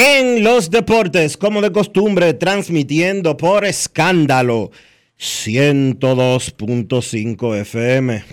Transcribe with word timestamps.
en 0.00 0.42
los 0.42 0.70
Deportes, 0.70 1.36
como 1.36 1.60
de 1.60 1.70
costumbre, 1.72 2.32
transmitiendo 2.32 3.36
por 3.36 3.66
escándalo 3.66 4.70
102.5 5.18 7.56
FM 7.56 8.24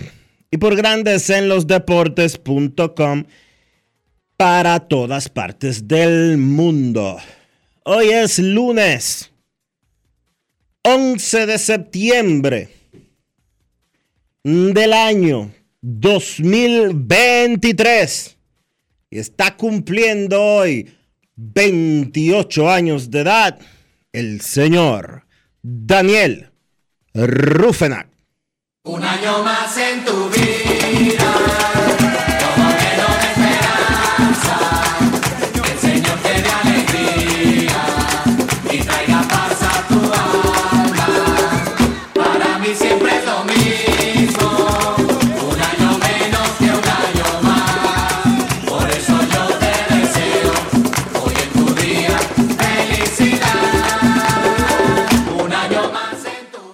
y 0.50 0.56
por 0.56 0.76
Grandes 0.76 1.28
en 1.28 1.50
los 1.50 1.66
Deportes.com 1.66 3.24
para 4.38 4.80
todas 4.80 5.28
partes 5.28 5.86
del 5.86 6.38
mundo. 6.38 7.18
Hoy 7.84 8.08
es 8.12 8.38
lunes 8.38 9.30
11 10.84 11.44
de 11.44 11.58
septiembre 11.58 12.70
del 14.42 14.94
año 14.94 15.52
2023 15.82 18.38
y 19.10 19.18
está 19.18 19.54
cumpliendo 19.54 20.42
hoy 20.42 20.94
28 21.40 22.68
años 22.68 23.12
de 23.12 23.20
edad 23.20 23.60
el 24.12 24.40
señor 24.40 25.24
Daniel 25.62 26.50
Rufenac. 27.14 28.08
Un 28.82 29.04
año 29.04 29.44
más 29.44 29.78
en 29.78 30.04
tu 30.04 30.28
vida. 30.30 31.27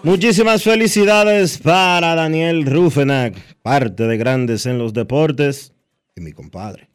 Muchísimas 0.05 0.63
felicidades 0.63 1.57
para 1.57 2.15
Daniel 2.15 2.67
Rufenac, 2.67 3.35
parte 3.63 4.07
de 4.07 4.19
Grandes 4.19 4.67
en 4.67 4.77
los 4.77 4.93
Deportes 4.93 5.73
y 6.15 6.21
mi 6.21 6.33
compadre. 6.33 6.91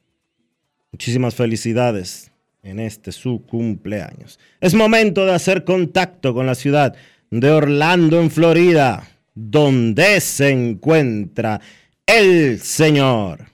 Muchísimas 0.91 1.33
felicidades 1.33 2.31
en 2.61 2.79
este 2.79 3.11
su 3.11 3.41
cumpleaños. 3.47 4.37
Es 4.61 4.75
momento 4.75 5.25
de 5.25 5.33
hacer 5.33 5.63
contacto 5.63 6.35
con 6.35 6.45
la 6.45 6.53
ciudad 6.53 6.95
de 7.31 7.49
Orlando, 7.49 8.21
en 8.21 8.29
Florida, 8.29 9.07
donde 9.33 10.21
se 10.21 10.51
encuentra 10.51 11.59
el 12.05 12.59
señor 12.59 13.47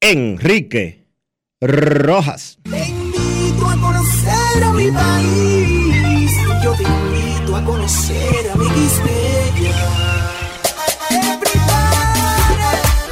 Enrique 0.00 1.06
Rojas. 1.60 2.60
Te 2.62 2.82
a 2.82 3.76
conocer 3.80 4.62
a 4.62 4.72
mi 4.74 4.92
país. 4.92 5.57
A 7.58 7.64
conocer 7.64 8.50
a 8.52 8.54
mi 8.54 8.66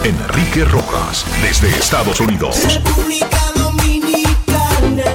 Enrique 0.05 0.65
Rojas, 0.67 1.25
desde 1.43 1.69
Estados 1.71 2.21
Unidos. 2.21 2.63
República 2.73 3.53
Dominicana. 3.57 5.15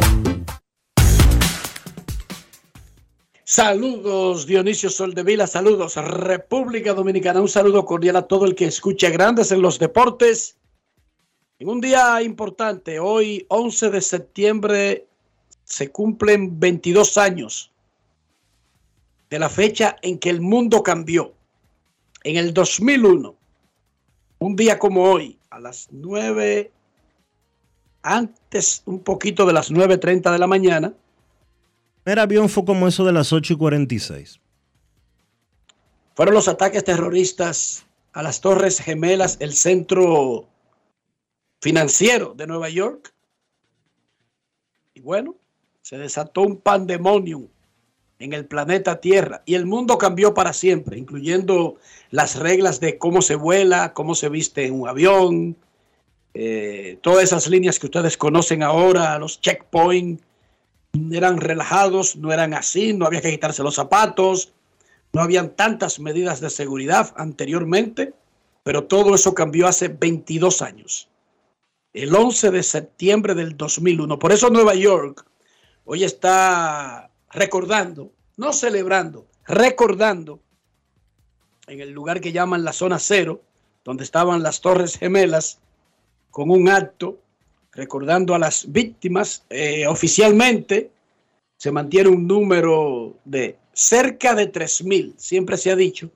Saludos 3.45 4.45
Dionisio 4.45 4.89
Soldevila, 4.89 5.47
saludos 5.47 5.95
República 5.95 6.93
Dominicana, 6.93 7.39
un 7.39 7.47
saludo 7.47 7.85
cordial 7.85 8.17
a 8.17 8.23
todo 8.23 8.43
el 8.43 8.53
que 8.53 8.65
escucha 8.65 9.09
Grandes 9.11 9.53
en 9.53 9.61
los 9.61 9.79
Deportes. 9.79 10.57
En 11.57 11.69
un 11.69 11.79
día 11.79 12.21
importante, 12.21 12.99
hoy 12.99 13.45
11 13.47 13.91
de 13.91 14.01
septiembre 14.01 15.07
se 15.63 15.89
cumplen 15.89 16.59
22 16.59 17.17
años 17.17 17.70
de 19.31 19.39
la 19.39 19.49
fecha 19.49 19.95
en 20.01 20.19
que 20.19 20.29
el 20.29 20.41
mundo 20.41 20.83
cambió. 20.83 21.33
En 22.23 22.35
el 22.35 22.53
2001, 22.53 23.33
un 24.39 24.55
día 24.55 24.77
como 24.77 25.03
hoy, 25.03 25.39
a 25.49 25.59
las 25.59 25.87
9, 25.89 26.69
antes 28.03 28.83
un 28.85 28.99
poquito 28.99 29.45
de 29.45 29.53
las 29.53 29.71
9.30 29.71 30.31
de 30.31 30.37
la 30.37 30.47
mañana, 30.47 30.93
El 32.03 32.19
avión 32.19 32.49
fue 32.49 32.65
como 32.65 32.87
eso 32.87 33.05
de 33.05 33.13
las 33.13 33.31
8 33.31 33.53
y 33.53 33.57
46. 33.57 34.39
fueron 36.13 36.35
los 36.35 36.47
ataques 36.47 36.83
terroristas 36.83 37.85
a 38.11 38.21
las 38.21 38.41
Torres 38.41 38.79
Gemelas, 38.79 39.37
el 39.39 39.53
centro 39.53 40.49
financiero 41.61 42.33
de 42.35 42.47
Nueva 42.47 42.69
York. 42.69 43.13
Y 44.93 44.99
bueno, 44.99 45.35
se 45.81 45.97
desató 45.97 46.41
un 46.41 46.57
pandemonium 46.57 47.47
en 48.21 48.33
el 48.33 48.45
planeta 48.45 49.01
Tierra 49.01 49.41
y 49.45 49.55
el 49.55 49.65
mundo 49.65 49.97
cambió 49.97 50.33
para 50.33 50.53
siempre, 50.53 50.97
incluyendo 50.97 51.77
las 52.11 52.37
reglas 52.37 52.79
de 52.79 52.97
cómo 52.97 53.21
se 53.21 53.35
vuela, 53.35 53.93
cómo 53.93 54.13
se 54.13 54.29
viste 54.29 54.65
en 54.65 54.79
un 54.79 54.87
avión, 54.87 55.57
eh, 56.33 56.99
todas 57.01 57.23
esas 57.23 57.47
líneas 57.47 57.79
que 57.79 57.87
ustedes 57.87 58.17
conocen 58.17 58.63
ahora, 58.63 59.17
los 59.17 59.41
checkpoints, 59.41 60.23
eran 61.11 61.37
relajados, 61.37 62.15
no 62.15 62.31
eran 62.31 62.53
así, 62.53 62.93
no 62.93 63.05
había 63.05 63.21
que 63.21 63.31
quitarse 63.31 63.63
los 63.63 63.75
zapatos, 63.75 64.53
no 65.13 65.21
habían 65.21 65.55
tantas 65.55 65.99
medidas 65.99 66.41
de 66.41 66.49
seguridad 66.49 67.13
anteriormente, 67.17 68.13
pero 68.63 68.85
todo 68.85 69.15
eso 69.15 69.33
cambió 69.33 69.67
hace 69.67 69.87
22 69.87 70.61
años, 70.61 71.09
el 71.93 72.13
11 72.13 72.51
de 72.51 72.63
septiembre 72.63 73.33
del 73.33 73.57
2001. 73.57 74.19
Por 74.19 74.31
eso 74.31 74.49
Nueva 74.49 74.75
York 74.75 75.25
hoy 75.85 76.03
está 76.03 77.10
recordando, 77.31 78.11
no 78.37 78.53
celebrando, 78.53 79.27
recordando 79.45 80.41
en 81.67 81.81
el 81.81 81.91
lugar 81.91 82.21
que 82.21 82.31
llaman 82.31 82.63
la 82.63 82.73
zona 82.73 82.99
cero, 82.99 83.41
donde 83.83 84.03
estaban 84.03 84.43
las 84.43 84.61
Torres 84.61 84.97
Gemelas, 84.97 85.59
con 86.29 86.49
un 86.49 86.69
acto 86.69 87.21
recordando 87.71 88.35
a 88.35 88.39
las 88.39 88.71
víctimas. 88.71 89.45
Eh, 89.49 89.87
oficialmente 89.87 90.91
se 91.57 91.71
mantiene 91.71 92.09
un 92.09 92.27
número 92.27 93.17
de 93.25 93.57
cerca 93.73 94.35
de 94.35 94.51
3.000, 94.51 95.15
siempre 95.17 95.57
se 95.57 95.71
ha 95.71 95.75
dicho. 95.75 96.11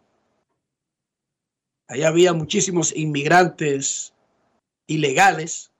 Ahí 1.87 2.03
había 2.03 2.33
muchísimos 2.33 2.95
inmigrantes 2.95 4.13
ilegales, 4.87 5.71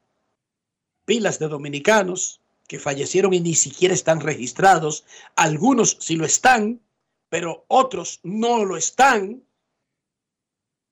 pilas 1.06 1.40
de 1.40 1.48
dominicanos 1.48 2.42
que 2.68 2.80
fallecieron 2.80 3.34
y 3.34 3.40
ni 3.40 3.56
siquiera 3.56 3.94
están 3.94 4.20
registrados. 4.20 5.06
Algunos 5.36 5.98
sí 6.00 6.16
lo 6.16 6.26
están, 6.26 6.82
pero 7.30 7.66
otros 7.68 8.20
no 8.24 8.66
lo 8.66 8.78
están. 8.78 9.44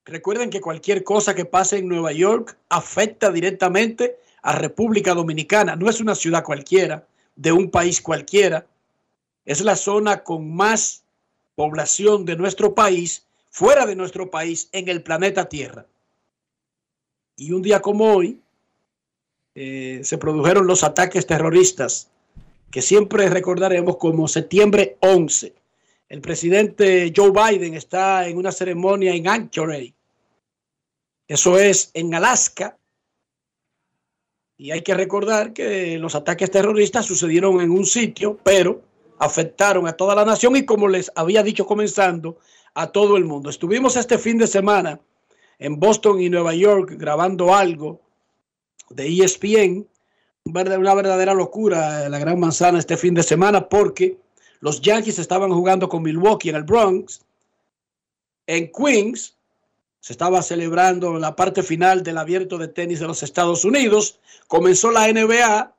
Recuerden 0.06 0.50
que 0.50 0.62
cualquier 0.62 1.04
cosa 1.04 1.34
que 1.34 1.46
pase 1.46 1.78
en 1.78 1.88
Nueva 1.88 2.12
York 2.12 2.58
afecta 2.70 3.32
directamente 3.32 4.20
a 4.42 4.54
República 4.54 5.14
Dominicana. 5.14 5.76
No 5.76 5.90
es 5.90 6.02
una 6.02 6.16
ciudad 6.16 6.44
cualquiera, 6.44 7.08
de 7.36 7.52
un 7.52 7.72
país 7.72 8.02
cualquiera. 8.02 8.68
Es 9.46 9.62
la 9.62 9.76
zona 9.76 10.24
con 10.24 10.54
más 10.54 11.04
población 11.56 12.26
de 12.26 12.36
nuestro 12.36 12.76
país, 12.76 13.26
fuera 13.50 13.86
de 13.86 13.96
nuestro 13.96 14.30
país, 14.30 14.70
en 14.72 14.90
el 14.90 15.02
planeta 15.02 15.48
Tierra. 15.48 15.86
Y 17.36 17.52
un 17.52 17.62
día 17.62 17.82
como 17.82 18.14
hoy, 18.14 18.43
eh, 19.56 20.02
se 20.04 20.18
produjeron 20.18 20.68
los 20.68 20.84
ataques 20.84 21.28
terroristas 21.28 22.10
que 22.72 22.82
siempre 22.82 23.30
recordaremos 23.30 23.98
como 23.98 24.28
septiembre 24.28 24.98
11. 25.00 25.54
El 26.10 26.22
presidente 26.22 27.14
Joe 27.16 27.32
Biden 27.32 27.76
está 27.76 28.28
en 28.28 28.38
una 28.38 28.52
ceremonia 28.52 29.14
en 29.14 29.28
Anchorage. 29.28 29.94
Eso 31.28 31.58
es 31.58 31.92
en 31.94 32.14
Alaska. 32.16 32.78
Y 34.58 34.72
hay 34.72 34.82
que 34.82 34.94
recordar 34.94 35.54
que 35.54 35.98
los 36.00 36.16
ataques 36.16 36.50
terroristas 36.50 37.06
sucedieron 37.06 37.62
en 37.62 37.72
un 37.72 37.86
sitio, 37.86 38.40
pero 38.44 38.82
afectaron 39.20 39.88
a 39.88 39.94
toda 39.94 40.16
la 40.16 40.26
nación 40.26 40.56
y 40.56 40.66
como 40.66 40.88
les 40.88 41.12
había 41.16 41.44
dicho 41.44 41.66
comenzando, 41.66 42.38
a 42.74 42.92
todo 42.92 43.18
el 43.18 43.26
mundo. 43.26 43.50
Estuvimos 43.50 43.96
este 43.96 44.18
fin 44.18 44.38
de 44.38 44.48
semana 44.48 45.00
en 45.60 45.80
Boston 45.80 46.22
y 46.22 46.30
Nueva 46.30 46.56
York 46.56 46.94
grabando 46.98 47.54
algo 47.54 48.03
de 48.96 49.08
ESPN 49.08 49.88
una 50.46 50.94
verdadera 50.94 51.34
locura 51.34 52.10
la 52.10 52.20
Gran 52.20 52.40
Manzana 52.40 52.80
este 52.80 52.98
fin 52.98 53.14
de 53.14 53.24
semana 53.24 53.70
porque 53.70 54.18
los 54.60 54.82
Yankees 54.82 55.20
estaban 55.20 55.52
jugando 55.52 55.88
con 55.88 56.04
Milwaukee 56.04 56.50
en 56.50 56.56
el 56.56 56.64
Bronx. 56.64 57.22
En 58.48 58.72
Queens 58.72 59.38
se 60.00 60.14
estaba 60.14 60.42
celebrando 60.42 61.18
la 61.18 61.36
parte 61.36 61.64
final 61.64 62.04
del 62.04 62.18
abierto 62.18 62.58
de 62.58 62.68
tenis 62.68 63.00
de 63.00 63.08
los 63.08 63.24
Estados 63.24 63.64
Unidos. 63.64 64.20
Comenzó 64.48 64.92
la 64.92 65.08
NBA 65.08 65.76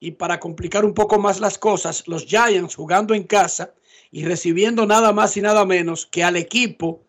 y 0.00 0.10
para 0.12 0.38
complicar 0.38 0.84
un 0.84 0.92
poco 0.92 1.18
más 1.18 1.40
las 1.40 1.56
cosas, 1.56 2.06
los 2.06 2.26
Giants 2.26 2.74
jugando 2.74 3.14
en 3.14 3.24
casa 3.24 3.72
y 4.10 4.24
recibiendo 4.26 4.84
nada 4.84 5.12
más 5.12 5.36
y 5.38 5.40
nada 5.40 5.64
menos 5.64 6.06
que 6.06 6.22
al 6.22 6.36
equipo 6.36 7.02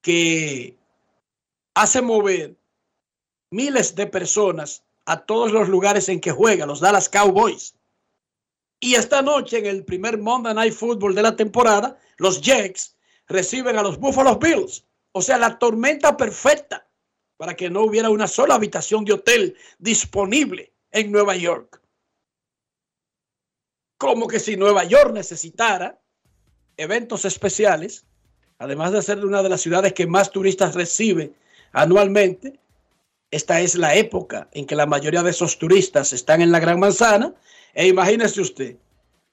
que 0.00 0.78
hace 1.74 2.00
mover 2.00 2.56
miles 3.52 3.94
de 3.94 4.06
personas 4.06 4.84
a 5.04 5.24
todos 5.24 5.52
los 5.52 5.68
lugares 5.68 6.08
en 6.08 6.20
que 6.20 6.30
juega, 6.30 6.66
los 6.66 6.80
Dallas 6.80 7.08
Cowboys. 7.08 7.74
Y 8.80 8.94
esta 8.94 9.22
noche, 9.22 9.58
en 9.58 9.66
el 9.66 9.84
primer 9.84 10.18
Monday 10.18 10.54
Night 10.54 10.74
Football 10.74 11.14
de 11.14 11.22
la 11.22 11.36
temporada, 11.36 11.98
los 12.16 12.40
Jets 12.40 12.96
reciben 13.28 13.76
a 13.78 13.82
los 13.82 13.98
Buffalo 13.98 14.36
Bills. 14.36 14.84
O 15.12 15.22
sea, 15.22 15.38
la 15.38 15.58
tormenta 15.58 16.16
perfecta 16.16 16.88
para 17.36 17.54
que 17.54 17.70
no 17.70 17.82
hubiera 17.82 18.10
una 18.10 18.26
sola 18.26 18.54
habitación 18.54 19.04
de 19.04 19.14
hotel 19.14 19.56
disponible 19.78 20.72
en 20.90 21.10
Nueva 21.10 21.36
York. 21.36 21.80
Como 23.98 24.26
que 24.26 24.40
si 24.40 24.56
Nueva 24.56 24.84
York 24.84 25.12
necesitara 25.12 26.00
eventos 26.76 27.24
especiales, 27.24 28.04
además 28.58 28.92
de 28.92 29.02
ser 29.02 29.24
una 29.24 29.42
de 29.42 29.48
las 29.48 29.60
ciudades 29.60 29.92
que 29.92 30.06
más 30.06 30.30
turistas 30.30 30.74
recibe 30.74 31.34
anualmente, 31.72 32.60
esta 33.32 33.62
es 33.62 33.76
la 33.76 33.94
época 33.94 34.48
en 34.52 34.66
que 34.66 34.76
la 34.76 34.84
mayoría 34.84 35.22
de 35.22 35.30
esos 35.30 35.58
turistas 35.58 36.12
están 36.12 36.42
en 36.42 36.52
la 36.52 36.60
Gran 36.60 36.78
Manzana. 36.78 37.34
E 37.72 37.88
imagínese 37.88 38.42
usted, 38.42 38.76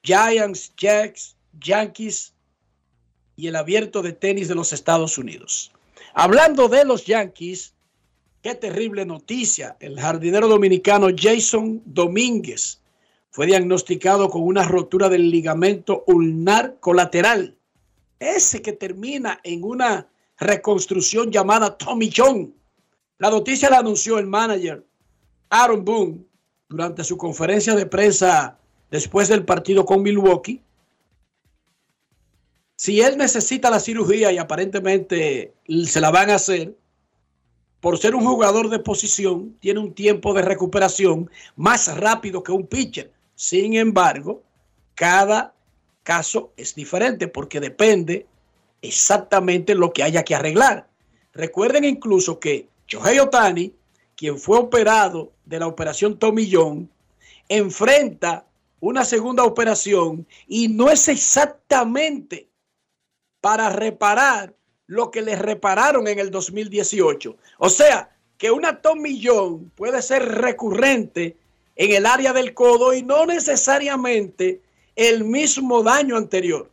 Giants, 0.02 0.72
Jacks, 0.74 1.36
Yankees 1.60 2.32
y 3.36 3.48
el 3.48 3.56
abierto 3.56 4.00
de 4.00 4.14
tenis 4.14 4.48
de 4.48 4.54
los 4.54 4.72
Estados 4.72 5.18
Unidos. 5.18 5.70
Hablando 6.14 6.68
de 6.68 6.86
los 6.86 7.04
Yankees, 7.04 7.74
qué 8.40 8.54
terrible 8.54 9.04
noticia. 9.04 9.76
El 9.80 10.00
jardinero 10.00 10.48
dominicano 10.48 11.08
Jason 11.14 11.82
Domínguez 11.84 12.80
fue 13.28 13.44
diagnosticado 13.44 14.30
con 14.30 14.42
una 14.42 14.62
rotura 14.62 15.10
del 15.10 15.30
ligamento 15.30 16.04
ulnar 16.06 16.78
colateral. 16.80 17.54
Ese 18.18 18.62
que 18.62 18.72
termina 18.72 19.40
en 19.44 19.62
una 19.62 20.08
reconstrucción 20.38 21.30
llamada 21.30 21.76
Tommy 21.76 22.10
John 22.16 22.54
la 23.20 23.28
noticia 23.28 23.68
la 23.68 23.78
anunció 23.78 24.18
el 24.18 24.26
manager 24.26 24.84
Aaron 25.50 25.84
Boone 25.84 26.24
durante 26.70 27.04
su 27.04 27.18
conferencia 27.18 27.74
de 27.74 27.84
prensa 27.84 28.58
después 28.90 29.28
del 29.28 29.44
partido 29.44 29.84
con 29.84 30.02
Milwaukee. 30.02 30.62
Si 32.76 33.02
él 33.02 33.18
necesita 33.18 33.68
la 33.68 33.78
cirugía 33.78 34.32
y 34.32 34.38
aparentemente 34.38 35.52
se 35.84 36.00
la 36.00 36.10
van 36.10 36.30
a 36.30 36.36
hacer, 36.36 36.74
por 37.80 37.98
ser 37.98 38.14
un 38.14 38.24
jugador 38.24 38.70
de 38.70 38.78
posición, 38.78 39.54
tiene 39.60 39.80
un 39.80 39.92
tiempo 39.92 40.32
de 40.32 40.40
recuperación 40.40 41.30
más 41.56 41.94
rápido 41.98 42.42
que 42.42 42.52
un 42.52 42.66
pitcher. 42.66 43.12
Sin 43.34 43.74
embargo, 43.74 44.42
cada 44.94 45.54
caso 46.04 46.54
es 46.56 46.74
diferente 46.74 47.28
porque 47.28 47.60
depende 47.60 48.26
exactamente 48.80 49.74
lo 49.74 49.92
que 49.92 50.04
haya 50.04 50.24
que 50.24 50.34
arreglar. 50.34 50.88
Recuerden 51.34 51.84
incluso 51.84 52.40
que 52.40 52.69
Shohei 52.90 53.20
Otani, 53.20 53.72
quien 54.16 54.36
fue 54.36 54.58
operado 54.58 55.32
de 55.44 55.60
la 55.60 55.68
operación 55.68 56.18
John, 56.50 56.90
enfrenta 57.48 58.44
una 58.80 59.04
segunda 59.04 59.44
operación 59.44 60.26
y 60.48 60.66
no 60.66 60.90
es 60.90 61.06
exactamente 61.06 62.48
para 63.40 63.70
reparar 63.70 64.54
lo 64.88 65.12
que 65.12 65.22
le 65.22 65.36
repararon 65.36 66.08
en 66.08 66.18
el 66.18 66.32
2018. 66.32 67.36
O 67.58 67.70
sea, 67.70 68.10
que 68.36 68.50
una 68.50 68.80
John 69.22 69.70
puede 69.76 70.02
ser 70.02 70.24
recurrente 70.24 71.36
en 71.76 71.92
el 71.92 72.06
área 72.06 72.32
del 72.32 72.54
codo 72.54 72.92
y 72.92 73.04
no 73.04 73.24
necesariamente 73.24 74.60
el 74.96 75.24
mismo 75.24 75.84
daño 75.84 76.16
anterior. 76.16 76.68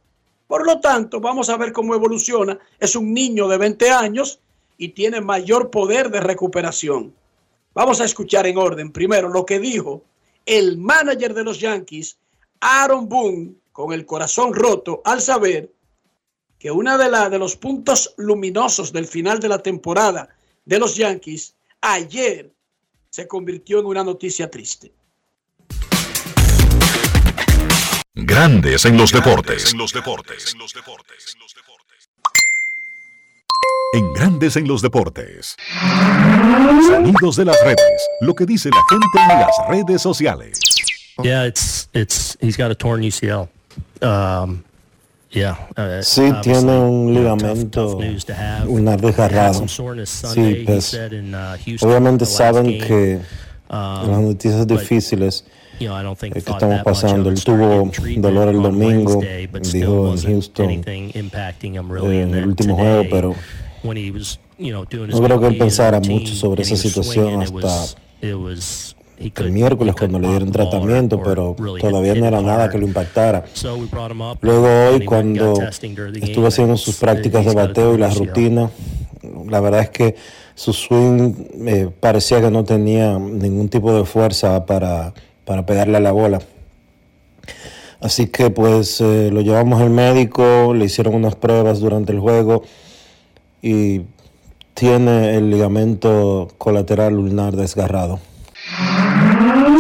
Por 0.47 0.65
lo 0.65 0.79
tanto, 0.79 1.19
vamos 1.19 1.49
a 1.49 1.57
ver 1.57 1.71
cómo 1.71 1.93
evoluciona. 1.93 2.57
Es 2.79 2.95
un 2.95 3.13
niño 3.13 3.47
de 3.47 3.57
20 3.59 3.91
años 3.91 4.39
y 4.77 4.89
tiene 4.89 5.21
mayor 5.21 5.69
poder 5.69 6.09
de 6.09 6.19
recuperación. 6.19 7.13
Vamos 7.73 8.01
a 8.01 8.05
escuchar 8.05 8.47
en 8.47 8.57
orden 8.57 8.91
primero 8.91 9.29
lo 9.29 9.45
que 9.45 9.59
dijo 9.59 10.03
el 10.45 10.77
manager 10.77 11.33
de 11.33 11.43
los 11.43 11.59
Yankees, 11.59 12.17
Aaron 12.61 13.09
Boone, 13.09 13.55
con 13.71 13.91
el 13.93 14.05
corazón 14.05 14.53
roto 14.53 15.01
al 15.05 15.21
saber 15.21 15.71
que 16.57 16.71
uno 16.71 16.97
de, 16.97 17.09
la, 17.09 17.29
de 17.29 17.37
los 17.37 17.55
puntos 17.55 18.13
luminosos 18.17 18.91
del 18.91 19.05
final 19.05 19.39
de 19.39 19.49
la 19.49 19.59
temporada 19.59 20.29
de 20.65 20.79
los 20.79 20.95
Yankees 20.95 21.53
ayer 21.81 22.51
se 23.09 23.27
convirtió 23.27 23.79
en 23.79 23.85
una 23.85 24.03
noticia 24.03 24.49
triste. 24.49 24.93
Grandes 28.15 28.85
en 28.85 28.97
los 28.97 29.11
deportes. 29.11 29.71
En 29.71 29.77
los 29.77 29.93
deportes. 29.93 30.53
en 30.53 30.59
Grandes 34.15 34.55
en 34.57 34.67
los 34.67 34.81
Deportes. 34.81 35.55
Sonidos 36.87 37.35
de 37.37 37.45
las 37.45 37.57
redes. 37.63 38.07
Lo 38.21 38.33
que 38.35 38.45
dice 38.45 38.69
la 38.69 38.81
gente 38.89 39.33
en 39.33 39.39
las 39.39 39.55
redes 39.69 40.01
sociales. 40.01 40.59
Yeah, 41.23 41.45
it's 41.45 41.89
it's 41.93 42.37
he's 42.41 42.57
got 42.57 42.69
a 42.69 42.75
torn 42.75 43.01
UCL. 43.01 43.49
Um, 44.01 44.63
yeah, 45.31 45.57
uh, 45.75 46.03
sí, 46.03 46.31
tiene 46.43 46.77
un 46.77 47.13
ligamento, 47.13 47.97
una 48.67 48.97
desgarrado. 48.97 49.67
Sí, 49.67 50.63
pues, 50.65 50.93
uh, 50.93 51.85
obviamente 51.85 52.25
saben 52.25 52.77
que 52.77 53.19
um, 53.69 54.11
las 54.11 54.21
noticias 54.21 54.67
difíciles 54.67 55.43
estamos 56.35 56.83
pasando. 56.83 57.29
Él 57.29 57.43
tuvo 57.43 57.91
dolor 58.17 58.49
el 58.49 58.61
domingo, 58.61 59.21
dijo 59.71 60.13
en 60.13 60.21
Houston, 60.21 60.69
eh, 60.69 61.11
en 61.13 62.35
el 62.35 62.47
último 62.47 62.75
juego, 62.75 63.03
pero 63.09 63.35
no 64.57 65.21
creo 65.21 65.39
que 65.39 65.47
él 65.47 65.57
pensara 65.57 65.99
mucho 65.99 66.33
sobre 66.33 66.63
esa 66.63 66.75
situación 66.75 67.41
hasta 67.41 67.95
el 68.19 69.51
miércoles 69.51 69.95
cuando 69.97 70.19
le 70.19 70.27
dieron 70.29 70.51
tratamiento, 70.51 71.21
pero 71.21 71.55
todavía 71.79 72.15
no 72.15 72.25
era 72.25 72.41
nada 72.41 72.69
que 72.69 72.77
lo 72.77 72.85
impactara. 72.85 73.45
Luego 74.41 74.67
hoy 74.89 75.05
cuando 75.05 75.53
estuvo 76.21 76.47
haciendo 76.47 76.77
sus 76.77 76.95
prácticas 76.95 77.45
de 77.45 77.53
bateo 77.53 77.95
y 77.95 77.97
la 77.97 78.09
rutina, 78.09 78.69
la 79.49 79.59
verdad 79.59 79.81
es 79.81 79.89
que 79.89 80.15
su 80.55 80.73
swing 80.73 81.33
eh, 81.67 81.89
parecía 81.99 82.41
que 82.41 82.49
no 82.49 82.63
tenía 82.63 83.17
ningún 83.19 83.69
tipo 83.69 83.93
de 83.93 84.05
fuerza 84.05 84.65
para, 84.65 85.13
para 85.47 85.65
pegarle 85.65 85.97
a 85.97 86.01
la 86.01 86.11
bola. 86.11 86.39
Así 88.01 88.27
que 88.27 88.51
pues 88.51 89.01
eh, 89.01 89.29
lo 89.31 89.41
llevamos 89.41 89.81
al 89.81 89.89
médico, 89.89 90.73
le 90.75 90.85
hicieron 90.85 91.15
unas 91.15 91.35
pruebas 91.35 91.79
durante 91.79 92.11
el 92.11 92.19
juego 92.19 92.63
y 93.61 94.01
tiene 94.75 95.35
el 95.35 95.49
ligamento 95.49 96.49
colateral 96.59 97.17
ulnar 97.17 97.55
desgarrado. 97.55 98.19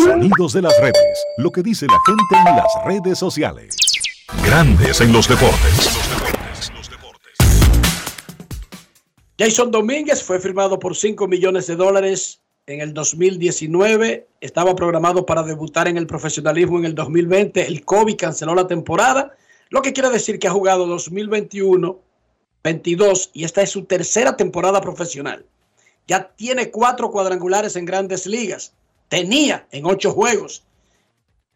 Sonidos 0.03 0.53
de 0.53 0.61
las 0.61 0.79
redes, 0.79 1.25
lo 1.37 1.51
que 1.51 1.61
dice 1.61 1.85
la 1.85 1.99
gente 2.05 2.49
en 2.49 2.55
las 2.55 2.85
redes 2.85 3.19
sociales. 3.19 3.75
Grandes 4.45 5.01
en 5.01 5.11
los 5.11 5.27
deportes. 5.27 5.99
Jason 9.37 9.69
Domínguez 9.69 10.23
fue 10.23 10.39
firmado 10.39 10.79
por 10.79 10.95
5 10.95 11.27
millones 11.27 11.67
de 11.67 11.75
dólares 11.75 12.41
en 12.67 12.81
el 12.81 12.93
2019. 12.93 14.27
Estaba 14.41 14.75
programado 14.75 15.25
para 15.25 15.41
debutar 15.41 15.87
en 15.87 15.97
el 15.97 16.05
profesionalismo 16.05 16.77
en 16.77 16.85
el 16.85 16.95
2020. 16.95 17.65
El 17.65 17.83
COVID 17.83 18.17
canceló 18.17 18.53
la 18.53 18.67
temporada, 18.67 19.35
lo 19.69 19.81
que 19.81 19.93
quiere 19.93 20.09
decir 20.09 20.37
que 20.37 20.47
ha 20.47 20.51
jugado 20.51 20.85
2021 20.85 21.99
22 22.63 23.29
y 23.33 23.45
esta 23.45 23.61
es 23.61 23.69
su 23.69 23.85
tercera 23.85 24.35
temporada 24.35 24.81
profesional. 24.81 25.45
Ya 26.05 26.29
tiene 26.35 26.69
cuatro 26.69 27.11
cuadrangulares 27.11 27.77
en 27.77 27.85
grandes 27.85 28.27
ligas. 28.27 28.73
Tenía 29.07 29.67
en 29.71 29.85
ocho 29.85 30.11
juegos. 30.11 30.63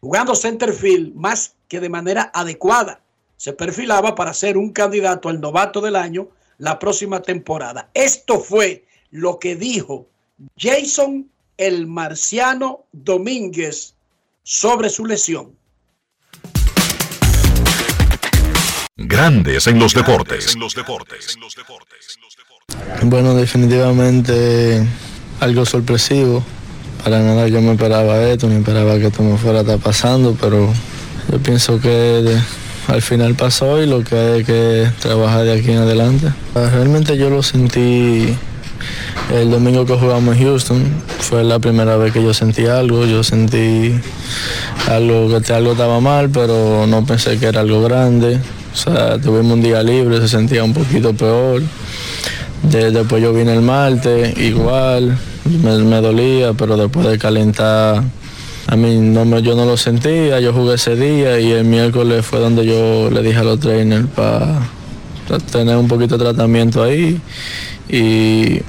Jugando 0.00 0.34
centerfield 0.34 1.14
más 1.14 1.54
que 1.68 1.80
de 1.80 1.90
manera 1.90 2.30
adecuada. 2.32 3.02
Se 3.36 3.52
perfilaba 3.52 4.14
para 4.14 4.32
ser 4.32 4.56
un 4.56 4.70
candidato 4.72 5.28
al 5.28 5.40
novato 5.40 5.82
del 5.82 5.96
año 5.96 6.28
la 6.56 6.78
próxima 6.78 7.20
temporada. 7.20 7.90
Esto 7.92 8.40
fue 8.40 8.86
lo 9.10 9.38
que 9.38 9.54
dijo 9.54 10.06
Jason 10.56 11.28
el 11.56 11.86
Marciano 11.86 12.84
Domínguez 12.92 13.94
sobre 14.42 14.88
su 14.90 15.06
lesión. 15.06 15.52
Grandes 18.96 19.66
en 19.66 19.78
los 19.78 19.94
deportes. 19.94 20.56
Bueno, 23.02 23.34
definitivamente 23.34 24.86
algo 25.40 25.64
sorpresivo 25.66 26.44
para 27.02 27.20
nada 27.20 27.48
yo 27.48 27.60
me 27.60 27.72
esperaba 27.72 28.22
esto, 28.22 28.48
ni 28.48 28.56
esperaba 28.56 28.96
que 28.98 29.06
esto 29.08 29.22
me 29.24 29.36
fuera 29.36 29.58
a 29.58 29.60
estar 29.62 29.78
pasando, 29.80 30.36
pero 30.40 30.72
yo 31.30 31.38
pienso 31.40 31.80
que 31.80 31.88
de- 31.88 32.40
al 32.86 33.02
final 33.02 33.34
pasó 33.34 33.82
y 33.82 33.86
lo 33.86 34.04
que 34.04 34.14
hay 34.16 34.44
que 34.44 34.88
trabajar 35.00 35.44
de 35.44 35.52
aquí 35.58 35.72
en 35.72 35.78
adelante. 35.78 36.32
Realmente 36.54 37.16
yo 37.16 37.28
lo 37.28 37.42
sentí 37.42 38.36
el 39.34 39.50
domingo 39.50 39.84
que 39.86 39.94
jugamos 39.94 40.36
en 40.36 40.44
Houston, 40.44 40.82
fue 41.20 41.44
la 41.44 41.58
primera 41.58 41.96
vez 41.96 42.12
que 42.12 42.22
yo 42.22 42.34
sentí 42.34 42.66
algo, 42.66 43.04
yo 43.06 43.22
sentí 43.22 43.92
algo 44.88 45.40
que 45.40 45.52
algo 45.52 45.72
estaba 45.72 46.00
mal, 46.00 46.30
pero 46.30 46.86
no 46.86 47.04
pensé 47.04 47.38
que 47.38 47.46
era 47.46 47.60
algo 47.60 47.82
grande. 47.82 48.38
O 48.72 48.76
sea, 48.76 49.18
tuvimos 49.18 49.52
un 49.52 49.62
día 49.62 49.82
libre, 49.82 50.18
se 50.20 50.28
sentía 50.28 50.64
un 50.64 50.72
poquito 50.72 51.12
peor. 51.14 51.62
De- 52.62 52.90
después 52.90 53.22
yo 53.22 53.32
vine 53.32 53.54
el 53.54 53.62
martes, 53.62 54.36
igual, 54.38 55.16
me, 55.62 55.78
me 55.78 56.00
dolía, 56.00 56.52
pero 56.52 56.76
después 56.76 57.06
de 57.06 57.18
calentar, 57.18 58.02
a 58.68 58.76
mí 58.76 58.96
no 58.98 59.24
me, 59.24 59.42
yo 59.42 59.54
no 59.56 59.64
lo 59.66 59.76
sentía, 59.76 60.38
yo 60.40 60.52
jugué 60.52 60.74
ese 60.76 60.94
día 60.96 61.38
y 61.40 61.50
el 61.52 61.64
miércoles 61.64 62.24
fue 62.24 62.38
donde 62.38 62.64
yo 62.64 63.10
le 63.10 63.20
dije 63.22 63.38
a 63.38 63.42
los 63.44 63.58
trainers 63.58 64.06
para 64.14 64.60
tener 65.50 65.76
un 65.76 65.88
poquito 65.88 66.16
de 66.16 66.24
tratamiento 66.24 66.82
ahí 66.82 67.20
y 67.92 68.62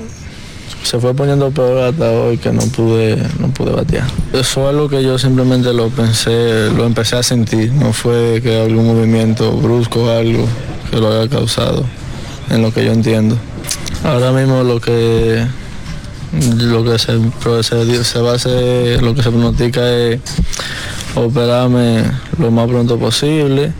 se 0.84 1.00
fue 1.00 1.13
poniendo 1.13 1.50
peor 1.50 1.82
hasta 1.86 2.12
hoy 2.12 2.38
que 2.38 2.51
no 2.51 2.62
pude, 2.63 3.18
no 3.39 3.48
pude 3.48 3.72
batear. 3.72 4.06
Eso 4.34 4.44
fue 4.44 4.70
algo 4.70 4.89
que 4.89 5.01
yo 5.01 5.18
simplemente 5.18 5.74
lo 5.74 5.88
pensé, 5.89 6.70
lo 6.72 6.86
empecé 6.86 7.15
a 7.15 7.24
sentir, 7.24 7.72
no 7.72 7.94
fue 7.94 8.42
que 8.44 8.62
algún 8.62 8.86
movimiento 8.86 9.53
brusco 9.53 10.03
o 10.03 10.12
algo 10.12 10.46
que 10.92 10.98
lo 10.98 11.08
haya 11.08 11.30
causado, 11.30 11.86
en 12.50 12.62
lo 12.62 12.74
que 12.74 12.86
yo 12.86 12.92
entiendo. 12.92 13.38
Ahora 14.03 14.34
mismo 14.34 14.62
lo 14.63 14.82
que 14.82 15.46
lo 16.58 16.84
que 16.84 17.00
se, 17.00 18.03
se 18.03 18.20
va 18.20 18.32
a 18.32 18.36
hacer, 18.36 19.01
lo 19.01 19.15
que 19.15 19.24
se 19.24 19.30
pronostica 19.30 19.89
es 19.89 20.20
operarme 21.15 22.03
lo 22.39 22.51
más 22.51 22.68
pronto 22.68 22.98
posible 22.98 23.72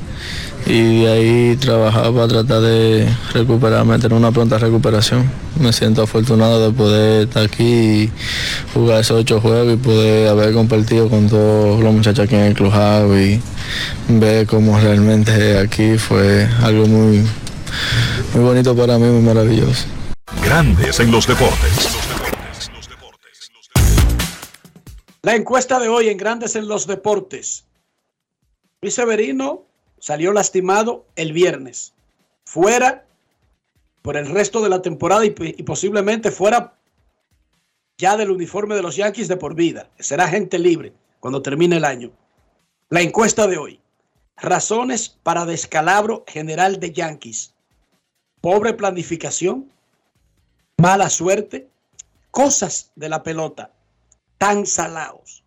y 0.65 1.01
de 1.01 1.12
ahí 1.12 1.55
trabajar 1.58 2.13
para 2.13 2.27
tratar 2.27 2.62
de 2.62 3.08
recuperarme, 3.34 4.00
tener 4.00 4.17
una 4.17 4.32
pronta 4.32 4.58
recuperación. 4.58 5.29
Me 5.60 5.74
siento 5.74 6.03
afortunado 6.03 6.70
de 6.70 6.75
poder 6.75 7.27
estar 7.27 7.46
aquí 7.46 7.63
y 7.63 8.12
jugar 8.74 9.01
esos 9.01 9.22
ocho 9.22 9.41
juegos 9.41 9.74
y 9.74 9.77
poder 9.77 10.29
haber 10.29 10.53
compartido 10.53 11.10
con 11.10 11.27
todos 11.27 11.84
los 11.84 11.93
muchachos 11.93 12.25
aquí 12.25 12.36
en 12.36 12.41
el 12.41 12.53
clubhouse 12.53 13.17
y 13.17 13.41
ver 14.08 14.48
cómo 14.48 14.79
realmente 14.79 15.58
aquí 15.58 15.98
fue 15.98 16.48
algo 16.62 16.88
muy, 16.88 17.24
muy 18.34 18.43
bonito 18.43 18.75
para 18.75 18.98
mí, 18.98 19.08
muy 19.08 19.22
maravilloso. 19.22 19.86
Grandes 20.43 21.00
en 21.00 21.12
los 21.12 21.27
deportes. 21.27 21.89
La 25.22 25.36
encuesta 25.36 25.79
de 25.79 25.88
hoy 25.88 26.10
en 26.10 26.17
Grandes 26.17 26.58
en 26.58 26.67
los 26.67 26.86
Deportes. 26.86 27.63
Luis 28.82 28.93
Severino 28.93 29.63
salió 30.03 30.33
lastimado 30.33 31.05
el 31.15 31.31
viernes. 31.31 31.93
Fuera 32.43 33.05
por 34.01 34.17
el 34.17 34.27
resto 34.27 34.62
de 34.62 34.67
la 34.67 34.81
temporada 34.81 35.24
y, 35.25 35.29
posiblemente 35.31 36.29
fuera 36.29 36.74
ya 37.98 38.17
del 38.17 38.31
uniforme 38.31 38.75
de 38.75 38.81
los 38.81 38.98
Yankees 38.98 39.29
de 39.29 39.38
por 39.38 39.55
vida. 39.55 39.89
Será 39.98 40.27
gente 40.27 40.60
libre 40.60 40.91
cuando 41.22 41.41
termine 41.41 41.77
el 41.77 41.86
año. 41.86 42.12
La 42.89 43.00
encuesta 43.00 43.48
de 43.48 43.57
hoy. 43.57 43.79
Razones 44.36 45.07
para 45.24 45.45
descalabro 45.45 46.25
general 46.27 46.81
de 46.81 46.91
Yankees. 46.91 47.53
Pobre 48.41 48.74
planificación. 48.74 49.72
Mala 50.79 51.10
suerte. 51.10 51.69
Cosas 52.29 52.91
de 52.98 53.07
la 53.07 53.24
pelota 53.24 53.72
tan 54.38 54.65
salados. 54.65 55.45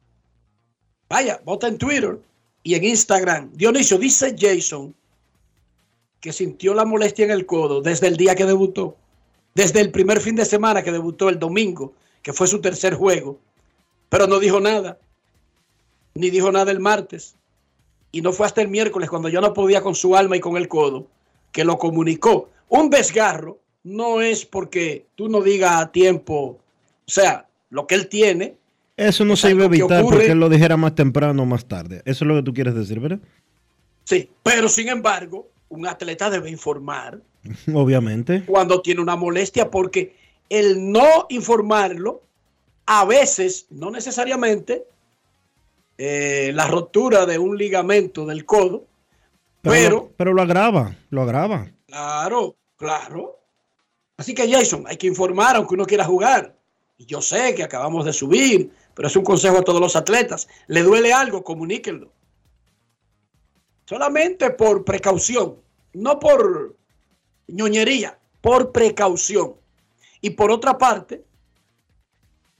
Vaya, 1.10 1.42
vota 1.44 1.68
en 1.68 1.76
Twitter 1.76 2.18
y 2.66 2.74
en 2.74 2.82
Instagram. 2.82 3.52
Dionisio, 3.52 3.96
dice 3.96 4.34
Jason 4.36 4.92
que 6.20 6.32
sintió 6.32 6.74
la 6.74 6.84
molestia 6.84 7.24
en 7.24 7.30
el 7.30 7.46
codo 7.46 7.80
desde 7.80 8.08
el 8.08 8.16
día 8.16 8.34
que 8.34 8.44
debutó, 8.44 8.96
desde 9.54 9.80
el 9.80 9.92
primer 9.92 10.20
fin 10.20 10.34
de 10.34 10.44
semana 10.44 10.82
que 10.82 10.90
debutó 10.90 11.28
el 11.28 11.38
domingo, 11.38 11.92
que 12.22 12.32
fue 12.32 12.48
su 12.48 12.60
tercer 12.60 12.94
juego, 12.94 13.38
pero 14.08 14.26
no 14.26 14.40
dijo 14.40 14.58
nada, 14.58 14.98
ni 16.14 16.28
dijo 16.28 16.50
nada 16.50 16.72
el 16.72 16.80
martes, 16.80 17.36
y 18.10 18.20
no 18.20 18.32
fue 18.32 18.46
hasta 18.46 18.62
el 18.62 18.68
miércoles 18.68 19.10
cuando 19.10 19.28
ya 19.28 19.40
no 19.40 19.54
podía 19.54 19.80
con 19.80 19.94
su 19.94 20.16
alma 20.16 20.36
y 20.36 20.40
con 20.40 20.56
el 20.56 20.66
codo, 20.66 21.06
que 21.52 21.62
lo 21.62 21.78
comunicó. 21.78 22.48
Un 22.68 22.90
desgarro 22.90 23.60
no 23.84 24.20
es 24.22 24.44
porque 24.44 25.06
tú 25.14 25.28
no 25.28 25.40
digas 25.40 25.80
a 25.80 25.92
tiempo, 25.92 26.34
o 26.34 26.58
sea, 27.06 27.46
lo 27.70 27.86
que 27.86 27.94
él 27.94 28.08
tiene, 28.08 28.56
Eso 28.96 29.24
no 29.24 29.34
Es 29.34 29.40
se 29.40 29.50
iba 29.50 29.62
a 29.64 29.66
evitar 29.66 30.02
porque 30.04 30.32
él 30.32 30.40
lo 30.40 30.48
dijera 30.48 30.76
más 30.76 30.94
temprano 30.94 31.42
o 31.42 31.46
más 31.46 31.66
tarde. 31.66 32.02
Eso 32.04 32.24
es 32.24 32.28
lo 32.28 32.34
que 32.36 32.42
tú 32.42 32.54
quieres 32.54 32.74
decir, 32.74 32.98
¿verdad? 33.00 33.18
Sí, 34.04 34.30
pero 34.42 34.68
sin 34.68 34.88
embargo, 34.88 35.48
un 35.68 35.86
atleta 35.86 36.30
debe 36.30 36.50
informar 36.50 37.20
Obviamente. 37.74 38.44
cuando 38.46 38.80
tiene 38.80 39.00
una 39.00 39.16
molestia 39.16 39.70
porque 39.70 40.16
el 40.48 40.90
no 40.92 41.26
informarlo, 41.28 42.22
a 42.86 43.04
veces, 43.04 43.66
no 43.70 43.90
necesariamente, 43.90 44.84
eh, 45.98 46.52
la 46.54 46.66
rotura 46.66 47.26
de 47.26 47.38
un 47.38 47.56
ligamento 47.58 48.24
del 48.26 48.44
codo, 48.44 48.84
Pero, 49.62 49.74
pero, 49.74 49.90
lo, 49.90 50.12
pero 50.16 50.32
lo 50.34 50.42
agrava, 50.42 50.96
lo 51.10 51.22
agrava. 51.22 51.70
claro, 51.86 52.56
claro. 52.76 53.40
Así 54.18 54.34
que 54.34 54.50
Jason, 54.50 54.84
hay 54.86 54.96
que 54.96 55.06
informar 55.08 55.56
aunque 55.56 55.74
uno 55.74 55.84
quiera 55.84 56.04
jugar. 56.04 56.54
Y 56.96 57.04
yo 57.06 57.20
sé 57.20 57.54
que 57.54 57.62
acabamos 57.64 58.04
de 58.06 58.12
subir, 58.12 58.70
pero 58.96 59.08
es 59.08 59.14
un 59.14 59.24
consejo 59.24 59.58
a 59.58 59.62
todos 59.62 59.80
los 59.80 59.94
atletas. 59.94 60.48
¿Le 60.68 60.82
duele 60.82 61.12
algo? 61.12 61.44
Comuníquenlo. 61.44 62.10
Solamente 63.84 64.50
por 64.50 64.86
precaución, 64.86 65.56
no 65.92 66.18
por 66.18 66.74
ñoñería, 67.46 68.18
por 68.40 68.72
precaución. 68.72 69.56
Y 70.22 70.30
por 70.30 70.50
otra 70.50 70.78
parte, 70.78 71.22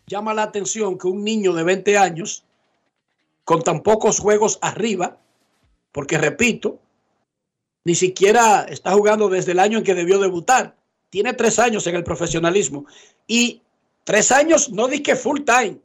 llama 0.06 0.34
la 0.34 0.42
atención 0.42 0.98
que 0.98 1.06
un 1.06 1.24
niño 1.24 1.54
de 1.54 1.64
20 1.64 1.96
años, 1.96 2.44
con 3.44 3.62
tan 3.62 3.82
pocos 3.82 4.20
juegos 4.20 4.58
arriba, 4.60 5.16
porque 5.90 6.18
repito, 6.18 6.78
ni 7.84 7.94
siquiera 7.94 8.66
está 8.68 8.92
jugando 8.92 9.30
desde 9.30 9.52
el 9.52 9.58
año 9.58 9.78
en 9.78 9.84
que 9.84 9.94
debió 9.94 10.18
debutar. 10.18 10.76
Tiene 11.08 11.32
tres 11.32 11.58
años 11.58 11.86
en 11.86 11.96
el 11.96 12.04
profesionalismo. 12.04 12.84
Y 13.26 13.62
tres 14.04 14.30
años, 14.32 14.68
no 14.68 14.86
di 14.86 15.02
que 15.02 15.16
full 15.16 15.40
time, 15.40 15.80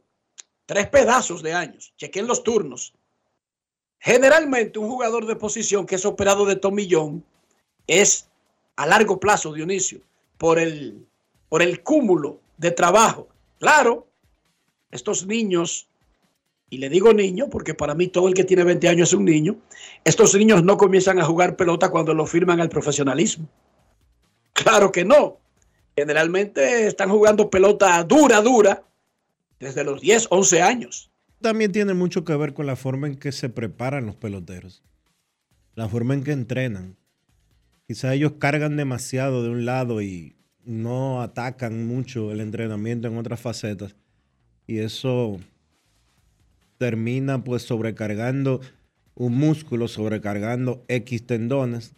tres 0.72 0.88
pedazos 0.88 1.42
de 1.42 1.52
años. 1.52 1.92
Chequen 1.98 2.26
los 2.26 2.42
turnos. 2.42 2.94
Generalmente 3.98 4.78
un 4.78 4.88
jugador 4.88 5.26
de 5.26 5.36
posición 5.36 5.84
que 5.84 5.96
es 5.96 6.06
operado 6.06 6.46
de 6.46 6.56
tomillón 6.56 7.22
es 7.86 8.30
a 8.76 8.86
largo 8.86 9.20
plazo, 9.20 9.52
Dionisio, 9.52 10.00
por 10.38 10.58
el, 10.58 11.06
por 11.50 11.60
el 11.60 11.82
cúmulo 11.82 12.40
de 12.56 12.70
trabajo. 12.70 13.28
Claro, 13.58 14.06
estos 14.90 15.26
niños, 15.26 15.88
y 16.70 16.78
le 16.78 16.88
digo 16.88 17.12
niño 17.12 17.50
porque 17.50 17.74
para 17.74 17.94
mí 17.94 18.08
todo 18.08 18.26
el 18.26 18.32
que 18.32 18.44
tiene 18.44 18.64
20 18.64 18.88
años 18.88 19.10
es 19.10 19.14
un 19.14 19.26
niño, 19.26 19.58
estos 20.04 20.34
niños 20.34 20.64
no 20.64 20.78
comienzan 20.78 21.18
a 21.18 21.26
jugar 21.26 21.54
pelota 21.54 21.90
cuando 21.90 22.14
lo 22.14 22.24
firman 22.24 22.62
al 22.62 22.70
profesionalismo. 22.70 23.46
Claro 24.54 24.90
que 24.90 25.04
no. 25.04 25.36
Generalmente 25.94 26.86
están 26.86 27.10
jugando 27.10 27.50
pelota 27.50 28.02
dura, 28.04 28.40
dura, 28.40 28.82
desde 29.62 29.84
los 29.84 30.00
10, 30.00 30.26
11 30.28 30.60
años. 30.60 31.10
También 31.40 31.70
tiene 31.70 31.94
mucho 31.94 32.24
que 32.24 32.34
ver 32.34 32.52
con 32.52 32.66
la 32.66 32.74
forma 32.74 33.06
en 33.06 33.14
que 33.14 33.30
se 33.30 33.48
preparan 33.48 34.06
los 34.06 34.16
peloteros. 34.16 34.82
La 35.76 35.88
forma 35.88 36.14
en 36.14 36.24
que 36.24 36.32
entrenan. 36.32 36.96
Quizá 37.86 38.12
ellos 38.12 38.32
cargan 38.38 38.76
demasiado 38.76 39.44
de 39.44 39.50
un 39.50 39.64
lado 39.64 40.02
y 40.02 40.36
no 40.64 41.22
atacan 41.22 41.86
mucho 41.86 42.32
el 42.32 42.40
entrenamiento 42.40 43.06
en 43.06 43.16
otras 43.16 43.40
facetas. 43.40 43.94
Y 44.66 44.78
eso 44.78 45.38
termina 46.78 47.44
pues 47.44 47.62
sobrecargando 47.62 48.60
un 49.14 49.36
músculo, 49.36 49.86
sobrecargando 49.86 50.84
X 50.88 51.24
tendones 51.24 51.94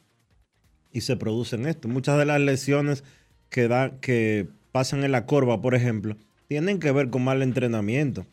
y 0.93 1.01
se 1.01 1.17
producen 1.17 1.67
esto. 1.67 1.89
Muchas 1.89 2.19
de 2.19 2.27
las 2.27 2.41
lesiones 2.41 3.05
que, 3.49 3.69
da, 3.69 3.99
que 4.01 4.49
pasan 4.71 5.03
en 5.03 5.13
la 5.13 5.25
corva, 5.25 5.63
por 5.63 5.75
ejemplo, 5.75 6.17
tienen 6.55 6.79
que 6.79 6.93
ver 6.93 7.11
con 7.11 7.25
mal 7.25 7.43
entrenamiento, 7.43 8.27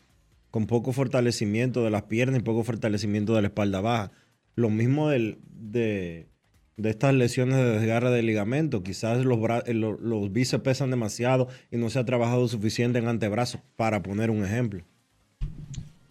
con 0.52 0.68
poco 0.68 0.92
fortalecimiento 0.92 1.82
de 1.82 1.90
las 1.90 2.02
piernas 2.04 2.38
y 2.38 2.44
poco 2.44 2.62
fortalecimiento 2.62 3.34
de 3.34 3.42
la 3.42 3.48
espalda 3.48 3.80
baja. 3.80 4.12
Lo 4.54 4.70
mismo 4.70 5.08
del- 5.08 5.38
de, 5.50 6.28
de 6.76 6.90
estas 6.90 7.14
lesiones 7.14 7.56
de 7.56 7.80
desgarre 7.80 8.10
de 8.12 8.22
ligamento. 8.22 8.84
Quizás 8.84 9.24
los, 9.24 9.40
eh, 9.66 9.74
lo- 9.74 9.98
los 9.98 10.32
bíceps 10.32 10.62
pesan 10.62 10.90
demasiado 10.92 11.48
y 11.72 11.78
no 11.78 11.90
se 11.90 11.98
ha 11.98 12.04
trabajado 12.04 12.46
suficiente 12.46 13.00
en 13.00 13.08
antebrazos, 13.08 13.60
para 13.74 14.04
poner 14.04 14.30
un 14.30 14.44
ejemplo. 14.44 14.84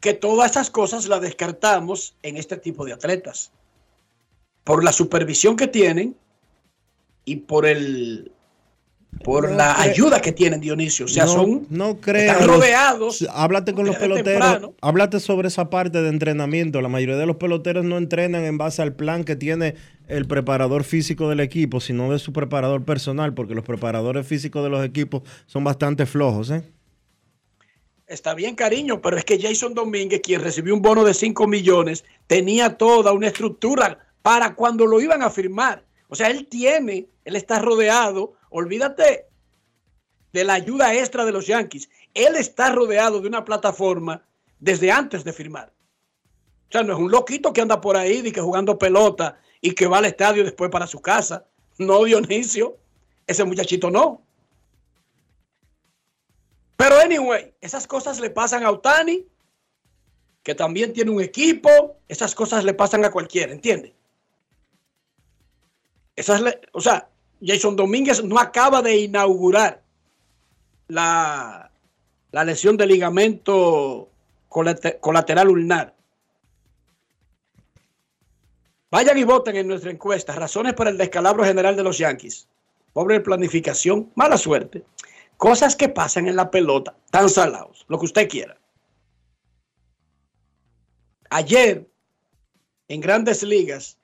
que 0.02 0.14
todas 0.16 0.48
estas 0.48 0.70
cosas 0.72 1.08
las 1.08 1.22
descartamos 1.22 2.16
en 2.24 2.36
este 2.36 2.58
tipo 2.58 2.84
de 2.86 2.92
atletas. 2.92 3.52
Por 4.66 4.84
la 4.84 4.92
supervisión 4.92 5.56
que 5.56 5.68
tienen 5.68 6.18
y 7.24 7.36
por 7.38 7.66
el 7.68 8.32
por 9.24 9.50
No 9.50 9.56
la 9.56 9.80
ayuda 9.82 10.22
que 10.22 10.32
tienen 10.32 10.62
Dionisio. 10.62 11.06
O 11.06 11.08
sea, 11.08 11.26
no, 11.26 11.32
son 11.32 11.68
no 11.70 12.00
creo. 12.00 12.32
están 12.32 12.48
rodeados. 12.48 13.28
Háblate 13.34 13.74
con 13.74 13.86
los 13.86 13.96
peloteros. 13.96 14.26
temprano. 14.26 14.74
Háblate 14.82 15.20
sobre 15.20 15.48
esa 15.48 15.70
parte 15.70 16.02
de 16.02 16.10
entrenamiento. 16.10 16.82
La 16.82 16.90
mayoría 16.90 17.18
de 17.18 17.26
los 17.26 17.38
peloteros 17.38 17.86
no 17.86 17.98
entrenan 17.98 18.44
en 18.44 18.58
base 18.58 18.82
al 18.82 18.94
plan 18.94 19.24
que 19.24 19.36
tiene 19.36 19.76
el 20.08 20.26
preparador 20.26 20.84
físico 20.84 21.30
del 21.30 21.40
equipo, 21.40 21.80
sino 21.80 22.12
de 22.12 22.20
su 22.20 22.34
preparador 22.34 22.84
personal, 22.84 23.34
porque 23.34 23.56
los 23.56 23.64
preparadores 23.64 24.28
físicos 24.28 24.64
de 24.64 24.70
los 24.70 24.86
equipos 24.86 25.24
son 25.46 25.64
bastante 25.64 26.06
flojos, 26.06 26.52
¿eh? 26.52 26.64
Está 28.08 28.34
bien, 28.34 28.56
cariño, 28.56 29.02
pero 29.02 29.16
es 29.16 29.24
que 29.24 29.40
Jason 29.42 29.74
Domínguez, 29.74 30.20
quien 30.22 30.42
recibió 30.42 30.74
un 30.74 30.82
bono 30.82 31.06
de 31.06 31.14
5 31.14 31.48
millones, 31.48 32.04
tenía 32.28 32.78
toda 32.78 33.14
una 33.14 33.28
estructura 33.28 34.00
para 34.22 34.54
cuando 34.54 34.86
lo 34.86 35.00
iban 35.00 35.24
a 35.24 35.30
firmar. 35.30 35.86
O 36.10 36.16
sea, 36.16 36.28
él 36.28 36.46
tiene, 36.48 37.08
él 37.24 37.38
está 37.38 37.60
rodeado, 37.60 38.34
olvídate 38.52 39.28
de 40.32 40.44
la 40.44 40.54
ayuda 40.54 40.94
extra 40.94 41.26
de 41.26 41.32
los 41.32 41.48
Yankees. 41.48 41.90
Él 42.14 42.36
está 42.36 42.72
rodeado 42.72 43.20
de 43.20 43.28
una 43.28 43.44
plataforma 43.44 44.24
desde 44.60 44.92
antes 44.92 45.24
de 45.24 45.34
firmar. 45.34 45.74
O 46.70 46.72
sea, 46.72 46.84
no 46.84 46.94
es 46.94 47.00
un 47.00 47.12
loquito 47.12 47.52
que 47.52 47.62
anda 47.62 47.82
por 47.82 47.98
ahí 47.98 48.22
y 48.24 48.32
que 48.32 48.40
jugando 48.40 48.78
pelota 48.78 49.40
y 49.60 49.74
que 49.74 49.88
va 49.88 49.98
al 49.98 50.06
estadio 50.06 50.44
después 50.44 50.70
para 50.70 50.88
su 50.88 51.02
casa. 51.02 51.46
No, 51.78 52.04
Dionisio, 52.04 52.78
ese 53.28 53.44
muchachito 53.44 53.90
no. 53.90 54.22
Pero 56.78 56.98
anyway, 56.98 57.54
esas 57.62 57.86
cosas 57.86 58.20
le 58.20 58.30
pasan 58.30 58.64
a 58.64 58.72
Otani, 58.72 59.28
que 60.44 60.56
también 60.56 60.94
tiene 60.94 61.12
un 61.12 61.22
equipo, 61.22 61.98
esas 62.08 62.34
cosas 62.34 62.64
le 62.64 62.74
pasan 62.74 63.06
a 63.06 63.12
cualquiera, 63.12 63.52
¿entiende? 63.52 63.94
Esas 66.16 66.42
le- 66.42 66.62
o 66.74 66.82
sea, 66.82 67.11
Jason 67.44 67.76
Domínguez 67.76 68.24
no 68.24 68.40
acaba 68.40 68.82
de 68.82 68.98
inaugurar 68.98 69.82
la, 70.88 71.72
la 72.32 72.44
lesión 72.44 72.78
de 72.78 72.86
ligamento 72.86 74.10
colate- 74.50 75.00
colateral 75.00 75.50
ulnar. 75.50 75.96
Vayan 78.92 79.18
y 79.18 79.24
voten 79.24 79.56
en 79.56 79.68
nuestra 79.68 79.90
encuesta. 79.90 80.36
Razones 80.36 80.74
para 80.74 80.90
el 80.90 80.98
descalabro 80.98 81.44
general 81.46 81.76
de 81.76 81.84
los 81.84 81.98
Yankees. 81.98 82.48
Pobre 82.94 83.22
planificación, 83.22 84.12
mala 84.16 84.38
suerte. 84.38 84.84
Cosas 85.38 85.76
que 85.76 85.90
pasan 85.90 86.28
en 86.28 86.36
la 86.36 86.52
pelota, 86.52 86.96
tan 87.10 87.30
salados, 87.30 87.86
lo 87.88 87.98
que 87.98 88.06
usted 88.06 88.30
quiera. 88.30 88.58
Ayer, 91.30 91.90
en 92.90 93.00
grandes 93.02 93.42
ligas, 93.42 93.98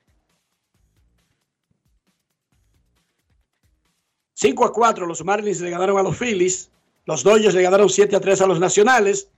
5 4.40 4.64
a 4.64 4.72
4 4.72 5.04
los 5.04 5.24
Marlins 5.24 5.60
le 5.60 5.70
ganaron 5.70 5.98
a 5.98 6.02
los 6.04 6.16
Phillies, 6.16 6.70
los 7.06 7.24
Dodgers 7.24 7.56
le 7.56 7.62
ganaron 7.62 7.88
7 7.88 8.14
a 8.14 8.20
3 8.20 8.42
a 8.42 8.46
los 8.46 8.60
Nacionales, 8.60 9.28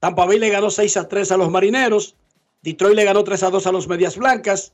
Tampa 0.00 0.26
Bay 0.26 0.40
le 0.40 0.50
ganó 0.50 0.68
6 0.68 0.96
a 0.96 1.06
3 1.06 1.30
a 1.30 1.36
los 1.36 1.48
Marineros, 1.48 2.16
Detroit 2.62 2.96
le 2.96 3.04
ganó 3.04 3.22
3 3.22 3.40
a 3.44 3.50
2 3.50 3.66
a 3.68 3.72
los 3.72 3.86
Medias 3.86 4.16
Blancas, 4.16 4.72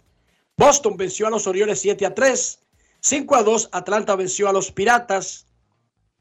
Boston 0.57 0.97
venció 0.97 1.27
a 1.27 1.31
los 1.31 1.47
Orioles 1.47 1.81
7 1.81 2.07
a 2.07 2.15
3, 2.15 2.59
5 3.01 3.37
a 3.37 3.43
2 3.43 3.69
Atlanta 3.73 4.17
venció 4.17 4.49
a 4.49 4.55
los 4.55 4.73
Piratas, 4.73 5.45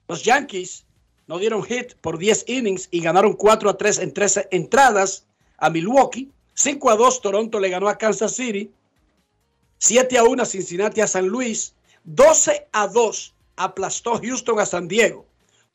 los 0.09 0.25
Yankees 0.25 0.85
no 1.27 1.39
dieron 1.39 1.63
hit 1.63 1.93
por 2.01 2.17
10 2.17 2.43
innings 2.47 2.89
y 2.91 2.99
ganaron 2.99 3.31
4 3.31 3.69
a 3.69 3.77
3 3.77 3.99
en 3.99 4.13
13 4.13 4.49
entradas 4.51 5.25
a 5.57 5.69
Milwaukee. 5.69 6.29
5 6.55 6.89
a 6.89 6.95
2 6.97 7.21
Toronto 7.21 7.59
le 7.59 7.69
ganó 7.69 7.87
a 7.87 7.97
Kansas 7.97 8.35
City. 8.35 8.69
7 9.77 10.17
a 10.17 10.25
1 10.25 10.45
Cincinnati 10.45 10.99
a 10.99 11.07
San 11.07 11.27
Luis. 11.27 11.73
12 12.03 12.67
a 12.73 12.87
2 12.87 13.33
aplastó 13.55 14.19
Houston 14.21 14.59
a 14.59 14.65
San 14.65 14.87
Diego. 14.87 15.25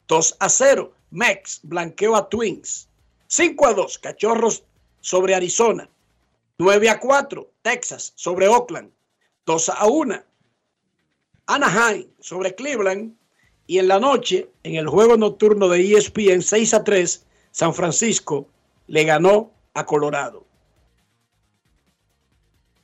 2 0.08 0.36
a 0.40 0.48
0 0.48 0.92
Mex 1.10 1.60
blanqueó 1.62 2.16
a 2.16 2.28
Twins. 2.28 2.88
5 3.28 3.66
a 3.66 3.74
2 3.74 3.98
Cachorros 3.98 4.62
sobre 5.00 5.34
Arizona. 5.34 5.88
9 6.58 6.90
a 6.90 7.00
4 7.00 7.50
Texas 7.62 8.12
sobre 8.14 8.48
Oakland. 8.48 8.90
2 9.46 9.68
a 9.70 9.86
1 9.86 10.22
Anaheim 11.46 12.06
sobre 12.20 12.54
Cleveland. 12.54 13.14
Y 13.66 13.78
en 13.78 13.88
la 13.88 14.00
noche, 14.00 14.50
en 14.62 14.76
el 14.76 14.88
juego 14.88 15.16
nocturno 15.16 15.68
de 15.68 15.80
ESPN 15.80 16.42
6 16.42 16.74
a 16.74 16.84
3, 16.84 17.26
San 17.50 17.74
Francisco 17.74 18.48
le 18.86 19.04
ganó 19.04 19.50
a 19.74 19.84
Colorado. 19.84 20.47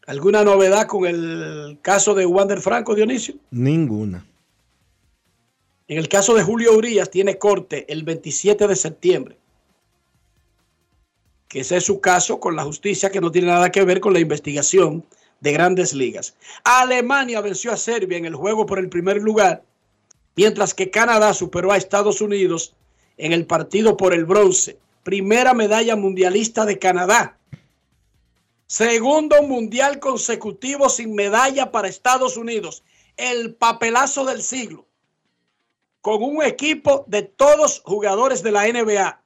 ¿Alguna 0.07 0.45
novedad 0.45 0.87
con 0.87 1.07
el 1.07 1.79
caso 1.81 2.15
de 2.15 2.27
Wander 2.27 2.61
Franco, 2.61 2.95
Dionisio? 2.95 3.37
Ninguna. 3.51 4.27
En 5.89 5.99
el 5.99 6.09
caso 6.09 6.35
de 6.35 6.43
Julio 6.43 6.77
Urias, 6.77 7.11
tiene 7.11 7.39
corte 7.39 7.91
el 7.91 8.05
27 8.05 8.67
de 8.67 8.77
septiembre. 8.77 9.39
Que 11.49 11.61
ese 11.61 11.77
es 11.77 11.85
su 11.85 12.01
caso 12.01 12.41
con 12.41 12.57
la 12.57 12.65
justicia, 12.65 13.11
que 13.11 13.21
no 13.21 13.31
tiene 13.31 13.49
nada 13.49 13.71
que 13.71 13.85
ver 13.85 14.01
con 14.01 14.13
la 14.13 14.21
investigación 14.21 15.05
de 15.41 15.53
grandes 15.53 15.95
ligas. 15.95 16.37
Alemania 16.65 17.41
venció 17.41 17.73
a 17.73 17.77
Serbia 17.77 18.19
en 18.19 18.25
el 18.25 18.35
juego 18.35 18.67
por 18.67 18.79
el 18.79 18.89
primer 18.89 19.23
lugar, 19.23 19.63
mientras 20.37 20.75
que 20.75 20.91
Canadá 20.91 21.33
superó 21.35 21.73
a 21.73 21.77
Estados 21.77 22.21
Unidos 22.21 22.75
en 23.17 23.33
el 23.33 23.47
partido 23.47 23.97
por 23.97 24.15
el 24.15 24.25
bronce. 24.25 24.79
Primera 25.03 25.55
medalla 25.55 25.97
mundialista 25.97 26.65
de 26.65 26.79
Canadá. 26.79 27.37
Segundo 28.75 29.41
mundial 29.45 30.01
consecutivo 30.01 30.89
sin 30.89 31.15
medalla 31.15 31.71
para 31.71 31.87
Estados 31.87 32.37
Unidos. 32.37 32.83
El 33.17 33.55
papelazo 33.55 34.25
del 34.25 34.43
siglo. 34.43 34.89
Con 36.01 36.25
un 36.25 36.43
equipo 36.43 37.05
de 37.07 37.23
todos 37.23 37.83
jugadores 37.85 38.43
de 38.43 38.51
la 38.51 38.67
NBA. 38.67 39.25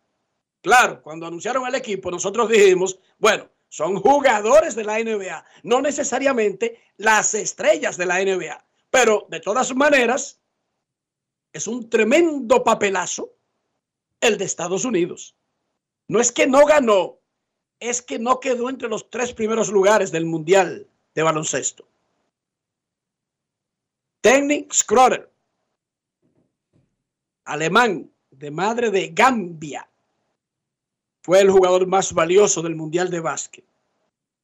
Claro, 0.60 1.00
cuando 1.00 1.26
anunciaron 1.26 1.66
el 1.66 1.74
equipo, 1.76 2.10
nosotros 2.10 2.50
dijimos, 2.50 3.00
bueno, 3.16 3.48
son 3.70 3.96
jugadores 4.02 4.74
de 4.74 4.84
la 4.84 4.98
NBA, 5.02 5.42
no 5.62 5.80
necesariamente 5.80 6.82
las 6.98 7.32
estrellas 7.32 7.96
de 7.96 8.04
la 8.04 8.22
NBA. 8.22 8.66
Pero 8.90 9.28
de 9.30 9.40
todas 9.40 9.74
maneras, 9.74 10.42
es 11.54 11.66
un 11.66 11.88
tremendo 11.88 12.62
papelazo 12.62 13.32
el 14.20 14.36
de 14.36 14.44
Estados 14.44 14.84
Unidos. 14.84 15.34
No 16.06 16.20
es 16.20 16.32
que 16.32 16.46
no 16.46 16.66
ganó, 16.66 17.18
es 17.80 18.02
que 18.02 18.18
no 18.18 18.40
quedó 18.40 18.68
entre 18.68 18.88
los 18.88 19.08
tres 19.10 19.32
primeros 19.32 19.70
lugares 19.70 20.10
del 20.10 20.24
Mundial 20.24 20.86
de 21.14 21.22
baloncesto. 21.22 21.86
Technic 24.20 24.72
Schroeder, 24.72 25.30
alemán 27.44 28.10
de 28.30 28.50
madre 28.50 28.90
de 28.90 29.08
Gambia, 29.08 29.88
fue 31.22 31.40
el 31.40 31.50
jugador 31.50 31.86
más 31.86 32.12
valioso 32.12 32.62
del 32.62 32.74
Mundial 32.74 33.10
de 33.10 33.20
Básquet. 33.20 33.64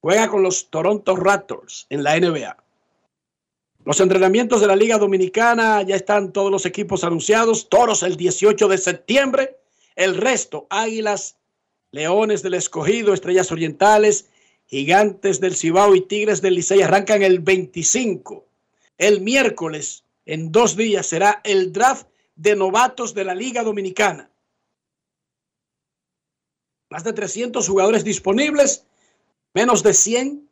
Juega 0.01 0.29
con 0.29 0.43
los 0.43 0.69
Toronto 0.69 1.15
Raptors 1.15 1.87
en 1.89 2.03
la 2.03 2.19
NBA. 2.19 2.55
Los 3.85 3.99
entrenamientos 3.99 4.61
de 4.61 4.67
la 4.67 4.75
Liga 4.75 4.97
Dominicana 4.97 5.81
ya 5.81 5.95
están 5.95 6.31
todos 6.31 6.51
los 6.51 6.65
equipos 6.65 7.03
anunciados. 7.03 7.69
Toros 7.69 8.03
el 8.03 8.15
18 8.15 8.67
de 8.67 8.77
septiembre. 8.77 9.57
El 9.95 10.17
resto, 10.17 10.67
Águilas, 10.69 11.37
Leones 11.91 12.41
del 12.43 12.55
Escogido, 12.55 13.13
Estrellas 13.13 13.51
Orientales, 13.51 14.29
Gigantes 14.67 15.39
del 15.39 15.55
Cibao 15.55 15.95
y 15.95 16.01
Tigres 16.01 16.41
del 16.41 16.55
Licey 16.55 16.81
arrancan 16.81 17.21
el 17.21 17.39
25. 17.39 18.45
El 18.97 19.21
miércoles, 19.21 20.03
en 20.25 20.51
dos 20.51 20.75
días, 20.75 21.05
será 21.05 21.41
el 21.43 21.71
draft 21.71 22.07
de 22.35 22.55
novatos 22.55 23.13
de 23.13 23.25
la 23.25 23.35
Liga 23.35 23.63
Dominicana. 23.63 24.29
Más 26.89 27.03
de 27.03 27.13
300 27.13 27.67
jugadores 27.67 28.03
disponibles, 28.03 28.85
menos 29.53 29.83
de 29.83 29.93
100 29.93 30.49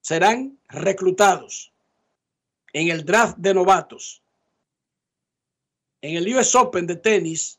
serán 0.00 0.58
reclutados 0.68 1.72
en 2.72 2.88
el 2.88 3.04
draft 3.04 3.36
de 3.38 3.54
novatos. 3.54 4.22
En 6.00 6.16
el 6.16 6.36
US 6.36 6.54
Open 6.54 6.86
de 6.86 6.96
tenis, 6.96 7.58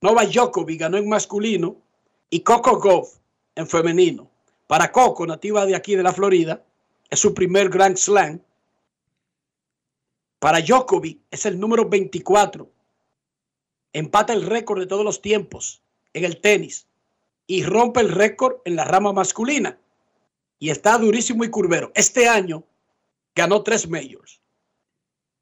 Nova 0.00 0.24
Djokovic 0.24 0.80
ganó 0.80 0.98
en 0.98 1.08
masculino 1.08 1.76
y 2.30 2.40
Coco 2.40 2.78
Gauff 2.78 3.16
en 3.56 3.66
femenino. 3.66 4.30
Para 4.66 4.92
Coco, 4.92 5.26
nativa 5.26 5.66
de 5.66 5.74
aquí 5.74 5.96
de 5.96 6.04
la 6.04 6.12
Florida, 6.12 6.64
es 7.10 7.18
su 7.18 7.34
primer 7.34 7.68
Grand 7.68 7.96
Slam. 7.96 8.40
Para 10.38 10.60
Djokovic 10.60 11.20
es 11.30 11.44
el 11.44 11.58
número 11.58 11.88
24. 11.88 12.70
Empata 13.92 14.32
el 14.32 14.46
récord 14.46 14.78
de 14.78 14.86
todos 14.86 15.04
los 15.04 15.20
tiempos 15.20 15.82
en 16.14 16.24
el 16.24 16.40
tenis 16.40 16.86
y 17.48 17.64
rompe 17.64 18.00
el 18.00 18.10
récord 18.10 18.58
en 18.64 18.76
la 18.76 18.84
rama 18.84 19.12
masculina. 19.12 19.78
Y 20.60 20.70
está 20.70 20.96
durísimo 20.98 21.42
y 21.42 21.50
curvero. 21.50 21.90
Este 21.96 22.28
año 22.28 22.64
ganó 23.34 23.64
tres 23.64 23.88
majors. 23.88 24.40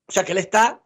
O 0.06 0.12
sea 0.12 0.24
que 0.24 0.32
él 0.32 0.38
está 0.38 0.82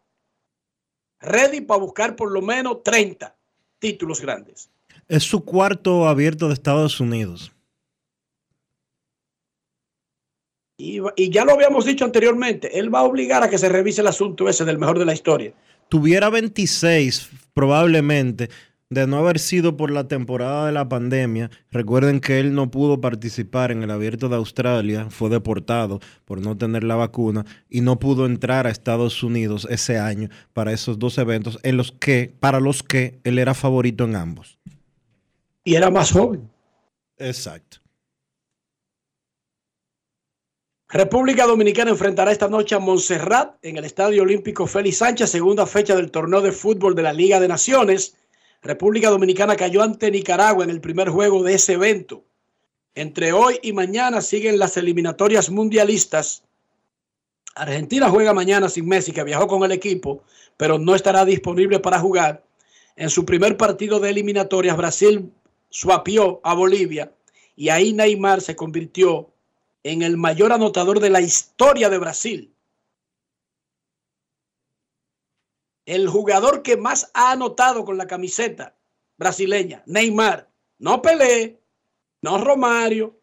ready 1.21 1.61
para 1.61 1.79
buscar 1.79 2.17
por 2.17 2.29
lo 2.31 2.41
menos 2.41 2.83
30 2.83 3.33
títulos 3.79 4.19
grandes. 4.19 4.69
Es 5.07 5.23
su 5.23 5.43
cuarto 5.43 6.07
abierto 6.07 6.47
de 6.47 6.53
Estados 6.53 6.99
Unidos. 6.99 7.51
Y, 10.77 10.99
y, 11.15 11.29
ya 11.29 11.45
lo 11.45 11.53
habíamos 11.53 11.85
dicho 11.85 12.03
anteriormente, 12.03 12.79
él 12.79 12.93
va 12.93 12.99
a 12.99 13.03
obligar 13.03 13.43
a 13.43 13.49
que 13.49 13.57
se 13.57 13.69
revise 13.69 14.01
el 14.01 14.07
asunto 14.07 14.49
ese 14.49 14.65
del 14.65 14.79
mejor 14.79 14.97
de 14.97 15.05
la 15.05 15.13
historia. 15.13 15.53
tuviera 15.87 16.29
26 16.29 17.29
probablemente 17.53 18.49
de 18.93 19.07
no 19.07 19.17
haber 19.17 19.39
sido 19.39 19.75
por 19.75 19.91
la 19.91 20.07
temporada 20.07 20.67
de 20.67 20.71
la 20.71 20.87
pandemia. 20.87 21.49
Recuerden 21.71 22.19
que 22.19 22.39
él 22.39 22.53
no 22.53 22.71
pudo 22.71 23.01
participar 23.01 23.71
en 23.71 23.83
el 23.83 23.91
abierto 23.91 24.29
de 24.29 24.35
Australia, 24.35 25.07
fue 25.09 25.29
deportado 25.29 25.99
por 26.25 26.41
no 26.41 26.57
tener 26.57 26.83
la 26.83 26.95
vacuna 26.95 27.45
y 27.69 27.81
no 27.81 27.99
pudo 27.99 28.25
entrar 28.25 28.67
a 28.67 28.69
Estados 28.69 29.23
Unidos 29.23 29.67
ese 29.69 29.97
año 29.97 30.29
para 30.53 30.71
esos 30.71 30.99
dos 30.99 31.17
eventos 31.17 31.59
en 31.63 31.77
los 31.77 31.91
que 31.91 32.33
para 32.39 32.59
los 32.59 32.83
que 32.83 33.19
él 33.23 33.39
era 33.39 33.53
favorito 33.53 34.03
en 34.05 34.15
ambos. 34.15 34.59
Y 35.63 35.75
era 35.75 35.89
más 35.89 36.11
joven. 36.11 36.49
Exacto. 37.17 37.77
República 40.89 41.47
Dominicana 41.47 41.89
enfrentará 41.89 42.31
esta 42.31 42.47
noche 42.47 42.75
a 42.75 42.79
Montserrat 42.79 43.55
en 43.63 43.77
el 43.77 43.85
Estadio 43.85 44.21
Olímpico 44.21 44.67
Félix 44.67 44.97
Sánchez, 44.97 45.31
segunda 45.31 45.65
fecha 45.65 45.95
del 45.95 46.11
torneo 46.11 46.41
de 46.41 46.51
fútbol 46.51 46.93
de 46.93 47.01
la 47.01 47.13
Liga 47.13 47.39
de 47.39 47.47
Naciones. 47.47 48.15
República 48.61 49.09
Dominicana 49.09 49.55
cayó 49.55 49.81
ante 49.81 50.11
Nicaragua 50.11 50.63
en 50.63 50.69
el 50.69 50.81
primer 50.81 51.09
juego 51.09 51.41
de 51.41 51.55
ese 51.55 51.73
evento. 51.73 52.23
Entre 52.93 53.33
hoy 53.33 53.57
y 53.63 53.73
mañana 53.73 54.21
siguen 54.21 54.59
las 54.59 54.77
eliminatorias 54.77 55.49
mundialistas. 55.49 56.43
Argentina 57.55 58.09
juega 58.09 58.33
mañana 58.33 58.69
sin 58.69 58.87
Messi, 58.87 59.11
que 59.11 59.23
viajó 59.23 59.47
con 59.47 59.63
el 59.63 59.71
equipo, 59.71 60.23
pero 60.57 60.77
no 60.77 60.93
estará 60.93 61.25
disponible 61.25 61.79
para 61.79 61.99
jugar. 61.99 62.43
En 62.95 63.09
su 63.09 63.25
primer 63.25 63.57
partido 63.57 63.99
de 63.99 64.11
eliminatorias, 64.11 64.77
Brasil 64.77 65.31
suapió 65.73 66.39
a 66.43 66.53
Bolivia 66.53 67.11
y 67.55 67.69
ahí 67.69 67.93
Neymar 67.93 68.41
se 68.41 68.55
convirtió 68.55 69.33
en 69.81 70.03
el 70.03 70.17
mayor 70.17 70.53
anotador 70.53 70.99
de 70.99 71.09
la 71.09 71.19
historia 71.19 71.89
de 71.89 71.97
Brasil. 71.97 72.53
El 75.85 76.07
jugador 76.07 76.61
que 76.61 76.77
más 76.77 77.09
ha 77.15 77.31
anotado 77.31 77.83
con 77.83 77.97
la 77.97 78.05
camiseta 78.05 78.75
brasileña, 79.17 79.83
Neymar. 79.87 80.47
No 80.77 81.01
Pelé, 81.01 81.59
no 82.21 82.37
Romario, 82.37 83.19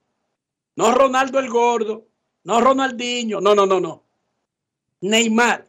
no 0.75 0.93
Ronaldo 0.93 1.39
el 1.39 1.49
Gordo, 1.49 2.09
no 2.45 2.61
Ronaldinho, 2.61 3.41
no, 3.41 3.55
no, 3.55 3.65
no, 3.65 3.79
no. 3.79 4.03
Neymar 5.03 5.69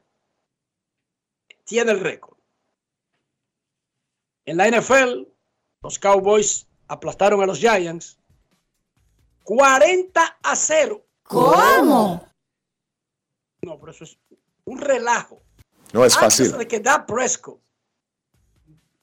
tiene 1.64 1.92
el 1.92 2.00
récord. 2.00 2.38
En 4.46 4.58
la 4.58 4.68
NFL, 4.68 5.28
los 5.84 6.00
Cowboys 6.00 6.68
aplastaron 6.92 7.42
a 7.42 7.46
los 7.46 7.58
Giants 7.58 8.18
40 9.44 10.38
a 10.44 10.56
0. 10.56 11.02
¿Cómo? 11.24 12.28
No, 13.62 13.80
pero 13.80 13.92
eso 13.92 14.04
es 14.04 14.18
un 14.66 14.78
relajo. 14.78 15.42
No 15.94 16.04
es 16.04 16.16
Antes 16.18 16.38
fácil. 16.38 16.58
de 16.58 16.68
que 16.68 16.80
Dak 16.80 17.06
Prescott 17.06 17.60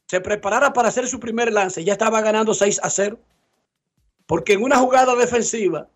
se 0.07 0.21
preparara 0.21 0.73
para 0.73 0.89
hacer 0.89 1.07
su 1.09 1.19
primer 1.19 1.53
lance, 1.53 1.83
ya 1.83 1.93
estaba 1.93 2.21
ganando 2.21 2.53
6 2.55 2.81
a 2.83 2.91
0. 2.91 3.19
Porque 4.27 4.53
en 4.53 4.63
una 4.63 4.79
jugada 4.79 5.15
defensiva, 5.17 5.89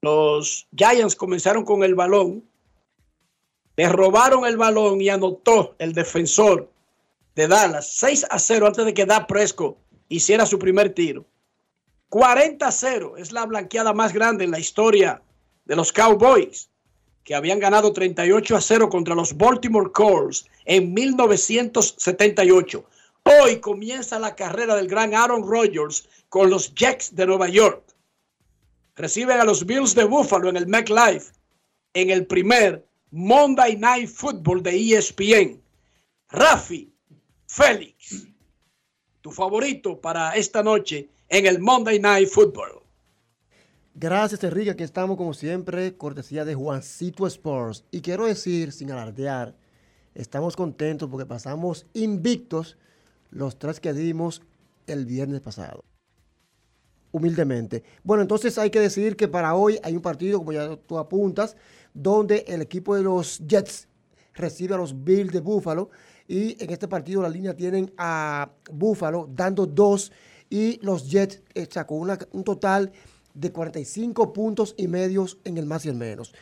los 0.00 0.66
Giants 0.74 1.16
comenzaron 1.16 1.64
con 1.64 1.82
el 1.84 1.94
balón, 1.94 2.42
le 3.76 3.88
robaron 3.88 4.46
el 4.46 4.56
balón 4.56 5.00
y 5.02 5.10
anotó 5.10 5.74
el 5.78 5.92
defensor 5.92 6.70
de 7.34 7.46
Dallas 7.46 7.92
6 7.92 8.26
a 8.30 8.38
0 8.38 8.66
antes 8.66 8.84
de 8.86 8.94
que 8.94 9.04
Dak 9.04 9.26
Prescott 9.26 9.76
hiciera 10.10 10.44
su 10.44 10.58
primer 10.58 10.92
tiro. 10.92 11.24
40 12.10 12.66
a 12.66 12.72
0 12.72 13.14
es 13.16 13.32
la 13.32 13.46
blanqueada 13.46 13.94
más 13.94 14.12
grande 14.12 14.44
en 14.44 14.50
la 14.50 14.58
historia 14.58 15.22
de 15.64 15.76
los 15.76 15.92
Cowboys, 15.92 16.68
que 17.24 17.34
habían 17.34 17.60
ganado 17.60 17.92
38 17.92 18.56
a 18.56 18.60
0 18.60 18.88
contra 18.90 19.14
los 19.14 19.36
Baltimore 19.36 19.92
Colts 19.92 20.46
en 20.64 20.92
1978. 20.92 22.84
Hoy 23.22 23.60
comienza 23.60 24.18
la 24.18 24.34
carrera 24.34 24.74
del 24.74 24.88
gran 24.88 25.14
Aaron 25.14 25.48
Rodgers 25.48 26.08
con 26.28 26.50
los 26.50 26.74
Jets 26.74 27.14
de 27.14 27.26
Nueva 27.26 27.48
York. 27.48 27.84
Reciben 28.96 29.38
a 29.38 29.44
los 29.44 29.64
Bills 29.64 29.94
de 29.94 30.04
Buffalo 30.04 30.48
en 30.48 30.56
el 30.56 30.66
MetLife 30.66 31.32
en 31.94 32.10
el 32.10 32.26
primer 32.26 32.84
Monday 33.12 33.76
Night 33.76 34.08
Football 34.08 34.62
de 34.62 34.96
ESPN. 34.96 35.62
Rafi, 36.30 36.92
Félix, 37.46 38.29
tu 39.20 39.30
favorito 39.30 40.00
para 40.00 40.34
esta 40.36 40.62
noche 40.62 41.08
en 41.28 41.46
el 41.46 41.60
Monday 41.60 41.98
Night 41.98 42.28
Football. 42.28 42.80
Gracias, 43.94 44.42
Enrique. 44.44 44.70
Aquí 44.70 44.82
estamos, 44.82 45.16
como 45.16 45.34
siempre, 45.34 45.96
cortesía 45.96 46.44
de 46.44 46.54
Juancito 46.54 47.26
Sports. 47.26 47.84
Y 47.90 48.00
quiero 48.00 48.26
decir, 48.26 48.72
sin 48.72 48.90
alardear, 48.90 49.54
estamos 50.14 50.56
contentos 50.56 51.08
porque 51.10 51.26
pasamos 51.26 51.86
invictos 51.92 52.78
los 53.30 53.58
tres 53.58 53.80
que 53.80 53.92
dimos 53.92 54.42
el 54.86 55.06
viernes 55.06 55.40
pasado. 55.40 55.84
Humildemente. 57.12 57.82
Bueno, 58.04 58.22
entonces 58.22 58.56
hay 58.58 58.70
que 58.70 58.80
decir 58.80 59.16
que 59.16 59.28
para 59.28 59.54
hoy 59.54 59.78
hay 59.82 59.96
un 59.96 60.02
partido, 60.02 60.38
como 60.38 60.52
ya 60.52 60.76
tú 60.76 60.98
apuntas, 60.98 61.56
donde 61.92 62.44
el 62.46 62.62
equipo 62.62 62.94
de 62.94 63.02
los 63.02 63.38
Jets 63.46 63.88
recibe 64.34 64.74
a 64.74 64.78
los 64.78 65.04
Bills 65.04 65.32
de 65.32 65.40
Buffalo. 65.40 65.90
Y 66.30 66.56
en 66.62 66.70
este 66.70 66.86
partido 66.86 67.22
la 67.22 67.28
línea 67.28 67.56
tienen 67.56 67.92
a 67.98 68.52
Buffalo 68.70 69.28
dando 69.34 69.66
dos 69.66 70.12
y 70.48 70.78
los 70.80 71.10
Jets 71.10 71.42
eh, 71.54 71.66
sacó 71.68 71.96
un 71.96 72.44
total 72.44 72.92
de 73.34 73.50
45 73.50 74.32
puntos 74.32 74.76
y 74.78 74.86
medios 74.86 75.38
en 75.42 75.58
el 75.58 75.66
más 75.66 75.84
y 75.86 75.88
el 75.88 75.96
menos. 75.96 76.32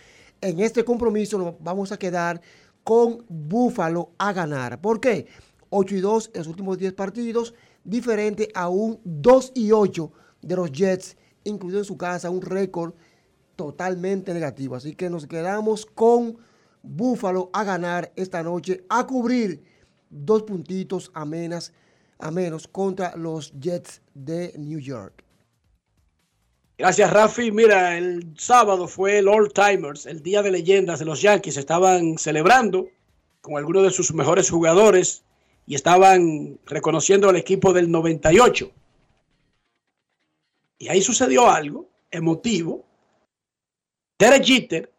En 0.42 0.60
este 0.60 0.84
compromiso 0.84 1.38
nos 1.38 1.54
vamos 1.60 1.90
a 1.90 1.98
quedar 1.98 2.38
con 2.84 3.24
Buffalo 3.30 4.10
a 4.18 4.34
ganar. 4.34 4.78
¿Por 4.78 5.00
qué? 5.00 5.26
8 5.70 5.94
y 5.94 6.00
2 6.00 6.32
en 6.34 6.38
los 6.40 6.48
últimos 6.48 6.76
10 6.76 6.92
partidos, 6.92 7.54
diferente 7.82 8.50
a 8.54 8.68
un 8.68 9.00
2 9.04 9.52
y 9.54 9.72
8 9.72 10.12
de 10.42 10.54
los 10.54 10.70
Jets, 10.70 11.16
incluido 11.44 11.78
en 11.78 11.86
su 11.86 11.96
casa 11.96 12.28
un 12.28 12.42
récord 12.42 12.92
totalmente 13.56 14.34
negativo. 14.34 14.74
Así 14.74 14.94
que 14.94 15.08
nos 15.08 15.26
quedamos 15.26 15.86
con 15.86 16.36
Buffalo 16.82 17.48
a 17.54 17.64
ganar 17.64 18.12
esta 18.16 18.42
noche, 18.42 18.84
a 18.90 19.06
cubrir 19.06 19.77
dos 20.10 20.42
puntitos 20.42 21.10
a 21.14 21.24
menos, 21.24 21.72
contra 22.70 23.16
los 23.16 23.52
Jets 23.58 24.02
de 24.14 24.52
New 24.56 24.80
York. 24.80 25.24
Gracias, 26.76 27.12
Rafi. 27.12 27.50
Mira, 27.50 27.98
el 27.98 28.34
sábado 28.36 28.86
fue 28.86 29.18
el 29.18 29.28
All 29.28 29.52
Timers, 29.52 30.06
el 30.06 30.22
día 30.22 30.42
de 30.42 30.52
leyendas 30.52 31.00
de 31.00 31.04
los 31.04 31.20
Yankees. 31.20 31.56
Estaban 31.56 32.18
celebrando 32.18 32.88
con 33.40 33.56
algunos 33.56 33.82
de 33.82 33.90
sus 33.90 34.14
mejores 34.14 34.48
jugadores 34.48 35.24
y 35.66 35.74
estaban 35.74 36.58
reconociendo 36.66 37.28
al 37.28 37.36
equipo 37.36 37.72
del 37.72 37.90
98. 37.90 38.70
Y 40.78 40.88
ahí 40.88 41.02
sucedió 41.02 41.50
algo 41.50 41.88
emotivo. 42.10 42.86
Derek 44.18 44.44
Jeter 44.44 44.92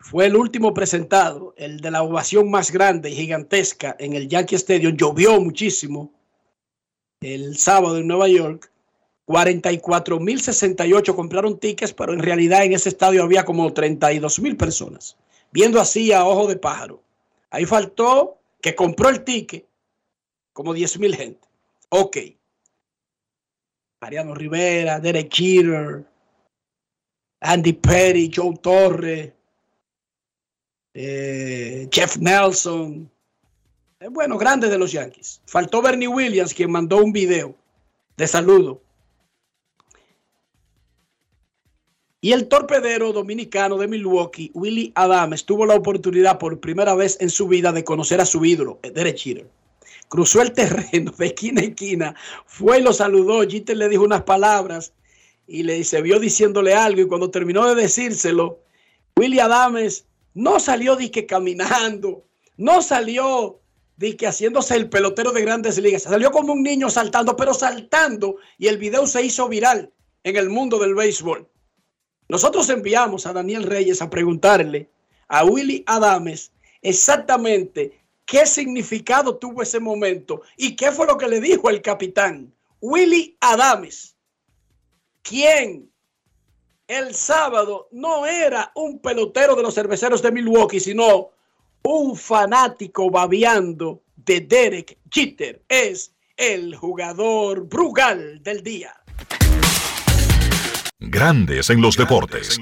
fue 0.00 0.26
el 0.26 0.34
último 0.34 0.72
presentado, 0.72 1.52
el 1.58 1.80
de 1.80 1.90
la 1.90 2.02
ovación 2.02 2.50
más 2.50 2.72
grande 2.72 3.10
y 3.10 3.16
gigantesca 3.16 3.94
en 3.98 4.14
el 4.14 4.28
Yankee 4.28 4.56
Stadium. 4.56 4.96
Llovió 4.96 5.38
muchísimo 5.40 6.10
el 7.20 7.58
sábado 7.58 7.98
en 7.98 8.08
Nueva 8.08 8.26
York. 8.28 8.72
44.068 9.26 11.14
compraron 11.14 11.60
tickets, 11.60 11.92
pero 11.92 12.14
en 12.14 12.20
realidad 12.20 12.64
en 12.64 12.72
ese 12.72 12.88
estadio 12.88 13.22
había 13.22 13.44
como 13.44 13.72
32.000 13.72 14.56
personas, 14.56 15.16
viendo 15.52 15.80
así 15.80 16.12
a 16.12 16.26
ojo 16.26 16.48
de 16.48 16.56
pájaro. 16.56 17.02
Ahí 17.50 17.66
faltó 17.66 18.38
que 18.60 18.74
compró 18.74 19.10
el 19.10 19.22
ticket 19.22 19.66
como 20.52 20.74
10.000 20.74 21.14
gente. 21.14 21.48
Ok. 21.90 22.16
Mariano 24.00 24.34
Rivera, 24.34 24.98
Derek 24.98 25.32
Jeter, 25.32 26.04
Andy 27.40 27.74
Perry, 27.74 28.30
Joe 28.34 28.56
Torre, 28.56 29.39
eh, 30.94 31.88
Jeff 31.90 32.16
Nelson. 32.16 33.10
Eh, 34.00 34.08
bueno, 34.08 34.38
grande 34.38 34.68
de 34.68 34.78
los 34.78 34.92
Yankees. 34.92 35.40
Faltó 35.46 35.82
Bernie 35.82 36.08
Williams, 36.08 36.54
quien 36.54 36.70
mandó 36.70 36.98
un 36.98 37.12
video 37.12 37.54
de 38.16 38.26
saludo. 38.26 38.80
Y 42.22 42.32
el 42.32 42.48
torpedero 42.48 43.12
dominicano 43.12 43.78
de 43.78 43.88
Milwaukee, 43.88 44.50
Willie 44.52 44.92
Adams, 44.94 45.46
tuvo 45.46 45.64
la 45.64 45.74
oportunidad 45.74 46.38
por 46.38 46.60
primera 46.60 46.94
vez 46.94 47.16
en 47.20 47.30
su 47.30 47.48
vida 47.48 47.72
de 47.72 47.82
conocer 47.82 48.20
a 48.20 48.26
su 48.26 48.44
ídolo, 48.44 48.78
Derek 48.82 49.16
Jeter. 49.16 49.48
Cruzó 50.08 50.42
el 50.42 50.52
terreno 50.52 51.12
de 51.16 51.26
esquina 51.26 51.62
a 51.62 51.64
esquina, 51.64 52.14
fue 52.44 52.80
y 52.80 52.82
lo 52.82 52.92
saludó. 52.92 53.48
Jeter 53.48 53.76
le 53.76 53.88
dijo 53.88 54.02
unas 54.02 54.24
palabras 54.24 54.92
y 55.46 55.62
le 55.62 55.82
se 55.82 56.02
vio 56.02 56.18
diciéndole 56.20 56.74
algo. 56.74 57.00
Y 57.00 57.06
cuando 57.06 57.30
terminó 57.30 57.66
de 57.66 57.80
decírselo, 57.80 58.58
Willie 59.16 59.40
Adams 59.40 60.04
no 60.34 60.60
salió 60.60 60.96
disque 60.96 61.26
caminando, 61.26 62.24
no 62.56 62.82
salió 62.82 63.60
disque 63.96 64.26
haciéndose 64.26 64.76
el 64.76 64.88
pelotero 64.88 65.32
de 65.32 65.42
grandes 65.42 65.78
ligas. 65.78 66.04
Salió 66.04 66.30
como 66.30 66.54
un 66.54 66.62
niño 66.62 66.88
saltando, 66.88 67.36
pero 67.36 67.52
saltando. 67.52 68.36
Y 68.56 68.68
el 68.68 68.78
video 68.78 69.06
se 69.06 69.22
hizo 69.22 69.48
viral 69.48 69.92
en 70.24 70.36
el 70.36 70.48
mundo 70.48 70.78
del 70.78 70.94
béisbol. 70.94 71.46
Nosotros 72.28 72.70
enviamos 72.70 73.26
a 73.26 73.32
Daniel 73.32 73.64
Reyes 73.64 74.00
a 74.00 74.08
preguntarle 74.08 74.88
a 75.28 75.44
Willy 75.44 75.84
Adames 75.86 76.52
exactamente 76.80 78.00
qué 78.24 78.46
significado 78.46 79.36
tuvo 79.36 79.62
ese 79.62 79.80
momento 79.80 80.40
y 80.56 80.76
qué 80.76 80.92
fue 80.92 81.06
lo 81.06 81.18
que 81.18 81.28
le 81.28 81.40
dijo 81.40 81.68
el 81.68 81.82
capitán 81.82 82.54
Willy 82.80 83.36
Adames, 83.40 84.16
quien 85.22 85.89
el 86.90 87.14
sábado 87.14 87.86
no 87.92 88.26
era 88.26 88.72
un 88.74 88.98
pelotero 88.98 89.54
de 89.54 89.62
los 89.62 89.74
cerveceros 89.76 90.20
de 90.22 90.32
Milwaukee, 90.32 90.80
sino 90.80 91.30
un 91.84 92.16
fanático 92.16 93.08
babeando 93.08 94.02
de 94.16 94.40
Derek 94.40 94.98
Jeter. 95.08 95.62
Es 95.68 96.12
el 96.36 96.74
jugador 96.74 97.68
Brugal 97.68 98.42
del 98.42 98.64
día. 98.64 98.92
Grandes 100.98 101.70
en 101.70 101.80
los 101.80 101.96
deportes. 101.96 102.58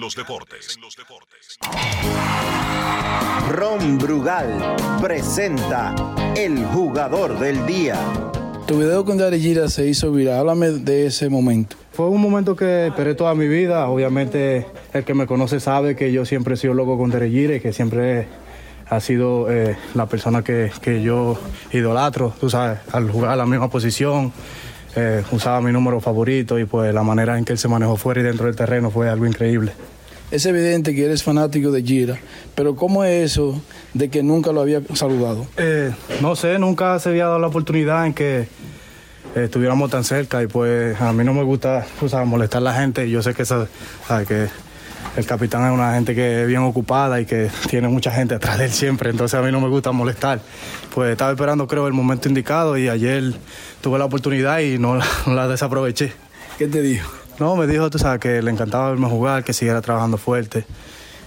Ron 3.48 3.98
Brugal 3.98 4.76
presenta 5.00 5.94
el 6.36 6.66
jugador 6.66 7.38
del 7.38 7.64
día. 7.64 7.96
Tu 8.66 8.78
video 8.78 9.06
con 9.06 9.16
Derek 9.16 9.40
Jeter 9.40 9.70
se 9.70 9.88
hizo 9.88 10.12
viral. 10.12 10.40
Háblame 10.40 10.68
de 10.68 11.06
ese 11.06 11.30
momento. 11.30 11.76
Fue 11.98 12.06
un 12.06 12.20
momento 12.20 12.54
que 12.54 12.86
esperé 12.86 13.16
toda 13.16 13.34
mi 13.34 13.48
vida. 13.48 13.88
Obviamente, 13.88 14.66
el 14.92 15.02
que 15.02 15.14
me 15.14 15.26
conoce 15.26 15.58
sabe 15.58 15.96
que 15.96 16.12
yo 16.12 16.24
siempre 16.24 16.54
he 16.54 16.56
sido 16.56 16.72
loco 16.72 16.96
con 16.96 17.10
Derek 17.10 17.32
Jeter, 17.32 17.60
que 17.60 17.72
siempre 17.72 18.28
ha 18.88 19.00
sido 19.00 19.50
eh, 19.50 19.76
la 19.96 20.06
persona 20.06 20.44
que, 20.44 20.70
que, 20.80 21.02
yo 21.02 21.36
idolatro, 21.72 22.32
tú 22.38 22.48
sabes, 22.50 22.78
al 22.92 23.10
jugar 23.10 23.36
la 23.36 23.46
misma 23.46 23.68
posición, 23.68 24.32
eh, 24.94 25.24
usaba 25.32 25.60
mi 25.60 25.72
número 25.72 25.98
favorito 25.98 26.56
y 26.60 26.66
pues 26.66 26.94
la 26.94 27.02
manera 27.02 27.36
en 27.36 27.44
que 27.44 27.54
él 27.54 27.58
se 27.58 27.66
manejó 27.66 27.96
fuera 27.96 28.20
y 28.20 28.22
dentro 28.22 28.46
del 28.46 28.54
terreno 28.54 28.92
fue 28.92 29.08
algo 29.08 29.26
increíble. 29.26 29.72
Es 30.30 30.46
evidente 30.46 30.94
que 30.94 31.04
eres 31.04 31.24
fanático 31.24 31.72
de 31.72 31.82
Gira, 31.82 32.16
pero 32.54 32.76
¿cómo 32.76 33.02
es 33.02 33.32
eso 33.32 33.60
de 33.92 34.08
que 34.08 34.22
nunca 34.22 34.52
lo 34.52 34.60
había 34.60 34.82
saludado? 34.94 35.48
Eh, 35.56 35.90
no 36.22 36.36
sé, 36.36 36.60
nunca 36.60 36.96
se 37.00 37.08
había 37.08 37.24
dado 37.24 37.40
la 37.40 37.48
oportunidad 37.48 38.06
en 38.06 38.14
que 38.14 38.46
eh, 39.34 39.44
estuviéramos 39.44 39.90
tan 39.90 40.04
cerca 40.04 40.42
y 40.42 40.46
pues 40.46 41.00
a 41.00 41.12
mí 41.12 41.24
no 41.24 41.34
me 41.34 41.42
gusta 41.42 41.86
sabes, 42.08 42.26
molestar 42.26 42.58
a 42.58 42.64
la 42.64 42.74
gente 42.74 43.06
y 43.06 43.10
yo 43.10 43.22
sé 43.22 43.34
que, 43.34 43.44
el 45.16 45.26
capitán 45.26 45.66
es 45.66 45.72
una 45.72 45.94
gente 45.94 46.14
que 46.14 46.42
es 46.42 46.46
bien 46.46 46.62
ocupada 46.62 47.20
y 47.20 47.26
que 47.26 47.50
tiene 47.68 47.88
mucha 47.88 48.10
gente 48.10 48.34
atrás 48.34 48.58
de 48.58 48.66
él 48.66 48.72
siempre, 48.72 49.10
entonces 49.10 49.38
a 49.38 49.42
mí 49.42 49.50
no 49.50 49.60
me 49.60 49.68
gusta 49.68 49.90
molestar. 49.92 50.40
Pues 50.94 51.10
estaba 51.10 51.30
esperando 51.30 51.66
creo 51.66 51.86
el 51.86 51.92
momento 51.92 52.28
indicado 52.28 52.76
y 52.76 52.88
ayer 52.88 53.34
tuve 53.80 53.98
la 53.98 54.04
oportunidad 54.04 54.60
y 54.60 54.78
no 54.78 54.96
la, 54.96 55.06
no 55.26 55.34
la 55.34 55.48
desaproveché. 55.48 56.12
¿Qué 56.58 56.68
te 56.68 56.82
dijo? 56.82 57.10
No, 57.38 57.54
me 57.54 57.66
dijo, 57.66 57.88
tú 57.88 57.98
sabes, 57.98 58.20
que 58.20 58.42
le 58.42 58.50
encantaba 58.50 58.90
verme 58.90 59.08
jugar, 59.08 59.44
que 59.44 59.52
siguiera 59.52 59.80
trabajando 59.80 60.18
fuerte. 60.18 60.64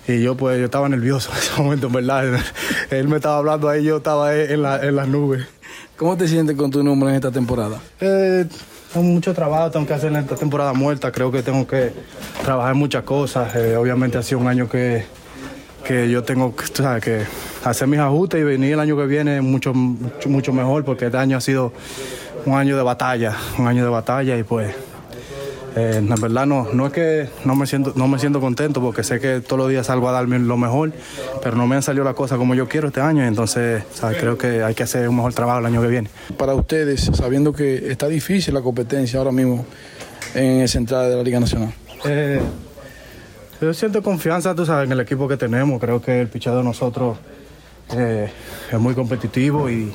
Y 0.08 0.22
yo 0.22 0.36
pues 0.36 0.60
yo 0.60 0.66
estaba 0.66 0.90
nervioso 0.90 1.32
en 1.32 1.38
ese 1.38 1.62
momento, 1.62 1.88
en 1.88 1.94
verdad. 1.94 2.40
Él 2.90 3.08
me 3.08 3.18
estaba 3.18 3.38
hablando 3.38 3.70
ahí, 3.70 3.84
yo 3.84 3.98
estaba 3.98 4.36
en, 4.36 4.62
la, 4.62 4.82
en 4.82 4.96
las 4.96 5.08
nubes. 5.08 5.48
¿Cómo 6.02 6.18
te 6.18 6.28
sientes 6.28 6.56
con 6.56 6.72
tu 6.72 6.82
número 6.82 7.12
en 7.12 7.18
esta 7.18 7.30
temporada? 7.30 7.80
Eh, 8.00 8.48
tengo 8.92 9.06
mucho 9.06 9.36
trabajo, 9.36 9.70
tengo 9.70 9.86
que 9.86 9.94
hacer 9.94 10.12
en 10.12 10.18
esta 10.18 10.34
temporada 10.34 10.74
muerta, 10.74 11.12
creo 11.12 11.32
que 11.32 11.44
tengo 11.44 11.68
que 11.68 11.94
trabajar 12.44 12.74
muchas 12.74 13.04
cosas. 13.04 13.56
Eh, 13.56 13.78
obviamente 13.78 14.18
ha 14.18 14.24
sido 14.24 14.40
un 14.40 14.48
año 14.48 14.68
que, 14.68 15.06
que 15.86 16.10
yo 16.10 16.24
tengo 16.24 16.56
que 16.56 17.22
hacer 17.64 17.88
mis 17.88 18.00
ajustes 18.00 18.42
y 18.42 18.44
venir 18.44 18.74
el 18.74 18.80
año 18.80 18.98
que 18.98 19.06
viene 19.06 19.42
mucho, 19.42 19.76
mucho 19.76 20.52
mejor 20.52 20.84
porque 20.84 21.06
este 21.06 21.20
año 21.20 21.38
ha 21.38 21.42
sido 21.42 21.72
un 22.48 22.56
año 22.56 22.76
de 22.76 22.82
batalla, 22.82 23.38
un 23.60 23.68
año 23.68 23.84
de 23.84 23.92
batalla 23.92 24.36
y 24.40 24.42
pues 24.42 24.74
eh, 25.76 25.96
en 25.98 26.10
verdad 26.10 26.46
no, 26.46 26.68
no 26.74 26.88
es 26.88 26.94
que 26.94 27.30
no 27.46 27.56
me 27.56 27.66
siento 27.66 27.94
no 27.96 28.08
me 28.10 28.20
siento 28.20 28.42
contento 28.42 28.82
porque 28.82 29.04
sé 29.04 29.22
que 29.22 29.40
todos 29.40 29.60
los 29.60 29.70
días 29.70 29.88
salgo 29.88 30.10
a 30.10 30.12
darme 30.12 30.38
lo 30.38 30.58
mejor, 30.58 30.92
pero 31.42 31.56
no 31.56 31.66
me 31.66 31.78
han 31.78 31.84
salido 31.84 32.04
las 32.04 32.14
cosas 32.14 32.38
como 32.38 32.56
yo 32.56 32.68
quiero 32.68 32.90
este 32.90 33.00
año, 33.00 33.24
entonces 33.24 33.84
creo 34.20 34.38
que 34.38 34.64
hay 34.64 34.76
que 34.76 34.84
hacer 34.84 35.08
un 35.08 35.16
mejor 35.16 35.34
trabajo 35.34 35.60
el 35.60 35.66
año 35.66 35.82
que 35.82 35.88
viene. 35.88 36.10
Para 36.38 36.56
ustedes, 36.56 37.10
sabiendo 37.14 37.54
que 37.54 37.90
está 37.90 38.08
difícil 38.08 38.54
la 38.54 38.62
competencia 38.62 39.20
ahora 39.20 39.32
mismo 39.32 39.66
en 40.36 40.62
el 40.62 40.68
central 40.68 41.10
de 41.10 41.16
la 41.16 41.24
Liga 41.24 41.40
Nacional. 41.40 41.74
Eh, 42.06 42.42
yo 43.62 43.74
siento 43.74 44.02
confianza, 44.02 44.54
tú 44.56 44.66
sabes, 44.66 44.88
en 44.88 44.92
el 44.92 45.00
equipo 45.00 45.28
que 45.28 45.38
tenemos. 45.38 45.80
Creo 45.80 46.02
que 46.02 46.22
el 46.22 46.28
pichado 46.28 46.58
de 46.58 46.64
nosotros 46.64 47.18
eh, 47.96 48.30
es 48.72 48.80
muy 48.80 48.94
competitivo 48.94 49.70
y 49.70 49.94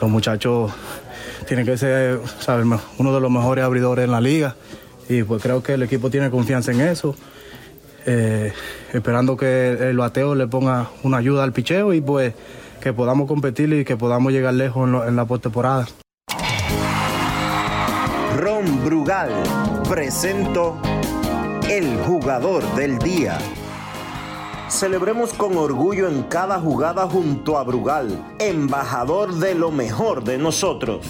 los 0.00 0.10
muchachos 0.10 0.72
tienen 1.46 1.64
que 1.64 1.76
ser, 1.76 2.20
¿sabes? 2.40 2.66
uno 2.98 3.14
de 3.14 3.20
los 3.20 3.30
mejores 3.30 3.64
abridores 3.64 4.04
en 4.04 4.10
la 4.10 4.20
liga 4.20 4.56
y 5.08 5.22
pues 5.22 5.42
creo 5.42 5.62
que 5.62 5.74
el 5.74 5.82
equipo 5.82 6.10
tiene 6.10 6.30
confianza 6.30 6.72
en 6.72 6.80
eso. 6.80 7.14
Eh, 8.06 8.52
esperando 8.92 9.36
que 9.36 9.72
el 9.72 9.96
bateo 9.96 10.34
le 10.34 10.46
ponga 10.46 10.90
una 11.02 11.16
ayuda 11.16 11.42
al 11.42 11.52
picheo 11.52 11.92
y 11.92 12.00
pues 12.00 12.34
que 12.80 12.92
podamos 12.92 13.26
competir 13.26 13.72
y 13.72 13.84
que 13.84 13.96
podamos 13.96 14.32
llegar 14.32 14.54
lejos 14.54 14.88
en, 14.88 14.94
en 15.08 15.16
la 15.16 15.24
postemporada. 15.24 15.86
Ron 18.36 18.84
Brugal 18.84 19.30
presento 19.88 20.80
el 21.68 21.96
jugador 22.06 22.62
del 22.76 22.98
día. 22.98 23.38
Celebremos 24.68 25.32
con 25.32 25.56
orgullo 25.56 26.08
en 26.08 26.24
cada 26.24 26.58
jugada 26.60 27.08
junto 27.08 27.56
a 27.56 27.64
Brugal, 27.64 28.22
embajador 28.38 29.34
de 29.34 29.54
lo 29.54 29.70
mejor 29.70 30.22
de 30.22 30.38
nosotros. 30.38 31.06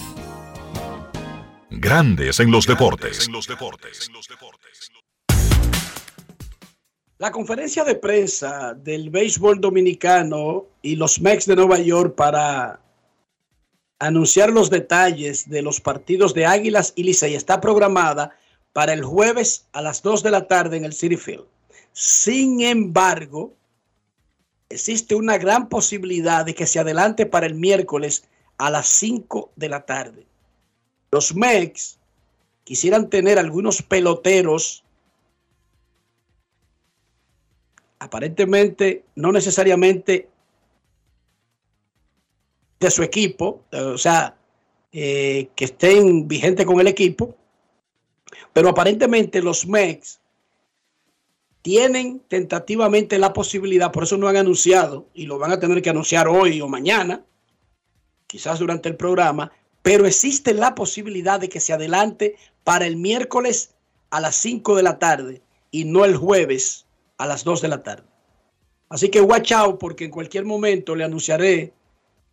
Grandes 1.69 2.39
en 2.39 2.49
los 2.49 2.65
deportes. 2.65 3.29
La 7.17 7.31
conferencia 7.31 7.83
de 7.83 7.95
prensa 7.95 8.73
del 8.73 9.09
béisbol 9.09 9.59
dominicano 9.59 10.67
y 10.81 10.95
los 10.95 11.19
Mex 11.19 11.45
de 11.45 11.57
Nueva 11.57 11.77
York 11.79 12.15
para 12.15 12.79
anunciar 13.99 14.51
los 14.51 14.69
detalles 14.69 15.49
de 15.49 15.61
los 15.61 15.81
partidos 15.81 16.33
de 16.33 16.45
Águilas 16.45 16.93
y 16.95 17.03
Licey 17.03 17.35
está 17.35 17.59
programada 17.59 18.37
para 18.71 18.93
el 18.93 19.03
jueves 19.03 19.67
a 19.73 19.81
las 19.81 20.01
2 20.01 20.23
de 20.23 20.31
la 20.31 20.47
tarde 20.47 20.77
en 20.77 20.85
el 20.85 20.93
City 20.93 21.17
Field. 21.17 21.47
Sin 21.91 22.61
embargo, 22.61 23.53
existe 24.69 25.15
una 25.15 25.37
gran 25.37 25.67
posibilidad 25.67 26.45
de 26.45 26.55
que 26.55 26.65
se 26.65 26.79
adelante 26.79 27.25
para 27.25 27.45
el 27.45 27.55
miércoles 27.55 28.23
a 28.57 28.69
las 28.69 28.87
5 28.87 29.51
de 29.57 29.69
la 29.69 29.85
tarde 29.85 30.26
los 31.11 31.35
Mex 31.35 31.99
quisieran 32.63 33.09
tener 33.09 33.39
algunos 33.39 33.81
peloteros, 33.81 34.83
aparentemente 37.99 39.05
no 39.15 39.31
necesariamente 39.31 40.29
de 42.79 42.91
su 42.91 43.03
equipo, 43.03 43.63
o 43.71 43.97
sea, 43.97 44.37
eh, 44.91 45.49
que 45.55 45.65
estén 45.65 46.27
vigentes 46.27 46.65
con 46.65 46.79
el 46.79 46.87
equipo, 46.87 47.35
pero 48.53 48.69
aparentemente 48.69 49.41
los 49.41 49.65
Mex 49.65 50.19
tienen 51.61 52.21
tentativamente 52.27 53.17
la 53.17 53.33
posibilidad, 53.33 53.91
por 53.91 54.03
eso 54.03 54.17
no 54.17 54.27
han 54.27 54.37
anunciado 54.37 55.07
y 55.13 55.25
lo 55.25 55.37
van 55.37 55.51
a 55.51 55.59
tener 55.59 55.81
que 55.81 55.89
anunciar 55.89 56.27
hoy 56.27 56.61
o 56.61 56.67
mañana, 56.67 57.25
quizás 58.27 58.59
durante 58.59 58.89
el 58.89 58.95
programa, 58.95 59.51
pero 59.87 60.05
existe 60.05 60.53
la 60.53 60.75
posibilidad 60.75 61.39
de 61.39 61.47
que 61.47 61.61
se 61.61 61.71
adelante 61.71 62.35
para 62.65 62.85
el 62.85 62.97
miércoles 62.97 63.73
a 64.09 64.19
las 64.19 64.35
5 64.35 64.75
de 64.75 64.83
la 64.83 64.99
tarde 64.99 65.41
y 65.71 65.85
no 65.85 66.03
el 66.03 66.17
jueves 66.17 66.85
a 67.17 67.25
las 67.25 67.45
2 67.45 67.61
de 67.61 67.67
la 67.69 67.83
tarde. 67.83 68.03
Así 68.89 69.07
que 69.07 69.21
watch 69.21 69.53
out 69.53 69.79
porque 69.79 70.03
en 70.03 70.11
cualquier 70.11 70.43
momento 70.43 70.93
le 70.93 71.05
anunciaré 71.05 71.71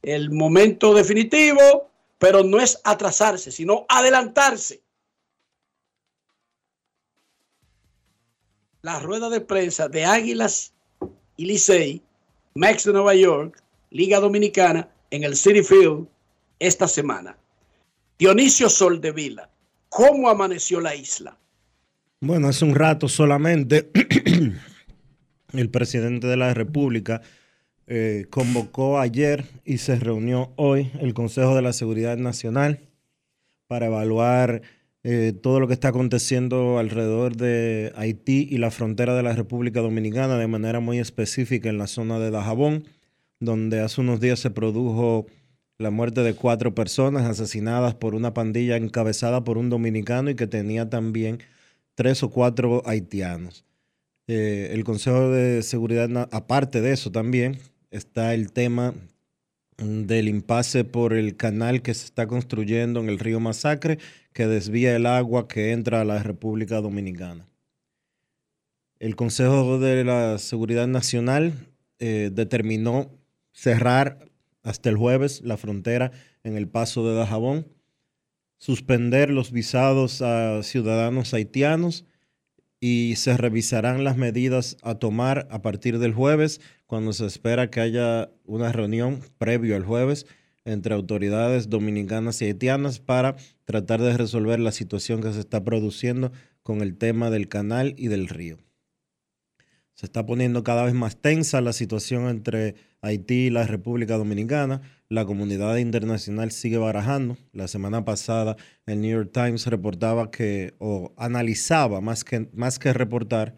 el 0.02 0.32
momento 0.32 0.94
definitivo, 0.94 1.92
pero 2.18 2.42
no 2.42 2.58
es 2.58 2.80
atrasarse, 2.82 3.52
sino 3.52 3.86
adelantarse. 3.88 4.82
La 8.82 8.98
rueda 8.98 9.30
de 9.30 9.40
prensa 9.40 9.88
de 9.88 10.04
Águilas 10.04 10.74
y 11.36 11.46
Licey, 11.46 12.02
Max 12.56 12.82
de 12.82 12.94
Nueva 12.94 13.14
York, 13.14 13.62
Liga 13.90 14.18
Dominicana, 14.18 14.88
en 15.12 15.22
el 15.22 15.36
City 15.36 15.62
Field 15.62 16.08
esta 16.58 16.88
semana. 16.88 17.38
Dionisio 18.24 18.70
Soldevila, 18.70 19.50
¿cómo 19.90 20.30
amaneció 20.30 20.80
la 20.80 20.94
isla? 20.94 21.36
Bueno, 22.22 22.48
hace 22.48 22.64
un 22.64 22.74
rato 22.74 23.06
solamente 23.06 23.90
el 25.52 25.68
presidente 25.68 26.26
de 26.26 26.38
la 26.38 26.54
República 26.54 27.20
eh, 27.86 28.24
convocó 28.30 28.98
ayer 28.98 29.44
y 29.66 29.76
se 29.76 29.96
reunió 29.96 30.54
hoy 30.56 30.90
el 31.00 31.12
Consejo 31.12 31.54
de 31.54 31.60
la 31.60 31.74
Seguridad 31.74 32.16
Nacional 32.16 32.80
para 33.66 33.88
evaluar 33.88 34.62
eh, 35.02 35.34
todo 35.38 35.60
lo 35.60 35.68
que 35.68 35.74
está 35.74 35.88
aconteciendo 35.88 36.78
alrededor 36.78 37.36
de 37.36 37.92
Haití 37.94 38.48
y 38.50 38.56
la 38.56 38.70
frontera 38.70 39.14
de 39.14 39.22
la 39.22 39.34
República 39.34 39.82
Dominicana 39.82 40.38
de 40.38 40.46
manera 40.46 40.80
muy 40.80 40.98
específica 40.98 41.68
en 41.68 41.76
la 41.76 41.88
zona 41.88 42.18
de 42.18 42.30
Dajabón, 42.30 42.84
donde 43.38 43.82
hace 43.82 44.00
unos 44.00 44.18
días 44.18 44.38
se 44.38 44.48
produjo 44.48 45.26
la 45.78 45.90
muerte 45.90 46.22
de 46.22 46.34
cuatro 46.34 46.74
personas 46.74 47.24
asesinadas 47.24 47.94
por 47.94 48.14
una 48.14 48.34
pandilla 48.34 48.76
encabezada 48.76 49.44
por 49.44 49.58
un 49.58 49.70
dominicano 49.70 50.30
y 50.30 50.34
que 50.34 50.46
tenía 50.46 50.88
también 50.88 51.40
tres 51.94 52.22
o 52.22 52.30
cuatro 52.30 52.82
haitianos. 52.86 53.64
Eh, 54.26 54.70
el 54.72 54.84
Consejo 54.84 55.30
de 55.30 55.62
Seguridad, 55.62 56.28
aparte 56.32 56.80
de 56.80 56.92
eso 56.92 57.10
también, 57.10 57.58
está 57.90 58.34
el 58.34 58.52
tema 58.52 58.94
del 59.76 60.28
impasse 60.28 60.84
por 60.84 61.12
el 61.12 61.36
canal 61.36 61.82
que 61.82 61.94
se 61.94 62.04
está 62.06 62.26
construyendo 62.26 63.00
en 63.00 63.08
el 63.08 63.18
río 63.18 63.40
Masacre, 63.40 63.98
que 64.32 64.46
desvía 64.46 64.94
el 64.94 65.06
agua 65.06 65.48
que 65.48 65.72
entra 65.72 66.00
a 66.00 66.04
la 66.04 66.22
República 66.22 66.80
Dominicana. 66.80 67.46
El 69.00 69.16
Consejo 69.16 69.78
de 69.78 70.04
la 70.04 70.38
Seguridad 70.38 70.86
Nacional 70.86 71.52
eh, 71.98 72.30
determinó 72.32 73.10
cerrar 73.52 74.30
hasta 74.64 74.90
el 74.90 74.96
jueves 74.96 75.42
la 75.44 75.56
frontera 75.56 76.10
en 76.42 76.56
el 76.56 76.66
paso 76.66 77.08
de 77.08 77.14
Dajabón, 77.14 77.68
suspender 78.56 79.30
los 79.30 79.52
visados 79.52 80.22
a 80.22 80.62
ciudadanos 80.62 81.34
haitianos 81.34 82.06
y 82.80 83.14
se 83.16 83.36
revisarán 83.36 84.04
las 84.04 84.16
medidas 84.16 84.76
a 84.82 84.96
tomar 84.96 85.46
a 85.50 85.62
partir 85.62 85.98
del 85.98 86.12
jueves, 86.12 86.60
cuando 86.86 87.12
se 87.12 87.26
espera 87.26 87.70
que 87.70 87.80
haya 87.80 88.30
una 88.44 88.72
reunión 88.72 89.20
previo 89.38 89.76
al 89.76 89.84
jueves 89.84 90.26
entre 90.64 90.94
autoridades 90.94 91.68
dominicanas 91.68 92.40
y 92.40 92.46
haitianas 92.46 93.00
para 93.00 93.36
tratar 93.64 94.00
de 94.00 94.16
resolver 94.16 94.60
la 94.60 94.72
situación 94.72 95.22
que 95.22 95.32
se 95.32 95.40
está 95.40 95.62
produciendo 95.62 96.32
con 96.62 96.80
el 96.80 96.96
tema 96.96 97.30
del 97.30 97.48
canal 97.48 97.94
y 97.96 98.08
del 98.08 98.28
río. 98.28 98.58
Se 99.94 100.06
está 100.06 100.26
poniendo 100.26 100.64
cada 100.64 100.84
vez 100.84 100.94
más 100.94 101.16
tensa 101.16 101.60
la 101.60 101.72
situación 101.72 102.28
entre 102.28 102.74
Haití 103.00 103.46
y 103.46 103.50
la 103.50 103.64
República 103.64 104.16
Dominicana. 104.16 104.82
La 105.08 105.24
comunidad 105.24 105.76
internacional 105.76 106.50
sigue 106.50 106.78
barajando. 106.78 107.36
La 107.52 107.68
semana 107.68 108.04
pasada 108.04 108.56
el 108.86 109.00
New 109.00 109.10
York 109.12 109.30
Times 109.32 109.66
reportaba 109.66 110.32
que, 110.32 110.74
o 110.78 111.14
analizaba 111.16 112.00
más 112.00 112.24
que, 112.24 112.48
más 112.52 112.80
que 112.80 112.92
reportar, 112.92 113.54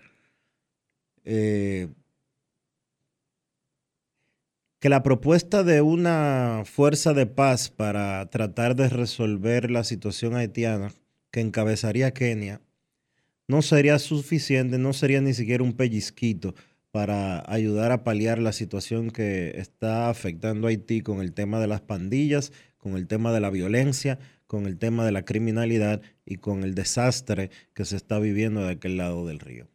eh, 1.25 1.88
que 4.79 4.90
la 4.90 5.03
propuesta 5.03 5.62
de 5.64 5.81
una 5.81 6.64
fuerza 6.66 7.14
de 7.14 7.25
paz 7.27 7.70
para 7.70 8.29
tratar 8.29 8.77
de 8.77 8.90
resolver 8.90 9.70
la 9.70 9.85
situación 9.85 10.37
haitiana 10.37 10.92
que 11.31 11.40
encabezaría 11.40 12.12
Kenia 12.12 12.61
no 13.48 13.62
sería 13.62 13.98
suficiente, 13.98 14.78
no 14.78 14.92
sería 14.92 15.20
ni 15.20 15.35
siquiera 15.35 15.62
un 15.62 15.72
pellizquito 15.72 16.54
para 16.90 17.44
ayudar 17.52 17.92
a 17.92 18.04
paliar 18.04 18.38
la 18.38 18.52
situación 18.52 19.11
que 19.11 19.59
está 19.59 20.09
afectando 20.09 20.66
a 20.66 20.70
Haití 20.70 21.02
con 21.02 21.20
el 21.20 21.32
tema 21.32 21.61
de 21.61 21.66
las 21.66 21.82
pandillas, 21.82 22.52
con 22.78 22.96
el 22.96 23.06
tema 23.06 23.32
de 23.32 23.40
la 23.40 23.50
violencia, 23.50 24.18
con 24.46 24.66
el 24.66 24.78
tema 24.78 25.04
de 25.04 25.12
la 25.12 25.24
criminalidad 25.24 26.00
y 26.24 26.37
con 26.37 26.62
el 26.62 26.74
desastre 26.74 27.50
que 27.74 27.85
se 27.85 27.96
está 27.96 28.18
viviendo 28.18 28.62
de 28.62 28.72
aquel 28.72 28.96
lado 28.96 29.26
del 29.26 29.40
río. 29.40 29.68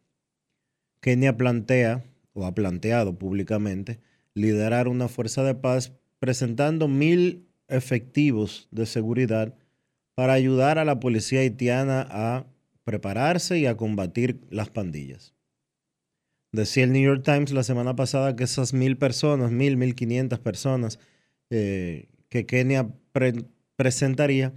Kenia 1.00 1.36
plantea, 1.36 2.04
o 2.32 2.46
ha 2.46 2.54
planteado 2.54 3.18
públicamente, 3.18 4.00
liderar 4.34 4.88
una 4.88 5.08
fuerza 5.08 5.44
de 5.44 5.54
paz 5.54 5.92
presentando 6.18 6.88
mil 6.88 7.46
efectivos 7.68 8.68
de 8.70 8.86
seguridad 8.86 9.54
para 10.14 10.32
ayudar 10.32 10.78
a 10.78 10.84
la 10.84 11.00
policía 11.00 11.40
haitiana 11.40 12.06
a 12.10 12.46
prepararse 12.84 13.58
y 13.58 13.66
a 13.66 13.76
combatir 13.76 14.40
las 14.50 14.70
pandillas. 14.70 15.34
Decía 16.52 16.84
el 16.84 16.92
New 16.92 17.02
York 17.02 17.22
Times 17.24 17.52
la 17.52 17.62
semana 17.62 17.96
pasada 17.96 18.36
que 18.36 18.44
esas 18.44 18.74
mil 18.74 18.98
personas, 18.98 19.50
mil, 19.50 19.76
mil 19.76 19.94
quinientas 19.94 20.38
personas 20.38 20.98
eh, 21.50 22.08
que 22.28 22.44
Kenia 22.44 22.88
presentaría, 23.76 24.52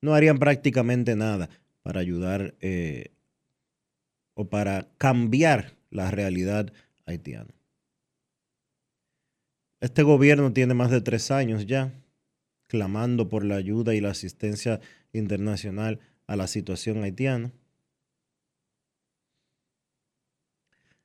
no 0.00 0.14
harían 0.14 0.38
prácticamente 0.38 1.16
nada 1.16 1.48
para 1.82 2.00
ayudar 2.00 2.54
eh, 2.60 3.12
o 4.34 4.48
para 4.48 4.88
cambiar 4.96 5.76
la 5.90 6.10
realidad 6.10 6.72
haitiana. 7.06 7.54
Este 9.80 10.02
gobierno 10.02 10.52
tiene 10.52 10.72
más 10.72 10.90
de 10.90 11.02
tres 11.02 11.30
años 11.30 11.66
ya 11.66 11.92
clamando 12.66 13.28
por 13.28 13.44
la 13.44 13.56
ayuda 13.56 13.94
y 13.94 14.00
la 14.00 14.10
asistencia 14.10 14.80
internacional 15.12 16.00
a 16.26 16.36
la 16.36 16.46
situación 16.46 17.02
haitiana. 17.02 17.52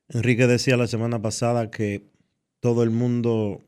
Enrique 0.10 0.48
decía 0.48 0.76
la 0.76 0.88
semana 0.88 1.22
pasada 1.22 1.70
que 1.70 2.04
todo 2.60 2.84
el 2.84 2.90
mundo, 2.90 3.62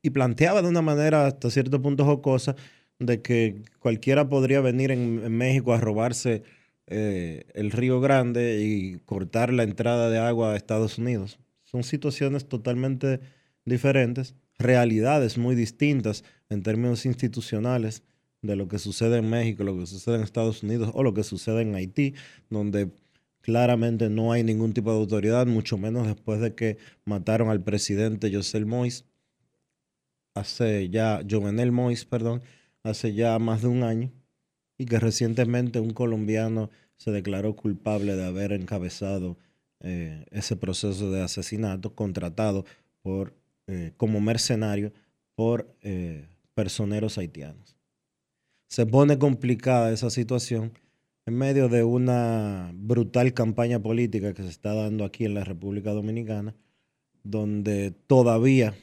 y 0.00 0.10
planteaba 0.10 0.62
de 0.62 0.68
una 0.68 0.82
manera 0.82 1.26
hasta 1.26 1.50
cierto 1.50 1.82
punto 1.82 2.04
jocosa, 2.04 2.54
de 2.98 3.20
que 3.20 3.62
cualquiera 3.78 4.28
podría 4.28 4.60
venir 4.60 4.90
en, 4.90 5.36
México 5.36 5.74
a 5.74 5.80
robarse 5.80 6.44
eh, 6.86 7.44
el 7.54 7.72
Río 7.72 8.00
Grande 8.00 8.62
y 8.62 8.98
cortar 9.00 9.52
la 9.52 9.64
entrada 9.64 10.08
de 10.08 10.18
agua 10.18 10.52
a 10.52 10.56
Estados 10.56 10.98
Unidos. 10.98 11.38
Son 11.64 11.82
situaciones 11.82 12.48
totalmente 12.48 13.20
diferentes, 13.64 14.34
realidades 14.58 15.36
muy 15.36 15.56
distintas 15.56 16.24
en 16.48 16.62
términos 16.62 17.04
institucionales 17.04 18.02
de 18.42 18.56
lo 18.56 18.68
que 18.68 18.78
sucede 18.78 19.18
en 19.18 19.28
México, 19.28 19.64
lo 19.64 19.76
que 19.78 19.86
sucede 19.86 20.16
en 20.16 20.22
Estados 20.22 20.62
Unidos 20.62 20.90
o 20.94 21.02
lo 21.02 21.14
que 21.14 21.24
sucede 21.24 21.62
en 21.62 21.74
Haití, 21.74 22.14
donde 22.50 22.90
claramente 23.40 24.08
no 24.10 24.32
hay 24.32 24.42
ningún 24.42 24.72
tipo 24.72 24.90
de 24.92 24.98
autoridad, 24.98 25.46
mucho 25.46 25.78
menos 25.78 26.06
después 26.06 26.40
de 26.40 26.54
que 26.54 26.78
mataron 27.04 27.48
al 27.48 27.62
presidente 27.62 28.32
José 28.34 28.64
Mois, 28.64 29.04
hace 30.34 30.88
ya, 30.90 31.22
Jovenel 31.28 31.72
Mois, 31.72 32.04
perdón, 32.04 32.42
hace 32.82 33.14
ya 33.14 33.38
más 33.38 33.62
de 33.62 33.68
un 33.68 33.82
año, 33.82 34.12
y 34.78 34.86
que 34.86 34.98
recientemente 34.98 35.80
un 35.80 35.92
colombiano 35.92 36.70
se 36.98 37.10
declaró 37.10 37.56
culpable 37.56 38.16
de 38.16 38.24
haber 38.24 38.52
encabezado 38.52 39.36
eh, 39.80 40.24
ese 40.30 40.56
proceso 40.56 41.10
de 41.10 41.22
asesinato 41.22 41.94
contratado 41.94 42.64
por, 43.02 43.34
eh, 43.66 43.92
como 43.96 44.20
mercenario 44.20 44.92
por 45.34 45.74
eh, 45.82 46.26
personeros 46.54 47.18
haitianos 47.18 47.75
se 48.76 48.84
pone 48.84 49.18
complicada 49.18 49.90
esa 49.90 50.10
situación 50.10 50.78
en 51.24 51.34
medio 51.34 51.70
de 51.70 51.82
una 51.82 52.72
brutal 52.74 53.32
campaña 53.32 53.80
política 53.80 54.34
que 54.34 54.42
se 54.42 54.50
está 54.50 54.74
dando 54.74 55.06
aquí 55.06 55.24
en 55.24 55.32
la 55.32 55.44
República 55.44 55.92
Dominicana, 55.92 56.54
donde 57.24 57.92
todavía 58.06 58.74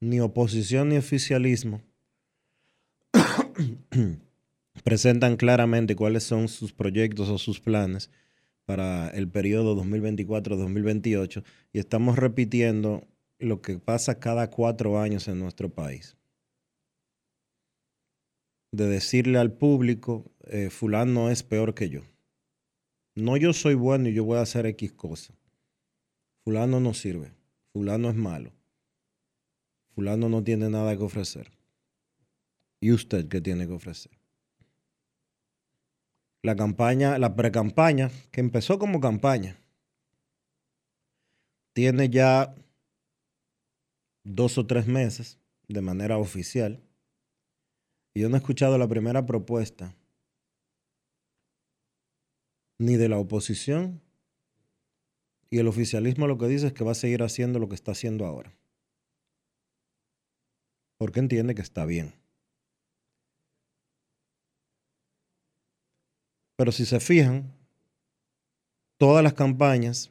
ni 0.00 0.18
oposición 0.18 0.88
ni 0.88 0.96
oficialismo 0.96 1.82
presentan 4.82 5.36
claramente 5.36 5.94
cuáles 5.94 6.24
son 6.24 6.48
sus 6.48 6.72
proyectos 6.72 7.28
o 7.28 7.38
sus 7.38 7.60
planes 7.60 8.10
para 8.64 9.08
el 9.10 9.28
periodo 9.28 9.80
2024-2028 9.80 11.44
y 11.72 11.78
estamos 11.78 12.16
repitiendo 12.16 13.06
lo 13.38 13.62
que 13.62 13.78
pasa 13.78 14.18
cada 14.18 14.50
cuatro 14.50 14.98
años 15.00 15.28
en 15.28 15.38
nuestro 15.38 15.68
país 15.68 16.17
de 18.70 18.86
decirle 18.86 19.38
al 19.38 19.52
público, 19.52 20.30
eh, 20.44 20.70
fulano 20.70 21.30
es 21.30 21.42
peor 21.42 21.74
que 21.74 21.88
yo. 21.88 22.02
No 23.14 23.36
yo 23.36 23.52
soy 23.52 23.74
bueno 23.74 24.08
y 24.08 24.14
yo 24.14 24.24
voy 24.24 24.38
a 24.38 24.42
hacer 24.42 24.66
X 24.66 24.92
cosa. 24.92 25.34
Fulano 26.44 26.80
no 26.80 26.94
sirve. 26.94 27.32
Fulano 27.72 28.10
es 28.10 28.16
malo. 28.16 28.52
Fulano 29.94 30.28
no 30.28 30.42
tiene 30.44 30.68
nada 30.70 30.96
que 30.96 31.02
ofrecer. 31.02 31.50
¿Y 32.80 32.92
usted 32.92 33.28
qué 33.28 33.40
tiene 33.40 33.66
que 33.66 33.72
ofrecer? 33.72 34.12
La 36.42 36.54
campaña, 36.54 37.18
la 37.18 37.34
pre-campaña, 37.34 38.10
que 38.30 38.40
empezó 38.40 38.78
como 38.78 39.00
campaña, 39.00 39.58
tiene 41.72 42.08
ya 42.08 42.54
dos 44.22 44.58
o 44.58 44.66
tres 44.66 44.86
meses 44.86 45.38
de 45.66 45.80
manera 45.80 46.18
oficial 46.18 46.80
yo 48.18 48.28
no 48.28 48.36
he 48.36 48.38
escuchado 48.38 48.78
la 48.78 48.88
primera 48.88 49.26
propuesta 49.26 49.94
ni 52.78 52.96
de 52.96 53.08
la 53.08 53.18
oposición 53.18 54.00
y 55.50 55.58
el 55.58 55.68
oficialismo 55.68 56.26
lo 56.26 56.38
que 56.38 56.46
dice 56.46 56.68
es 56.68 56.72
que 56.72 56.84
va 56.84 56.92
a 56.92 56.94
seguir 56.94 57.22
haciendo 57.22 57.58
lo 57.58 57.68
que 57.68 57.74
está 57.74 57.92
haciendo 57.92 58.26
ahora. 58.26 58.54
Porque 60.98 61.20
entiende 61.20 61.54
que 61.54 61.62
está 61.62 61.84
bien. 61.84 62.14
Pero 66.56 66.72
si 66.72 66.84
se 66.84 67.00
fijan, 67.00 67.54
todas 68.98 69.22
las 69.22 69.32
campañas 69.32 70.10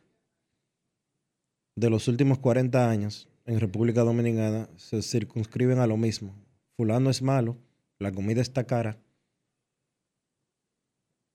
de 1.76 1.90
los 1.90 2.08
últimos 2.08 2.40
40 2.40 2.90
años 2.90 3.28
en 3.46 3.60
República 3.60 4.02
Dominicana 4.02 4.70
se 4.78 5.02
circunscriben 5.02 5.80
a 5.80 5.88
lo 5.88 5.98
mismo. 5.98 6.34
Fulano 6.76 7.10
es 7.10 7.22
malo, 7.22 7.58
la 8.00 8.12
comida 8.12 8.42
está 8.42 8.66
cara, 8.66 8.98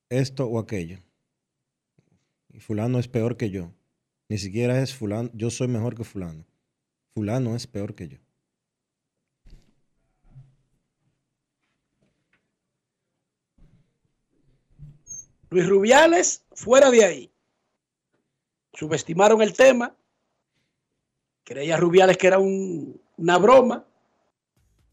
esto 0.08 0.46
o 0.46 0.58
aquello. 0.58 0.98
Y 2.50 2.60
fulano 2.60 2.98
es 2.98 3.08
peor 3.08 3.36
que 3.36 3.50
yo. 3.50 3.72
Ni 4.28 4.38
siquiera 4.38 4.80
es 4.82 4.94
fulano, 4.94 5.30
yo 5.34 5.50
soy 5.50 5.68
mejor 5.68 5.94
que 5.96 6.04
fulano. 6.04 6.44
Fulano 7.14 7.56
es 7.56 7.66
peor 7.66 7.94
que 7.94 8.08
yo. 8.08 8.18
Luis 15.50 15.68
Rubiales, 15.68 16.44
fuera 16.52 16.90
de 16.90 17.04
ahí. 17.04 17.32
Subestimaron 18.72 19.42
el 19.42 19.52
tema. 19.52 19.94
Creía 21.44 21.76
Rubiales 21.76 22.16
que 22.16 22.26
era 22.26 22.38
un- 22.38 23.00
una 23.18 23.36
broma, 23.36 23.86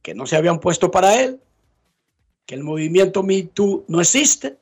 que 0.01 0.13
no 0.13 0.26
se 0.26 0.36
habían 0.36 0.59
puesto 0.59 0.91
para 0.91 1.22
él, 1.22 1.41
que 2.50 2.56
el 2.56 2.64
movimiento 2.64 3.22
Me 3.22 3.43
Too 3.43 3.86
no 3.89 4.02
existe, 4.02 4.58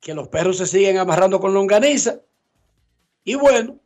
que 0.00 0.12
los 0.12 0.28
perros 0.28 0.58
se 0.58 0.66
siguen 0.66 0.98
amarrando 0.98 1.40
con 1.40 1.54
longaniza. 1.54 2.16
Y 3.24 3.36
bueno, 3.36 3.78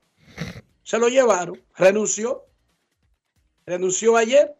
se 0.82 0.98
lo 0.98 1.06
llevaron, 1.06 1.62
renunció, 1.76 2.44
renunció 3.66 4.16
ayer. 4.16 4.56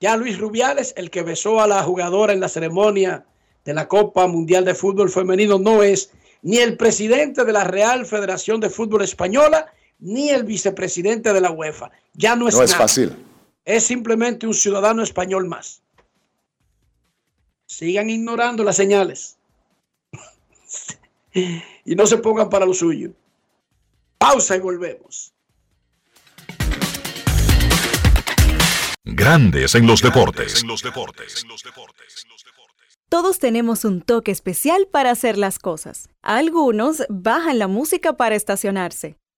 Ya 0.00 0.16
Luis 0.16 0.38
Rubiales, 0.38 0.94
el 0.96 1.10
que 1.10 1.20
besó 1.20 1.60
a 1.60 1.66
la 1.66 1.82
jugadora 1.82 2.32
en 2.32 2.40
la 2.40 2.48
ceremonia 2.48 3.26
de 3.66 3.74
la 3.74 3.86
Copa 3.86 4.26
Mundial 4.26 4.64
de 4.64 4.74
Fútbol 4.74 5.10
Femenino, 5.10 5.58
no 5.58 5.82
es 5.82 6.10
ni 6.40 6.56
el 6.56 6.78
presidente 6.78 7.44
de 7.44 7.52
la 7.52 7.64
Real 7.64 8.06
Federación 8.06 8.60
de 8.60 8.70
Fútbol 8.70 9.02
Española, 9.02 9.70
ni 9.98 10.30
el 10.30 10.44
vicepresidente 10.44 11.34
de 11.34 11.40
la 11.42 11.50
UEFA. 11.50 11.90
Ya 12.14 12.34
no 12.34 12.48
es 12.48 12.54
No 12.54 12.62
es 12.62 12.74
fácil. 12.74 13.14
Es 13.66 13.84
simplemente 13.84 14.46
un 14.46 14.54
ciudadano 14.54 15.02
español 15.02 15.46
más. 15.46 15.82
Sigan 17.72 18.10
ignorando 18.10 18.64
las 18.64 18.76
señales. 18.76 19.38
y 21.32 21.94
no 21.96 22.06
se 22.06 22.18
pongan 22.18 22.50
para 22.50 22.66
lo 22.66 22.74
suyo. 22.74 23.12
Pausa 24.18 24.56
y 24.56 24.60
volvemos. 24.60 25.32
Grandes 29.04 29.74
en 29.74 29.86
los 29.86 30.02
deportes. 30.02 30.62
Todos 33.08 33.38
tenemos 33.38 33.86
un 33.86 34.02
toque 34.02 34.32
especial 34.32 34.86
para 34.90 35.10
hacer 35.10 35.38
las 35.38 35.58
cosas. 35.58 36.10
Algunos 36.20 37.04
bajan 37.08 37.58
la 37.58 37.68
música 37.68 38.18
para 38.18 38.34
estacionarse. 38.34 39.16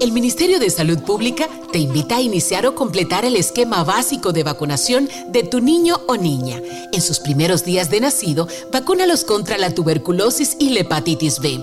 El 0.00 0.12
Ministerio 0.12 0.58
de 0.58 0.70
Salud 0.70 0.98
Pública 1.00 1.46
te 1.72 1.78
invita 1.78 2.16
a 2.16 2.22
iniciar 2.22 2.64
o 2.64 2.74
completar 2.74 3.26
el 3.26 3.36
esquema 3.36 3.84
básico 3.84 4.32
de 4.32 4.42
vacunación 4.42 5.10
de 5.28 5.42
tu 5.42 5.60
niño 5.60 6.00
o 6.08 6.16
niña. 6.16 6.58
En 6.90 7.02
sus 7.02 7.20
primeros 7.20 7.66
días 7.66 7.90
de 7.90 8.00
nacido, 8.00 8.48
vacúnalos 8.72 9.24
contra 9.24 9.58
la 9.58 9.74
tuberculosis 9.74 10.56
y 10.58 10.70
la 10.70 10.80
hepatitis 10.80 11.38
B. 11.40 11.62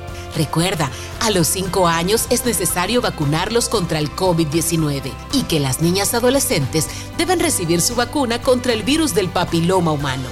Recuerda, 0.35 0.89
a 1.19 1.31
los 1.31 1.47
5 1.47 1.87
años 1.87 2.27
es 2.29 2.45
necesario 2.45 3.01
vacunarlos 3.01 3.69
contra 3.69 3.99
el 3.99 4.09
COVID-19 4.15 5.11
y 5.33 5.43
que 5.43 5.59
las 5.59 5.81
niñas 5.81 6.13
adolescentes 6.13 6.87
deben 7.17 7.39
recibir 7.39 7.81
su 7.81 7.95
vacuna 7.95 8.41
contra 8.41 8.73
el 8.73 8.83
virus 8.83 9.13
del 9.13 9.29
papiloma 9.29 9.91
humano. 9.91 10.27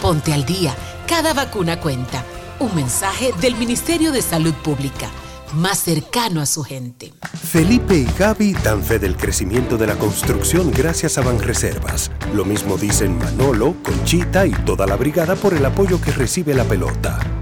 Ponte 0.00 0.32
al 0.32 0.44
día, 0.44 0.74
cada 1.06 1.34
vacuna 1.34 1.80
cuenta. 1.80 2.24
Un 2.58 2.74
mensaje 2.74 3.32
del 3.40 3.56
Ministerio 3.56 4.12
de 4.12 4.22
Salud 4.22 4.54
Pública, 4.54 5.10
más 5.54 5.80
cercano 5.80 6.40
a 6.40 6.46
su 6.46 6.62
gente. 6.62 7.12
Felipe 7.34 7.96
y 7.96 8.06
Gaby 8.18 8.54
dan 8.54 8.82
fe 8.82 8.98
del 8.98 9.16
crecimiento 9.16 9.76
de 9.76 9.86
la 9.86 9.96
construcción 9.96 10.70
gracias 10.70 11.18
a 11.18 11.22
Banreservas. 11.22 12.10
Lo 12.34 12.44
mismo 12.44 12.78
dicen 12.78 13.18
Manolo, 13.18 13.74
Conchita 13.82 14.46
y 14.46 14.52
toda 14.52 14.86
la 14.86 14.96
brigada 14.96 15.34
por 15.34 15.54
el 15.54 15.64
apoyo 15.64 16.00
que 16.00 16.12
recibe 16.12 16.54
la 16.54 16.64
pelota. 16.64 17.41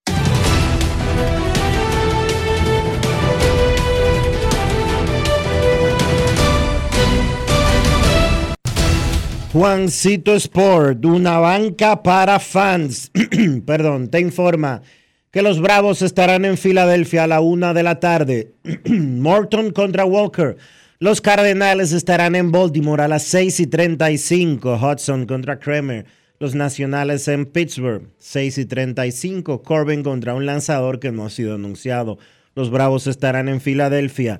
Juancito 9.51 10.33
Sport, 10.33 11.03
una 11.03 11.37
banca 11.39 12.01
para 12.01 12.39
fans, 12.39 13.11
perdón, 13.65 14.07
te 14.07 14.21
informa 14.21 14.81
que 15.29 15.41
los 15.41 15.59
Bravos 15.59 16.01
estarán 16.01 16.45
en 16.45 16.57
Filadelfia 16.57 17.25
a 17.25 17.27
la 17.27 17.41
una 17.41 17.73
de 17.73 17.83
la 17.83 17.99
tarde. 17.99 18.53
Morton 18.85 19.71
contra 19.71 20.05
Walker. 20.05 20.55
Los 20.99 21.19
Cardenales 21.19 21.91
estarán 21.91 22.35
en 22.35 22.53
Baltimore 22.53 23.03
a 23.03 23.09
las 23.09 23.23
6 23.23 23.59
y 23.59 23.67
35. 23.67 24.79
Hudson 24.81 25.25
contra 25.25 25.59
Kramer. 25.59 26.05
Los 26.39 26.55
Nacionales 26.55 27.27
en 27.27 27.45
Pittsburgh, 27.45 28.07
6 28.19 28.57
y 28.57 28.65
35. 28.65 29.63
Corbin 29.63 30.01
contra 30.01 30.33
un 30.33 30.45
lanzador 30.45 31.01
que 31.01 31.11
no 31.11 31.25
ha 31.25 31.29
sido 31.29 31.55
anunciado. 31.55 32.19
Los 32.55 32.69
Bravos 32.69 33.05
estarán 33.05 33.49
en 33.49 33.59
Filadelfia. 33.59 34.39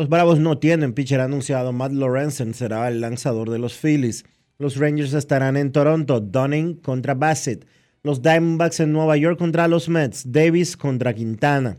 Los 0.00 0.08
Bravos 0.08 0.38
no 0.38 0.56
tienen 0.56 0.94
pitcher 0.94 1.20
anunciado. 1.20 1.74
Matt 1.74 1.92
Lorenzen 1.92 2.54
será 2.54 2.88
el 2.88 3.02
lanzador 3.02 3.50
de 3.50 3.58
los 3.58 3.76
Phillies. 3.76 4.24
Los 4.56 4.76
Rangers 4.76 5.12
estarán 5.12 5.58
en 5.58 5.72
Toronto. 5.72 6.20
Dunning 6.20 6.76
contra 6.76 7.12
Bassett. 7.12 7.66
Los 8.02 8.22
Diamondbacks 8.22 8.80
en 8.80 8.92
Nueva 8.92 9.18
York 9.18 9.38
contra 9.38 9.68
los 9.68 9.90
Mets. 9.90 10.32
Davis 10.32 10.74
contra 10.78 11.12
Quintana. 11.12 11.76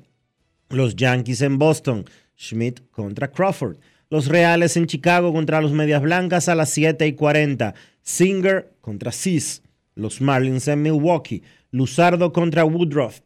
Los 0.69 0.95
Yankees 0.95 1.41
en 1.41 1.57
Boston. 1.57 2.05
Schmidt 2.37 2.81
contra 2.91 3.31
Crawford. 3.31 3.77
Los 4.11 4.27
Reales 4.27 4.77
en 4.77 4.85
Chicago 4.85 5.33
contra 5.33 5.59
los 5.59 5.71
Medias 5.71 6.03
Blancas 6.03 6.47
a 6.47 6.53
las 6.53 6.69
7 6.69 7.07
y 7.07 7.13
40. 7.13 7.73
Singer 8.03 8.71
contra 8.81 9.11
Cis. 9.11 9.63
Los 9.95 10.21
Marlins 10.21 10.67
en 10.67 10.83
Milwaukee. 10.83 11.41
Luzardo 11.71 12.31
contra 12.31 12.65
Woodruff. 12.65 13.21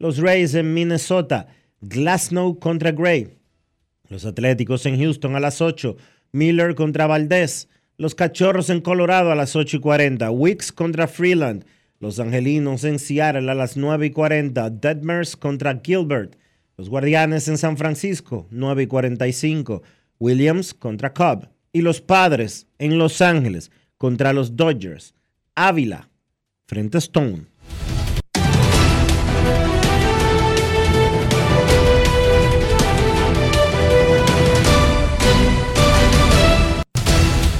Los 0.00 0.18
Rays 0.18 0.56
en 0.56 0.74
Minnesota. 0.74 1.46
Glasnow 1.82 2.58
contra 2.58 2.90
Gray. 2.90 3.39
Los 4.10 4.24
Atléticos 4.24 4.84
en 4.86 4.98
Houston 4.98 5.36
a 5.36 5.40
las 5.40 5.60
8. 5.60 5.96
Miller 6.32 6.74
contra 6.74 7.06
Valdés. 7.06 7.68
Los 7.96 8.16
Cachorros 8.16 8.68
en 8.68 8.80
Colorado 8.80 9.30
a 9.30 9.36
las 9.36 9.54
8 9.54 9.76
y 9.76 9.80
40. 9.80 10.32
Wicks 10.32 10.72
contra 10.72 11.06
Freeland. 11.06 11.64
Los 12.00 12.18
Angelinos 12.18 12.82
en 12.82 12.98
Seattle 12.98 13.48
a 13.48 13.54
las 13.54 13.76
9 13.76 14.06
y 14.06 14.10
40. 14.10 14.68
Detmers 14.68 15.36
contra 15.36 15.80
Gilbert. 15.80 16.34
Los 16.76 16.88
Guardianes 16.88 17.46
en 17.46 17.56
San 17.56 17.76
Francisco, 17.76 18.48
9 18.50 18.82
y 18.82 18.86
45. 18.88 19.82
Williams 20.18 20.74
contra 20.74 21.14
Cobb. 21.14 21.48
Y 21.72 21.82
los 21.82 22.00
Padres 22.00 22.66
en 22.78 22.98
Los 22.98 23.22
Ángeles 23.22 23.70
contra 23.96 24.32
los 24.32 24.56
Dodgers. 24.56 25.14
Ávila 25.54 26.08
frente 26.66 26.96
a 26.96 26.98
Stone. 26.98 27.44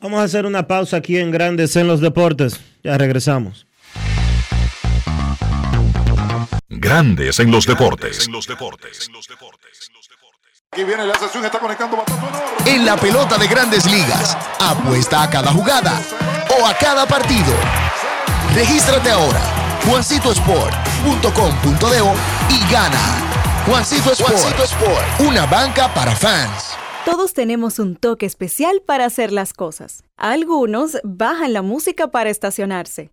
Vamos 0.00 0.18
a 0.18 0.24
hacer 0.24 0.46
una 0.46 0.66
pausa 0.66 0.96
aquí 0.96 1.18
en 1.18 1.30
Grandes 1.30 1.76
en 1.76 1.86
los 1.86 2.00
Deportes. 2.00 2.58
Ya 2.82 2.98
regresamos. 2.98 3.68
Grandes 6.92 7.40
en 7.40 7.50
los 7.50 7.66
deportes. 7.66 8.28
Aquí 10.70 10.84
viene 10.84 11.06
la 11.06 11.14
sesión, 11.14 11.42
está 11.42 11.58
conectando 11.58 12.04
En 12.66 12.84
la 12.84 12.98
pelota 12.98 13.38
de 13.38 13.46
grandes 13.46 13.90
ligas, 13.90 14.36
apuesta 14.60 15.22
a 15.22 15.30
cada 15.30 15.50
jugada 15.52 15.98
o 16.50 16.66
a 16.66 16.74
cada 16.74 17.06
partido. 17.06 17.54
Regístrate 18.54 19.10
ahora, 19.10 19.40
juancitosport.com.de 19.88 22.14
y 22.50 22.58
gana. 22.70 23.64
Juancito 23.66 24.12
Sport, 24.12 24.30
Juancito 24.30 24.64
Sport, 24.64 25.20
una 25.20 25.46
banca 25.46 25.94
para 25.94 26.14
fans. 26.14 26.76
Todos 27.06 27.32
tenemos 27.32 27.78
un 27.78 27.96
toque 27.96 28.26
especial 28.26 28.82
para 28.84 29.06
hacer 29.06 29.32
las 29.32 29.54
cosas. 29.54 30.04
Algunos 30.18 30.98
bajan 31.04 31.54
la 31.54 31.62
música 31.62 32.08
para 32.08 32.28
estacionarse. 32.28 33.12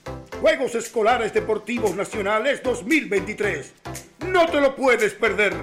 Juegos 0.41 0.73
Escolares 0.73 1.35
Deportivos 1.35 1.95
Nacionales 1.95 2.63
2023. 2.63 3.73
No 4.27 4.47
te 4.47 4.59
lo 4.59 4.75
puedes 4.75 5.13
perder. 5.13 5.53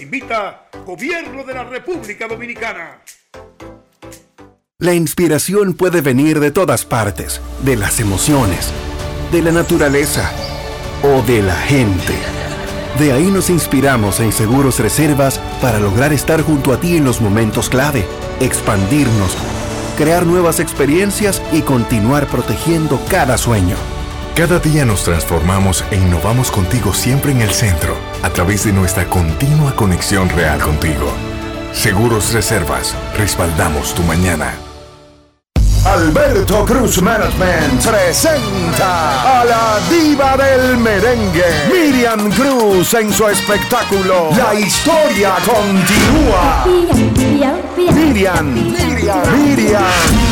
Invita 0.00 0.68
Gobierno 0.86 1.44
de 1.44 1.52
la 1.52 1.64
República 1.64 2.26
Dominicana. 2.26 3.02
La 4.78 4.94
inspiración 4.94 5.74
puede 5.74 6.00
venir 6.00 6.40
de 6.40 6.50
todas 6.50 6.86
partes, 6.86 7.42
de 7.62 7.76
las 7.76 8.00
emociones, 8.00 8.72
de 9.30 9.42
la 9.42 9.52
naturaleza 9.52 10.32
o 11.02 11.20
de 11.26 11.42
la 11.42 11.54
gente. 11.54 12.14
De 12.98 13.12
ahí 13.12 13.30
nos 13.30 13.50
inspiramos 13.50 14.18
en 14.20 14.32
Seguros 14.32 14.78
Reservas 14.78 15.40
para 15.60 15.78
lograr 15.78 16.14
estar 16.14 16.40
junto 16.40 16.72
a 16.72 16.80
ti 16.80 16.96
en 16.96 17.04
los 17.04 17.20
momentos 17.20 17.68
clave, 17.68 18.06
expandirnos, 18.40 19.36
crear 19.98 20.24
nuevas 20.24 20.58
experiencias 20.58 21.42
y 21.52 21.60
continuar 21.60 22.26
protegiendo 22.28 22.98
cada 23.10 23.36
sueño. 23.36 23.76
Cada 24.34 24.58
día 24.58 24.86
nos 24.86 25.04
transformamos 25.04 25.84
e 25.90 25.96
innovamos 25.96 26.50
contigo 26.50 26.94
siempre 26.94 27.32
en 27.32 27.42
el 27.42 27.50
centro, 27.50 27.94
a 28.22 28.30
través 28.30 28.64
de 28.64 28.72
nuestra 28.72 29.04
continua 29.04 29.76
conexión 29.76 30.30
real 30.30 30.58
contigo. 30.58 31.12
Seguros 31.74 32.32
Reservas, 32.32 32.94
respaldamos 33.14 33.94
tu 33.94 34.02
mañana. 34.04 34.54
Alberto 35.84 36.64
Cruz 36.64 37.02
Management 37.02 37.84
presenta 37.84 39.40
a 39.40 39.44
la 39.44 39.78
diva 39.90 40.34
del 40.38 40.78
merengue, 40.78 41.44
Miriam 41.70 42.30
Cruz 42.30 42.94
en 42.94 43.12
su 43.12 43.28
espectáculo 43.28 44.30
La 44.34 44.54
historia 44.54 45.34
continúa. 45.44 46.64
Miriam, 46.64 47.60
Miriam, 47.76 48.54
Miriam. 48.54 49.44
Miriam 49.44 50.31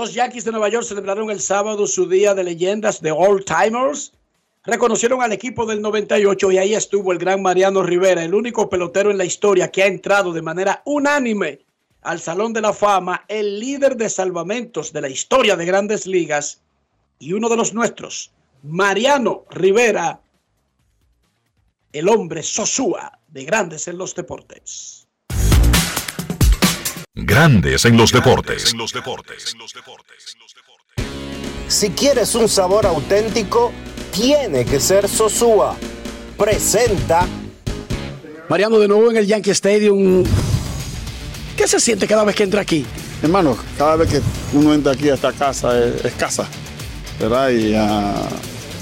Yankees 0.07 0.45
de 0.45 0.51
Nueva 0.51 0.69
York 0.69 0.85
celebraron 0.85 1.29
el 1.29 1.41
sábado 1.41 1.85
su 1.85 2.07
día 2.07 2.33
de 2.33 2.45
leyendas 2.45 3.01
de 3.01 3.11
All 3.11 3.43
Timers. 3.43 4.13
Reconocieron 4.63 5.21
al 5.21 5.33
equipo 5.33 5.65
del 5.65 5.81
98 5.81 6.53
y 6.53 6.57
ahí 6.57 6.73
estuvo 6.73 7.11
el 7.11 7.17
gran 7.17 7.41
Mariano 7.41 7.83
Rivera, 7.83 8.23
el 8.23 8.33
único 8.33 8.69
pelotero 8.69 9.11
en 9.11 9.17
la 9.17 9.25
historia 9.25 9.69
que 9.69 9.83
ha 9.83 9.87
entrado 9.87 10.31
de 10.31 10.41
manera 10.41 10.81
unánime 10.85 11.59
al 12.01 12.21
Salón 12.21 12.53
de 12.53 12.61
la 12.61 12.71
Fama, 12.71 13.25
el 13.27 13.59
líder 13.59 13.97
de 13.97 14.09
salvamentos 14.09 14.93
de 14.93 15.01
la 15.01 15.09
historia 15.09 15.57
de 15.57 15.65
grandes 15.65 16.07
ligas 16.07 16.61
y 17.19 17.33
uno 17.33 17.49
de 17.49 17.57
los 17.57 17.73
nuestros, 17.73 18.31
Mariano 18.63 19.43
Rivera, 19.49 20.21
el 21.91 22.07
hombre 22.07 22.41
Sosúa 22.41 23.19
de 23.27 23.43
grandes 23.43 23.89
en 23.89 23.97
los 23.97 24.15
deportes. 24.15 24.98
Grandes 27.25 27.85
en 27.85 27.97
los 27.97 28.11
deportes. 28.11 28.75
Si 31.67 31.89
quieres 31.91 32.35
un 32.35 32.49
sabor 32.49 32.85
auténtico, 32.85 33.71
tiene 34.11 34.65
que 34.65 34.79
ser 34.79 35.07
Sosúa. 35.07 35.75
Presenta. 36.37 37.27
Mariano, 38.49 38.79
de 38.79 38.87
nuevo 38.87 39.11
en 39.11 39.17
el 39.17 39.27
Yankee 39.27 39.51
Stadium. 39.51 40.23
¿Qué 41.55 41.67
se 41.67 41.79
siente 41.79 42.07
cada 42.07 42.23
vez 42.23 42.35
que 42.35 42.43
entra 42.43 42.61
aquí? 42.61 42.85
Hermano, 43.21 43.57
cada 43.77 43.97
vez 43.97 44.09
que 44.09 44.21
uno 44.53 44.73
entra 44.73 44.93
aquí 44.93 45.09
a 45.09 45.13
esta 45.15 45.33
casa 45.33 45.77
es, 45.77 46.05
es 46.05 46.13
casa, 46.13 46.47
¿verdad? 47.19 47.49
Y 47.49 47.75
ah, 47.75 48.27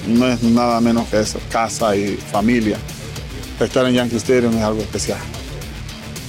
no 0.07 0.27
es 0.27 0.41
nada 0.43 0.79
menos 0.79 1.07
que 1.09 1.19
eso, 1.19 1.39
casa 1.51 1.95
y 1.95 2.15
familia. 2.15 2.77
Estar 3.59 3.85
en 3.88 3.95
Yankee 3.95 4.17
Stadium 4.17 4.55
es 4.55 4.63
algo 4.63 4.81
especial. 4.81 5.17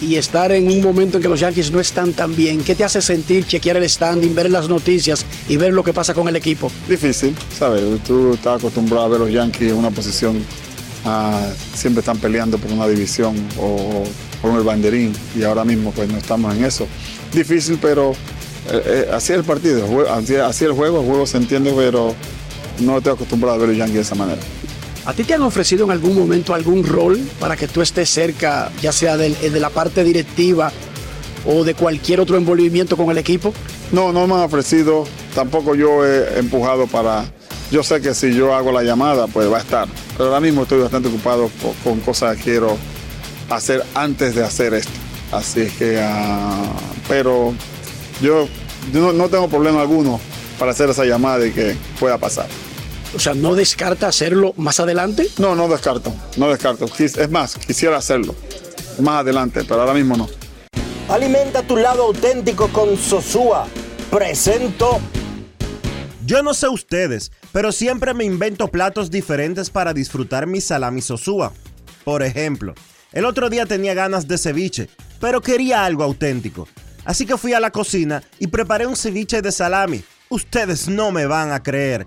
Y 0.00 0.16
estar 0.16 0.52
en 0.52 0.68
un 0.68 0.80
momento 0.80 1.16
en 1.16 1.22
que 1.22 1.28
los 1.28 1.40
Yankees 1.40 1.70
no 1.70 1.80
están 1.80 2.12
tan 2.12 2.34
bien? 2.34 2.62
¿Qué 2.62 2.74
te 2.74 2.84
hace 2.84 3.02
sentir 3.02 3.46
chequear 3.46 3.76
el 3.76 3.88
standing, 3.88 4.34
ver 4.34 4.50
las 4.50 4.68
noticias 4.68 5.24
y 5.48 5.56
ver 5.56 5.72
lo 5.72 5.82
que 5.82 5.92
pasa 5.92 6.14
con 6.14 6.28
el 6.28 6.36
equipo? 6.36 6.70
Difícil, 6.88 7.34
¿sabes? 7.56 7.82
Tú 8.04 8.34
estás 8.34 8.58
acostumbrado 8.58 9.06
a 9.06 9.08
ver 9.08 9.20
los 9.20 9.30
Yankees 9.30 9.72
en 9.72 9.76
una 9.76 9.90
posición, 9.90 10.42
ah, 11.04 11.46
siempre 11.74 12.00
están 12.00 12.18
peleando 12.18 12.58
por 12.58 12.72
una 12.72 12.86
división 12.86 13.36
o 13.58 14.04
por 14.40 14.56
el 14.56 14.62
banderín 14.62 15.12
y 15.36 15.42
ahora 15.42 15.64
mismo 15.64 15.92
pues 15.92 16.08
no 16.08 16.18
estamos 16.18 16.54
en 16.54 16.64
eso. 16.64 16.86
Difícil, 17.32 17.78
pero 17.80 18.12
eh, 18.70 18.82
eh, 18.86 19.10
así 19.12 19.32
es 19.32 19.38
el 19.38 19.44
partido, 19.44 19.86
así, 20.10 20.36
así 20.36 20.64
el 20.64 20.72
juego, 20.72 21.00
el 21.00 21.06
juego 21.06 21.26
se 21.26 21.38
entiende, 21.38 21.72
pero 21.74 22.14
no 22.80 22.98
estoy 22.98 23.14
acostumbrado 23.14 23.56
a 23.56 23.58
ver 23.58 23.68
los 23.68 23.78
Yankees 23.78 23.94
de 23.94 24.02
esa 24.02 24.14
manera. 24.14 24.40
¿A 25.08 25.14
ti 25.14 25.24
te 25.24 25.32
han 25.32 25.40
ofrecido 25.40 25.86
en 25.86 25.90
algún 25.90 26.14
momento 26.18 26.52
algún 26.52 26.84
rol 26.84 27.18
para 27.40 27.56
que 27.56 27.66
tú 27.66 27.80
estés 27.80 28.10
cerca, 28.10 28.70
ya 28.82 28.92
sea 28.92 29.14
eh, 29.14 29.30
de, 29.50 29.58
la 29.58 29.70
parte 29.70 30.04
directiva 30.04 30.70
o 31.46 31.64
de 31.64 31.72
cualquier 31.72 32.20
otro 32.20 32.36
envolvimiento 32.36 32.94
con 32.94 33.08
el 33.08 33.16
equipo? 33.16 33.54
No, 33.90 34.12
no 34.12 34.26
me 34.26 34.34
han 34.34 34.40
ofrecido, 34.40 35.06
tampoco 35.34 35.74
yo 35.74 36.04
he 36.04 36.38
empujado 36.38 36.86
para... 36.88 37.24
Yo 37.70 37.82
sé 37.82 38.02
que 38.02 38.14
si 38.14 38.34
yo 38.34 38.54
hago 38.54 38.70
la 38.70 38.82
llamada, 38.82 39.28
pues 39.28 39.50
va 39.50 39.56
a 39.56 39.60
estar. 39.60 39.88
Pero 40.18 40.28
ahora 40.28 40.40
mismo 40.40 40.64
estoy 40.64 40.80
bastante 40.82 41.08
ocupado 41.08 41.50
co- 41.62 41.74
con, 41.82 42.00
cosas 42.00 42.36
que 42.36 42.42
quiero 42.42 42.76
hacer 43.48 43.82
antes 43.94 44.34
de 44.34 44.44
hacer 44.44 44.74
esto. 44.74 44.92
Así 45.32 45.68
que, 45.78 45.98
ah, 46.02 46.70
pero 47.08 47.54
yo, 48.20 48.46
no 48.92 49.28
tengo 49.30 49.48
problema 49.48 49.80
alguno 49.80 50.20
para 50.58 50.72
hacer 50.72 50.90
esa 50.90 51.06
llamada 51.06 51.46
y 51.46 51.52
que 51.52 51.74
pueda 51.98 52.18
pasar. 52.18 52.46
O 53.14 53.18
sea, 53.18 53.34
¿no 53.34 53.54
descarta 53.54 54.08
hacerlo 54.08 54.52
más 54.56 54.80
adelante? 54.80 55.28
No, 55.38 55.54
no 55.54 55.68
descarto, 55.68 56.12
no 56.36 56.48
descarto. 56.48 56.86
Es 56.98 57.30
más, 57.30 57.56
quisiera 57.56 57.96
hacerlo 57.96 58.34
más 59.00 59.20
adelante, 59.20 59.64
pero 59.66 59.80
ahora 59.80 59.94
mismo 59.94 60.16
no. 60.16 60.28
Alimenta 61.08 61.62
tu 61.62 61.76
lado 61.76 62.04
auténtico 62.04 62.68
con 62.68 62.96
Sosúa. 62.98 63.66
Presento. 64.10 65.00
Yo 66.26 66.42
no 66.42 66.52
sé 66.52 66.68
ustedes, 66.68 67.32
pero 67.52 67.72
siempre 67.72 68.12
me 68.12 68.24
invento 68.24 68.68
platos 68.68 69.10
diferentes 69.10 69.70
para 69.70 69.94
disfrutar 69.94 70.46
mi 70.46 70.60
salami 70.60 71.00
sosúa. 71.00 71.54
Por 72.04 72.22
ejemplo, 72.22 72.74
el 73.12 73.24
otro 73.24 73.48
día 73.48 73.64
tenía 73.64 73.94
ganas 73.94 74.28
de 74.28 74.36
ceviche, 74.36 74.90
pero 75.20 75.40
quería 75.40 75.86
algo 75.86 76.04
auténtico. 76.04 76.68
Así 77.06 77.24
que 77.24 77.38
fui 77.38 77.54
a 77.54 77.60
la 77.60 77.70
cocina 77.70 78.22
y 78.38 78.48
preparé 78.48 78.86
un 78.86 78.96
ceviche 78.96 79.40
de 79.40 79.50
salami. 79.50 80.04
Ustedes 80.28 80.88
no 80.88 81.10
me 81.10 81.24
van 81.24 81.52
a 81.52 81.62
creer. 81.62 82.06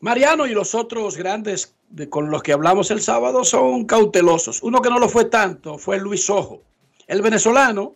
Mariano 0.00 0.46
y 0.46 0.50
los 0.52 0.74
otros 0.74 1.16
grandes 1.16 1.74
de- 1.88 2.08
con 2.08 2.30
los 2.30 2.42
que 2.42 2.52
hablamos 2.52 2.90
el 2.90 3.00
sábado 3.00 3.44
son 3.44 3.84
cautelosos. 3.86 4.62
Uno 4.62 4.80
que 4.82 4.90
no 4.90 4.98
lo 4.98 5.08
fue 5.08 5.24
tanto 5.26 5.78
fue 5.78 5.98
Luis 5.98 6.28
Ojo. 6.30 6.62
El 7.06 7.22
venezolano 7.22 7.94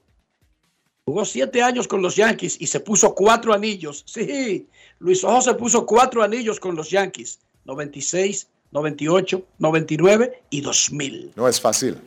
jugó 1.05 1.25
siete 1.25 1.63
años 1.63 1.89
con 1.89 2.01
los 2.03 2.17
Yankees 2.17 2.57
y 2.61 2.67
se 2.69 2.81
puso 2.81 3.15
cuatro 3.15 3.53
anillos. 3.53 4.03
Sí, 4.07 4.67
Luis 5.01 5.25
Ojo 5.25 5.41
se 5.43 5.55
puso 5.55 5.85
cuatro 5.87 6.23
anillos 6.23 6.61
con 6.61 6.75
los 6.77 6.91
Yankees. 6.91 7.41
96, 7.65 8.49
98, 8.71 9.43
99 9.59 10.43
y 10.51 10.61
2000. 10.61 11.33
No 11.37 11.47
es 11.49 11.61
fácil. 11.61 11.99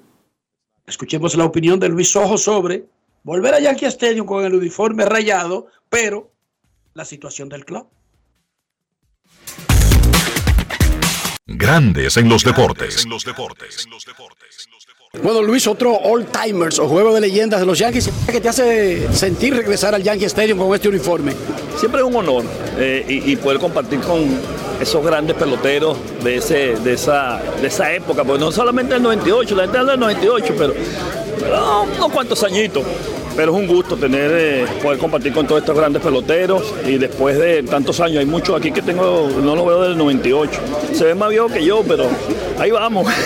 Escuchemos 0.88 1.36
la 1.36 1.46
opinión 1.46 1.80
de 1.80 1.90
Luis 1.90 2.16
Ojo 2.16 2.38
sobre 2.38 2.86
volver 3.24 3.54
a 3.54 3.60
Yankee 3.60 3.86
Stadium 3.86 4.26
con 4.26 4.44
el 4.44 4.54
uniforme 4.56 5.06
rayado, 5.06 5.68
pero 5.90 6.32
la 6.94 7.06
situación 7.06 7.50
del 7.50 7.66
club. 7.66 7.88
Grandes 11.46 12.16
en 12.16 12.30
los 12.30 12.44
deportes. 12.44 13.06
Bueno, 15.22 15.42
Luis, 15.44 15.68
otro 15.68 15.94
All 15.94 16.26
Timers 16.26 16.80
o 16.80 16.88
juego 16.88 17.14
de 17.14 17.20
leyendas 17.20 17.60
de 17.60 17.66
los 17.66 17.78
Yankees 17.78 18.10
que 18.32 18.40
te 18.40 18.48
hace 18.48 19.14
sentir 19.14 19.54
regresar 19.54 19.94
al 19.94 20.02
Yankee 20.02 20.26
Stadium 20.26 20.58
con 20.58 20.74
este 20.74 20.88
uniforme. 20.88 21.34
Siempre 21.78 22.00
es 22.00 22.08
un 22.08 22.16
honor 22.16 22.46
eh, 22.78 23.06
y, 23.08 23.34
y 23.34 23.36
poder 23.36 23.60
compartir 23.60 24.00
con 24.00 24.40
esos 24.80 25.06
grandes 25.06 25.36
peloteros 25.36 25.98
de, 26.24 26.38
ese, 26.38 26.76
de, 26.78 26.94
esa, 26.94 27.42
de 27.62 27.68
esa 27.68 27.94
época, 27.94 28.24
porque 28.24 28.40
no 28.40 28.52
solamente 28.52 28.96
el 28.96 29.04
98, 29.04 29.56
la 29.56 29.64
gente 29.64 29.78
habla 29.78 29.92
del 29.92 30.00
98, 30.00 30.56
pero, 30.58 30.74
pero 31.40 31.84
unos 31.84 32.12
cuantos 32.12 32.42
añitos. 32.44 32.84
Pero 33.36 33.56
es 33.56 33.58
un 33.58 33.68
gusto 33.68 33.96
tener, 33.96 34.32
eh, 34.34 34.66
poder 34.82 35.00
compartir 35.00 35.34
con 35.34 35.48
todos 35.48 35.62
estos 35.62 35.76
grandes 35.76 36.02
peloteros 36.02 36.74
y 36.86 36.98
después 36.98 37.38
de 37.38 37.64
tantos 37.64 38.00
años, 38.00 38.20
hay 38.20 38.26
muchos 38.26 38.56
aquí 38.56 38.72
que 38.72 38.82
tengo, 38.82 39.30
no 39.42 39.56
lo 39.56 39.66
veo 39.66 39.82
del 39.84 39.98
98. 39.98 40.52
Se 40.94 41.04
ve 41.04 41.16
más 41.16 41.30
viejo 41.30 41.48
que 41.48 41.66
yo, 41.66 41.84
pero 41.88 42.08
ahí 42.60 42.72
vamos. 42.72 43.08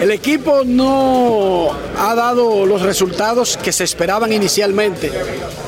El 0.00 0.12
equipo 0.12 0.62
no 0.64 1.70
ha 1.98 2.14
dado 2.14 2.64
los 2.64 2.82
resultados 2.82 3.56
que 3.56 3.72
se 3.72 3.84
esperaban 3.84 4.32
inicialmente. 4.32 5.10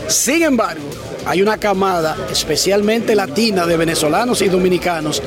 Sin 0.06 0.42
embargo, 0.42 0.82
hay 1.26 1.42
una 1.42 1.58
camada, 1.58 2.16
especialmente 2.30 3.14
latina, 3.14 3.66
de 3.66 3.76
venezolanos 3.76 4.40
y 4.42 4.48
dominicanos, 4.48 5.22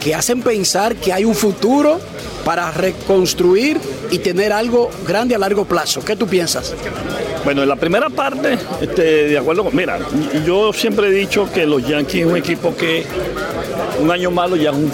que 0.00 0.14
hacen 0.14 0.42
pensar 0.42 0.96
que 0.96 1.12
hay 1.12 1.24
un 1.24 1.34
futuro 1.34 2.00
para 2.48 2.70
reconstruir 2.70 3.78
y 4.10 4.20
tener 4.20 4.54
algo 4.54 4.88
grande 5.06 5.34
a 5.34 5.38
largo 5.38 5.66
plazo. 5.66 6.02
¿Qué 6.02 6.16
tú 6.16 6.26
piensas? 6.26 6.74
Bueno, 7.44 7.62
en 7.62 7.68
la 7.68 7.76
primera 7.76 8.08
parte, 8.08 8.56
este, 8.80 9.02
de 9.28 9.36
acuerdo 9.36 9.64
con. 9.64 9.76
Mira, 9.76 9.98
yo 10.46 10.72
siempre 10.72 11.08
he 11.08 11.10
dicho 11.10 11.46
que 11.52 11.66
los 11.66 11.86
Yankees 11.86 12.22
es 12.22 12.26
un 12.26 12.38
equipo 12.38 12.74
que 12.74 13.04
un 14.00 14.10
año 14.10 14.30
malo 14.30 14.56
ya 14.56 14.70
es 14.70 14.76
un, 14.76 14.90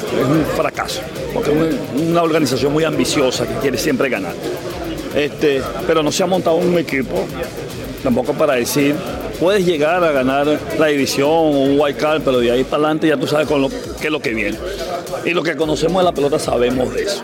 fracaso, 0.56 1.00
porque 1.32 1.52
es 1.52 1.56
una, 1.56 2.10
una 2.10 2.22
organización 2.24 2.72
muy 2.72 2.82
ambiciosa 2.82 3.46
que 3.46 3.54
quiere 3.60 3.78
siempre 3.78 4.08
ganar. 4.08 4.34
Este, 5.14 5.62
pero 5.86 6.02
no 6.02 6.10
se 6.10 6.24
ha 6.24 6.26
montado 6.26 6.56
un 6.56 6.76
equipo 6.76 7.24
tampoco 8.02 8.32
para 8.32 8.54
decir, 8.54 8.96
puedes 9.38 9.64
llegar 9.64 10.02
a 10.02 10.10
ganar 10.10 10.58
la 10.78 10.86
división 10.86 11.28
o 11.30 11.50
un 11.50 11.80
wild 11.80 11.96
card, 11.96 12.22
pero 12.24 12.38
de 12.38 12.50
ahí 12.50 12.64
para 12.64 12.82
adelante 12.82 13.08
ya 13.08 13.16
tú 13.16 13.26
sabes 13.26 13.46
con 13.46 13.62
lo, 13.62 13.68
qué 13.68 14.06
es 14.06 14.10
lo 14.10 14.20
que 14.20 14.34
viene. 14.34 14.58
Y 15.24 15.30
lo 15.30 15.42
que 15.42 15.56
conocemos 15.56 16.02
de 16.02 16.04
la 16.04 16.12
pelota 16.12 16.38
sabemos 16.38 16.92
de 16.92 17.04
eso. 17.04 17.22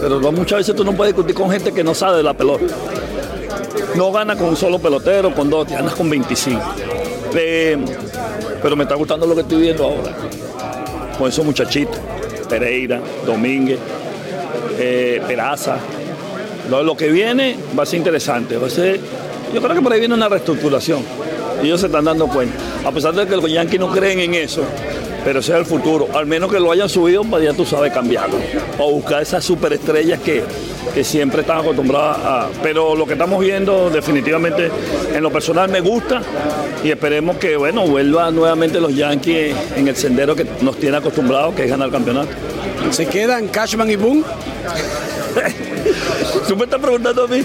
Pero 0.00 0.32
muchas 0.32 0.58
veces 0.58 0.74
tú 0.74 0.84
no 0.84 0.92
puedes 0.92 1.14
discutir 1.14 1.34
con 1.34 1.50
gente 1.50 1.72
que 1.72 1.84
no 1.84 1.94
sabe 1.94 2.18
de 2.18 2.22
la 2.22 2.34
pelota. 2.34 2.74
No 3.94 4.10
gana 4.12 4.36
con 4.36 4.48
un 4.48 4.56
solo 4.56 4.78
pelotero, 4.78 5.34
con 5.34 5.50
dos, 5.50 5.68
ganas 5.68 5.94
con 5.94 6.08
25. 6.08 6.60
Eh, 7.34 7.76
pero 8.62 8.76
me 8.76 8.84
está 8.84 8.94
gustando 8.94 9.26
lo 9.26 9.34
que 9.34 9.42
estoy 9.42 9.62
viendo 9.62 9.84
ahora. 9.84 10.14
Con 11.18 11.28
esos 11.28 11.44
muchachitos. 11.44 11.98
Pereira, 12.48 13.00
Domínguez, 13.26 13.78
eh, 14.78 15.22
Peraza. 15.26 15.76
Lo, 16.68 16.82
lo 16.82 16.96
que 16.96 17.08
viene 17.08 17.56
va 17.78 17.82
a 17.82 17.86
ser 17.86 17.98
interesante. 17.98 18.56
Va 18.56 18.66
a 18.66 18.70
ser, 18.70 18.98
yo 19.52 19.60
creo 19.60 19.74
que 19.74 19.82
por 19.82 19.92
ahí 19.92 20.00
viene 20.00 20.14
una 20.14 20.28
reestructuración. 20.28 21.04
Ellos 21.62 21.80
se 21.80 21.86
están 21.86 22.04
dando 22.04 22.26
cuenta. 22.26 22.56
A 22.84 22.90
pesar 22.90 23.14
de 23.14 23.26
que 23.26 23.36
los 23.36 23.50
Yankees 23.50 23.78
no 23.78 23.90
creen 23.90 24.20
en 24.20 24.34
eso, 24.34 24.62
pero 25.24 25.40
ese 25.40 25.52
es 25.52 25.58
el 25.58 25.66
futuro. 25.66 26.08
Al 26.14 26.26
menos 26.26 26.50
que 26.50 26.60
lo 26.60 26.72
hayan 26.72 26.88
subido 26.88 27.24
para 27.24 27.44
ya 27.44 27.52
tú 27.52 27.64
sabes 27.64 27.92
cambiarlo. 27.92 28.36
O 28.78 28.92
buscar 28.92 29.22
esas 29.22 29.44
superestrellas 29.44 30.20
que, 30.20 30.42
que 30.94 31.04
siempre 31.04 31.42
están 31.42 31.58
acostumbradas 31.58 32.18
a. 32.18 32.48
Pero 32.62 32.94
lo 32.94 33.06
que 33.06 33.14
estamos 33.14 33.40
viendo 33.40 33.90
definitivamente 33.90 34.70
en 35.14 35.22
lo 35.22 35.30
personal 35.30 35.68
me 35.68 35.80
gusta 35.80 36.22
y 36.82 36.90
esperemos 36.90 37.36
que 37.36 37.56
bueno 37.56 37.86
vuelva 37.86 38.30
nuevamente 38.30 38.80
los 38.80 38.94
Yankees 38.94 39.54
en 39.76 39.88
el 39.88 39.96
sendero 39.96 40.34
que 40.34 40.46
nos 40.60 40.78
tiene 40.78 40.96
acostumbrados, 40.96 41.54
que 41.54 41.64
es 41.64 41.70
ganar 41.70 41.86
el 41.86 41.92
campeonato. 41.92 42.30
¿Se 42.90 43.06
quedan 43.06 43.48
Cashman 43.48 43.90
y 43.90 43.96
Boone? 43.96 44.24
Tú 46.48 46.56
me 46.56 46.64
estás 46.64 46.80
preguntando 46.80 47.24
a 47.24 47.28
mí, 47.28 47.44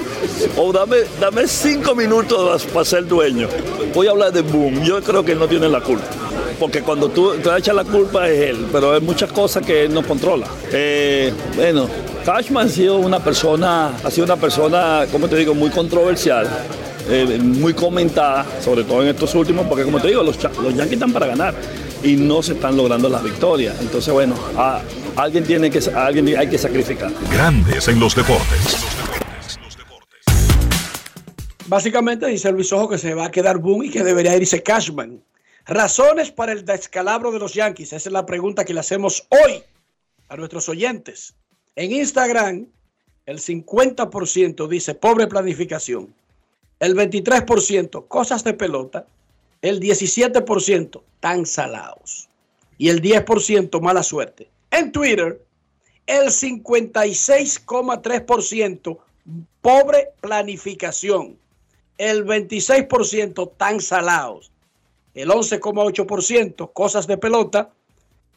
o 0.57 0.71
dame, 0.71 0.97
dame 1.19 1.47
cinco 1.47 1.93
minutos 1.93 2.65
para 2.65 2.86
ser 2.86 3.05
dueño. 3.05 3.47
Voy 3.93 4.07
a 4.07 4.11
hablar 4.11 4.32
de 4.32 4.41
Boom. 4.41 4.84
Yo 4.84 5.01
creo 5.01 5.23
que 5.23 5.34
él 5.34 5.39
no 5.39 5.47
tiene 5.47 5.69
la 5.69 5.82
culpa. 5.82 6.24
Porque 6.60 6.82
cuando 6.82 7.10
tú 7.10 7.34
te 7.36 7.49
echas 7.58 7.76
la 7.76 7.84
culpa 7.84 8.30
es 8.30 8.39
él, 8.51 8.68
pero 8.72 8.93
hay 8.93 9.01
muchas 9.01 9.32
cosas 9.32 9.66
que 9.66 9.86
él 9.86 9.93
no 9.93 10.03
controla. 10.03 10.47
Eh, 10.72 11.34
bueno, 11.56 11.88
Cashman 12.26 12.68
ha 12.68 12.70
sido 12.70 12.97
una 12.97 13.20
persona, 13.20 13.91
ha 14.03 14.10
sido 14.12 14.26
una 14.26 14.38
persona, 14.38 15.06
como 15.12 15.28
te 15.28 15.36
digo, 15.36 15.53
muy 15.53 15.70
controversial. 15.70 16.47
eh, 17.08 17.38
muy 17.39 17.74
comentada, 17.76 18.43
sobre 18.64 18.84
todo 18.84 19.03
en 19.03 19.10
estos 19.10 19.36
últimos, 19.36 19.68
porque 19.68 19.84
como 19.84 19.99
te 20.01 20.08
digo, 20.08 20.24
los, 20.24 20.41
los 20.43 20.74
Yankees 20.74 20.93
están 20.93 21.14
para 21.14 21.28
ganar 21.28 21.53
y 22.01 22.16
no 22.16 22.41
se 22.41 22.53
están 22.53 22.76
logrando 22.76 23.08
las 23.10 23.22
victorias. 23.24 23.76
Entonces, 23.80 24.12
bueno, 24.12 24.34
a- 24.58 24.82
alguien 25.16 25.43
tiene 25.43 25.70
que, 25.70 25.80
a 25.93 26.06
alguien 26.08 26.36
hay 26.36 26.47
que 26.47 26.58
sacrificar. 26.58 27.12
Grandes 27.32 27.88
en 27.89 27.99
los 27.99 28.16
deportes. 28.16 28.78
Básicamente 31.68 32.28
dice 32.28 32.51
Luis 32.51 32.72
Ojo 32.74 32.89
que 32.89 32.97
se 32.97 33.14
va 33.14 33.26
a 33.26 33.32
quedar 33.32 33.58
Boone 33.60 33.88
y 33.88 33.89
que 33.91 34.03
debería 34.03 34.36
irse 34.36 34.62
Cashman. 34.64 35.20
Razones 35.66 36.32
para 36.32 36.51
el 36.51 36.63
descalabro 36.63 37.32
de 37.32 37.39
los 37.39 37.55
Yankees. 37.55 37.93
Esa 37.93 38.09
es 38.09 38.13
la 38.13 38.28
pregunta 38.28 38.66
que 38.66 38.74
le 38.74 38.82
hacemos 38.82 39.26
hoy 39.30 39.63
a 40.28 40.38
nuestros 40.38 40.70
oyentes. 40.70 41.34
En 41.76 41.91
Instagram, 41.91 42.68
el 43.26 43.39
50% 43.39 44.68
dice 44.68 44.93
pobre 44.93 45.26
planificación. 45.26 46.13
El 46.80 46.95
23% 46.95 48.07
cosas 48.07 48.43
de 48.43 48.53
pelota. 48.53 49.07
El 49.61 49.80
17% 49.80 51.01
tan 51.20 51.47
salados. 51.47 52.30
Y 52.78 52.89
el 52.89 53.01
10% 53.01 53.82
mala 53.82 54.03
suerte. 54.03 54.47
En 54.70 54.91
Twitter, 54.91 55.41
el 56.05 56.28
56,3% 56.28 58.99
pobre 59.61 60.09
planificación. 60.22 61.39
El 61.97 62.24
26% 62.26 63.51
tan 63.57 63.82
salados. 63.82 64.51
El 65.16 65.30
11,8% 65.30 66.72
cosas 66.74 67.07
de 67.07 67.18
pelota. 67.18 67.72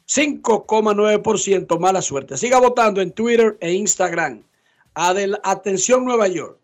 5,9% 0.07 1.79
mala 1.79 2.01
suerte. 2.01 2.39
Siga 2.39 2.59
votando 2.61 3.03
en 3.03 3.13
Twitter 3.13 3.59
e 3.61 3.73
Instagram. 3.75 4.43
Adel- 4.95 5.39
atención 5.43 6.05
Nueva 6.05 6.29
York. 6.29 6.57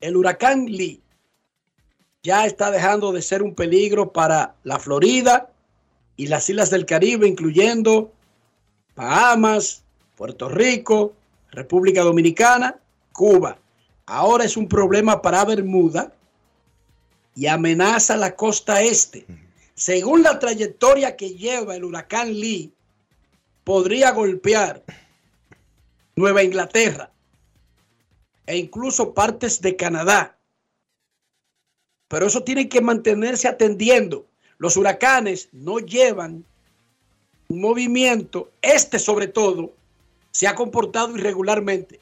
El 0.00 0.16
huracán 0.16 0.66
Lee 0.66 1.00
ya 2.22 2.46
está 2.46 2.70
dejando 2.70 3.12
de 3.12 3.22
ser 3.22 3.42
un 3.42 3.54
peligro 3.54 4.12
para 4.12 4.54
la 4.64 4.78
Florida 4.78 5.50
y 6.16 6.26
las 6.26 6.48
islas 6.50 6.70
del 6.70 6.86
Caribe, 6.86 7.28
incluyendo 7.28 8.10
Bahamas, 8.96 9.82
Puerto 10.16 10.48
Rico, 10.48 11.12
República 11.50 12.02
Dominicana, 12.02 12.76
Cuba. 13.12 13.58
Ahora 14.06 14.44
es 14.44 14.56
un 14.56 14.68
problema 14.68 15.22
para 15.22 15.44
Bermuda 15.44 16.12
y 17.34 17.46
amenaza 17.46 18.16
la 18.16 18.36
costa 18.36 18.82
este. 18.82 19.26
Según 19.74 20.22
la 20.22 20.38
trayectoria 20.38 21.16
que 21.16 21.30
lleva 21.30 21.74
el 21.74 21.84
huracán 21.84 22.32
Lee, 22.32 22.72
podría 23.64 24.12
golpear 24.12 24.84
Nueva 26.16 26.44
Inglaterra 26.44 27.10
e 28.46 28.56
incluso 28.56 29.14
partes 29.14 29.60
de 29.60 29.74
Canadá. 29.74 30.38
Pero 32.08 32.26
eso 32.26 32.44
tiene 32.44 32.68
que 32.68 32.80
mantenerse 32.80 33.48
atendiendo. 33.48 34.26
Los 34.58 34.76
huracanes 34.76 35.48
no 35.50 35.80
llevan 35.80 36.44
un 37.48 37.60
movimiento, 37.60 38.52
este 38.62 38.98
sobre 38.98 39.26
todo, 39.26 39.72
se 40.30 40.46
ha 40.46 40.54
comportado 40.54 41.16
irregularmente. 41.16 42.00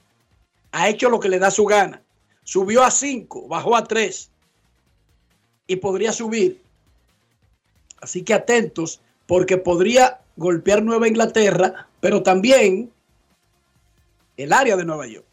Ha 0.72 0.88
hecho 0.88 1.08
lo 1.08 1.20
que 1.20 1.28
le 1.28 1.38
da 1.38 1.50
su 1.50 1.64
gana. 1.64 2.02
Subió 2.44 2.82
a 2.82 2.90
5, 2.90 3.48
bajó 3.48 3.76
a 3.76 3.84
3 3.84 4.31
y 5.66 5.76
podría 5.76 6.12
subir. 6.12 6.60
Así 8.00 8.22
que 8.22 8.34
atentos 8.34 9.00
porque 9.26 9.56
podría 9.56 10.20
golpear 10.36 10.82
Nueva 10.82 11.08
Inglaterra, 11.08 11.88
pero 12.00 12.22
también 12.22 12.90
el 14.36 14.52
área 14.52 14.76
de 14.76 14.84
Nueva 14.84 15.06
York. 15.06 15.26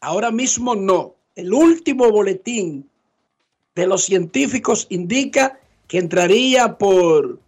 Ahora 0.00 0.30
mismo 0.30 0.74
no. 0.74 1.14
El 1.36 1.52
último 1.52 2.10
boletín 2.10 2.88
de 3.74 3.86
los 3.86 4.04
científicos 4.04 4.86
indica 4.90 5.58
que 5.88 5.98
entraría 5.98 6.76
por 6.76 7.38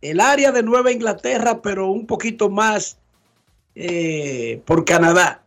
el 0.00 0.20
área 0.20 0.52
de 0.52 0.62
Nueva 0.62 0.92
Inglaterra, 0.92 1.62
pero 1.62 1.88
un 1.90 2.06
poquito 2.06 2.50
más 2.50 2.98
eh, 3.74 4.60
por 4.64 4.84
Canadá. 4.84 5.42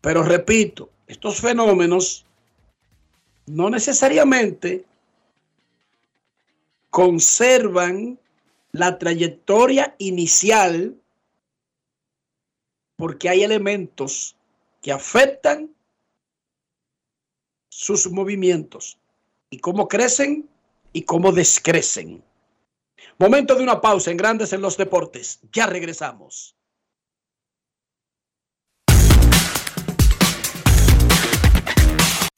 Pero 0.00 0.22
repito, 0.22 0.90
estos 1.06 1.40
fenómenos 1.40 2.24
no 3.46 3.70
necesariamente 3.70 4.84
conservan 6.90 8.18
la 8.72 8.98
trayectoria 8.98 9.94
inicial 9.98 10.96
porque 12.96 13.28
hay 13.28 13.42
elementos 13.42 14.36
que 14.80 14.92
afectan 14.92 15.74
sus 17.68 18.10
movimientos 18.10 18.98
y 19.50 19.58
cómo 19.58 19.88
crecen 19.88 20.48
y 20.92 21.02
cómo 21.02 21.32
descrecen. 21.32 22.22
Momento 23.18 23.54
de 23.54 23.62
una 23.62 23.80
pausa 23.80 24.10
en 24.10 24.16
Grandes 24.16 24.52
en 24.52 24.60
los 24.60 24.76
Deportes. 24.76 25.40
Ya 25.52 25.66
regresamos. 25.66 26.54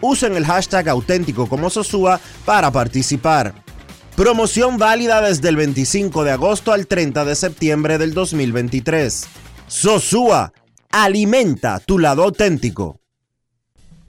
Usen 0.00 0.36
el 0.36 0.44
hashtag 0.44 0.88
auténtico 0.88 1.48
como 1.48 1.70
Sosúa 1.70 2.20
para 2.44 2.70
participar. 2.70 3.54
Promoción 4.14 4.78
válida 4.78 5.20
desde 5.20 5.48
el 5.48 5.56
25 5.56 6.24
de 6.24 6.32
agosto 6.32 6.72
al 6.72 6.86
30 6.86 7.24
de 7.24 7.34
septiembre 7.34 7.98
del 7.98 8.14
2023. 8.14 9.26
Sosúa, 9.66 10.52
alimenta 10.90 11.80
tu 11.80 11.98
lado 11.98 12.22
auténtico. 12.22 13.00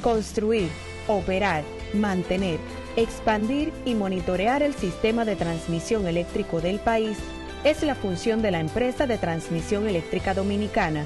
Construir, 0.01 0.69
operar, 1.07 1.63
mantener, 1.93 2.59
expandir 2.95 3.73
y 3.85 3.95
monitorear 3.95 4.63
el 4.63 4.73
sistema 4.73 5.25
de 5.25 5.35
transmisión 5.35 6.07
eléctrico 6.07 6.61
del 6.61 6.79
país 6.79 7.17
es 7.63 7.83
la 7.83 7.95
función 7.95 8.41
de 8.41 8.51
la 8.51 8.59
empresa 8.59 9.05
de 9.05 9.17
transmisión 9.17 9.87
eléctrica 9.87 10.33
dominicana 10.33 11.05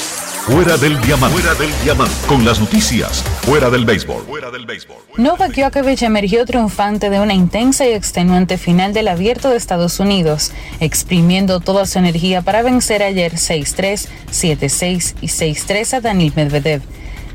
Fuera 0.45 0.75
del 0.75 0.99
diamante. 1.01 1.39
Fuera 1.39 1.53
del 1.53 1.69
diamante. 1.83 2.15
Con 2.25 2.43
las 2.43 2.59
noticias. 2.59 3.21
Fuera 3.43 3.69
del 3.69 3.85
béisbol. 3.85 4.23
Fuera 4.23 4.49
del 4.49 4.65
béisbol. 4.65 4.97
Novak 5.17 5.53
Djokovic 5.53 6.01
emergió 6.01 6.47
triunfante 6.47 7.11
de 7.11 7.19
una 7.19 7.35
intensa 7.35 7.85
y 7.87 7.93
extenuante 7.93 8.57
final 8.57 8.91
del 8.91 9.07
Abierto 9.07 9.51
de 9.51 9.57
Estados 9.57 9.99
Unidos, 9.99 10.51
exprimiendo 10.79 11.59
toda 11.59 11.85
su 11.85 11.99
energía 11.99 12.41
para 12.41 12.63
vencer 12.63 13.03
ayer 13.03 13.33
6-3, 13.33 14.07
7-6 14.31 15.13
y 15.21 15.27
6-3 15.27 15.93
a 15.93 16.01
Daniil 16.01 16.33
Medvedev. 16.35 16.81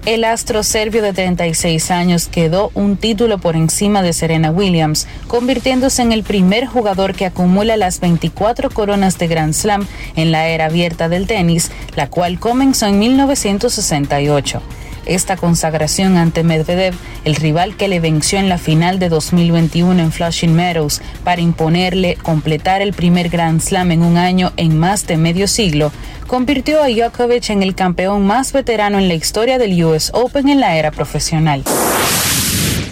El 0.06 0.22
astro 0.22 0.62
serbio 0.62 1.02
de 1.02 1.12
36 1.12 1.90
años 1.90 2.28
quedó 2.28 2.70
un 2.74 2.96
título 2.96 3.38
por 3.38 3.56
encima 3.56 4.02
de 4.02 4.12
Serena 4.12 4.52
Williams, 4.52 5.08
convirtiéndose 5.26 6.00
en 6.00 6.12
el 6.12 6.22
primer 6.22 6.66
jugador 6.66 7.12
que 7.12 7.26
acumula 7.26 7.76
las 7.76 7.98
24 7.98 8.70
coronas 8.70 9.18
de 9.18 9.26
Grand 9.26 9.52
Slam 9.52 9.84
en 10.14 10.30
la 10.30 10.46
era 10.46 10.66
abierta 10.66 11.08
del 11.08 11.26
tenis, 11.26 11.72
la 11.96 12.08
cual 12.08 12.38
comenzó 12.38 12.86
en 12.86 13.00
1968. 13.00 14.62
Esta 15.06 15.36
consagración 15.36 16.16
ante 16.16 16.42
Medvedev, 16.42 16.94
el 17.24 17.36
rival 17.36 17.76
que 17.76 17.86
le 17.86 18.00
venció 18.00 18.40
en 18.40 18.48
la 18.48 18.58
final 18.58 18.98
de 18.98 19.08
2021 19.08 20.02
en 20.02 20.10
Flushing 20.10 20.54
Meadows 20.54 21.00
para 21.22 21.40
imponerle 21.40 22.16
completar 22.16 22.82
el 22.82 22.92
primer 22.92 23.28
Grand 23.28 23.60
Slam 23.60 23.92
en 23.92 24.02
un 24.02 24.16
año 24.16 24.52
en 24.56 24.76
más 24.76 25.06
de 25.06 25.16
medio 25.16 25.46
siglo, 25.46 25.92
convirtió 26.26 26.82
a 26.82 26.88
Djokovic 26.88 27.50
en 27.50 27.62
el 27.62 27.76
campeón 27.76 28.26
más 28.26 28.52
veterano 28.52 28.98
en 28.98 29.06
la 29.06 29.14
historia 29.14 29.58
del 29.58 29.82
US 29.84 30.10
Open 30.12 30.48
en 30.48 30.58
la 30.58 30.76
era 30.76 30.90
profesional. 30.90 31.62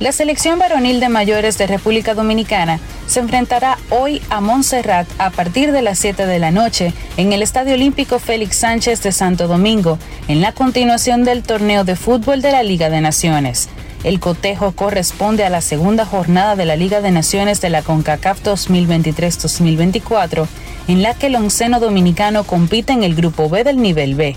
La 0.04 0.12
selección 0.12 0.58
varonil 0.58 1.00
de 1.00 1.08
mayores 1.08 1.56
de 1.56 1.66
República 1.66 2.12
Dominicana 2.12 2.78
se 3.06 3.20
enfrentará 3.20 3.78
hoy 3.88 4.20
a 4.28 4.42
Montserrat 4.42 5.08
a 5.16 5.30
partir 5.30 5.72
de 5.72 5.80
las 5.80 5.98
7 5.98 6.26
de 6.26 6.38
la 6.38 6.50
noche 6.50 6.92
en 7.16 7.32
el 7.32 7.40
Estadio 7.40 7.72
Olímpico 7.72 8.18
Félix 8.18 8.56
Sánchez 8.56 9.02
de 9.02 9.12
Santo 9.12 9.48
Domingo, 9.48 9.98
en 10.28 10.42
la 10.42 10.52
continuación 10.52 11.24
del 11.24 11.42
torneo 11.42 11.84
de 11.84 11.96
fútbol 11.96 12.42
de 12.42 12.52
la 12.52 12.62
Liga 12.62 12.90
de 12.90 13.00
Naciones. 13.00 13.70
El 14.02 14.20
cotejo 14.20 14.72
corresponde 14.72 15.42
a 15.42 15.48
la 15.48 15.62
segunda 15.62 16.04
jornada 16.04 16.54
de 16.54 16.66
la 16.66 16.76
Liga 16.76 17.00
de 17.00 17.10
Naciones 17.10 17.62
de 17.62 17.70
la 17.70 17.80
CONCACAF 17.80 18.44
2023-2024, 18.44 20.46
en 20.86 21.02
la 21.02 21.14
que 21.14 21.28
el 21.28 21.36
onceno 21.36 21.80
dominicano 21.80 22.44
compite 22.44 22.92
en 22.92 23.04
el 23.04 23.14
Grupo 23.14 23.48
B 23.48 23.64
del 23.64 23.80
nivel 23.80 24.16
B. 24.16 24.36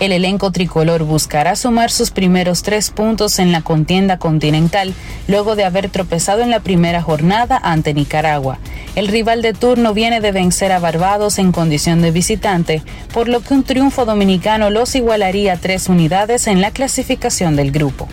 El 0.00 0.12
elenco 0.12 0.50
tricolor 0.50 1.04
buscará 1.04 1.54
sumar 1.54 1.90
sus 1.90 2.10
primeros 2.10 2.62
tres 2.62 2.90
puntos 2.90 3.38
en 3.38 3.52
la 3.52 3.62
contienda 3.62 4.18
continental, 4.18 4.92
luego 5.28 5.54
de 5.54 5.64
haber 5.64 5.88
tropezado 5.88 6.42
en 6.42 6.50
la 6.50 6.60
primera 6.60 7.00
jornada 7.00 7.60
ante 7.62 7.94
Nicaragua. 7.94 8.58
El 8.96 9.08
rival 9.08 9.42
de 9.42 9.52
turno 9.52 9.94
viene 9.94 10.20
de 10.20 10.32
vencer 10.32 10.72
a 10.72 10.78
Barbados 10.78 11.38
en 11.38 11.52
condición 11.52 12.02
de 12.02 12.10
visitante, 12.10 12.82
por 13.12 13.28
lo 13.28 13.40
que 13.40 13.54
un 13.54 13.62
triunfo 13.62 14.04
dominicano 14.04 14.70
los 14.70 14.94
igualaría 14.94 15.56
tres 15.56 15.88
unidades 15.88 16.46
en 16.48 16.60
la 16.60 16.70
clasificación 16.70 17.56
del 17.56 17.70
grupo. 17.70 18.08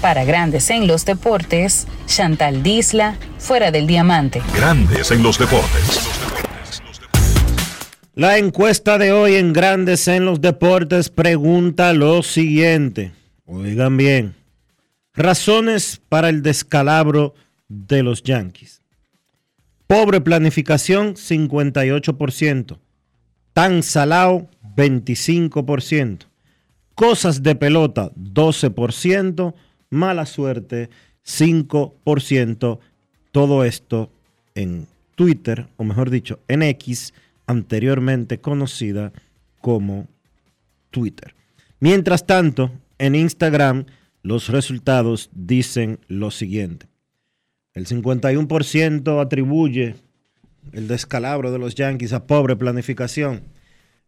Para 0.00 0.24
Grandes 0.24 0.68
en 0.70 0.86
los 0.86 1.04
Deportes, 1.04 1.86
Chantal 2.06 2.62
Disla, 2.62 3.16
fuera 3.38 3.70
del 3.70 3.86
diamante. 3.86 4.42
Grandes 4.54 5.10
en 5.10 5.22
los 5.22 5.38
deportes. 5.38 6.00
La 8.18 8.38
encuesta 8.38 8.96
de 8.96 9.12
hoy 9.12 9.34
en 9.34 9.52
Grandes 9.52 10.08
en 10.08 10.24
los 10.24 10.40
Deportes 10.40 11.10
pregunta 11.10 11.92
lo 11.92 12.22
siguiente. 12.22 13.12
Oigan 13.44 13.98
bien. 13.98 14.34
Razones 15.12 16.00
para 16.08 16.30
el 16.30 16.40
descalabro 16.40 17.34
de 17.68 18.02
los 18.02 18.22
Yankees. 18.22 18.80
Pobre 19.86 20.22
planificación, 20.22 21.14
58%. 21.14 22.78
Tan 23.52 23.82
salao, 23.82 24.48
25%. 24.74 26.20
Cosas 26.94 27.42
de 27.42 27.54
pelota, 27.54 28.12
12%. 28.14 29.54
Mala 29.90 30.24
suerte, 30.24 30.88
5%. 31.22 32.78
Todo 33.30 33.62
esto 33.62 34.10
en 34.54 34.86
Twitter, 35.16 35.66
o 35.76 35.84
mejor 35.84 36.08
dicho, 36.08 36.38
en 36.48 36.62
X, 36.62 37.12
anteriormente 37.46 38.40
conocida 38.40 39.12
como 39.60 40.08
Twitter. 40.90 41.34
Mientras 41.80 42.26
tanto, 42.26 42.70
en 42.98 43.14
Instagram 43.14 43.86
los 44.22 44.48
resultados 44.48 45.30
dicen 45.32 46.00
lo 46.08 46.30
siguiente. 46.30 46.86
El 47.74 47.86
51% 47.86 49.20
atribuye 49.20 49.94
el 50.72 50.88
descalabro 50.88 51.52
de 51.52 51.58
los 51.58 51.74
Yankees 51.74 52.12
a 52.12 52.26
pobre 52.26 52.56
planificación, 52.56 53.42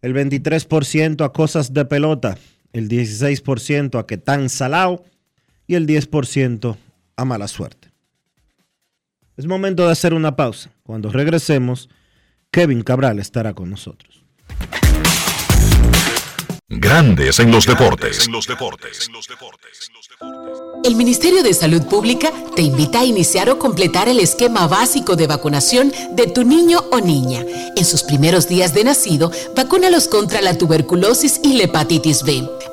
el 0.03 0.15
23% 0.15 1.25
a 1.25 1.33
cosas 1.33 1.73
de 1.75 1.85
pelota, 1.85 2.39
el 2.73 2.89
16% 2.89 3.99
a 3.99 4.07
que 4.07 4.17
tan 4.17 4.49
salado 4.49 5.05
y 5.67 5.75
el 5.75 5.87
10% 5.87 6.77
a 7.17 7.25
mala 7.25 7.49
suerte. 7.49 7.89
Es 9.37 9.47
momento 9.47 9.87
de 9.87 9.93
hacer 9.93 10.15
una 10.15 10.35
pausa. 10.35 10.71
Cuando 10.83 11.11
regresemos, 11.11 11.89
Kevin 12.51 12.83
Cabral 12.83 13.19
estará 13.19 13.53
con 13.53 13.69
nosotros. 13.71 14.25
Grandes 16.71 17.39
en 17.41 17.51
los 17.51 17.67
deportes. 17.67 18.27
En 18.27 18.33
los 18.33 18.47
deportes. 18.47 19.11
El 20.85 20.97
Ministerio 20.97 21.43
de 21.43 21.53
Salud 21.53 21.83
Pública 21.83 22.33
te 22.57 22.63
invita 22.63 23.01
a 23.01 23.05
iniciar 23.05 23.51
o 23.51 23.59
completar 23.59 24.09
el 24.09 24.21
esquema 24.21 24.67
básico 24.67 25.15
de 25.15 25.27
vacunación 25.27 25.93
de 26.13 26.27
tu 26.27 26.45
niño 26.45 26.81
o 26.91 27.01
niña. 27.01 27.45
En 27.77 27.85
sus 27.85 28.03
primeros 28.03 28.49
días 28.49 28.73
de 28.75 28.85
nacido, 28.85 29.31
vacúnalos 29.55 30.09
contra 30.09 30.41
la 30.41 30.57
tuberculosis 30.57 31.41
y 31.43 31.55
la 31.55 31.65
hepatitis 31.65 32.23
B. 32.23 32.49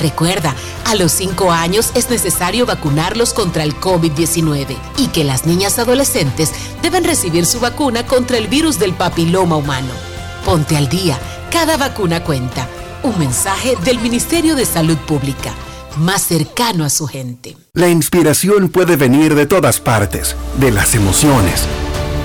Recuerda, 0.00 0.54
a 0.86 0.94
los 0.94 1.12
5 1.12 1.52
años 1.52 1.90
es 1.94 2.08
necesario 2.08 2.64
vacunarlos 2.64 3.34
contra 3.34 3.64
el 3.64 3.78
COVID-19 3.78 4.76
y 4.96 5.08
que 5.08 5.24
las 5.24 5.44
niñas 5.44 5.78
adolescentes 5.78 6.52
deben 6.82 7.04
recibir 7.04 7.44
su 7.44 7.60
vacuna 7.60 8.06
contra 8.06 8.38
el 8.38 8.48
virus 8.48 8.78
del 8.78 8.94
papiloma 8.94 9.56
humano. 9.56 9.92
Ponte 10.44 10.76
al 10.76 10.88
día, 10.88 11.18
cada 11.50 11.76
vacuna 11.76 12.24
cuenta. 12.24 12.66
Un 13.02 13.18
mensaje 13.18 13.76
del 13.84 13.98
Ministerio 13.98 14.54
de 14.54 14.64
Salud 14.64 14.96
Pública, 14.96 15.52
más 15.98 16.22
cercano 16.22 16.84
a 16.84 16.90
su 16.90 17.06
gente. 17.06 17.56
La 17.74 17.88
inspiración 17.88 18.68
puede 18.68 18.96
venir 18.96 19.34
de 19.34 19.46
todas 19.46 19.80
partes, 19.80 20.34
de 20.58 20.70
las 20.70 20.94
emociones, 20.94 21.66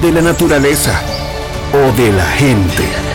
de 0.02 0.12
la 0.12 0.22
naturaleza 0.22 1.02
o 1.74 1.92
de 2.02 2.12
la 2.14 2.26
gente. 2.26 3.15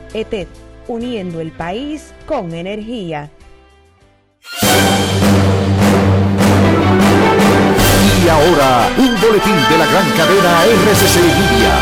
ETED, 0.13 0.47
uniendo 0.87 1.39
el 1.39 1.51
país 1.51 2.13
con 2.25 2.53
energía. 2.53 3.31
Y 8.23 8.29
ahora, 8.29 8.89
un 8.97 9.21
boletín 9.21 9.55
de 9.69 9.77
la 9.77 9.85
gran 9.85 10.09
cadena 10.11 10.63
RCC 10.65 11.15
Libia. 11.15 11.73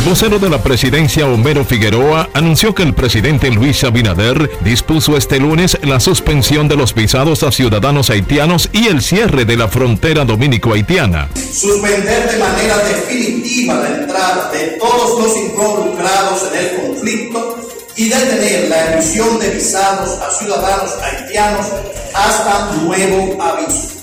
El 0.00 0.08
vocero 0.08 0.38
de 0.38 0.48
la 0.48 0.62
presidencia, 0.62 1.26
Homero 1.26 1.62
Figueroa, 1.62 2.30
anunció 2.32 2.74
que 2.74 2.82
el 2.82 2.94
presidente 2.94 3.50
Luis 3.50 3.84
Abinader 3.84 4.50
dispuso 4.62 5.14
este 5.14 5.38
lunes 5.38 5.76
la 5.82 6.00
suspensión 6.00 6.68
de 6.68 6.76
los 6.76 6.94
visados 6.94 7.42
a 7.42 7.52
ciudadanos 7.52 8.08
haitianos 8.08 8.70
y 8.72 8.86
el 8.86 9.02
cierre 9.02 9.44
de 9.44 9.58
la 9.58 9.68
frontera 9.68 10.24
dominico-haitiana. 10.24 11.28
Suspender 11.34 12.32
de 12.32 12.38
manera 12.38 12.78
definitiva 12.78 13.74
la 13.74 13.88
entrada 13.88 14.50
de 14.50 14.78
todos 14.78 15.20
los 15.20 15.36
involucrados 15.36 16.48
en 16.50 16.58
el 16.58 16.76
conflicto 16.80 17.58
y 17.94 18.08
detener 18.08 18.70
la 18.70 18.94
emisión 18.94 19.38
de 19.38 19.50
visados 19.50 20.18
a 20.18 20.30
ciudadanos 20.30 20.92
haitianos 21.02 21.66
hasta 22.14 22.72
nuevo 22.76 23.42
aviso. 23.42 24.00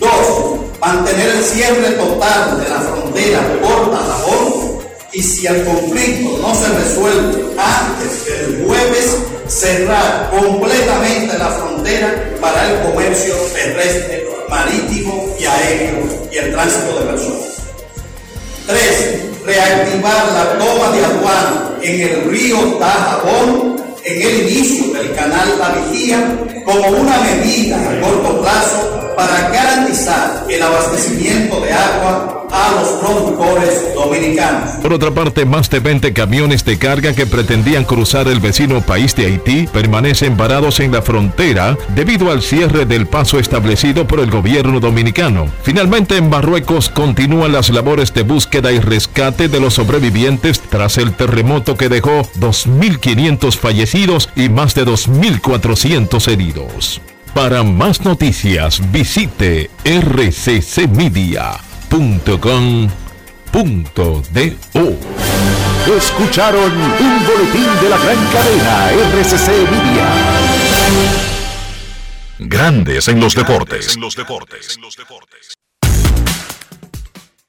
Dos, 0.00 0.80
mantener 0.80 1.30
el 1.36 1.44
cierre 1.44 1.90
total 1.92 2.60
de 2.60 2.68
la 2.68 2.80
frontera 2.80 3.60
por 3.62 3.92
Tarragón 3.92 4.69
y 5.12 5.22
si 5.22 5.46
el 5.46 5.64
conflicto 5.64 6.38
no 6.40 6.54
se 6.54 6.68
resuelve 6.68 7.44
antes 7.58 8.26
del 8.26 8.64
jueves, 8.64 9.16
cerrar 9.48 10.30
completamente 10.30 11.36
la 11.36 11.48
frontera 11.48 12.36
para 12.40 12.70
el 12.70 12.80
comercio 12.82 13.34
terrestre, 13.52 14.28
marítimo 14.48 15.34
y 15.38 15.44
aéreo 15.44 16.28
y 16.30 16.36
el 16.36 16.52
tránsito 16.52 16.98
de 16.98 17.06
personas. 17.06 17.48
Tres, 18.66 19.20
reactivar 19.44 20.32
la 20.32 20.58
toma 20.58 20.96
de 20.96 21.04
aduana 21.04 21.70
en 21.82 22.00
el 22.00 22.24
río 22.30 22.58
Tajabón 22.78 23.80
en 24.04 24.22
el 24.22 24.50
inicio 24.50 24.92
del 24.92 25.14
canal 25.14 25.58
La 25.58 25.70
Vigía 25.70 26.38
como 26.64 26.88
una 26.88 27.18
medida 27.20 27.76
a 27.76 28.00
corto 28.00 28.40
plazo 28.40 29.14
para 29.16 29.50
garantizar 29.50 30.46
el 30.48 30.62
abastecimiento 30.62 31.60
de 31.60 31.72
agua 31.72 32.46
a 32.52 32.72
los 32.72 32.88
productores 33.00 33.94
dominicanos. 33.94 34.70
Por 34.82 34.92
otra 34.92 35.10
parte, 35.10 35.44
más 35.44 35.70
de 35.70 35.78
20 35.78 36.12
camiones 36.12 36.64
de 36.64 36.78
carga 36.78 37.12
que 37.12 37.26
pretendían 37.26 37.84
cruzar 37.84 38.26
el 38.28 38.40
vecino 38.40 38.80
país 38.80 39.14
de 39.14 39.26
Haití 39.26 39.68
permanecen 39.72 40.36
varados 40.36 40.80
en 40.80 40.90
la 40.90 41.02
frontera 41.02 41.76
debido 41.94 42.30
al 42.30 42.42
cierre 42.42 42.86
del 42.86 43.06
paso 43.06 43.38
establecido 43.38 44.06
por 44.06 44.20
el 44.20 44.30
gobierno 44.30 44.80
dominicano. 44.80 45.46
Finalmente, 45.62 46.16
en 46.16 46.28
Marruecos 46.28 46.88
continúan 46.88 47.52
las 47.52 47.70
labores 47.70 48.12
de 48.14 48.22
búsqueda 48.22 48.72
y 48.72 48.80
rescate 48.80 49.48
de 49.48 49.60
los 49.60 49.74
sobrevivientes 49.74 50.60
tras 50.60 50.98
el 50.98 51.12
terremoto 51.14 51.76
que 51.76 51.88
dejó 51.88 52.22
2.500 52.40 53.56
fallecidos 53.56 53.89
y 53.94 54.48
más 54.48 54.74
de 54.74 54.86
2.400 54.86 56.28
heridos. 56.28 57.00
Para 57.34 57.62
más 57.62 58.04
noticias, 58.04 58.80
visite 58.92 59.70
rccmedia.com.do. 59.84 60.76
Escucharon 65.96 66.72
un 66.72 67.26
boletín 67.26 67.66
de 67.82 67.88
la 67.88 67.98
gran 67.98 68.26
cadena 68.32 68.90
RCC 68.92 69.48
Media. 69.70 70.08
Grandes 72.38 73.08
en 73.08 73.20
los 73.20 73.34
deportes. 73.34 73.98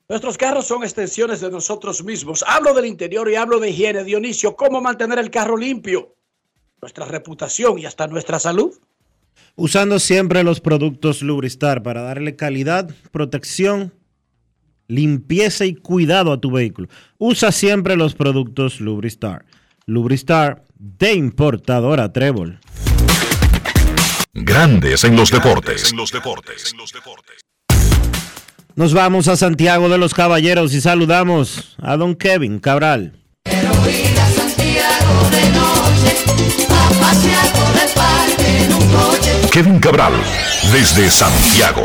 Nuestros 0.09 0.37
carros 0.37 0.67
son 0.67 0.83
extensiones 0.83 1.39
de 1.39 1.51
nosotros 1.51 2.03
mismos. 2.03 2.43
Hablo 2.47 2.73
del 2.73 2.85
interior 2.85 3.29
y 3.29 3.35
hablo 3.35 3.59
de 3.59 3.69
higiene. 3.69 4.03
Dionisio, 4.03 4.55
¿cómo 4.55 4.81
mantener 4.81 5.19
el 5.19 5.29
carro 5.29 5.55
limpio? 5.55 6.15
Nuestra 6.81 7.05
reputación 7.05 7.77
y 7.77 7.85
hasta 7.85 8.07
nuestra 8.07 8.39
salud. 8.39 8.73
Usando 9.55 9.99
siempre 9.99 10.43
los 10.43 10.61
productos 10.61 11.21
Lubristar 11.21 11.83
para 11.83 12.01
darle 12.01 12.35
calidad, 12.35 12.89
protección, 13.11 13.93
limpieza 14.87 15.65
y 15.65 15.75
cuidado 15.75 16.33
a 16.33 16.41
tu 16.41 16.49
vehículo. 16.49 16.87
Usa 17.19 17.51
siempre 17.51 17.95
los 17.95 18.15
productos 18.15 18.81
Lubristar. 18.81 19.45
Lubristar 19.85 20.63
de 20.79 21.13
importadora 21.13 22.11
Trébol. 22.11 22.59
Grandes 24.33 25.03
en 25.03 25.15
los 25.15 25.29
deportes. 25.29 25.93
Nos 28.75 28.93
vamos 28.93 29.27
a 29.27 29.37
Santiago 29.37 29.87
de 29.87 29.97
los 29.99 30.15
Caballeros 30.15 30.73
y 30.73 30.81
saludamos 30.81 31.75
a 31.79 31.95
don 31.97 32.15
Kevin 32.15 32.59
Cabral. 32.59 33.19
Kevin 39.51 39.79
Cabral, 39.79 40.13
desde 40.71 41.09
Santiago. 41.09 41.83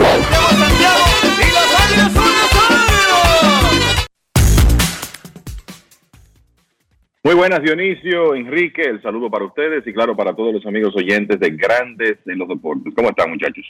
Muy 7.25 7.35
buenas, 7.35 7.61
Dionisio, 7.61 8.37
Enrique, 8.37 8.83
el 8.83 9.03
saludo 9.03 9.29
para 9.29 9.47
ustedes 9.47 9.85
y 9.85 9.93
claro 9.93 10.17
para 10.17 10.35
todos 10.37 10.55
los 10.55 10.65
amigos 10.65 10.95
oyentes 10.95 11.41
de 11.41 11.51
Grandes 11.51 12.19
en 12.25 12.39
los 12.39 12.49
Deportes. 12.49 12.95
¿Cómo 12.95 13.09
están, 13.09 13.31
muchachos? 13.31 13.65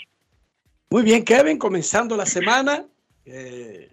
Muy 0.90 1.02
bien, 1.02 1.24
Kevin, 1.24 1.56
comenzando 1.56 2.18
la 2.18 2.26
semana. 2.26 2.84
eh, 3.24 3.90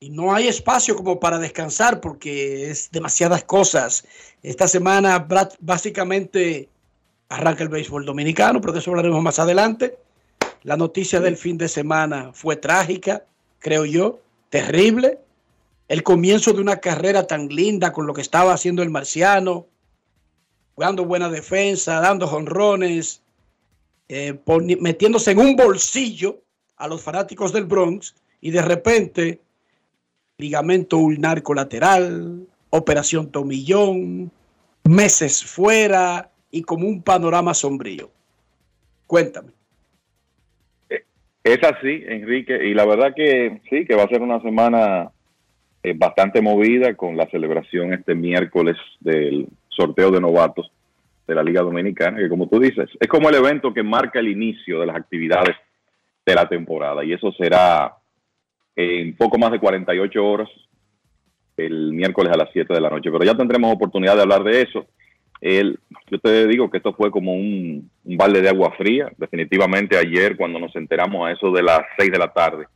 y 0.00 0.10
no 0.10 0.32
hay 0.32 0.46
espacio 0.46 0.94
como 0.94 1.18
para 1.18 1.38
descansar 1.38 2.00
porque 2.00 2.70
es 2.70 2.90
demasiadas 2.90 3.44
cosas. 3.44 4.06
Esta 4.42 4.68
semana 4.68 5.26
básicamente 5.60 6.68
arranca 7.28 7.62
el 7.62 7.68
béisbol 7.68 8.04
dominicano, 8.04 8.60
pero 8.60 8.72
de 8.72 8.78
eso 8.78 8.90
hablaremos 8.90 9.22
más 9.22 9.38
adelante. 9.38 9.98
La 10.62 10.76
noticia 10.76 11.20
del 11.20 11.36
fin 11.36 11.58
de 11.58 11.68
semana 11.68 12.32
fue 12.32 12.56
trágica, 12.56 13.24
creo 13.58 13.84
yo, 13.84 14.20
terrible. 14.50 15.18
El 15.88 16.02
comienzo 16.02 16.52
de 16.52 16.60
una 16.60 16.76
carrera 16.76 17.26
tan 17.26 17.48
linda 17.48 17.92
con 17.92 18.06
lo 18.06 18.14
que 18.14 18.20
estaba 18.20 18.52
haciendo 18.52 18.82
el 18.82 18.90
marciano, 18.90 19.66
jugando 20.74 21.04
buena 21.04 21.28
defensa, 21.28 22.00
dando 22.00 22.26
jonrones, 22.26 23.22
eh, 24.08 24.38
metiéndose 24.80 25.32
en 25.32 25.38
un 25.38 25.56
bolsillo 25.56 26.40
a 26.76 26.88
los 26.88 27.02
fanáticos 27.02 27.52
del 27.52 27.64
Bronx 27.64 28.14
y 28.40 28.50
de 28.50 28.62
repente 28.62 29.40
ligamento 30.38 30.98
ulnar 30.98 31.42
colateral, 31.42 32.46
operación 32.70 33.30
tomillón, 33.30 34.30
meses 34.84 35.44
fuera 35.44 36.30
y 36.50 36.62
como 36.62 36.86
un 36.86 37.02
panorama 37.02 37.54
sombrío. 37.54 38.10
Cuéntame. 39.06 39.52
Es 41.44 41.62
así, 41.62 42.04
Enrique, 42.06 42.66
y 42.66 42.74
la 42.74 42.84
verdad 42.84 43.14
que 43.14 43.62
sí, 43.70 43.86
que 43.86 43.94
va 43.94 44.02
a 44.02 44.08
ser 44.08 44.20
una 44.20 44.40
semana 44.42 45.10
eh, 45.82 45.94
bastante 45.96 46.42
movida 46.42 46.94
con 46.94 47.16
la 47.16 47.26
celebración 47.30 47.94
este 47.94 48.14
miércoles 48.14 48.76
del 49.00 49.46
sorteo 49.68 50.10
de 50.10 50.20
novatos 50.20 50.70
de 51.26 51.34
la 51.34 51.42
Liga 51.42 51.62
Dominicana, 51.62 52.18
que 52.18 52.28
como 52.28 52.48
tú 52.48 52.58
dices, 52.58 52.90
es 52.98 53.08
como 53.08 53.28
el 53.28 53.36
evento 53.36 53.72
que 53.72 53.82
marca 53.82 54.18
el 54.18 54.28
inicio 54.28 54.80
de 54.80 54.86
las 54.86 54.96
actividades 54.96 55.56
de 56.26 56.34
la 56.34 56.48
temporada, 56.48 57.04
y 57.04 57.12
eso 57.12 57.32
será 57.32 57.94
en 58.76 59.16
poco 59.16 59.38
más 59.38 59.50
de 59.50 59.58
48 59.58 60.26
horas 60.26 60.48
el 61.58 61.92
miércoles 61.92 62.32
a 62.32 62.36
las 62.36 62.50
7 62.52 62.72
de 62.72 62.80
la 62.80 62.90
noche, 62.90 63.10
pero 63.10 63.24
ya 63.24 63.36
tendremos 63.36 63.72
oportunidad 63.72 64.16
de 64.16 64.22
hablar 64.22 64.44
de 64.44 64.62
eso. 64.62 64.86
Yo 66.10 66.18
te 66.18 66.46
digo 66.46 66.70
que 66.70 66.78
esto 66.78 66.94
fue 66.94 67.10
como 67.10 67.32
un, 67.32 67.90
un 68.04 68.16
balde 68.16 68.40
de 68.40 68.48
agua 68.48 68.72
fría. 68.76 69.10
Definitivamente 69.16 69.96
ayer 69.96 70.36
cuando 70.36 70.58
nos 70.58 70.74
enteramos 70.74 71.26
a 71.26 71.32
eso 71.32 71.50
de 71.52 71.62
las 71.62 71.82
6 71.98 72.10
de 72.10 72.18
la 72.18 72.32
tarde 72.32 72.66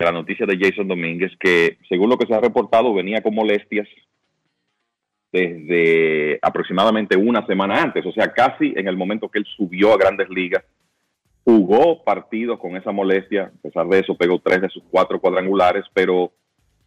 de 0.00 0.06
la 0.06 0.12
noticia 0.12 0.46
de 0.46 0.58
Jason 0.58 0.88
Domínguez, 0.88 1.30
que 1.38 1.76
según 1.88 2.08
lo 2.08 2.16
que 2.16 2.26
se 2.26 2.34
ha 2.34 2.40
reportado 2.40 2.94
venía 2.94 3.22
con 3.22 3.34
molestias 3.34 3.86
desde 5.30 6.38
aproximadamente 6.40 7.16
una 7.16 7.46
semana 7.46 7.82
antes, 7.82 8.04
o 8.06 8.12
sea, 8.12 8.32
casi 8.32 8.72
en 8.76 8.88
el 8.88 8.96
momento 8.96 9.28
que 9.28 9.38
él 9.38 9.46
subió 9.56 9.92
a 9.92 9.98
grandes 9.98 10.28
ligas, 10.30 10.64
jugó 11.44 12.02
partidos 12.02 12.58
con 12.58 12.76
esa 12.76 12.92
molestia, 12.92 13.52
a 13.54 13.62
pesar 13.62 13.86
de 13.88 14.00
eso 14.00 14.16
pegó 14.16 14.40
tres 14.40 14.62
de 14.62 14.68
sus 14.70 14.82
cuatro 14.90 15.20
cuadrangulares, 15.20 15.84
pero 15.92 16.32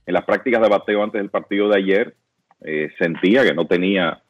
en 0.06 0.14
las 0.14 0.26
prácticas 0.26 0.62
de 0.62 0.70
bateo 0.70 1.04
antes 1.04 1.22
del 1.22 1.30
partido 1.30 1.70
de 1.70 1.78
ayer 1.78 2.16
eh, 2.62 2.90
sentía 2.98 3.44
que 3.44 3.54
no 3.54 3.68
tenía 3.68 4.22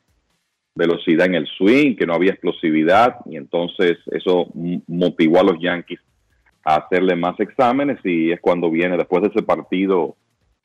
velocidad 0.75 1.27
en 1.27 1.35
el 1.35 1.47
swing, 1.47 1.95
que 1.95 2.05
no 2.05 2.13
había 2.13 2.31
explosividad 2.31 3.17
y 3.25 3.37
entonces 3.37 3.97
eso 4.11 4.47
motivó 4.87 5.39
a 5.39 5.43
los 5.43 5.59
Yankees 5.61 5.99
a 6.65 6.77
hacerle 6.77 7.15
más 7.15 7.39
exámenes 7.39 7.99
y 8.03 8.31
es 8.31 8.39
cuando 8.39 8.71
viene 8.71 8.97
después 8.97 9.21
de 9.21 9.29
ese 9.29 9.43
partido 9.43 10.15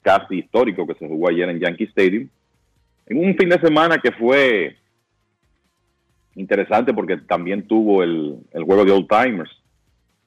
casi 0.01 0.39
histórico 0.39 0.87
que 0.87 0.95
se 0.95 1.09
jugó 1.09 1.29
ayer 1.29 1.49
en 1.49 1.61
Yankee 1.61 1.85
Stadium, 1.85 2.29
en 3.07 3.19
un 3.19 3.37
fin 3.37 3.49
de 3.49 3.61
semana 3.61 3.99
que 3.99 4.13
fue 4.13 4.77
interesante 6.37 6.95
porque 6.95 7.17
también 7.19 7.67
tuvo 7.67 8.03
el, 8.03 8.39
el 8.53 8.65
juego 8.65 8.85
de 8.85 8.93
Old 8.93 9.09
Timers 9.09 9.51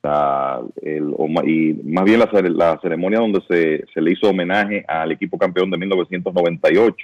y 0.03 1.73
más 1.83 2.05
bien 2.05 2.19
la, 2.19 2.29
cere- 2.31 2.49
la 2.55 2.79
ceremonia 2.81 3.19
donde 3.19 3.41
se, 3.47 4.01
le 4.01 4.11
hizo 4.11 4.29
homenaje 4.29 4.83
al 4.87 5.11
equipo 5.11 5.37
campeón 5.37 5.69
de 5.69 5.77
1998. 5.77 6.95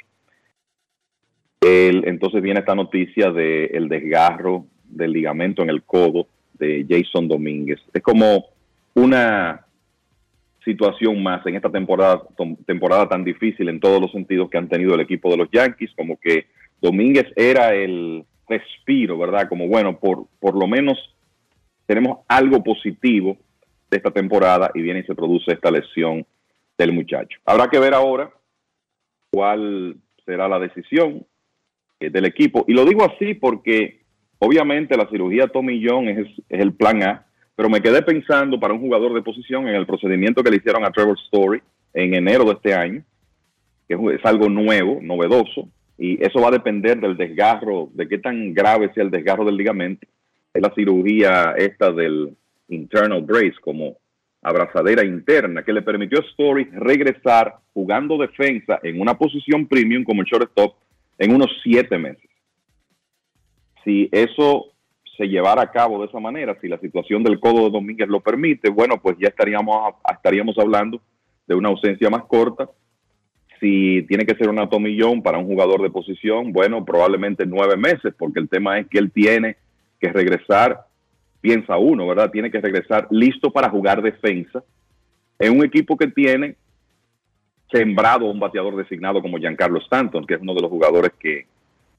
El- 1.61 2.07
entonces 2.07 2.41
viene 2.41 2.59
esta 2.59 2.75
noticia 2.75 3.31
del 3.31 3.69
el 3.75 3.89
desgarro 3.89 4.65
del 4.85 5.11
ligamento 5.11 5.61
en 5.63 5.69
el 5.69 5.83
codo 5.83 6.27
de 6.57 6.85
Jason 6.89 7.27
Domínguez. 7.27 7.79
Es 7.93 8.01
como 8.01 8.45
una 8.95 9.63
situación 10.63 11.21
más 11.23 11.45
en 11.45 11.55
esta 11.55 11.69
temporada, 11.71 12.21
temporada 12.65 13.07
tan 13.07 13.23
difícil 13.23 13.69
en 13.69 13.79
todos 13.79 14.01
los 14.01 14.11
sentidos 14.11 14.49
que 14.49 14.57
han 14.57 14.67
tenido 14.67 14.95
el 14.95 15.01
equipo 15.01 15.29
de 15.29 15.37
los 15.37 15.49
Yankees, 15.51 15.91
como 15.95 16.19
que 16.19 16.47
Domínguez 16.81 17.25
era 17.35 17.73
el 17.73 18.23
respiro, 18.49 19.17
¿verdad? 19.17 19.47
Como 19.49 19.67
bueno, 19.67 19.97
por, 19.99 20.25
por 20.39 20.55
lo 20.59 20.67
menos 20.67 20.97
tenemos 21.87 22.19
algo 22.27 22.61
positivo 22.63 23.37
de 23.89 23.97
esta 23.97 24.11
temporada 24.11 24.69
y 24.75 24.81
viene 24.81 24.99
y 24.99 25.03
se 25.03 25.15
produce 25.15 25.53
esta 25.53 25.71
lesión 25.71 26.25
del 26.77 26.93
muchacho. 26.93 27.39
Habrá 27.45 27.69
que 27.69 27.79
ver 27.79 27.93
ahora 27.93 28.29
cuál 29.31 29.95
será 30.25 30.47
la 30.47 30.59
decisión 30.59 31.25
eh, 31.99 32.09
del 32.09 32.25
equipo. 32.25 32.65
Y 32.67 32.73
lo 32.73 32.85
digo 32.85 33.03
así 33.05 33.33
porque 33.33 34.01
obviamente 34.39 34.97
la 34.97 35.09
cirugía 35.09 35.47
Tommy 35.47 35.81
John 35.83 36.09
es, 36.09 36.27
el 36.49 36.73
plan 36.73 37.01
A, 37.03 37.25
pero 37.55 37.69
me 37.69 37.81
quedé 37.81 38.03
pensando 38.03 38.59
para 38.59 38.73
un 38.73 38.81
jugador 38.81 39.13
de 39.13 39.23
posición 39.23 39.67
en 39.67 39.75
el 39.75 39.87
procedimiento 39.87 40.43
que 40.43 40.51
le 40.51 40.57
hicieron 40.57 40.85
a 40.85 40.91
Trevor 40.91 41.17
Story 41.25 41.61
en 41.93 42.13
enero 42.13 42.43
de 42.43 42.51
este 42.51 42.75
año, 42.75 43.03
que 43.87 43.95
es, 43.95 44.19
es 44.19 44.25
algo 44.25 44.49
nuevo, 44.49 44.99
novedoso, 45.01 45.69
y 45.97 46.23
eso 46.23 46.41
va 46.41 46.49
a 46.49 46.51
depender 46.51 46.99
del 46.99 47.17
desgarro, 47.17 47.89
de 47.93 48.07
qué 48.07 48.19
tan 48.19 48.53
grave 48.53 48.91
sea 48.93 49.03
el 49.03 49.09
desgarro 49.09 49.45
del 49.45 49.57
ligamento. 49.57 50.05
Es 50.53 50.61
la 50.61 50.73
cirugía 50.73 51.53
esta 51.57 51.91
del 51.91 52.35
internal 52.69 53.21
brace, 53.21 53.55
como 53.61 53.97
abrazadera 54.41 55.05
interna, 55.05 55.63
que 55.63 55.73
le 55.73 55.81
permitió 55.81 56.19
a 56.19 56.25
Story 56.25 56.65
regresar 56.71 57.55
jugando 57.73 58.17
defensa 58.17 58.79
en 58.83 58.99
una 59.01 59.17
posición 59.17 59.67
premium 59.67 60.03
como 60.03 60.21
el 60.21 60.27
shortstop 60.27 60.75
en 61.17 61.35
unos 61.35 61.51
siete 61.63 61.97
meses. 61.97 62.29
Si 63.83 64.09
eso 64.11 64.73
se 65.17 65.27
llevara 65.27 65.63
a 65.63 65.71
cabo 65.71 65.99
de 65.99 66.07
esa 66.07 66.19
manera, 66.19 66.57
si 66.61 66.67
la 66.67 66.77
situación 66.79 67.23
del 67.23 67.39
codo 67.39 67.65
de 67.65 67.71
Domínguez 67.71 68.07
lo 68.07 68.21
permite, 68.21 68.69
bueno, 68.69 69.01
pues 69.01 69.17
ya 69.19 69.29
estaríamos, 69.29 69.95
estaríamos 70.11 70.57
hablando 70.59 71.01
de 71.47 71.55
una 71.55 71.69
ausencia 71.69 72.09
más 72.09 72.25
corta. 72.25 72.69
Si 73.59 74.03
tiene 74.07 74.25
que 74.25 74.35
ser 74.35 74.49
una 74.49 74.69
tomillón 74.69 75.23
para 75.23 75.39
un 75.39 75.47
jugador 75.47 75.81
de 75.81 75.89
posición, 75.89 76.53
bueno, 76.53 76.85
probablemente 76.85 77.45
nueve 77.47 77.75
meses, 77.75 78.13
porque 78.17 78.39
el 78.39 78.47
tema 78.47 78.77
es 78.77 78.87
que 78.87 78.99
él 78.99 79.11
tiene 79.11 79.57
que 79.99 80.11
regresar, 80.11 80.85
piensa 81.41 81.77
uno, 81.77 82.07
¿verdad? 82.07 82.31
Tiene 82.31 82.51
que 82.51 82.61
regresar 82.61 83.07
listo 83.09 83.51
para 83.51 83.69
jugar 83.69 84.01
defensa 84.01 84.63
en 85.39 85.57
un 85.57 85.65
equipo 85.65 85.97
que 85.97 86.07
tiene 86.07 86.55
sembrado 87.71 88.25
un 88.25 88.39
bateador 88.39 88.75
designado 88.75 89.21
como 89.21 89.37
Giancarlo 89.37 89.79
Stanton, 89.79 90.25
que 90.25 90.35
es 90.35 90.41
uno 90.41 90.53
de 90.53 90.61
los 90.61 90.69
jugadores 90.69 91.11
que 91.19 91.45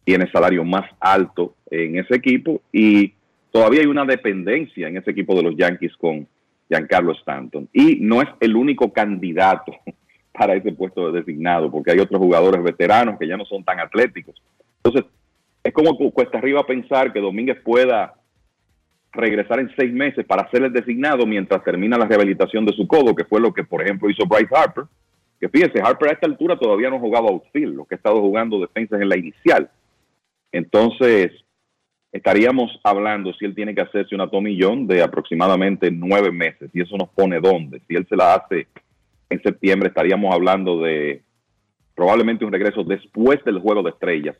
tiene 0.04 0.30
salario 0.30 0.64
más 0.64 0.90
alto 1.00 1.54
en 1.70 1.98
ese 1.98 2.16
equipo 2.16 2.62
y 2.72 3.12
todavía 3.50 3.80
hay 3.80 3.86
una 3.86 4.04
dependencia 4.04 4.88
en 4.88 4.96
ese 4.96 5.10
equipo 5.10 5.34
de 5.34 5.42
los 5.42 5.56
Yankees 5.56 5.96
con 5.96 6.26
Giancarlo 6.68 7.12
Stanton. 7.12 7.68
Y 7.72 7.96
no 8.00 8.22
es 8.22 8.28
el 8.40 8.56
único 8.56 8.92
candidato 8.92 9.72
para 10.32 10.54
ese 10.54 10.72
puesto 10.72 11.10
de 11.10 11.20
designado, 11.20 11.70
porque 11.70 11.90
hay 11.92 11.98
otros 11.98 12.20
jugadores 12.20 12.62
veteranos 12.62 13.18
que 13.18 13.26
ya 13.26 13.36
no 13.36 13.44
son 13.44 13.64
tan 13.64 13.80
atléticos. 13.80 14.40
Entonces, 14.82 15.10
es 15.68 15.74
como 15.74 15.96
cuesta 16.12 16.38
arriba 16.38 16.64
pensar 16.66 17.12
que 17.12 17.20
Domínguez 17.20 17.60
pueda 17.62 18.14
regresar 19.12 19.60
en 19.60 19.70
seis 19.76 19.92
meses 19.92 20.24
para 20.24 20.48
ser 20.50 20.62
el 20.64 20.72
designado 20.72 21.26
mientras 21.26 21.62
termina 21.62 21.98
la 21.98 22.06
rehabilitación 22.06 22.64
de 22.64 22.72
su 22.72 22.86
codo, 22.86 23.14
que 23.14 23.24
fue 23.24 23.40
lo 23.40 23.52
que, 23.52 23.64
por 23.64 23.82
ejemplo, 23.82 24.08
hizo 24.08 24.26
Bryce 24.26 24.54
Harper. 24.54 24.84
Que 25.38 25.48
fíjese, 25.48 25.80
Harper 25.80 26.08
a 26.08 26.12
esta 26.12 26.26
altura 26.26 26.58
todavía 26.58 26.88
no 26.90 26.96
ha 26.96 27.00
jugado 27.00 27.28
outfield, 27.28 27.76
lo 27.76 27.84
que 27.84 27.94
ha 27.94 27.98
estado 27.98 28.20
jugando 28.20 28.60
defensas 28.60 29.00
en 29.00 29.08
la 29.08 29.18
inicial. 29.18 29.70
Entonces, 30.52 31.32
estaríamos 32.12 32.80
hablando 32.82 33.34
si 33.34 33.44
él 33.44 33.54
tiene 33.54 33.74
que 33.74 33.82
hacerse 33.82 34.14
una 34.14 34.30
tomillón 34.30 34.86
de 34.86 35.02
aproximadamente 35.02 35.90
nueve 35.90 36.32
meses. 36.32 36.70
Y 36.72 36.80
eso 36.80 36.96
nos 36.96 37.10
pone 37.10 37.40
dónde. 37.40 37.82
Si 37.86 37.94
él 37.94 38.06
se 38.08 38.16
la 38.16 38.34
hace 38.34 38.66
en 39.28 39.42
septiembre, 39.42 39.88
estaríamos 39.88 40.34
hablando 40.34 40.80
de 40.80 41.22
probablemente 41.94 42.44
un 42.44 42.52
regreso 42.52 42.84
después 42.84 43.44
del 43.44 43.58
Juego 43.58 43.82
de 43.82 43.90
Estrellas 43.90 44.36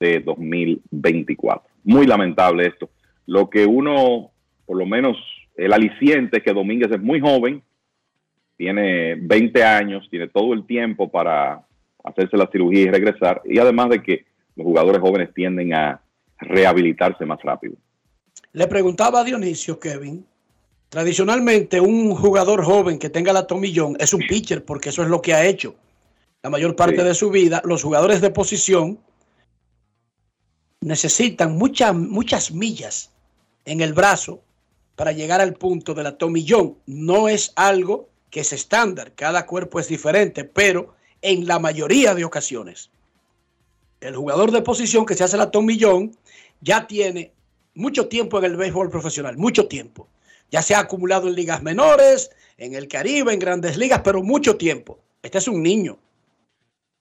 de 0.00 0.20
2024. 0.20 1.70
Muy 1.84 2.06
lamentable 2.06 2.66
esto. 2.66 2.90
Lo 3.26 3.48
que 3.48 3.66
uno, 3.66 4.32
por 4.66 4.78
lo 4.78 4.86
menos 4.86 5.16
el 5.54 5.72
aliciente 5.72 6.38
es 6.38 6.42
que 6.42 6.54
Domínguez 6.54 6.90
es 6.90 7.00
muy 7.00 7.20
joven, 7.20 7.62
tiene 8.56 9.14
20 9.14 9.62
años, 9.62 10.08
tiene 10.10 10.28
todo 10.28 10.54
el 10.54 10.66
tiempo 10.66 11.10
para 11.10 11.64
hacerse 12.02 12.36
la 12.36 12.48
cirugía 12.50 12.82
y 12.82 12.90
regresar. 12.90 13.42
Y 13.44 13.58
además 13.58 13.90
de 13.90 14.02
que 14.02 14.24
los 14.56 14.64
jugadores 14.64 15.00
jóvenes 15.00 15.32
tienden 15.34 15.74
a 15.74 16.00
rehabilitarse 16.38 17.24
más 17.26 17.40
rápido. 17.42 17.74
Le 18.52 18.66
preguntaba 18.66 19.20
a 19.20 19.24
Dionisio, 19.24 19.78
Kevin, 19.78 20.24
tradicionalmente 20.88 21.80
un 21.80 22.14
jugador 22.14 22.64
joven 22.64 22.98
que 22.98 23.10
tenga 23.10 23.32
la 23.32 23.46
tomillón 23.46 23.96
es 24.00 24.12
un 24.12 24.20
pitcher 24.26 24.64
porque 24.64 24.88
eso 24.88 25.02
es 25.02 25.08
lo 25.08 25.22
que 25.22 25.34
ha 25.34 25.44
hecho 25.44 25.76
la 26.42 26.50
mayor 26.50 26.74
parte 26.74 27.04
de 27.04 27.14
su 27.14 27.30
vida. 27.30 27.60
Los 27.64 27.82
jugadores 27.82 28.20
de 28.20 28.30
posición 28.30 28.98
necesitan 30.80 31.56
muchas, 31.56 31.94
muchas 31.94 32.52
millas 32.52 33.10
en 33.64 33.80
el 33.80 33.92
brazo 33.92 34.40
para 34.96 35.12
llegar 35.12 35.40
al 35.40 35.54
punto 35.54 35.94
de 35.94 36.02
la 36.02 36.18
tomillón. 36.18 36.76
No 36.86 37.28
es 37.28 37.52
algo 37.56 38.08
que 38.30 38.40
es 38.40 38.52
estándar, 38.52 39.12
cada 39.14 39.46
cuerpo 39.46 39.80
es 39.80 39.88
diferente, 39.88 40.44
pero 40.44 40.94
en 41.22 41.46
la 41.46 41.58
mayoría 41.58 42.14
de 42.14 42.24
ocasiones 42.24 42.90
el 44.00 44.16
jugador 44.16 44.50
de 44.50 44.62
posición 44.62 45.04
que 45.04 45.14
se 45.14 45.24
hace 45.24 45.36
la 45.36 45.50
tomillón 45.50 46.16
ya 46.60 46.86
tiene 46.86 47.32
mucho 47.74 48.08
tiempo 48.08 48.38
en 48.38 48.44
el 48.44 48.56
béisbol 48.56 48.90
profesional, 48.90 49.36
mucho 49.36 49.68
tiempo. 49.68 50.08
Ya 50.50 50.62
se 50.62 50.74
ha 50.74 50.80
acumulado 50.80 51.28
en 51.28 51.34
ligas 51.34 51.62
menores, 51.62 52.30
en 52.58 52.74
el 52.74 52.88
Caribe, 52.88 53.32
en 53.32 53.38
grandes 53.38 53.76
ligas, 53.76 54.00
pero 54.02 54.22
mucho 54.22 54.56
tiempo. 54.56 54.98
Este 55.22 55.38
es 55.38 55.48
un 55.48 55.62
niño. 55.62 55.98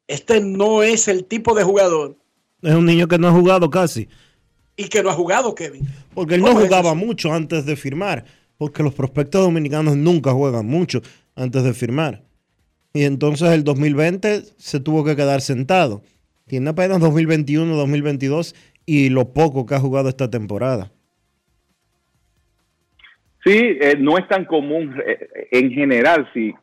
Este 0.08 0.40
no 0.42 0.84
es 0.84 1.08
el 1.08 1.26
tipo 1.26 1.56
de 1.56 1.64
jugador. 1.64 2.16
Es 2.62 2.74
un 2.74 2.86
niño 2.86 3.08
que 3.08 3.18
no 3.18 3.28
ha 3.28 3.32
jugado 3.32 3.70
casi. 3.70 4.08
Y 4.76 4.88
que 4.88 5.04
no 5.04 5.10
ha 5.10 5.14
jugado, 5.14 5.56
Kevin. 5.56 5.88
Porque 6.14 6.36
él 6.36 6.42
no 6.42 6.56
jugaba 6.56 6.94
mucho 6.94 7.34
antes 7.34 7.66
de 7.66 7.76
firmar. 7.76 8.26
Porque 8.58 8.84
los 8.84 8.94
prospectos 8.94 9.42
dominicanos 9.42 9.96
nunca 9.96 10.32
juegan 10.32 10.66
mucho 10.66 11.02
antes 11.36 11.64
de 11.64 11.74
firmar. 11.74 12.24
Y 12.94 13.04
entonces 13.04 13.50
el 13.52 13.64
2020 13.64 14.42
se 14.58 14.80
tuvo 14.80 15.04
que 15.04 15.16
quedar 15.16 15.42
sentado. 15.42 16.02
Tiene 16.48 16.70
apenas 16.70 17.00
2021, 17.00 17.76
2022 17.76 18.56
y 18.86 19.10
lo 19.10 19.34
poco 19.34 19.66
que 19.66 19.76
ha 19.76 19.80
jugado 19.80 20.10
esta 20.10 20.30
temporada. 20.30 20.92
Sí, 23.44 23.78
eh, 23.82 23.96
no 24.00 24.18
es 24.18 24.28
tan 24.28 24.46
común. 24.46 24.96
Eh, 25.06 25.48
en 25.52 25.72
general, 25.72 26.30
si 26.34 26.54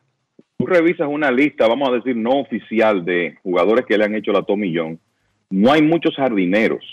tú 0.57 0.65
revisas 0.65 1.07
una 1.07 1.31
lista, 1.31 1.67
vamos 1.67 1.89
a 1.89 1.93
decir, 1.93 2.15
no 2.15 2.41
oficial 2.41 3.05
de 3.05 3.37
jugadores 3.43 3.85
que 3.85 3.97
le 3.97 4.05
han 4.05 4.15
hecho 4.15 4.31
la 4.31 4.43
tomillón, 4.43 4.99
no 5.49 5.71
hay 5.71 5.81
muchos 5.81 6.15
jardineros 6.15 6.83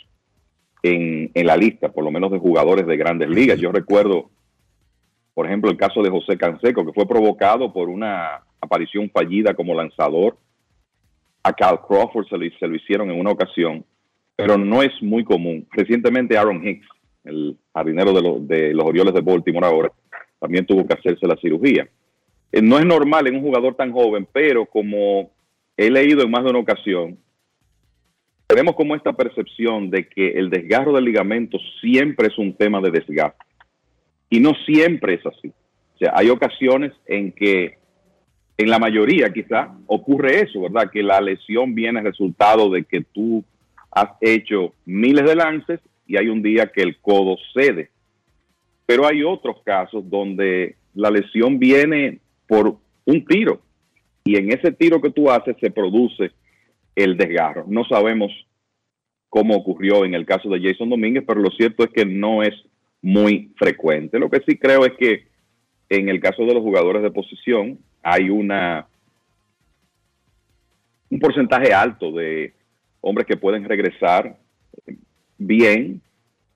en, 0.83 1.31
en, 1.35 1.47
la 1.47 1.57
lista, 1.57 1.91
por 1.91 2.05
lo 2.05 2.11
menos 2.11 2.31
de 2.31 2.39
jugadores 2.39 2.87
de 2.87 2.97
grandes 2.97 3.29
ligas. 3.29 3.59
Yo 3.59 3.73
recuerdo, 3.73 4.31
por 5.33 5.47
ejemplo, 5.47 5.71
el 5.71 5.77
caso 5.77 6.03
de 6.03 6.11
José 6.11 6.37
Canseco, 6.37 6.85
que 6.85 6.93
fue 6.93 7.07
provocado 7.07 7.73
por 7.73 7.89
una 7.89 8.43
aparición 8.61 9.11
fallida 9.11 9.55
como 9.55 9.75
lanzador 9.75 10.37
a 11.45 11.53
Cal 11.53 11.81
Crawford 11.87 12.27
se 12.27 12.67
lo, 12.67 12.75
hicieron 12.75 13.11
en 13.11 13.21
una 13.21 13.31
ocasión, 13.31 13.85
pero 14.35 14.57
no 14.57 14.83
es 14.83 14.91
muy 15.03 15.25
común. 15.25 15.67
Recientemente 15.71 16.37
Aaron 16.37 16.67
Hicks, 16.67 16.89
el 17.25 17.57
jardinero 17.73 18.13
de, 18.41 18.73
los 18.73 18.87
Orioles 18.87 19.15
de 19.15 19.21
Baltimore 19.21 19.67
ahora, 19.67 19.93
también 20.41 20.67
tuvo 20.67 20.87
que 20.87 20.95
hacerse 20.95 21.27
la 21.27 21.37
cirugía. 21.37 21.87
Eh, 22.51 22.63
no 22.63 22.79
es 22.79 22.87
normal 22.87 23.27
en 23.27 23.37
un 23.37 23.43
jugador 23.43 23.75
tan 23.75 23.93
joven, 23.93 24.27
pero 24.33 24.65
como 24.65 25.31
he 25.77 25.91
leído 25.91 26.23
en 26.23 26.31
más 26.31 26.45
de 26.45 26.51
una 26.51 26.61
ocasión, 26.61 27.19
tenemos 28.55 28.77
como 28.77 28.95
esta 28.95 29.13
percepción 29.13 29.91
de 29.91 30.07
que 30.07 30.29
el 30.29 30.49
desgarro 30.49 30.93
del 30.93 31.07
ligamento 31.07 31.59
siempre 31.81 32.29
es 32.29 32.39
un 32.39 32.55
tema 32.55 32.81
de 32.81 32.93
desgaste. 32.93 33.45
Y 34.31 34.39
no 34.39 34.53
siempre 34.65 35.15
es 35.15 35.27
así. 35.27 35.49
O 35.49 35.99
sea, 35.99 36.13
hay 36.15 36.31
ocasiones 36.31 36.93
en 37.07 37.33
que 37.33 37.79
en 38.57 38.71
la 38.71 38.79
mayoría 38.79 39.33
quizá 39.33 39.75
ocurre 39.87 40.43
eso, 40.43 40.61
¿verdad? 40.61 40.89
Que 40.89 41.03
la 41.03 41.21
lesión 41.21 41.75
viene 41.75 42.01
resultado 42.01 42.71
de 42.71 42.85
que 42.85 43.01
tú 43.01 43.45
has 43.91 44.11
hecho 44.21 44.73
miles 44.87 45.25
de 45.25 45.35
lances 45.35 45.81
y 46.07 46.17
hay 46.17 46.29
un 46.29 46.41
día 46.41 46.71
que 46.73 46.83
el 46.83 46.99
codo 46.99 47.37
cede. 47.55 47.91
Pero 48.87 49.05
hay 49.05 49.25
otros 49.25 49.57
casos 49.65 50.09
donde 50.09 50.77
la 50.95 51.11
lesión 51.11 51.59
viene 51.59 52.21
por 52.47 52.77
un 53.05 53.25
tiro 53.25 53.61
y 54.23 54.37
en 54.37 54.53
ese 54.53 54.71
tiro 54.71 55.01
que 55.01 55.11
tú 55.11 55.29
haces 55.29 55.57
se 55.61 55.73
produce 55.73 56.31
el 56.95 57.17
desgarro. 57.17 57.65
No 57.69 57.85
sabemos 57.85 58.31
cómo 59.29 59.57
ocurrió 59.57 60.05
en 60.05 60.15
el 60.15 60.27
caso 60.27 60.49
de 60.49 60.61
Jason 60.61 60.91
Domínguez, 60.91 61.25
pero 61.27 61.41
lo 61.41 61.51
cierto 61.51 61.85
es 61.85 61.91
que 61.91 62.05
no 62.05 62.43
es 62.43 62.55
muy 63.03 63.53
frecuente. 63.57 64.19
Lo 64.19 64.31
que 64.31 64.43
sí 64.47 64.57
creo 64.57 64.87
es 64.87 64.93
que 64.99 65.27
en 65.89 66.09
el 66.09 66.21
caso 66.21 66.45
de 66.45 66.55
los 66.55 66.63
jugadores 66.63 67.03
de 67.03 67.11
posición, 67.11 67.79
hay 68.03 68.31
una 68.31 68.87
un 71.11 71.21
porcentaje 71.21 71.73
alto 71.73 72.11
de 72.11 72.53
hombres 73.01 73.27
que 73.27 73.37
pueden 73.37 73.65
regresar 73.65 74.37
bien, 75.39 76.01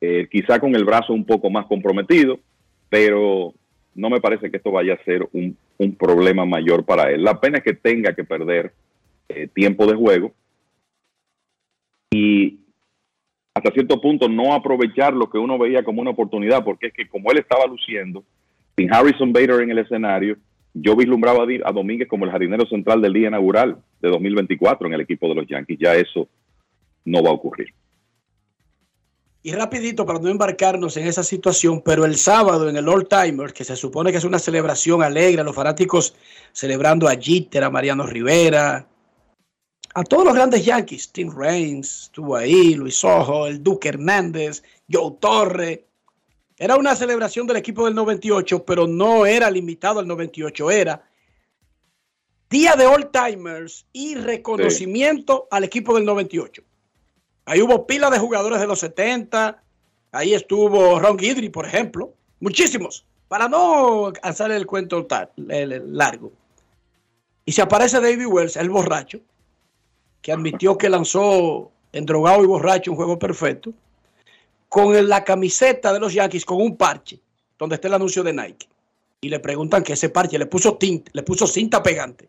eh, 0.01 0.27
quizá 0.31 0.59
con 0.59 0.75
el 0.75 0.85
brazo 0.85 1.13
un 1.13 1.25
poco 1.25 1.51
más 1.51 1.67
comprometido, 1.67 2.41
pero 2.89 3.55
no 3.95 4.11
me 4.11 4.21
parece 4.21 4.51
que 4.51 4.57
esto 4.57 4.71
vaya 4.71 4.95
a 4.95 5.05
ser 5.05 5.29
un, 5.33 5.57
problema 5.97 6.45
mayor 6.45 6.85
para 6.85 7.11
él. 7.13 7.23
La 7.23 7.41
pena 7.41 7.59
es 7.59 7.65
que 7.65 7.75
tenga 7.75 8.15
que 8.15 8.25
perder 8.25 8.73
eh, 9.29 9.49
tiempo 9.49 9.87
de 9.87 9.95
juego 9.95 10.33
y 12.11 12.61
hasta 13.55 13.73
cierto 13.73 14.01
punto 14.01 14.29
no 14.29 14.55
aprovechar 14.55 15.13
lo 15.13 15.29
que 15.29 15.39
uno 15.39 15.59
veía 15.59 15.83
como 15.83 16.01
una 16.01 16.13
oportunidad, 16.13 16.65
porque 16.65 16.89
es 16.89 16.93
que 16.93 17.09
como 17.09 17.31
él 17.31 17.39
estaba 17.39 17.67
luciendo, 17.67 18.25
sin 18.77 18.93
Harrison 18.93 19.33
Bader 19.33 19.63
en 19.63 19.71
el 19.71 19.79
escenario, 19.79 20.37
yo 20.75 20.95
vislumbraba 20.95 21.45
a 21.65 21.73
Domínguez 21.73 22.09
como 22.09 22.25
el 22.25 22.31
jardinero 22.31 22.67
central 22.67 23.03
del 23.03 23.13
día 23.13 23.29
inaugural 23.29 23.79
de 24.01 24.09
2024 24.09 24.87
en 24.87 24.95
el 24.95 25.01
equipo 25.01 25.29
de 25.29 25.35
los 25.35 25.47
Yankees. 25.49 25.79
Ya 25.81 25.95
eso 25.95 26.29
no 27.05 27.23
va 27.23 27.31
a 27.31 27.35
ocurrir. 27.35 27.75
Y 29.43 29.53
rapidito 29.53 30.05
para 30.05 30.19
no 30.19 30.29
embarcarnos 30.29 30.97
en 30.97 31.07
esa 31.07 31.23
situación, 31.23 31.83
pero 31.85 32.05
el 32.05 32.17
sábado 32.17 32.69
en 32.69 32.77
el 32.77 32.89
Old 32.89 33.09
Timer, 33.09 33.53
que 33.53 33.65
se 33.65 33.77
supone 33.77 34.13
que 34.13 34.19
es 34.19 34.25
una 34.25 34.39
celebración 34.39 35.03
alegre, 35.03 35.43
los 35.43 35.57
fanáticos 35.57 36.15
celebrando 36.53 37.09
a 37.09 37.17
Jeter, 37.17 37.65
a 37.65 37.71
Mariano 37.71 38.05
Rivera, 38.05 38.87
a 39.99 40.05
todos 40.05 40.25
los 40.25 40.35
grandes 40.35 40.65
Yankees, 40.65 41.11
Tim 41.11 41.29
Raines 41.37 42.03
estuvo 42.05 42.37
ahí, 42.37 42.75
Luis 42.75 43.03
Ojo, 43.03 43.49
el 43.49 43.63
Duque 43.63 43.89
Hernández, 43.89 44.63
Joe 44.89 45.17
Torre, 45.19 45.87
era 46.57 46.77
una 46.77 46.95
celebración 46.95 47.49
del 47.49 47.57
equipo 47.57 47.85
del 47.85 47.97
98, 47.97 48.65
pero 48.65 48.87
no 48.87 49.27
era 49.27 49.51
limitado 49.51 49.99
al 49.99 50.07
98, 50.07 50.71
era 50.71 51.03
Día 52.49 52.77
de 52.77 52.87
All 52.87 53.11
Timers 53.11 53.87
y 53.93 54.15
reconocimiento 54.15 55.49
al 55.51 55.65
equipo 55.65 55.95
del 55.97 56.05
98. 56.05 56.63
Ahí 57.47 57.61
hubo 57.61 57.85
pila 57.85 58.09
de 58.09 58.21
jugadores 58.21 58.61
de 58.61 58.67
los 58.69 58.79
70, 58.79 59.63
Ahí 60.13 60.33
estuvo 60.33 60.99
Ron 60.99 61.17
Guidry, 61.17 61.49
por 61.51 61.67
ejemplo. 61.67 62.15
Muchísimos. 62.41 63.05
Para 63.27 63.49
no 63.49 64.13
hacer 64.23 64.53
el 64.53 64.65
cuento 64.65 65.07
largo. 65.37 66.33
Y 67.45 67.53
se 67.53 67.63
aparece 67.63 68.01
David 68.01 68.27
Wells, 68.27 68.57
el 68.57 68.71
borracho, 68.71 69.21
que 70.29 70.33
admitió 70.33 70.77
que 70.77 70.91
lanzó 70.91 71.73
endrogado 71.91 72.45
y 72.45 72.47
borracho 72.47 72.91
un 72.91 72.99
juego 72.99 73.19
perfecto, 73.19 73.73
con 74.69 75.09
la 75.09 75.25
camiseta 75.25 75.91
de 75.91 75.99
los 75.99 76.13
Yankees 76.13 76.45
con 76.45 76.61
un 76.61 76.77
parche, 76.77 77.19
donde 77.59 77.77
está 77.77 77.89
el 77.89 77.95
anuncio 77.95 78.23
de 78.23 78.35
Nike. 78.35 78.69
Y 79.23 79.31
le 79.31 79.41
preguntan 79.41 79.83
que 79.83 79.95
ese 79.95 80.11
parche 80.11 80.39
le 80.39 80.45
puso 80.45 80.77
tinta, 80.77 81.11
le 81.15 81.23
puso 81.23 81.47
cinta 81.47 81.83
pegante. 81.83 82.29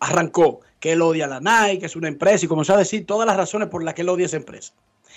Arrancó 0.00 0.62
que 0.80 0.90
él 0.90 1.02
odia 1.02 1.26
a 1.26 1.38
la 1.38 1.38
Nike, 1.38 1.78
que 1.78 1.86
es 1.86 1.94
una 1.94 2.08
empresa, 2.08 2.44
y 2.44 2.48
comenzó 2.48 2.74
a 2.74 2.78
decir 2.78 3.06
todas 3.06 3.24
las 3.24 3.36
razones 3.36 3.68
por 3.68 3.84
las 3.84 3.94
que 3.94 4.02
él 4.02 4.08
odia 4.08 4.26
esa 4.26 4.36
empresa. 4.36 4.72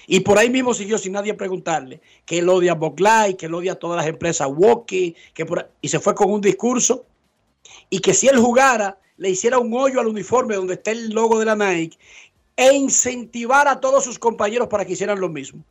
Y 0.06 0.20
por 0.20 0.38
ahí 0.38 0.52
mismo 0.52 0.76
siguió 0.76 1.00
sin 1.00 1.14
nadie 1.14 1.34
preguntarle 1.34 2.02
que 2.28 2.38
él 2.38 2.50
odia 2.50 2.74
a 2.74 2.94
Light, 2.98 3.38
que 3.38 3.48
él 3.48 3.56
odia 3.56 3.72
a 3.72 3.80
todas 3.80 3.98
las 3.98 4.06
empresas 4.06 4.48
Walkie, 4.48 5.16
que 5.34 5.44
por- 5.44 5.72
y 5.82 5.88
se 5.88 6.00
fue 6.00 6.14
con 6.14 6.32
un 6.32 6.42
discurso 6.42 7.04
y 7.90 7.98
que 7.98 8.14
si 8.14 8.28
él 8.28 8.38
jugara, 8.38 9.00
le 9.18 9.30
hiciera 9.30 9.60
un 9.60 9.74
hoyo 9.74 10.00
al 10.00 10.08
uniforme 10.08 10.56
donde 10.56 10.76
está 10.76 10.92
el 10.92 11.10
logo 11.10 11.40
de 11.40 11.46
la 11.46 11.56
Nike 11.56 11.98
e 12.56 12.74
incentivar 12.74 13.68
a 13.68 13.80
todos 13.80 14.04
sus 14.04 14.20
compañeros 14.20 14.68
para 14.68 14.86
que 14.86 14.94
hicieran 14.94 15.20
lo 15.20 15.30
mismo. 15.30 15.64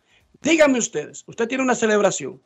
Díganme 0.42 0.78
ustedes, 0.78 1.24
usted 1.26 1.48
tiene 1.48 1.64
una 1.64 1.74
celebración. 1.74 2.40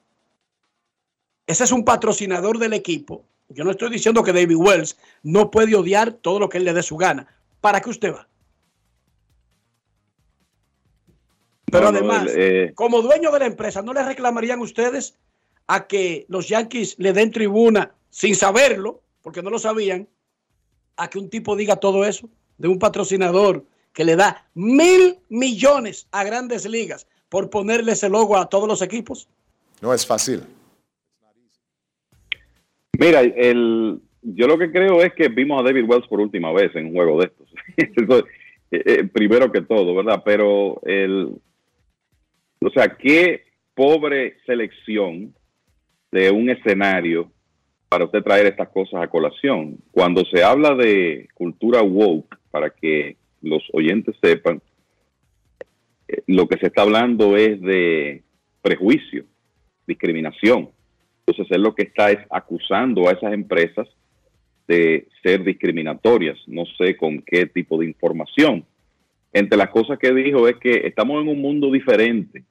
Ese 1.46 1.64
es 1.64 1.72
un 1.72 1.84
patrocinador 1.84 2.58
del 2.58 2.74
equipo. 2.74 3.24
Yo 3.48 3.64
no 3.64 3.70
estoy 3.70 3.90
diciendo 3.90 4.22
que 4.22 4.32
David 4.32 4.56
Wells 4.56 4.98
no 5.22 5.50
puede 5.50 5.74
odiar 5.74 6.12
todo 6.12 6.38
lo 6.38 6.48
que 6.48 6.58
él 6.58 6.64
le 6.64 6.74
dé 6.74 6.82
su 6.82 6.96
gana. 6.96 7.26
¿Para 7.60 7.80
qué 7.80 7.90
usted 7.90 8.14
va? 8.14 8.28
Pero 11.70 11.90
No, 11.90 11.98
además, 11.98 12.30
eh, 12.36 12.72
como 12.74 13.02
dueño 13.02 13.30
de 13.30 13.38
la 13.40 13.46
empresa, 13.46 13.82
¿no 13.82 13.92
le 13.92 14.04
reclamarían 14.04 14.60
ustedes 14.60 15.16
a 15.66 15.86
que 15.86 16.26
los 16.28 16.48
Yankees 16.48 16.96
le 16.98 17.12
den 17.12 17.30
tribuna 17.30 17.94
sin 18.10 18.36
saberlo, 18.36 19.02
porque 19.22 19.42
no 19.42 19.50
lo 19.50 19.58
sabían, 19.58 20.08
a 20.98 21.08
que 21.08 21.18
un 21.18 21.30
tipo 21.30 21.56
diga 21.56 21.76
todo 21.76 22.04
eso 22.04 22.28
de 22.58 22.68
un 22.68 22.78
patrocinador 22.78 23.64
que 23.92 24.04
le 24.04 24.16
da 24.16 24.46
mil 24.54 25.18
millones 25.28 26.06
a 26.12 26.24
grandes 26.24 26.68
ligas 26.68 27.06
por 27.28 27.50
ponerle 27.50 27.92
ese 27.92 28.08
logo 28.08 28.36
a 28.36 28.48
todos 28.48 28.68
los 28.68 28.82
equipos? 28.82 29.28
No 29.80 29.94
es 29.94 30.06
fácil. 30.06 30.42
Mira, 32.98 33.20
el, 33.20 34.00
yo 34.22 34.46
lo 34.46 34.58
que 34.58 34.72
creo 34.72 35.02
es 35.02 35.14
que 35.14 35.28
vimos 35.28 35.60
a 35.60 35.64
David 35.64 35.88
Wells 35.88 36.08
por 36.08 36.20
última 36.20 36.52
vez 36.52 36.74
en 36.74 36.86
un 36.86 36.94
juego 36.94 37.20
de 37.20 37.26
estos. 37.26 38.24
Eh, 38.70 38.82
eh, 38.84 39.04
primero 39.04 39.50
que 39.50 39.62
todo, 39.62 39.94
¿verdad? 39.94 40.20
Pero 40.22 40.78
el, 40.84 41.40
o 42.60 42.70
sea, 42.70 42.98
qué 42.98 43.44
pobre 43.74 44.36
selección 44.44 45.34
de 46.10 46.30
un 46.30 46.50
escenario 46.50 47.32
para 47.88 48.04
usted 48.04 48.22
traer 48.22 48.46
estas 48.46 48.68
cosas 48.68 49.02
a 49.02 49.08
colación. 49.08 49.78
Cuando 49.90 50.24
se 50.24 50.42
habla 50.42 50.74
de 50.74 51.28
cultura 51.34 51.82
woke, 51.82 52.36
para 52.50 52.70
que 52.70 53.16
los 53.42 53.62
oyentes 53.72 54.14
sepan, 54.20 54.60
eh, 56.08 56.22
lo 56.26 56.46
que 56.48 56.58
se 56.58 56.66
está 56.66 56.82
hablando 56.82 57.36
es 57.36 57.60
de 57.60 58.22
prejuicio, 58.62 59.24
discriminación. 59.86 60.70
Entonces 61.26 61.46
él 61.50 61.62
lo 61.62 61.74
que 61.74 61.84
está 61.84 62.10
es 62.10 62.18
acusando 62.30 63.08
a 63.08 63.12
esas 63.12 63.32
empresas 63.32 63.88
de 64.66 65.08
ser 65.22 65.44
discriminatorias. 65.44 66.38
No 66.46 66.64
sé 66.76 66.96
con 66.96 67.22
qué 67.22 67.46
tipo 67.46 67.78
de 67.78 67.86
información. 67.86 68.64
Entre 69.32 69.58
las 69.58 69.70
cosas 69.70 69.98
que 69.98 70.12
dijo 70.12 70.48
es 70.48 70.56
que 70.56 70.86
estamos 70.86 71.22
en 71.22 71.28
un 71.28 71.40
mundo 71.40 71.70
diferente. 71.70 72.44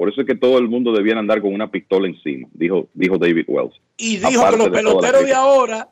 Por 0.00 0.08
eso 0.08 0.22
es 0.22 0.26
que 0.26 0.34
todo 0.34 0.56
el 0.56 0.66
mundo 0.66 0.92
debiera 0.94 1.20
andar 1.20 1.42
con 1.42 1.52
una 1.52 1.70
pistola 1.70 2.08
encima, 2.08 2.48
dijo, 2.54 2.88
dijo 2.94 3.18
David 3.18 3.44
Wells. 3.48 3.74
Y 3.98 4.16
dijo 4.16 4.28
Aparte 4.40 4.56
que 4.56 4.62
los 4.62 4.70
peloteros 4.70 5.26
de 5.26 5.34
ahora, 5.34 5.90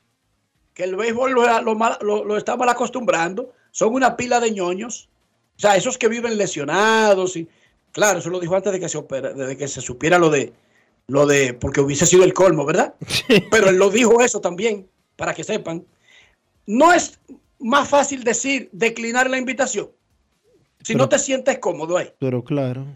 que 0.73 0.85
el 0.85 0.97
béisbol 0.97 1.33
lo, 1.33 1.61
lo 1.61 1.75
mal- 1.75 1.99
lo- 2.01 2.25
lo 2.25 2.39
está 2.39 2.57
mal 2.57 2.71
acostumbrando, 2.71 3.53
son 3.71 3.93
una 3.93 4.17
pila 4.17 4.41
de 4.41 4.51
ñoños. 4.53 5.11
O 5.57 5.61
sea, 5.61 5.77
esos 5.77 5.99
que 5.99 6.09
viven 6.09 6.39
lesionados. 6.39 7.37
y 7.37 7.47
Claro, 7.93 8.21
eso 8.21 8.31
lo 8.31 8.41
dijo 8.41 8.57
antes 8.57 8.73
de 8.73 8.81
que 8.81 8.89
se, 8.89 8.97
opera- 8.97 9.35
de 9.35 9.59
que 9.59 9.69
se 9.69 9.83
supiera 9.83 10.19
lo 10.19 10.31
de, 10.31 10.55
lo 11.07 11.27
de, 11.27 11.53
porque 11.53 11.83
hubiese 11.83 12.07
sido 12.07 12.25
el 12.25 12.33
colmo, 12.33 12.65
¿verdad? 12.65 12.95
Pero 13.51 13.69
él 13.69 13.77
lo 13.77 13.91
dijo 13.91 14.23
eso 14.23 14.41
también, 14.41 14.89
para 15.17 15.35
que 15.35 15.45
sepan. 15.45 15.85
No 16.65 16.95
es 16.95 17.21
más 17.59 17.87
fácil 17.91 18.25
decir 18.25 18.71
declinar 18.73 19.29
la 19.29 19.37
invitación. 19.37 19.91
Si 20.83 20.95
no 20.95 21.11
te 21.11 21.19
sientes 21.19 21.59
cómodo 21.59 21.99
ahí. 21.99 22.09
Pero 22.19 22.43
claro. 22.43 22.87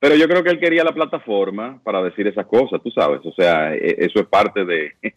Pero 0.00 0.14
yo 0.16 0.26
creo 0.28 0.42
que 0.42 0.50
él 0.50 0.58
quería 0.58 0.82
la 0.82 0.94
plataforma 0.94 1.80
para 1.84 2.02
decir 2.02 2.26
esas 2.26 2.46
cosas, 2.46 2.80
tú 2.82 2.90
sabes. 2.90 3.20
O 3.24 3.32
sea, 3.32 3.74
e- 3.74 3.96
eso 3.98 4.18
es 4.20 4.26
parte 4.26 4.64
de, 4.64 4.92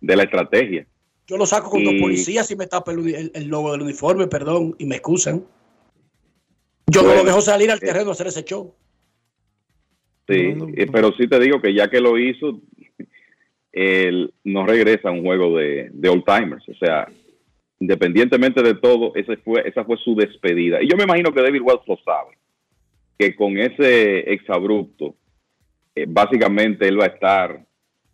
de 0.00 0.16
la 0.16 0.22
estrategia. 0.24 0.86
Yo 1.26 1.36
lo 1.36 1.46
saco 1.46 1.70
con 1.70 1.84
dos 1.84 1.92
Y- 1.94 2.00
policías 2.00 2.50
y 2.50 2.56
me 2.56 2.66
tapa 2.66 2.92
el, 2.92 2.98
uni- 2.98 3.14
el- 3.14 3.30
el 3.34 3.46
logo 3.48 3.72
del 3.72 3.82
uniforme, 3.82 4.26
perdón, 4.26 4.74
y 4.78 4.86
me 4.86 4.96
excusan. 4.96 5.44
Yo 6.86 7.02
no 7.02 7.14
lo 7.14 7.24
dejo 7.24 7.40
salir 7.40 7.70
al 7.70 7.78
eh, 7.78 7.80
terreno 7.86 8.08
a 8.08 8.12
hacer 8.12 8.26
ese 8.26 8.42
show. 8.44 8.74
Sí, 10.28 10.54
eh, 10.76 10.86
pero 10.90 11.12
sí 11.12 11.26
te 11.28 11.38
digo 11.38 11.60
que 11.60 11.74
ya 11.74 11.88
que 11.90 12.00
lo 12.00 12.18
hizo, 12.18 12.60
él 13.72 14.32
no 14.44 14.66
regresa 14.66 15.08
a 15.08 15.12
un 15.12 15.22
juego 15.24 15.56
de, 15.56 15.90
de 15.92 16.08
old 16.08 16.24
timers. 16.24 16.66
O 16.68 16.74
sea, 16.74 17.06
independientemente 17.80 18.62
de 18.62 18.74
todo, 18.74 19.12
ese 19.14 19.36
fue, 19.38 19.66
esa 19.68 19.84
fue 19.84 19.96
su 19.98 20.14
despedida. 20.14 20.82
Y 20.82 20.88
yo 20.88 20.96
me 20.96 21.04
imagino 21.04 21.32
que 21.32 21.42
David 21.42 21.62
Wells 21.62 21.82
lo 21.86 21.96
sabe, 22.04 22.36
que 23.18 23.34
con 23.36 23.58
ese 23.58 24.32
exabrupto, 24.32 25.14
eh, 25.94 26.06
básicamente 26.08 26.88
él 26.88 27.00
va 27.00 27.04
a 27.04 27.08
estar 27.08 27.64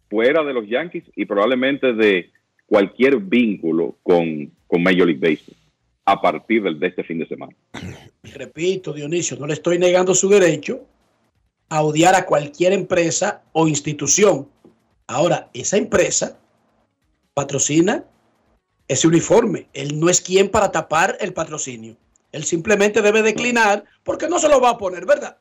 fuera 0.08 0.42
de 0.42 0.52
los 0.52 0.68
Yankees 0.68 1.04
y 1.16 1.24
probablemente 1.24 1.92
de 1.92 2.30
cualquier 2.66 3.18
vínculo 3.18 3.96
con, 4.02 4.50
con 4.66 4.82
Major 4.82 5.06
League 5.06 5.20
Baseball 5.20 5.56
a 6.04 6.20
partir 6.20 6.62
de 6.62 6.86
este 6.86 7.04
fin 7.04 7.18
de 7.18 7.28
semana. 7.28 7.54
Repito, 8.22 8.92
Dionisio, 8.92 9.36
no 9.36 9.46
le 9.46 9.54
estoy 9.54 9.78
negando 9.78 10.14
su 10.14 10.28
derecho 10.28 10.86
a 11.68 11.82
odiar 11.82 12.14
a 12.14 12.24
cualquier 12.24 12.72
empresa 12.72 13.44
o 13.52 13.68
institución. 13.68 14.48
Ahora, 15.06 15.50
esa 15.52 15.76
empresa 15.76 16.40
patrocina 17.34 18.04
ese 18.88 19.06
uniforme. 19.06 19.68
Él 19.74 20.00
no 20.00 20.08
es 20.08 20.20
quien 20.20 20.48
para 20.48 20.72
tapar 20.72 21.16
el 21.20 21.32
patrocinio. 21.34 21.96
Él 22.32 22.44
simplemente 22.44 23.00
debe 23.02 23.22
declinar 23.22 23.84
porque 24.02 24.28
no 24.28 24.38
se 24.38 24.48
lo 24.48 24.60
va 24.60 24.70
a 24.70 24.78
poner, 24.78 25.06
¿verdad? 25.06 25.38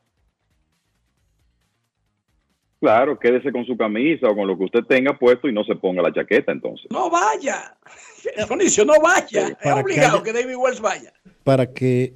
Claro, 2.80 3.18
quédese 3.18 3.50
con 3.50 3.64
su 3.66 3.76
camisa 3.76 4.28
o 4.28 4.36
con 4.36 4.46
lo 4.46 4.56
que 4.56 4.64
usted 4.64 4.84
tenga 4.88 5.18
puesto 5.18 5.48
y 5.48 5.52
no 5.52 5.64
se 5.64 5.74
ponga 5.74 6.00
la 6.00 6.12
chaqueta 6.12 6.52
entonces. 6.52 6.86
No 6.90 7.10
vaya. 7.10 7.76
Dionisio, 8.46 8.84
no 8.84 8.94
vaya. 9.02 9.48
Es 9.48 9.56
para 9.56 9.74
que 9.76 9.80
obligado 9.82 10.16
haya- 10.18 10.22
que 10.24 10.32
David 10.32 10.56
Wells 10.56 10.80
vaya. 10.80 11.12
para 11.42 11.72
que 11.72 12.14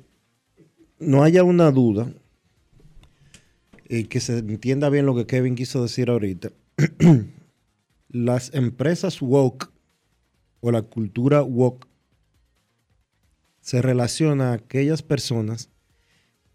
no 1.01 1.25
haya 1.25 1.43
una 1.43 1.71
duda 1.73 2.13
y 3.89 4.05
que 4.05 4.21
se 4.21 4.39
entienda 4.39 4.89
bien 4.89 5.05
lo 5.05 5.17
que 5.17 5.27
Kevin 5.27 5.57
quiso 5.57 5.83
decir 5.83 6.09
ahorita, 6.11 6.51
las 8.09 8.55
empresas 8.55 9.21
woke 9.21 9.69
o 10.61 10.71
la 10.71 10.83
cultura 10.83 11.43
woke 11.43 11.89
se 13.63 13.81
relaciona 13.81 14.51
a 14.51 14.55
aquellas 14.55 15.03
personas 15.03 15.71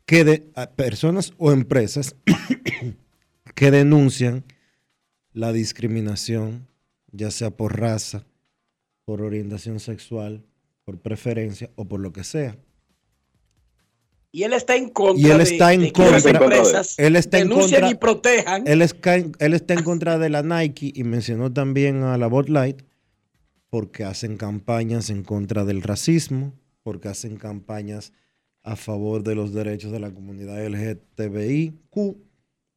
que 0.05 0.23
de, 0.23 0.39
personas 0.75 1.33
o 1.37 1.51
empresas 1.51 2.15
que 3.55 3.71
denuncian 3.71 4.43
la 5.33 5.51
discriminación, 5.51 6.67
ya 7.11 7.31
sea 7.31 7.49
por 7.51 7.79
raza, 7.79 8.25
por 9.05 9.21
orientación 9.21 9.79
sexual, 9.79 10.45
por 10.85 10.99
preferencia 10.99 11.71
o 11.75 11.85
por 11.85 11.99
lo 11.99 12.13
que 12.13 12.23
sea. 12.23 12.55
Y 14.31 14.43
él 14.43 14.53
está 14.53 14.75
en 14.75 14.89
contra 14.89 15.27
Y 15.27 15.31
él 15.31 15.37
de- 15.37 15.43
está 15.43 15.73
en 15.73 15.81
de 15.81 15.91
que 15.93 16.11
las 16.11 16.25
empresas 16.25 16.99
Él 16.99 17.15
está 17.15 17.39
en 17.39 17.47
denuncien 17.49 17.81
contra. 17.81 17.91
y 17.91 17.95
protejan. 17.95 18.67
Él, 18.67 18.81
es 18.81 18.93
ca- 18.93 19.15
él 19.15 19.53
está 19.53 19.73
en 19.73 19.83
contra 19.83 20.17
de 20.19 20.29
la 20.29 20.43
Nike 20.43 20.91
y 20.93 21.03
mencionó 21.03 21.51
también 21.51 22.03
a 22.03 22.17
la 22.17 22.27
Bud 22.27 22.49
Light 22.49 22.83
porque 23.69 24.03
hacen 24.03 24.37
campañas 24.37 25.09
en 25.09 25.23
contra 25.23 25.65
del 25.65 25.81
racismo, 25.81 26.53
porque 26.87 27.09
hacen 27.09 27.35
campañas 27.35 28.13
a 28.63 28.77
favor 28.77 29.21
de 29.21 29.35
los 29.35 29.53
derechos 29.53 29.91
de 29.91 29.99
la 29.99 30.09
comunidad 30.09 30.65
LGTBIQ, 30.65 32.15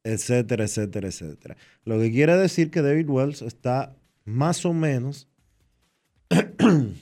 etcétera, 0.03 0.65
etcétera, 0.65 1.07
etcétera. 1.07 1.55
Lo 1.85 1.97
que 1.97 2.11
quiere 2.11 2.35
decir 2.35 2.71
que 2.71 2.81
David 2.81 3.07
Wells 3.07 3.41
está 3.41 3.95
más 4.25 4.65
o 4.65 4.73
menos 4.73 5.29
en 6.29 6.93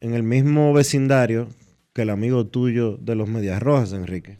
el 0.00 0.22
mismo 0.22 0.74
vecindario 0.74 1.48
que 1.94 2.02
el 2.02 2.10
amigo 2.10 2.46
tuyo 2.46 2.98
de 2.98 3.14
los 3.14 3.30
Medias 3.30 3.62
Rojas, 3.62 3.94
Enrique. 3.94 4.38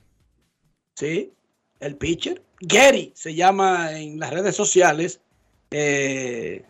Sí, 0.97 1.33
el 1.81 1.97
pitcher. 1.97 2.43
Gary 2.61 3.13
se 3.15 3.35
llama 3.35 3.99
en 3.99 4.21
las 4.21 4.35
redes 4.35 4.55
sociales. 4.55 5.23
Eh, 5.71 6.63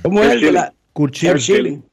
¿Cómo 0.00 0.22
es 0.22 0.30
el 0.30 0.40
de 0.40 0.52
la? 0.52 0.74
Kurt 0.94 1.14
Kurt 1.20 1.40
Schilling. 1.40 1.91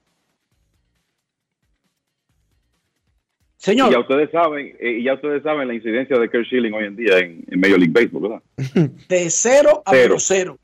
Señor. 3.60 3.90
Y 3.90 3.92
ya 3.92 4.00
ustedes 4.00 4.32
saben, 4.32 4.78
eh, 4.80 5.00
y 5.00 5.04
ya 5.04 5.16
ustedes 5.16 5.44
saben 5.44 5.68
la 5.68 5.74
incidencia 5.74 6.18
de 6.18 6.30
Kurt 6.30 6.46
Schilling 6.46 6.74
hoy 6.74 6.86
en 6.86 6.96
día 6.96 7.20
en, 7.20 7.44
en 7.46 7.60
Major 7.60 7.78
League 7.78 7.92
Baseball, 7.92 8.22
¿verdad? 8.22 8.42
De 9.10 9.30
cero 9.30 9.84
a 9.86 9.92
Cero. 9.92 10.16
cero. 10.18 10.58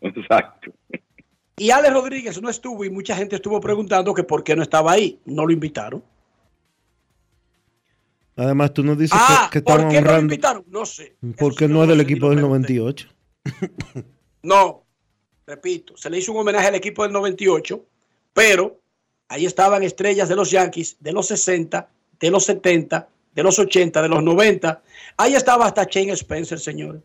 Exacto. 0.00 0.72
Y 1.58 1.70
Alex 1.70 1.92
Rodríguez 1.92 2.40
no 2.40 2.48
estuvo 2.48 2.82
y 2.86 2.88
mucha 2.88 3.14
gente 3.14 3.36
estuvo 3.36 3.60
preguntando 3.60 4.14
que 4.14 4.24
por 4.24 4.42
qué 4.42 4.56
no 4.56 4.62
estaba 4.62 4.92
ahí. 4.92 5.20
No 5.26 5.44
lo 5.44 5.52
invitaron. 5.52 6.02
Además, 8.36 8.72
tú 8.72 8.82
nos 8.82 8.96
dices 8.96 9.18
ah, 9.20 9.50
que, 9.52 9.58
que 9.58 9.62
¿por 9.62 9.74
estaban 9.74 9.92
qué 9.92 10.00
no 10.00 10.12
lo 10.12 10.20
invitaron? 10.20 10.64
No 10.68 10.86
sé. 10.86 11.16
Porque 11.38 11.68
no 11.68 11.82
es 11.82 11.90
del 11.90 12.00
equipo 12.00 12.30
del 12.30 12.40
98. 12.40 13.06
No, 14.42 14.86
repito, 15.46 15.94
se 15.98 16.08
le 16.08 16.16
hizo 16.16 16.32
un 16.32 16.38
homenaje 16.38 16.68
al 16.68 16.74
equipo 16.74 17.02
del 17.02 17.12
98, 17.12 17.84
pero 18.32 18.80
ahí 19.28 19.44
estaban 19.44 19.82
estrellas 19.82 20.30
de 20.30 20.36
los 20.36 20.50
Yankees 20.50 20.96
de 21.00 21.12
los 21.12 21.26
60, 21.26 21.90
de 22.20 22.30
los 22.30 22.44
70, 22.44 23.08
de 23.34 23.42
los 23.42 23.58
80, 23.58 24.02
de 24.02 24.08
los 24.08 24.22
90. 24.22 24.82
Ahí 25.16 25.34
estaba 25.34 25.66
hasta 25.66 25.84
Shane 25.84 26.12
Spencer, 26.12 26.60
señores. 26.60 27.02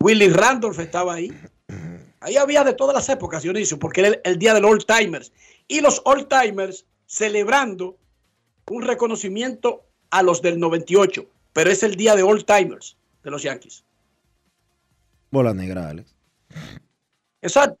Willie 0.00 0.28
Randolph 0.28 0.78
estaba 0.78 1.14
ahí. 1.14 1.32
Ahí 2.20 2.36
había 2.36 2.64
de 2.64 2.74
todas 2.74 2.94
las 2.94 3.08
épocas, 3.08 3.42
Dionisio, 3.42 3.78
porque 3.78 4.00
era 4.00 4.08
el, 4.08 4.20
el 4.24 4.38
día 4.38 4.54
del 4.54 4.64
Old 4.64 4.84
Timers. 4.86 5.32
Y 5.66 5.80
los 5.80 6.02
Old 6.04 6.28
Timers 6.28 6.84
celebrando 7.06 7.96
un 8.70 8.82
reconocimiento 8.82 9.84
a 10.10 10.22
los 10.22 10.42
del 10.42 10.58
98, 10.58 11.26
pero 11.52 11.70
es 11.70 11.82
el 11.82 11.96
día 11.96 12.14
de 12.16 12.22
Old 12.22 12.44
Timers 12.44 12.96
de 13.22 13.30
los 13.30 13.42
Yankees. 13.42 13.84
Bola 15.30 15.52
negra, 15.52 15.88
Alex. 15.88 16.14
Exacto. 17.42 17.78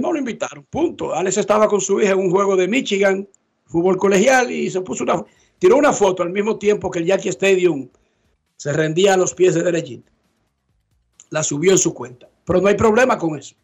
No 0.00 0.12
lo 0.12 0.18
invitaron, 0.18 0.64
punto. 0.64 1.14
Alex 1.14 1.36
estaba 1.36 1.68
con 1.68 1.80
su 1.80 2.00
hija 2.00 2.12
en 2.12 2.18
un 2.18 2.30
juego 2.30 2.56
de 2.56 2.68
Michigan, 2.68 3.28
fútbol 3.66 3.96
colegial, 3.96 4.50
y 4.50 4.70
se 4.70 4.80
puso 4.80 5.04
una, 5.04 5.24
tiró 5.58 5.76
una 5.76 5.92
foto 5.92 6.22
al 6.22 6.30
mismo 6.30 6.58
tiempo 6.58 6.90
que 6.90 7.00
el 7.00 7.06
Yankee 7.06 7.28
Stadium 7.30 7.88
se 8.56 8.72
rendía 8.72 9.14
a 9.14 9.16
los 9.16 9.34
pies 9.34 9.54
de 9.54 9.62
Derechit. 9.62 10.04
La 11.30 11.42
subió 11.42 11.72
en 11.72 11.78
su 11.78 11.92
cuenta. 11.92 12.28
Pero 12.46 12.60
no 12.60 12.68
hay 12.68 12.74
problema 12.76 13.18
con 13.18 13.38
eso. 13.38 13.56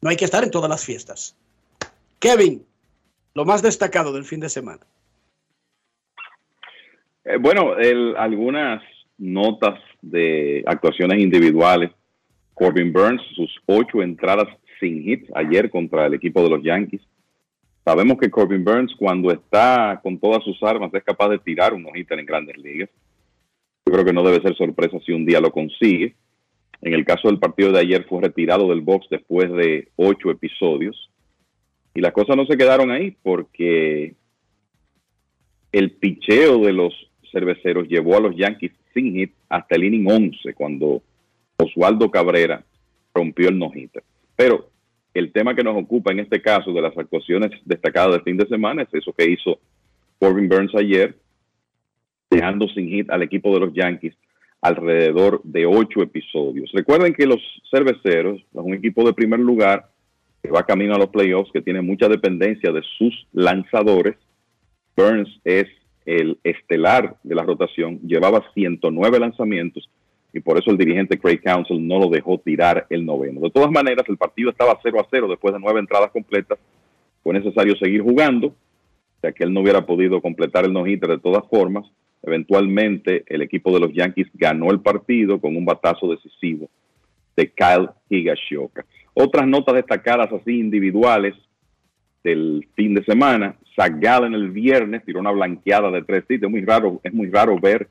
No 0.00 0.08
hay 0.08 0.16
que 0.16 0.24
estar 0.24 0.44
en 0.44 0.50
todas 0.50 0.70
las 0.70 0.84
fiestas. 0.84 1.36
Kevin, 2.18 2.64
lo 3.34 3.44
más 3.44 3.60
destacado 3.60 4.12
del 4.12 4.24
fin 4.24 4.40
de 4.40 4.48
semana. 4.48 4.86
Eh, 7.24 7.36
bueno, 7.38 7.76
el- 7.76 8.16
algunas 8.16 8.82
notas 9.18 9.80
de 10.00 10.62
actuaciones 10.66 11.20
individuales. 11.20 11.90
Corbin 12.54 12.92
Burns, 12.92 13.22
sus 13.34 13.50
ocho 13.66 14.02
entradas 14.02 14.46
sin 14.78 15.08
hits 15.08 15.28
ayer 15.34 15.70
contra 15.70 16.06
el 16.06 16.14
equipo 16.14 16.42
de 16.42 16.50
los 16.50 16.62
Yankees. 16.62 17.00
Sabemos 17.84 18.16
que 18.18 18.30
Corbin 18.30 18.64
Burns, 18.64 18.94
cuando 18.96 19.30
está 19.30 20.00
con 20.02 20.18
todas 20.18 20.42
sus 20.42 20.62
armas, 20.62 20.92
es 20.94 21.04
capaz 21.04 21.28
de 21.28 21.38
tirar 21.38 21.74
un 21.74 21.86
hitter 21.94 22.18
en 22.18 22.26
grandes 22.26 22.56
ligas. 22.56 22.88
Yo 23.86 23.92
creo 23.92 24.04
que 24.06 24.12
no 24.12 24.22
debe 24.22 24.40
ser 24.40 24.56
sorpresa 24.56 24.98
si 25.04 25.12
un 25.12 25.26
día 25.26 25.40
lo 25.40 25.52
consigue. 25.52 26.14
En 26.80 26.94
el 26.94 27.04
caso 27.04 27.28
del 27.28 27.38
partido 27.38 27.72
de 27.72 27.80
ayer, 27.80 28.06
fue 28.08 28.22
retirado 28.22 28.68
del 28.68 28.80
box 28.80 29.06
después 29.10 29.52
de 29.52 29.88
ocho 29.96 30.30
episodios. 30.30 31.10
Y 31.94 32.00
las 32.00 32.12
cosas 32.12 32.36
no 32.36 32.46
se 32.46 32.56
quedaron 32.56 32.90
ahí 32.90 33.16
porque 33.22 34.14
el 35.70 35.90
picheo 35.92 36.60
de 36.60 36.72
los 36.72 36.94
cerveceros 37.30 37.86
llevó 37.88 38.16
a 38.16 38.20
los 38.20 38.34
Yankees 38.34 38.72
sin 38.94 39.14
hit 39.14 39.32
hasta 39.48 39.76
el 39.76 39.84
inning 39.84 40.06
11 40.06 40.54
cuando 40.54 41.02
Osvaldo 41.58 42.10
Cabrera 42.10 42.64
rompió 43.12 43.48
el 43.48 43.58
no-hitter. 43.58 44.02
Pero 44.36 44.70
el 45.14 45.32
tema 45.32 45.54
que 45.54 45.62
nos 45.62 45.76
ocupa 45.76 46.12
en 46.12 46.18
este 46.18 46.42
caso 46.42 46.72
de 46.72 46.82
las 46.82 46.96
actuaciones 46.98 47.52
destacadas 47.64 48.12
del 48.12 48.22
fin 48.22 48.36
de 48.36 48.46
semana 48.46 48.82
es 48.82 48.92
eso 48.92 49.12
que 49.12 49.30
hizo 49.30 49.60
Corbin 50.18 50.48
Burns 50.48 50.74
ayer, 50.74 51.16
dejando 52.28 52.68
sin 52.68 52.88
hit 52.88 53.10
al 53.10 53.22
equipo 53.22 53.54
de 53.54 53.60
los 53.60 53.72
Yankees 53.72 54.14
alrededor 54.60 55.40
de 55.44 55.66
ocho 55.66 56.02
episodios. 56.02 56.70
Recuerden 56.72 57.14
que 57.14 57.26
los 57.26 57.40
cerveceros, 57.70 58.40
es 58.40 58.46
un 58.52 58.74
equipo 58.74 59.04
de 59.04 59.12
primer 59.12 59.38
lugar 59.38 59.90
que 60.42 60.50
va 60.50 60.66
camino 60.66 60.94
a 60.94 60.98
los 60.98 61.10
playoffs, 61.10 61.52
que 61.52 61.62
tiene 61.62 61.80
mucha 61.80 62.08
dependencia 62.08 62.72
de 62.72 62.82
sus 62.98 63.26
lanzadores. 63.32 64.16
Burns 64.96 65.28
es 65.44 65.66
el 66.06 66.38
estelar 66.44 67.16
de 67.22 67.34
la 67.34 67.42
rotación, 67.42 68.00
llevaba 68.00 68.44
109 68.52 69.20
lanzamientos 69.20 69.88
y 70.34 70.40
por 70.40 70.58
eso 70.58 70.72
el 70.72 70.76
dirigente 70.76 71.16
Craig 71.16 71.40
Council 71.40 71.86
no 71.86 72.00
lo 72.00 72.08
dejó 72.08 72.38
tirar 72.38 72.86
el 72.90 73.06
noveno. 73.06 73.40
De 73.40 73.50
todas 73.50 73.70
maneras, 73.70 74.04
el 74.08 74.16
partido 74.16 74.50
estaba 74.50 74.76
0 74.82 74.98
a 75.00 75.06
0 75.08 75.28
después 75.28 75.54
de 75.54 75.60
nueve 75.60 75.78
entradas 75.78 76.10
completas. 76.10 76.58
Fue 77.22 77.32
necesario 77.32 77.76
seguir 77.76 78.02
jugando, 78.02 78.52
ya 79.22 79.30
que 79.30 79.44
él 79.44 79.52
no 79.54 79.60
hubiera 79.60 79.86
podido 79.86 80.20
completar 80.20 80.64
el 80.64 80.72
no-hitter 80.72 81.08
de 81.08 81.18
todas 81.18 81.48
formas. 81.48 81.86
Eventualmente, 82.20 83.22
el 83.28 83.42
equipo 83.42 83.72
de 83.72 83.78
los 83.78 83.92
Yankees 83.92 84.26
ganó 84.34 84.72
el 84.72 84.80
partido 84.80 85.40
con 85.40 85.56
un 85.56 85.64
batazo 85.64 86.10
decisivo 86.10 86.68
de 87.36 87.52
Kyle 87.52 87.90
Higashioka. 88.08 88.84
Otras 89.14 89.46
notas 89.46 89.76
destacadas 89.76 90.32
así 90.32 90.58
individuales 90.58 91.34
del 92.24 92.66
fin 92.74 92.92
de 92.94 93.04
semana. 93.04 93.54
Zach 93.76 93.92
Gallen 94.00 94.34
el 94.34 94.50
viernes 94.50 95.04
tiró 95.04 95.20
una 95.20 95.30
blanqueada 95.30 95.92
de 95.92 96.02
tres 96.02 96.24
hits. 96.28 96.42
Es 96.42 96.50
muy 96.50 96.64
raro, 96.64 97.00
es 97.04 97.14
muy 97.14 97.30
raro 97.30 97.56
ver 97.60 97.88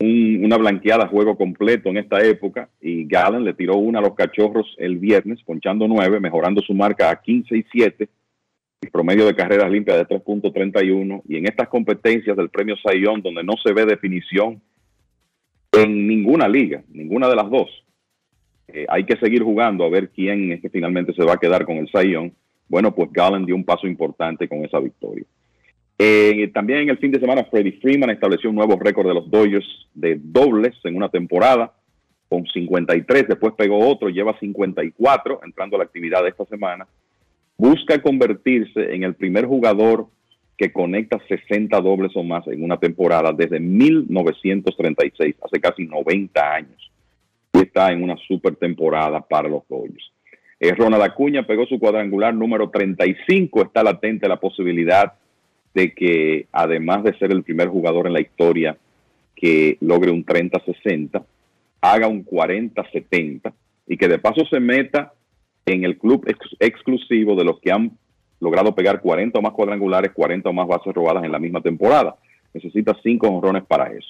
un- 0.00 0.44
una 0.44 0.56
blanqueada 0.56 1.08
juego 1.08 1.36
completo 1.36 1.88
en 1.88 1.96
esta 1.98 2.24
época 2.24 2.68
y 2.80 3.04
Gallen 3.04 3.44
le 3.44 3.54
tiró 3.54 3.76
una 3.76 3.98
a 3.98 4.02
los 4.02 4.14
cachorros 4.14 4.74
el 4.78 4.98
viernes, 4.98 5.42
ponchando 5.44 5.88
nueve, 5.88 6.20
mejorando 6.20 6.60
su 6.62 6.74
marca 6.74 7.10
a 7.10 7.20
15 7.20 7.56
y 7.56 7.64
7 7.72 8.08
y 8.80 8.86
promedio 8.90 9.26
de 9.26 9.34
carreras 9.34 9.70
limpias 9.70 9.96
de 9.98 10.04
3.31 10.06 11.22
y 11.28 11.36
en 11.36 11.46
estas 11.46 11.68
competencias 11.68 12.36
del 12.36 12.48
premio 12.48 12.76
Sayón 12.76 13.22
donde 13.22 13.42
no 13.42 13.54
se 13.62 13.72
ve 13.72 13.84
definición 13.86 14.60
en 15.72 16.06
ninguna 16.06 16.48
liga, 16.48 16.82
ninguna 16.92 17.28
de 17.28 17.36
las 17.36 17.50
dos. 17.50 17.68
Eh, 18.68 18.86
hay 18.88 19.04
que 19.04 19.16
seguir 19.16 19.42
jugando 19.42 19.84
a 19.84 19.90
ver 19.90 20.10
quién 20.10 20.52
es 20.52 20.60
que 20.60 20.70
finalmente 20.70 21.12
se 21.14 21.24
va 21.24 21.34
a 21.34 21.38
quedar 21.38 21.64
con 21.64 21.76
el 21.76 21.90
Sayón. 21.90 22.32
Bueno, 22.68 22.94
pues 22.94 23.10
Gallen 23.12 23.46
dio 23.46 23.56
un 23.56 23.64
paso 23.64 23.86
importante 23.86 24.46
con 24.48 24.64
esa 24.64 24.78
victoria. 24.78 25.24
Eh, 26.00 26.48
también 26.54 26.80
en 26.80 26.90
el 26.90 26.98
fin 26.98 27.10
de 27.10 27.18
semana, 27.18 27.44
Freddie 27.44 27.80
Freeman 27.80 28.10
estableció 28.10 28.50
un 28.50 28.56
nuevo 28.56 28.78
récord 28.78 29.08
de 29.08 29.14
los 29.14 29.28
Dodgers 29.28 29.88
de 29.94 30.16
dobles 30.22 30.76
en 30.84 30.96
una 30.96 31.08
temporada 31.08 31.72
con 32.28 32.46
53, 32.46 33.26
después 33.26 33.54
pegó 33.56 33.78
otro, 33.88 34.08
lleva 34.08 34.38
54 34.38 35.40
entrando 35.44 35.76
a 35.76 35.78
la 35.78 35.84
actividad 35.84 36.22
de 36.22 36.28
esta 36.28 36.44
semana. 36.44 36.86
Busca 37.56 38.00
convertirse 38.00 38.94
en 38.94 39.02
el 39.02 39.14
primer 39.14 39.46
jugador 39.46 40.06
que 40.56 40.72
conecta 40.72 41.18
60 41.26 41.80
dobles 41.80 42.12
o 42.16 42.22
más 42.22 42.46
en 42.48 42.62
una 42.62 42.76
temporada 42.76 43.32
desde 43.32 43.58
1936, 43.58 45.36
hace 45.42 45.60
casi 45.60 45.86
90 45.86 46.54
años. 46.54 46.92
Y 47.52 47.60
está 47.60 47.90
en 47.90 48.02
una 48.02 48.16
super 48.28 48.54
temporada 48.56 49.20
para 49.20 49.48
los 49.48 49.66
Dodgers. 49.68 50.12
Eh, 50.60 50.74
Ronald 50.74 51.04
Acuña 51.04 51.46
pegó 51.46 51.64
su 51.66 51.78
cuadrangular 51.78 52.34
número 52.34 52.68
35. 52.70 53.62
Está 53.62 53.82
latente 53.82 54.28
la 54.28 54.38
posibilidad 54.38 55.14
de 55.74 55.92
que, 55.94 56.46
además 56.52 57.04
de 57.04 57.16
ser 57.18 57.32
el 57.32 57.42
primer 57.42 57.68
jugador 57.68 58.06
en 58.06 58.12
la 58.12 58.20
historia 58.20 58.76
que 59.36 59.76
logre 59.80 60.10
un 60.10 60.24
30-60, 60.24 61.22
haga 61.80 62.08
un 62.08 62.24
40-70 62.24 63.52
y 63.86 63.96
que 63.96 64.08
de 64.08 64.18
paso 64.18 64.44
se 64.50 64.58
meta 64.60 65.12
en 65.66 65.84
el 65.84 65.96
club 65.98 66.24
ex- 66.26 66.56
exclusivo 66.58 67.36
de 67.36 67.44
los 67.44 67.60
que 67.60 67.70
han 67.70 67.92
logrado 68.40 68.74
pegar 68.74 69.00
40 69.00 69.38
o 69.38 69.42
más 69.42 69.52
cuadrangulares, 69.52 70.12
40 70.12 70.48
o 70.48 70.52
más 70.52 70.66
bases 70.66 70.94
robadas 70.94 71.24
en 71.24 71.32
la 71.32 71.38
misma 71.38 71.60
temporada. 71.60 72.16
Necesita 72.54 72.96
cinco 73.02 73.28
honrones 73.28 73.64
para 73.64 73.92
eso. 73.92 74.08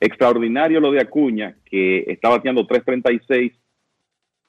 Extraordinario 0.00 0.80
lo 0.80 0.90
de 0.90 1.00
Acuña, 1.00 1.56
que 1.64 2.04
está 2.08 2.28
bateando 2.28 2.66
336, 2.66 3.52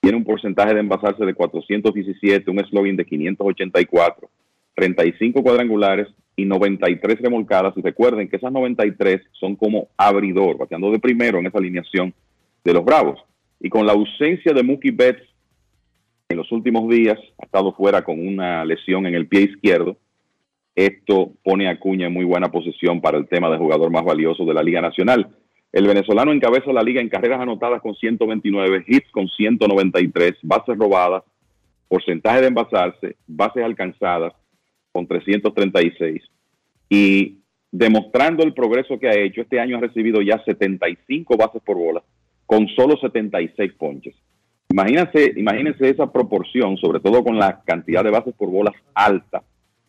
tiene 0.02 0.18
un 0.18 0.24
porcentaje 0.24 0.74
de 0.74 0.80
envasarse 0.82 1.26
de 1.26 1.34
417, 1.34 2.50
un 2.50 2.60
slogan 2.66 2.96
de 2.98 3.06
584, 3.06 4.30
35 4.76 5.44
cuadrangulares 5.44 6.08
y 6.36 6.46
93 6.46 7.22
remolcadas. 7.22 7.74
Y 7.78 7.82
recuerden 7.82 8.30
que 8.30 8.38
esas 8.38 8.52
93 8.52 9.22
son 9.34 9.56
como 9.56 9.88
abridor, 9.98 10.58
bateando 10.58 10.92
de 10.92 11.00
primero 11.00 11.40
en 11.40 11.48
esa 11.48 11.58
alineación 11.58 12.14
de 12.64 12.74
los 12.74 12.86
Bravos. 12.86 13.20
Y 13.60 13.70
con 13.70 13.86
la 13.86 13.94
ausencia 13.94 14.54
de 14.54 14.64
Mookie 14.64 14.92
Betts 14.92 15.24
en 16.30 16.38
los 16.38 16.52
últimos 16.52 16.90
días, 16.90 17.20
ha 17.38 17.46
estado 17.46 17.74
fuera 17.74 18.04
con 18.04 18.26
una 18.26 18.66
lesión 18.66 19.06
en 19.06 19.16
el 19.16 19.28
pie 19.28 19.42
izquierdo. 19.42 19.98
Esto 20.76 21.32
pone 21.44 21.68
a 21.68 21.72
Acuña 21.72 22.08
en 22.08 22.14
muy 22.14 22.26
buena 22.26 22.52
posición 22.52 23.00
para 23.02 23.18
el 23.18 23.28
tema 23.28 23.50
de 23.50 23.58
jugador 23.58 23.92
más 23.92 24.04
valioso 24.04 24.44
de 24.44 24.54
la 24.54 24.64
Liga 24.64 24.82
Nacional. 24.82 25.30
El 25.72 25.88
venezolano 25.88 26.32
encabeza 26.32 26.72
la 26.74 26.82
liga 26.82 27.02
en 27.02 27.10
carreras 27.10 27.40
anotadas 27.42 27.82
con 27.82 27.96
129, 27.96 28.86
hits 28.88 29.10
con 29.12 29.28
193, 29.28 30.34
bases 30.42 30.78
robadas, 30.78 31.24
porcentaje 31.88 32.42
de 32.42 32.48
envasarse, 32.48 33.16
bases 33.28 33.64
alcanzadas 33.64 34.34
con 34.94 35.08
336 35.08 36.22
y 36.88 37.40
demostrando 37.72 38.44
el 38.44 38.54
progreso 38.54 39.00
que 39.00 39.10
ha 39.10 39.20
hecho, 39.20 39.42
este 39.42 39.60
año 39.60 39.78
ha 39.78 39.82
recibido 39.82 40.22
ya 40.22 40.42
75 40.46 41.36
bases 41.36 41.62
por 41.66 41.76
bola 41.76 42.02
con 42.46 42.68
solo 42.70 42.96
76 42.98 43.74
ponches. 43.74 44.16
Imagínense, 44.70 45.34
imagínense 45.36 45.90
esa 45.90 46.12
proporción, 46.12 46.78
sobre 46.78 47.00
todo 47.00 47.24
con 47.24 47.38
la 47.38 47.62
cantidad 47.66 48.04
de 48.04 48.12
bases 48.12 48.34
por 48.36 48.50
bolas 48.50 48.76
alta 48.94 49.44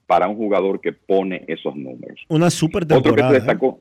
para 0.06 0.28
un 0.28 0.36
jugador 0.36 0.81
que 0.81 0.93
pone 0.93 1.44
esos 1.47 1.76
números. 1.76 2.20
Una 2.28 2.51
super 2.51 2.85
Otro 2.85 2.97
que 2.98 3.02
temporada. 3.02 3.31
se 3.31 3.36
¿eh? 3.36 3.40
destacó. 3.40 3.81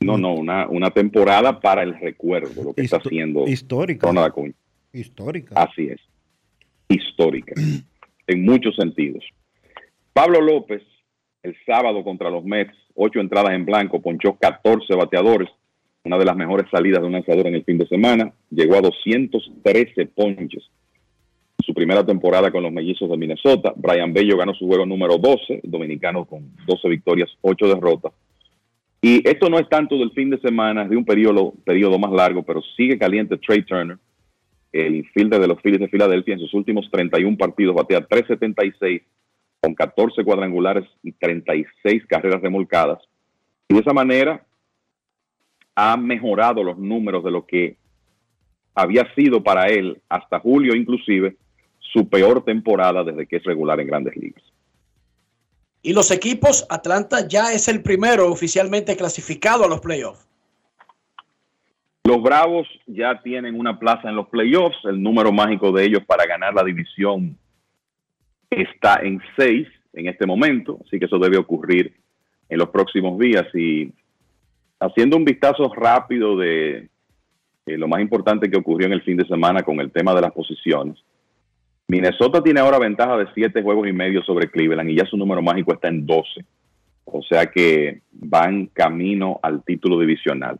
No, 0.00 0.18
no, 0.18 0.34
una, 0.34 0.68
una 0.68 0.90
temporada 0.90 1.60
para 1.60 1.82
el 1.82 1.98
recuerdo, 1.98 2.62
lo 2.62 2.74
que 2.74 2.82
está 2.82 2.98
haciendo 2.98 3.46
histórica. 3.46 4.06
Ronald 4.06 4.28
Acuña. 4.28 4.54
Histórica. 4.92 5.54
Así 5.62 5.86
es. 5.86 6.00
Histórica. 6.88 7.54
en 8.26 8.44
muchos 8.44 8.76
sentidos. 8.76 9.24
Pablo 10.14 10.40
López, 10.40 10.80
el 11.42 11.56
sábado 11.66 12.04
contra 12.04 12.30
los 12.30 12.44
Mets, 12.44 12.72
ocho 12.94 13.18
entradas 13.18 13.52
en 13.52 13.64
blanco, 13.64 14.00
ponchó 14.00 14.36
14 14.38 14.94
bateadores, 14.94 15.48
una 16.04 16.16
de 16.16 16.24
las 16.24 16.36
mejores 16.36 16.70
salidas 16.70 17.00
de 17.00 17.06
un 17.08 17.14
lanzador 17.14 17.48
en 17.48 17.56
el 17.56 17.64
fin 17.64 17.78
de 17.78 17.88
semana. 17.88 18.32
Llegó 18.48 18.76
a 18.76 18.80
213 18.80 20.06
ponches. 20.06 20.62
Su 21.66 21.74
primera 21.74 22.06
temporada 22.06 22.52
con 22.52 22.62
los 22.62 22.70
mellizos 22.70 23.10
de 23.10 23.16
Minnesota. 23.16 23.72
Brian 23.74 24.12
Bello 24.12 24.36
ganó 24.36 24.54
su 24.54 24.68
juego 24.68 24.86
número 24.86 25.18
12, 25.18 25.62
el 25.64 25.70
dominicano 25.70 26.24
con 26.26 26.48
12 26.64 26.88
victorias, 26.88 27.30
8 27.40 27.74
derrotas. 27.74 28.12
Y 29.02 29.28
esto 29.28 29.50
no 29.50 29.58
es 29.58 29.68
tanto 29.68 29.98
del 29.98 30.12
fin 30.12 30.30
de 30.30 30.38
semana, 30.38 30.84
es 30.84 30.90
de 30.90 30.96
un 30.96 31.04
periodo, 31.04 31.54
periodo 31.64 31.98
más 31.98 32.12
largo, 32.12 32.44
pero 32.44 32.62
sigue 32.76 32.98
caliente 32.98 33.36
Trey 33.38 33.62
Turner, 33.62 33.98
el 34.72 35.04
fielder 35.08 35.40
de 35.40 35.48
los 35.48 35.60
Phillies 35.60 35.80
de 35.80 35.88
Filadelfia, 35.88 36.34
en 36.34 36.40
sus 36.40 36.54
últimos 36.54 36.88
31 36.88 37.36
partidos 37.36 37.74
batea 37.74 38.06
376 38.06 39.02
con 39.64 39.74
14 39.74 40.22
cuadrangulares 40.24 40.84
y 41.02 41.12
36 41.12 42.04
carreras 42.06 42.42
remolcadas. 42.42 42.98
Y 43.66 43.74
de 43.74 43.80
esa 43.80 43.94
manera 43.94 44.44
ha 45.74 45.96
mejorado 45.96 46.62
los 46.62 46.76
números 46.76 47.24
de 47.24 47.30
lo 47.30 47.46
que 47.46 47.78
había 48.74 49.12
sido 49.14 49.42
para 49.42 49.68
él 49.68 50.02
hasta 50.10 50.38
julio 50.38 50.74
inclusive 50.74 51.36
su 51.78 52.06
peor 52.10 52.44
temporada 52.44 53.04
desde 53.04 53.26
que 53.26 53.36
es 53.36 53.44
regular 53.44 53.80
en 53.80 53.86
grandes 53.86 54.14
ligas. 54.16 54.42
Y 55.80 55.94
los 55.94 56.10
equipos, 56.10 56.66
Atlanta 56.68 57.26
ya 57.26 57.52
es 57.54 57.66
el 57.68 57.82
primero 57.82 58.30
oficialmente 58.30 58.96
clasificado 58.96 59.64
a 59.64 59.68
los 59.68 59.80
playoffs. 59.80 60.28
Los 62.04 62.22
Bravos 62.22 62.68
ya 62.86 63.22
tienen 63.22 63.58
una 63.58 63.78
plaza 63.78 64.10
en 64.10 64.16
los 64.16 64.28
playoffs. 64.28 64.76
El 64.84 65.02
número 65.02 65.32
mágico 65.32 65.72
de 65.72 65.86
ellos 65.86 66.02
para 66.06 66.26
ganar 66.26 66.52
la 66.52 66.62
división 66.62 67.38
está 68.50 69.00
en 69.02 69.20
6 69.36 69.68
en 69.94 70.08
este 70.08 70.26
momento, 70.26 70.78
así 70.84 70.98
que 70.98 71.06
eso 71.06 71.18
debe 71.18 71.36
ocurrir 71.36 71.94
en 72.48 72.58
los 72.58 72.68
próximos 72.70 73.18
días. 73.18 73.46
Y 73.54 73.92
haciendo 74.80 75.16
un 75.16 75.24
vistazo 75.24 75.72
rápido 75.74 76.36
de 76.36 76.88
lo 77.66 77.88
más 77.88 78.00
importante 78.00 78.50
que 78.50 78.58
ocurrió 78.58 78.86
en 78.86 78.92
el 78.92 79.02
fin 79.02 79.16
de 79.16 79.26
semana 79.26 79.62
con 79.62 79.80
el 79.80 79.90
tema 79.90 80.14
de 80.14 80.20
las 80.20 80.32
posiciones. 80.32 80.96
Minnesota 81.86 82.42
tiene 82.42 82.60
ahora 82.60 82.78
ventaja 82.78 83.16
de 83.16 83.26
7 83.34 83.62
juegos 83.62 83.86
y 83.88 83.92
medio 83.92 84.22
sobre 84.22 84.50
Cleveland 84.50 84.90
y 84.90 84.96
ya 84.96 85.04
su 85.04 85.16
número 85.16 85.42
mágico 85.42 85.74
está 85.74 85.88
en 85.88 86.06
12. 86.06 86.44
O 87.04 87.22
sea 87.22 87.46
que 87.46 88.00
van 88.12 88.66
camino 88.66 89.38
al 89.42 89.62
título 89.62 90.00
divisional. 90.00 90.58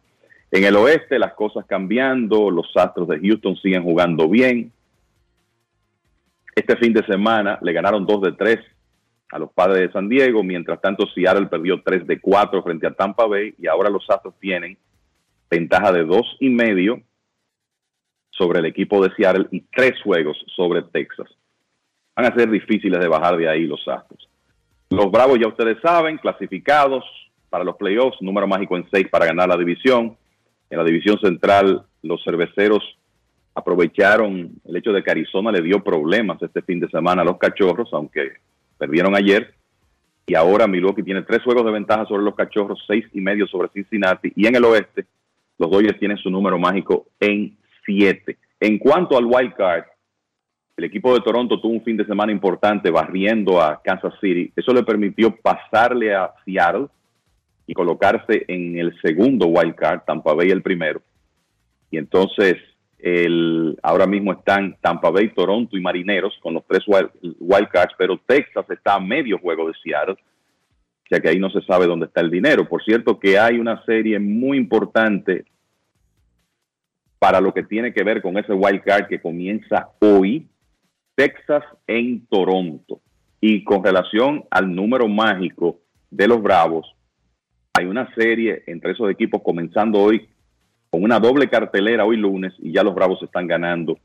En 0.50 0.64
el 0.64 0.76
oeste 0.76 1.18
las 1.18 1.32
cosas 1.32 1.64
cambiando, 1.66 2.50
los 2.50 2.70
Astros 2.76 3.08
de 3.08 3.18
Houston 3.20 3.56
siguen 3.56 3.82
jugando 3.82 4.28
bien. 4.28 4.70
Este 6.54 6.76
fin 6.76 6.92
de 6.92 7.04
semana 7.04 7.58
le 7.62 7.72
ganaron 7.72 8.06
2 8.06 8.22
de 8.22 8.32
3 8.32 8.58
a 9.30 9.38
los 9.38 9.50
padres 9.52 9.80
de 9.80 9.92
San 9.92 10.08
Diego, 10.08 10.44
mientras 10.44 10.80
tanto 10.80 11.06
Seattle 11.08 11.46
perdió 11.46 11.82
3 11.82 12.06
de 12.06 12.20
4 12.20 12.62
frente 12.62 12.86
a 12.86 12.94
Tampa 12.94 13.26
Bay 13.26 13.54
y 13.58 13.66
ahora 13.66 13.90
los 13.90 14.08
Astros 14.08 14.34
tienen 14.38 14.78
ventaja 15.50 15.90
de 15.92 16.04
2 16.04 16.36
y 16.40 16.50
medio 16.50 17.00
sobre 18.30 18.60
el 18.60 18.66
equipo 18.66 19.02
de 19.02 19.14
Seattle 19.14 19.48
y 19.50 19.62
3 19.62 20.02
juegos 20.02 20.36
sobre 20.54 20.82
Texas. 20.82 21.28
Van 22.14 22.26
a 22.26 22.34
ser 22.34 22.48
difíciles 22.50 23.00
de 23.00 23.08
bajar 23.08 23.36
de 23.36 23.48
ahí 23.48 23.66
los 23.66 23.86
Astros. 23.88 24.28
Los 24.90 25.10
Bravos 25.10 25.38
ya 25.40 25.48
ustedes 25.48 25.78
saben, 25.82 26.18
clasificados 26.18 27.04
para 27.50 27.64
los 27.64 27.76
playoffs, 27.76 28.20
número 28.20 28.46
mágico 28.46 28.76
en 28.76 28.88
6 28.90 29.08
para 29.10 29.26
ganar 29.26 29.48
la 29.48 29.56
división. 29.56 30.16
En 30.70 30.78
la 30.78 30.84
división 30.84 31.18
central, 31.18 31.84
los 32.02 32.22
cerveceros 32.22 32.82
aprovecharon 33.54 34.50
el 34.64 34.76
hecho 34.76 34.92
de 34.92 35.02
que 35.02 35.10
Arizona 35.10 35.52
le 35.52 35.62
dio 35.62 35.82
problemas 35.82 36.42
este 36.42 36.62
fin 36.62 36.80
de 36.80 36.88
semana 36.88 37.22
a 37.22 37.24
los 37.24 37.38
cachorros, 37.38 37.88
aunque 37.92 38.32
perdieron 38.76 39.14
ayer. 39.14 39.54
Y 40.26 40.34
ahora 40.34 40.66
Milwaukee 40.66 41.02
tiene 41.02 41.22
tres 41.22 41.42
juegos 41.42 41.64
de 41.64 41.72
ventaja 41.72 42.06
sobre 42.06 42.24
los 42.24 42.34
cachorros, 42.34 42.82
seis 42.86 43.04
y 43.12 43.20
medio 43.20 43.46
sobre 43.46 43.68
Cincinnati. 43.68 44.32
Y 44.34 44.46
en 44.46 44.56
el 44.56 44.64
oeste, 44.64 45.06
los 45.58 45.70
Dodgers 45.70 45.98
tienen 45.98 46.16
su 46.16 46.30
número 46.30 46.58
mágico 46.58 47.06
en 47.20 47.56
siete. 47.84 48.38
En 48.58 48.78
cuanto 48.78 49.16
al 49.16 49.26
wild 49.26 49.54
card, 49.54 49.84
el 50.76 50.84
equipo 50.84 51.14
de 51.14 51.20
Toronto 51.20 51.60
tuvo 51.60 51.74
un 51.74 51.84
fin 51.84 51.96
de 51.96 52.06
semana 52.06 52.32
importante 52.32 52.90
barriendo 52.90 53.60
a 53.60 53.80
Kansas 53.80 54.14
City. 54.20 54.52
Eso 54.56 54.72
le 54.72 54.82
permitió 54.82 55.36
pasarle 55.36 56.14
a 56.14 56.32
Seattle 56.44 56.88
y 57.66 57.74
colocarse 57.74 58.44
en 58.48 58.76
el 58.78 58.98
segundo 59.00 59.46
wild 59.46 59.76
card, 59.76 60.00
Tampa 60.04 60.32
Bay 60.32 60.50
el 60.50 60.62
primero. 60.62 61.00
Y 61.90 61.98
entonces 61.98 62.56
ahora 63.82 64.06
mismo 64.06 64.32
están 64.32 64.76
Tampa 64.80 65.10
Bay, 65.10 65.28
Toronto 65.34 65.76
y 65.76 65.80
Marineros 65.80 66.38
con 66.42 66.54
los 66.54 66.64
tres 66.66 66.82
wild, 66.86 67.10
wild 67.38 67.68
cards, 67.68 67.94
pero 67.98 68.18
Texas 68.26 68.64
está 68.70 68.94
a 68.94 69.00
medio 69.00 69.38
juego 69.38 69.68
de 69.68 69.74
Seattle, 69.82 70.14
o 70.14 71.06
sea 71.08 71.20
que 71.20 71.28
ahí 71.28 71.38
no 71.38 71.50
se 71.50 71.60
sabe 71.62 71.86
dónde 71.86 72.06
está 72.06 72.22
el 72.22 72.30
dinero. 72.30 72.66
Por 72.66 72.82
cierto 72.82 73.18
que 73.18 73.38
hay 73.38 73.58
una 73.58 73.84
serie 73.84 74.18
muy 74.18 74.56
importante 74.56 75.44
para 77.18 77.40
lo 77.40 77.52
que 77.52 77.62
tiene 77.62 77.92
que 77.92 78.04
ver 78.04 78.22
con 78.22 78.38
ese 78.38 78.52
wild 78.52 78.82
card 78.82 79.06
que 79.06 79.20
comienza 79.20 79.90
hoy, 80.00 80.46
Texas 81.14 81.64
en 81.86 82.26
Toronto. 82.26 83.00
Y 83.40 83.64
con 83.64 83.84
relación 83.84 84.44
al 84.50 84.74
número 84.74 85.06
mágico 85.08 85.80
de 86.10 86.26
los 86.26 86.42
Bravos, 86.42 86.94
hay 87.74 87.84
una 87.84 88.14
serie 88.14 88.62
entre 88.66 88.92
esos 88.92 89.10
equipos 89.10 89.42
comenzando 89.42 90.00
hoy 90.00 90.26
con 90.94 91.02
una 91.02 91.18
doble 91.18 91.48
cartelera 91.48 92.04
hoy 92.04 92.16
lunes 92.16 92.52
y 92.60 92.70
ya 92.70 92.84
los 92.84 92.94
Bravos 92.94 93.20
están 93.20 93.48
ganando 93.48 93.98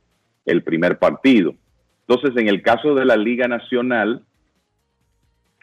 el 0.43 0.63
primer 0.63 0.97
partido. 0.97 1.53
Entonces, 2.07 2.35
en 2.35 2.47
el 2.47 2.63
caso 2.63 2.95
de 2.95 3.05
la 3.05 3.15
Liga 3.15 3.47
Nacional, 3.47 4.23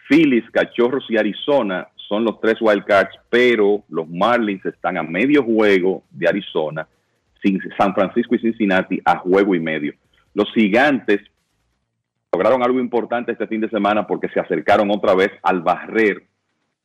Phillies, 0.08 0.48
Cachorros 0.52 1.04
y 1.08 1.16
Arizona 1.16 1.88
son 2.08 2.22
los 2.22 2.40
tres 2.40 2.58
wildcards, 2.60 3.18
pero 3.28 3.82
los 3.88 4.08
Marlins 4.08 4.64
están 4.66 4.98
a 4.98 5.02
medio 5.02 5.42
juego 5.42 6.04
de 6.12 6.28
Arizona, 6.28 6.86
San 7.76 7.92
Francisco 7.92 8.36
y 8.36 8.38
Cincinnati 8.38 9.00
a 9.04 9.18
juego 9.18 9.56
y 9.56 9.58
medio. 9.58 9.94
Los 10.32 10.52
gigantes 10.52 11.20
lograron 12.32 12.62
algo 12.62 12.78
importante 12.78 13.32
este 13.32 13.48
fin 13.48 13.62
de 13.62 13.68
semana 13.68 14.06
porque 14.06 14.28
se 14.28 14.38
acercaron 14.38 14.92
otra 14.92 15.16
vez 15.16 15.32
al 15.42 15.60
barrer 15.60 16.22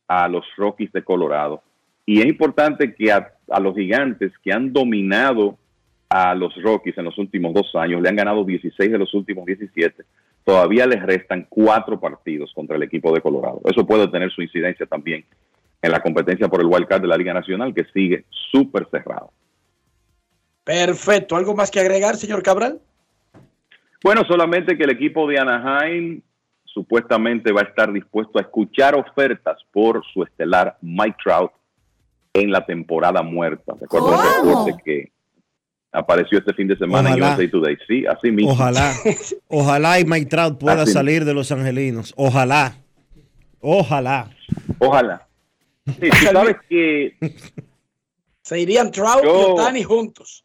a 0.08 0.26
los 0.26 0.44
Rockies 0.56 0.90
de 0.90 1.04
Colorado. 1.04 1.62
Y 2.04 2.20
es 2.20 2.26
importante 2.26 2.92
que 2.94 3.12
a, 3.12 3.32
a, 3.52 3.60
los 3.60 3.74
gigantes 3.74 4.32
que 4.42 4.52
han 4.52 4.72
dominado 4.72 5.58
a 6.08 6.34
los 6.34 6.54
Rockies 6.62 6.98
en 6.98 7.04
los 7.04 7.18
últimos 7.18 7.54
dos 7.54 7.74
años, 7.74 8.02
le 8.02 8.08
han 8.08 8.16
ganado 8.16 8.44
16 8.44 8.90
de 8.90 8.98
los 8.98 9.14
últimos 9.14 9.46
17, 9.46 10.04
todavía 10.44 10.86
les 10.86 11.02
restan 11.02 11.46
cuatro 11.48 11.98
partidos 11.98 12.52
contra 12.54 12.76
el 12.76 12.82
equipo 12.82 13.14
de 13.14 13.20
Colorado. 13.20 13.60
Eso 13.64 13.86
puede 13.86 14.08
tener 14.08 14.30
su 14.30 14.42
incidencia 14.42 14.86
también 14.86 15.24
en 15.80 15.90
la 15.90 16.00
competencia 16.00 16.48
por 16.48 16.60
el 16.60 16.66
wild 16.66 16.86
card 16.86 17.02
de 17.02 17.08
la 17.08 17.16
Liga 17.16 17.34
Nacional, 17.34 17.74
que 17.74 17.84
sigue 17.92 18.24
súper 18.50 18.86
cerrado. 18.90 19.32
Perfecto. 20.64 21.36
¿Algo 21.36 21.54
más 21.54 21.70
que 21.70 21.80
agregar, 21.80 22.16
señor 22.16 22.42
Cabral? 22.42 22.80
Bueno, 24.04 24.22
solamente 24.24 24.76
que 24.76 24.84
el 24.84 24.90
equipo 24.90 25.26
de 25.28 25.38
Anaheim 25.38 26.22
supuestamente 26.64 27.52
va 27.52 27.62
a 27.62 27.64
estar 27.64 27.92
dispuesto 27.92 28.38
a 28.38 28.42
escuchar 28.42 28.94
ofertas 28.94 29.58
por 29.72 30.02
su 30.12 30.22
estelar 30.22 30.76
Mike 30.80 31.16
Trout 31.22 31.52
en 32.34 32.50
la 32.50 32.64
temporada 32.64 33.22
muerta. 33.22 33.74
Recuerdo 33.80 34.08
un 34.12 34.46
reporte 34.46 34.82
que 34.84 35.12
apareció 35.92 36.38
este 36.38 36.54
fin 36.54 36.68
de 36.68 36.76
semana 36.76 37.10
Ojalá. 37.10 37.26
en 37.34 37.34
USA 37.40 37.50
Today. 37.50 37.76
Sí, 37.86 38.04
así 38.06 38.30
mismo. 38.30 38.52
Ojalá. 38.52 38.94
Ojalá 39.48 40.00
y 40.00 40.04
Mike 40.04 40.26
Trout 40.26 40.58
pueda 40.58 40.82
Así. 40.82 40.92
salir 40.92 41.24
de 41.24 41.34
los 41.34 41.52
angelinos. 41.52 42.12
Ojalá. 42.16 42.76
Ojalá. 43.60 44.30
Ojalá. 44.78 45.28
Sí, 45.86 46.08
tú 46.10 46.26
sabes 46.32 46.56
que 46.68 47.16
Se 48.42 48.60
irían 48.60 48.90
Trout 48.90 49.22
Yo- 49.24 49.30
y 49.48 49.52
Otani 49.52 49.82
juntos. 49.82 50.44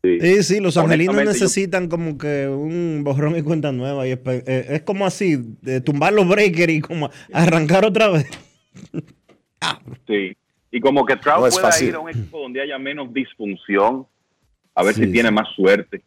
Sí, 0.00 0.42
sí, 0.44 0.60
los 0.60 0.76
angelinos 0.76 1.16
yo- 1.16 1.24
necesitan 1.24 1.88
como 1.88 2.16
que 2.16 2.46
un 2.46 3.02
borrón 3.02 3.36
y 3.36 3.42
cuenta 3.42 3.72
nueva. 3.72 4.06
Y 4.06 4.12
eh, 4.12 4.66
es 4.68 4.82
como 4.82 5.04
así, 5.04 5.36
de 5.60 5.80
tumbar 5.80 6.12
los 6.12 6.28
breakers 6.28 6.72
y 6.72 6.80
como 6.80 7.10
arrancar 7.32 7.84
otra 7.84 8.08
vez. 8.08 8.26
Sí. 10.06 10.36
Y 10.70 10.80
como 10.80 11.04
que 11.04 11.16
Trout 11.16 11.44
No 11.44 11.50
pueda 11.50 11.66
fácil. 11.68 11.88
ir 11.88 11.94
a 11.94 12.00
un 12.00 12.10
equipo 12.10 12.40
donde 12.40 12.60
haya 12.60 12.78
menos 12.78 13.12
disfunción, 13.12 14.06
a 14.74 14.82
ver 14.82 14.94
Sí, 14.94 15.04
si 15.04 15.12
tiene 15.12 15.28
sí. 15.30 15.34
más 15.34 15.48
suerte. 15.54 16.02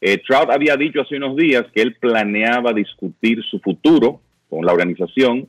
Eh, 0.00 0.18
Trout 0.18 0.50
había 0.50 0.76
dicho 0.76 1.00
hace 1.00 1.16
unos 1.16 1.34
días 1.36 1.64
que 1.74 1.82
él 1.82 1.96
planeaba 1.96 2.72
discutir 2.72 3.42
su 3.50 3.58
futuro 3.60 4.20
con 4.50 4.64
la 4.64 4.72
organización 4.72 5.48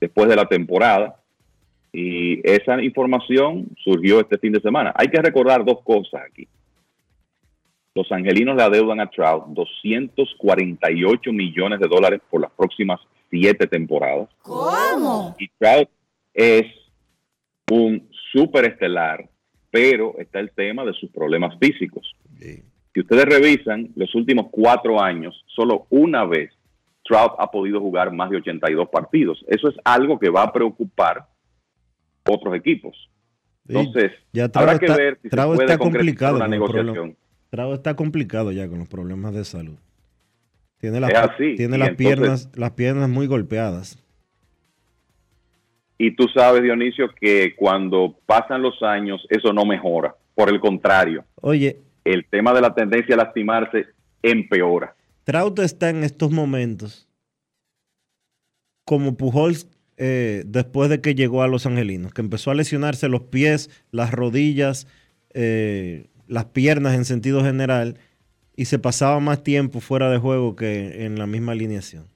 después 0.00 0.28
de 0.28 0.36
la 0.36 0.46
temporada. 0.46 1.16
Y 1.92 2.40
esa 2.48 2.82
información 2.82 3.68
surgió 3.82 4.20
este 4.20 4.38
fin 4.38 4.52
de 4.52 4.60
semana. 4.60 4.92
Hay 4.96 5.08
que 5.08 5.20
recordar 5.20 5.64
dos 5.64 5.82
cosas 5.82 6.22
aquí. 6.30 6.46
Los 7.94 8.10
angelinos 8.12 8.56
le 8.56 8.62
adeudan 8.62 9.00
a 9.00 9.10
Trout 9.10 9.46
248 9.48 11.32
millones 11.32 11.80
de 11.80 11.88
dólares 11.88 12.20
por 12.30 12.40
las 12.40 12.50
próximas 12.52 13.00
siete 13.30 13.66
temporadas. 13.66 14.28
¿Cómo? 14.42 15.34
Y 15.38 15.48
Trout 15.58 15.88
es 16.32 16.64
un 17.70 18.08
superestelar, 18.32 19.28
pero 19.70 20.18
está 20.18 20.40
el 20.40 20.50
tema 20.50 20.84
de 20.84 20.92
sus 20.94 21.10
problemas 21.10 21.56
físicos. 21.60 22.14
Si 22.92 23.00
ustedes 23.00 23.24
revisan 23.24 23.90
los 23.94 24.14
últimos 24.14 24.46
cuatro 24.50 25.00
años, 25.02 25.44
solo 25.46 25.86
una 25.90 26.24
vez 26.24 26.50
Trout 27.04 27.32
ha 27.38 27.50
podido 27.50 27.80
jugar 27.80 28.12
más 28.12 28.30
de 28.30 28.36
82 28.38 28.88
partidos. 28.88 29.44
Eso 29.48 29.68
es 29.68 29.76
algo 29.84 30.18
que 30.18 30.28
va 30.30 30.42
a 30.44 30.52
preocupar 30.52 31.26
otros 32.28 32.54
equipos. 32.54 33.10
Entonces, 33.68 34.12
Ya 34.32 34.44
habrá 34.54 34.78
que 34.78 34.86
está- 34.86 34.96
ver 34.96 35.18
si 35.22 35.28
se 35.28 35.36
puede 35.36 35.64
está 35.64 35.78
complicado 35.78 36.36
una 36.36 36.48
negociación. 36.48 37.16
Trout 37.50 37.74
está 37.74 37.94
complicado 37.96 38.52
ya 38.52 38.68
con 38.68 38.78
los 38.80 38.88
problemas 38.88 39.34
de 39.34 39.44
salud. 39.44 39.76
Tiene 40.78 40.98
las, 41.00 41.10
Es 41.10 41.18
así, 41.18 41.54
tiene 41.56 41.76
y 41.76 41.78
las 41.78 41.88
entonces- 41.90 41.96
piernas, 41.96 42.50
las 42.56 42.70
piernas 42.72 43.08
muy 43.08 43.26
golpeadas. 43.26 44.02
Y 46.02 46.12
tú 46.12 46.28
sabes, 46.34 46.62
Dionisio, 46.62 47.10
que 47.20 47.54
cuando 47.54 48.16
pasan 48.24 48.62
los 48.62 48.82
años, 48.82 49.26
eso 49.28 49.52
no 49.52 49.66
mejora. 49.66 50.14
Por 50.34 50.48
el 50.48 50.58
contrario, 50.58 51.26
Oye, 51.42 51.76
el 52.06 52.24
tema 52.24 52.54
de 52.54 52.62
la 52.62 52.74
tendencia 52.74 53.14
a 53.14 53.18
lastimarse 53.18 53.84
empeora. 54.22 54.96
Trout 55.24 55.58
está 55.58 55.90
en 55.90 56.02
estos 56.02 56.30
momentos 56.30 57.06
como 58.86 59.18
Pujols 59.18 59.68
eh, 59.98 60.42
después 60.46 60.88
de 60.88 61.02
que 61.02 61.14
llegó 61.14 61.42
a 61.42 61.48
Los 61.48 61.66
Angelinos, 61.66 62.14
que 62.14 62.22
empezó 62.22 62.50
a 62.50 62.54
lesionarse 62.54 63.10
los 63.10 63.24
pies, 63.24 63.68
las 63.90 64.10
rodillas, 64.10 64.86
eh, 65.34 66.06
las 66.26 66.46
piernas 66.46 66.94
en 66.94 67.04
sentido 67.04 67.44
general, 67.44 67.98
y 68.56 68.64
se 68.64 68.78
pasaba 68.78 69.20
más 69.20 69.42
tiempo 69.42 69.80
fuera 69.80 70.08
de 70.08 70.16
juego 70.16 70.56
que 70.56 71.04
en 71.04 71.18
la 71.18 71.26
misma 71.26 71.52
alineación. 71.52 72.06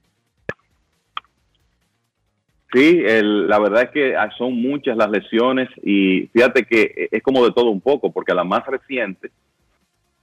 Sí, 2.75 3.03
el- 3.07 3.47
la 3.47 3.61
verdad 3.61 3.85
es 3.85 3.91
que 3.91 4.17
ah, 4.17 4.29
son 4.37 4.55
muchas 4.61 4.97
las 4.97 5.09
lesiones 5.09 5.69
y 5.85 6.27
fíjate 6.33 6.65
que 6.65 7.09
es 7.11 7.23
como 7.23 7.45
de 7.45 7.53
todo 7.53 7.71
un 7.71 7.81
poco, 7.81 8.11
porque 8.13 8.35
la 8.35 8.43
más 8.43 8.67
reciente 8.67 9.31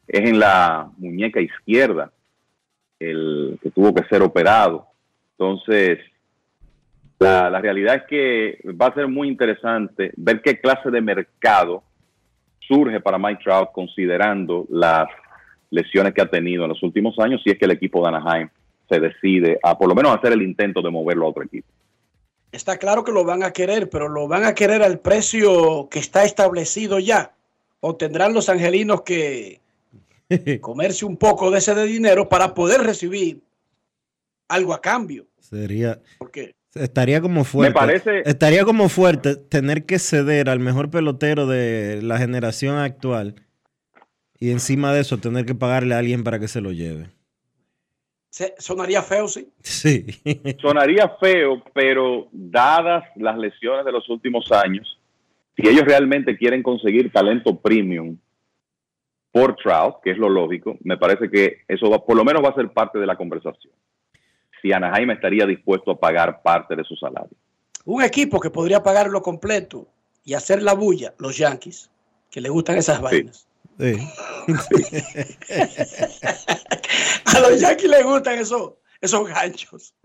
es 0.05 0.29
en 0.29 0.37
la 0.37 0.89
muñeca 0.97 1.39
izquierda, 1.39 2.11
el 2.99 3.57
que 3.63 3.71
tuvo 3.71 3.93
que 3.95 4.03
ser 4.09 4.21
operado. 4.21 4.85
Entonces, 5.37 5.99
la, 7.19 7.49
la 7.49 7.61
realidad 7.61 7.95
es 7.95 8.03
que 8.09 8.59
va 8.69 8.87
a 8.87 8.93
ser 8.95 9.07
muy 9.07 9.29
interesante 9.29 10.11
ver 10.17 10.41
qué 10.41 10.59
clase 10.59 10.91
de 10.91 10.99
mercado 10.99 11.83
surge 12.59 12.99
para 12.99 13.17
Mike 13.17 13.41
Trout 13.45 13.69
considerando 13.71 14.65
las 14.69 15.07
lesiones 15.69 16.13
que 16.13 16.21
ha 16.21 16.29
tenido 16.29 16.63
en 16.63 16.69
los 16.69 16.83
últimos 16.83 17.17
años, 17.19 17.41
si 17.43 17.49
es 17.49 17.57
que 17.57 17.65
el 17.65 17.71
equipo 17.71 18.01
de 18.01 18.09
Anaheim 18.09 18.49
se 18.89 18.99
decide 18.99 19.57
a 19.63 19.77
por 19.77 19.87
lo 19.87 19.95
menos 19.95 20.13
hacer 20.17 20.33
el 20.33 20.41
intento 20.41 20.81
de 20.81 20.89
moverlo 20.89 21.25
a 21.25 21.29
otro 21.29 21.43
equipo. 21.43 21.67
Está 22.51 22.77
claro 22.77 23.03
que 23.03 23.11
lo 23.11 23.23
van 23.23 23.43
a 23.43 23.51
querer, 23.51 23.89
pero 23.89 24.09
lo 24.09 24.27
van 24.27 24.43
a 24.43 24.53
querer 24.53 24.83
al 24.83 24.99
precio 24.99 25.87
que 25.89 25.99
está 25.99 26.23
establecido 26.25 26.99
ya. 26.99 27.33
O 27.79 27.95
tendrán 27.95 28.33
los 28.33 28.49
angelinos 28.49 29.01
que 29.03 29.61
comerse 30.61 31.05
un 31.05 31.17
poco 31.17 31.49
de 31.51 31.59
ese 31.59 31.73
de 31.75 31.85
dinero 31.85 32.27
para 32.29 32.53
poder 32.53 32.81
recibir 32.81 33.41
algo 34.47 34.73
a 34.73 34.81
cambio. 34.81 35.25
Sería, 35.39 35.99
Porque 36.19 36.53
estaría 36.75 37.21
como 37.21 37.43
fuerte. 37.43 37.73
parece- 37.73 38.21
Estaría 38.25 38.63
como 38.65 38.89
fuerte 38.89 39.35
tener 39.37 39.85
que 39.85 39.97
ceder 39.99 40.49
al 40.49 40.59
mejor 40.59 40.89
pelotero 40.89 41.47
de 41.47 42.01
la 42.01 42.17
generación 42.17 42.77
actual 42.77 43.35
y 44.39 44.51
encima 44.51 44.93
de 44.93 45.01
eso 45.01 45.17
tener 45.19 45.45
que 45.45 45.55
pagarle 45.55 45.95
a 45.95 45.99
alguien 45.99 46.23
para 46.23 46.39
que 46.39 46.47
se 46.47 46.61
lo 46.61 46.71
lleve. 46.71 47.09
Sonaría 48.57 49.01
feo, 49.01 49.27
sí. 49.27 49.51
Sí. 49.59 50.05
Sonaría 50.61 51.09
feo, 51.19 51.61
pero 51.73 52.27
dadas 52.31 53.03
las 53.15 53.37
lesiones 53.37 53.85
de 53.85 53.91
los 53.91 54.09
últimos 54.09 54.51
años, 54.51 54.99
si 55.55 55.67
ellos 55.67 55.83
realmente 55.85 56.37
quieren 56.37 56.63
conseguir 56.63 57.11
talento 57.11 57.59
premium 57.59 58.17
por 59.31 59.55
Trout, 59.55 59.95
que 60.03 60.11
es 60.11 60.17
lo 60.17 60.29
lógico, 60.29 60.77
me 60.83 60.97
parece 60.97 61.29
que 61.29 61.59
eso 61.67 61.89
va, 61.89 62.03
por 62.05 62.15
lo 62.15 62.23
menos 62.23 62.43
va 62.43 62.49
a 62.49 62.55
ser 62.55 62.71
parte 62.71 62.99
de 62.99 63.05
la 63.05 63.15
conversación. 63.15 63.73
Si 64.61 64.71
Anaheim 64.71 65.11
estaría 65.11 65.45
dispuesto 65.45 65.91
a 65.91 65.99
pagar 65.99 66.41
parte 66.41 66.75
de 66.75 66.83
su 66.83 66.95
salario. 66.95 67.35
Un 67.85 68.03
equipo 68.03 68.39
que 68.39 68.49
podría 68.49 68.83
pagarlo 68.83 69.21
completo 69.21 69.87
y 70.23 70.35
hacer 70.35 70.61
la 70.61 70.73
bulla, 70.73 71.13
los 71.17 71.37
Yankees, 71.37 71.89
que 72.29 72.41
le 72.41 72.49
gustan 72.49 72.77
esas 72.77 73.01
vainas. 73.01 73.47
A 77.25 77.39
los 77.39 77.59
Yankees 77.59 77.89
les 77.89 78.03
gustan 78.03 78.37
esos, 78.39 78.73
esos 78.99 79.27
ganchos. 79.27 79.95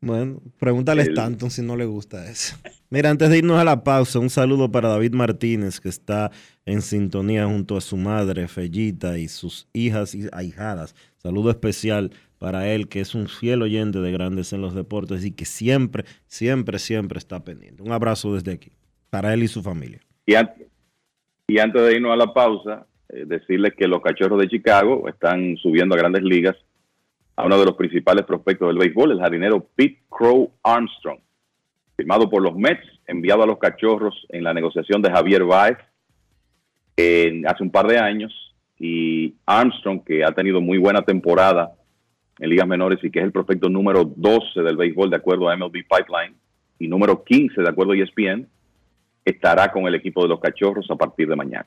Bueno, 0.00 0.42
pregúntale 0.58 1.02
a 1.02 1.04
Stanton 1.06 1.50
si 1.50 1.62
no 1.62 1.76
le 1.76 1.86
gusta 1.86 2.30
eso. 2.30 2.56
Mira, 2.90 3.08
antes 3.08 3.30
de 3.30 3.38
irnos 3.38 3.58
a 3.58 3.64
la 3.64 3.84
pausa, 3.84 4.18
un 4.18 4.28
saludo 4.28 4.70
para 4.70 4.90
David 4.90 5.14
Martínez, 5.14 5.80
que 5.80 5.88
está 5.88 6.30
en 6.66 6.82
sintonía 6.82 7.46
junto 7.46 7.78
a 7.78 7.80
su 7.80 7.96
madre, 7.96 8.46
Fellita, 8.46 9.16
y 9.16 9.28
sus 9.28 9.66
hijas 9.72 10.14
y 10.14 10.28
ahijadas. 10.32 10.94
Saludo 11.16 11.48
especial 11.50 12.10
para 12.38 12.68
él, 12.68 12.88
que 12.88 13.00
es 13.00 13.14
un 13.14 13.28
fiel 13.28 13.62
oyente 13.62 14.00
de 14.00 14.12
Grandes 14.12 14.52
en 14.52 14.60
los 14.60 14.74
Deportes 14.74 15.24
y 15.24 15.30
que 15.30 15.46
siempre, 15.46 16.04
siempre, 16.26 16.78
siempre 16.78 17.18
está 17.18 17.42
pendiente. 17.42 17.82
Un 17.82 17.92
abrazo 17.92 18.34
desde 18.34 18.52
aquí, 18.52 18.72
para 19.08 19.32
él 19.32 19.42
y 19.42 19.48
su 19.48 19.62
familia. 19.62 20.00
Y 20.26 20.34
antes 20.34 21.82
de 21.82 21.94
irnos 21.94 22.12
a 22.12 22.16
la 22.16 22.34
pausa, 22.34 22.86
eh, 23.08 23.24
decirles 23.26 23.74
que 23.74 23.88
los 23.88 24.00
cachorros 24.00 24.40
de 24.40 24.48
Chicago 24.48 25.08
están 25.08 25.56
subiendo 25.56 25.94
a 25.94 25.98
grandes 25.98 26.22
ligas 26.22 26.56
a 27.36 27.44
uno 27.44 27.58
de 27.58 27.64
los 27.64 27.74
principales 27.74 28.24
prospectos 28.24 28.68
del 28.68 28.78
béisbol, 28.78 29.12
el 29.12 29.20
jardinero 29.20 29.66
Pete 29.74 30.02
Crow 30.08 30.52
Armstrong, 30.62 31.18
firmado 31.96 32.30
por 32.30 32.42
los 32.42 32.54
Mets, 32.54 32.86
enviado 33.06 33.42
a 33.42 33.46
los 33.46 33.58
cachorros 33.58 34.26
en 34.28 34.44
la 34.44 34.54
negociación 34.54 35.02
de 35.02 35.10
Javier 35.10 35.44
Baez 35.44 35.78
hace 36.96 37.62
un 37.62 37.70
par 37.70 37.86
de 37.86 37.98
años. 37.98 38.32
Y 38.78 39.34
Armstrong, 39.46 40.02
que 40.04 40.24
ha 40.24 40.32
tenido 40.32 40.60
muy 40.60 40.78
buena 40.78 41.02
temporada 41.02 41.72
en 42.38 42.50
ligas 42.50 42.66
menores 42.66 42.98
y 43.02 43.10
que 43.10 43.20
es 43.20 43.24
el 43.24 43.32
prospecto 43.32 43.68
número 43.68 44.04
12 44.04 44.62
del 44.62 44.76
béisbol 44.76 45.10
de 45.10 45.16
acuerdo 45.16 45.48
a 45.48 45.56
MLB 45.56 45.84
Pipeline 45.88 46.34
y 46.78 46.88
número 46.88 47.22
15 47.22 47.62
de 47.62 47.68
acuerdo 47.68 47.92
a 47.92 47.96
ESPN, 47.96 48.48
estará 49.24 49.70
con 49.70 49.86
el 49.86 49.94
equipo 49.94 50.22
de 50.22 50.28
los 50.28 50.40
cachorros 50.40 50.90
a 50.90 50.96
partir 50.96 51.28
de 51.28 51.36
mañana. 51.36 51.66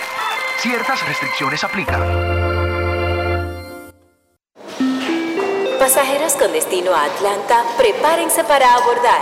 Ciertas 0.61 1.03
restricciones 1.07 1.63
aplican. 1.63 1.99
Pasajeros 5.79 6.35
con 6.35 6.53
destino 6.53 6.93
a 6.93 7.05
Atlanta, 7.05 7.63
prepárense 7.79 8.43
para 8.43 8.75
abordar. 8.75 9.21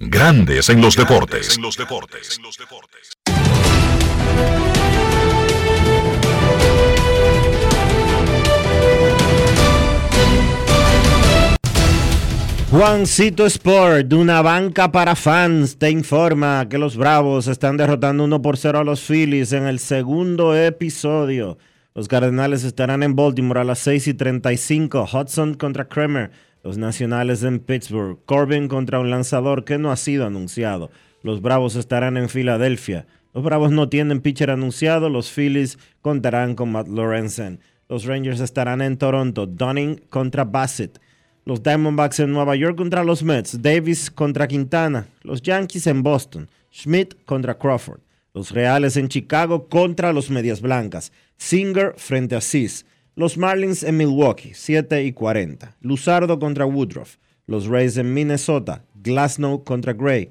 Grandes 0.00 0.68
en 0.70 0.80
los 0.80 0.96
deportes. 0.96 1.56
Juancito 12.72 13.46
Sport, 13.46 14.08
de 14.08 14.16
una 14.16 14.42
banca 14.42 14.90
para 14.90 15.14
fans, 15.14 15.78
te 15.78 15.90
informa 15.90 16.68
que 16.68 16.76
los 16.76 16.96
Bravos 16.96 17.46
están 17.46 17.76
derrotando 17.76 18.24
1 18.24 18.42
por 18.42 18.56
0 18.56 18.80
a 18.80 18.84
los 18.84 19.00
Phillies 19.00 19.52
en 19.52 19.68
el 19.68 19.78
segundo 19.78 20.56
episodio. 20.56 21.56
Los 21.94 22.08
Cardenales 22.08 22.64
estarán 22.64 23.04
en 23.04 23.14
Baltimore 23.14 23.60
a 23.60 23.64
las 23.64 23.78
6 23.78 24.08
y 24.08 24.14
35. 24.14 25.08
Hudson 25.12 25.54
contra 25.54 25.84
Kramer. 25.88 26.32
Los 26.64 26.78
Nacionales 26.78 27.42
en 27.42 27.60
Pittsburgh. 27.60 28.18
Corbin 28.24 28.68
contra 28.68 28.98
un 28.98 29.10
lanzador 29.10 29.64
que 29.64 29.76
no 29.76 29.92
ha 29.92 29.96
sido 29.96 30.26
anunciado. 30.26 30.90
Los 31.22 31.42
Bravos 31.42 31.76
estarán 31.76 32.16
en 32.16 32.30
Filadelfia. 32.30 33.06
Los 33.34 33.44
Bravos 33.44 33.70
no 33.70 33.90
tienen 33.90 34.22
pitcher 34.22 34.50
anunciado. 34.50 35.10
Los 35.10 35.30
Phillies 35.30 35.78
contarán 36.00 36.54
con 36.54 36.72
Matt 36.72 36.88
Lorenzen. 36.88 37.60
Los 37.86 38.06
Rangers 38.06 38.40
estarán 38.40 38.80
en 38.80 38.96
Toronto. 38.96 39.46
Dunning 39.46 39.96
contra 40.08 40.44
Bassett. 40.44 40.98
Los 41.44 41.62
Diamondbacks 41.62 42.20
en 42.20 42.32
Nueva 42.32 42.56
York 42.56 42.78
contra 42.78 43.04
los 43.04 43.22
Mets. 43.22 43.60
Davis 43.60 44.10
contra 44.10 44.48
Quintana. 44.48 45.06
Los 45.22 45.42
Yankees 45.42 45.86
en 45.86 46.02
Boston. 46.02 46.48
Schmidt 46.72 47.12
contra 47.26 47.58
Crawford. 47.58 48.00
Los 48.32 48.52
Reales 48.52 48.96
en 48.96 49.08
Chicago 49.08 49.68
contra 49.68 50.14
los 50.14 50.30
Medias 50.30 50.62
Blancas. 50.62 51.12
Singer 51.36 51.92
frente 51.98 52.36
a 52.36 52.40
Cis. 52.40 52.86
Los 53.16 53.38
Marlins 53.38 53.82
en 53.82 53.96
Milwaukee, 53.96 54.52
7 54.54 55.04
y 55.04 55.12
40. 55.12 55.76
Luzardo 55.80 56.38
contra 56.38 56.66
Woodruff. 56.66 57.16
Los 57.46 57.66
Rays 57.66 57.96
en 57.96 58.12
Minnesota. 58.12 58.84
Glasnow 59.02 59.62
contra 59.62 59.92
Gray. 59.92 60.30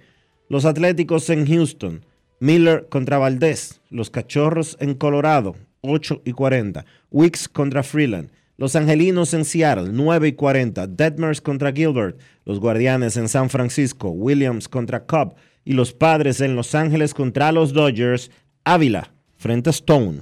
Los 0.50 0.66
Atléticos 0.66 1.30
en 1.30 1.48
Houston. 1.48 2.06
Miller 2.40 2.88
contra 2.90 3.18
Valdés. 3.18 3.82
Los 3.90 4.10
Cachorros 4.10 4.76
en 4.80 4.96
Colorado, 4.96 5.56
8 5.82 6.24
y 6.26 6.34
40. 6.34 6.86
Wicks 7.10 7.48
contra 7.48 7.84
Freeland. 7.84 8.32
Los 8.58 8.76
Angelinos 8.76 9.34
en 9.34 9.46
Seattle, 9.46 9.90
9 9.92 10.28
y 10.28 10.34
40. 10.34 10.88
Detmers 10.88 11.40
contra 11.40 11.72
Gilbert. 11.72 12.20
Los 12.44 12.60
Guardianes 12.60 13.16
en 13.16 13.30
San 13.30 13.50
Francisco. 13.50 14.10
Williams 14.10 14.68
contra 14.68 15.06
Cobb 15.06 15.36
y 15.66 15.74
los 15.74 15.94
Padres 15.94 16.42
en 16.42 16.56
Los 16.56 16.76
Ángeles 16.76 17.14
contra 17.14 17.52
los 17.52 17.74
Dodgers, 17.74 18.32
Ávila 18.64 19.14
frente 19.38 19.70
a 19.70 19.72
Stone. 19.72 20.22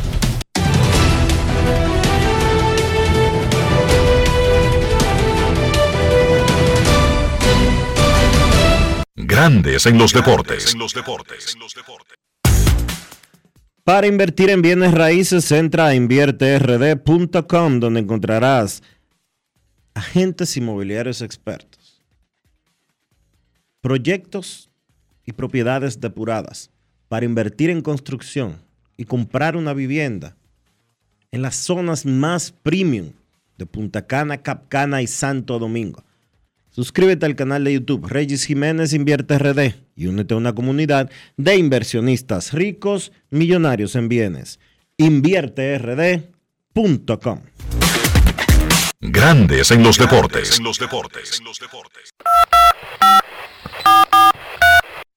Grandes 9.31 9.85
en 9.85 9.97
los 9.97 10.11
deportes. 10.11 10.75
Para 13.85 14.05
invertir 14.05 14.49
en 14.49 14.61
bienes 14.61 14.93
raíces, 14.93 15.49
entra 15.53 15.85
a 15.87 15.95
invierterd.com 15.95 17.79
donde 17.79 18.01
encontrarás 18.01 18.83
agentes 19.93 20.57
inmobiliarios 20.57 21.21
expertos, 21.21 22.03
proyectos 23.79 24.69
y 25.25 25.31
propiedades 25.31 26.01
depuradas 26.01 26.69
para 27.07 27.25
invertir 27.25 27.69
en 27.69 27.79
construcción 27.79 28.57
y 28.97 29.05
comprar 29.05 29.55
una 29.55 29.73
vivienda 29.73 30.35
en 31.31 31.41
las 31.41 31.55
zonas 31.55 32.05
más 32.05 32.51
premium 32.51 33.13
de 33.57 33.65
Punta 33.65 34.05
Cana, 34.05 34.43
Capcana 34.43 35.01
y 35.01 35.07
Santo 35.07 35.57
Domingo. 35.57 36.03
Suscríbete 36.71 37.25
al 37.25 37.35
canal 37.35 37.65
de 37.65 37.73
YouTube 37.73 38.07
Regis 38.07 38.45
Jiménez 38.45 38.93
Invierte 38.93 39.37
RD 39.37 39.73
y 39.95 40.07
únete 40.07 40.33
a 40.33 40.37
una 40.37 40.55
comunidad 40.55 41.11
de 41.35 41.57
inversionistas 41.57 42.53
ricos, 42.53 43.11
millonarios 43.29 43.95
en 43.95 44.07
bienes. 44.07 44.61
InvierteRD.com 44.95 47.41
Grandes 49.01 49.71
en 49.71 49.83
los 49.83 49.97
deportes. 49.97 50.59
En 50.59 50.63
los 50.63 50.79
deportes. 50.79 51.41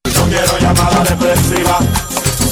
No 0.04 0.26
quiero 0.26 0.58
llamada 0.58 1.04
depresiva. 1.04 1.78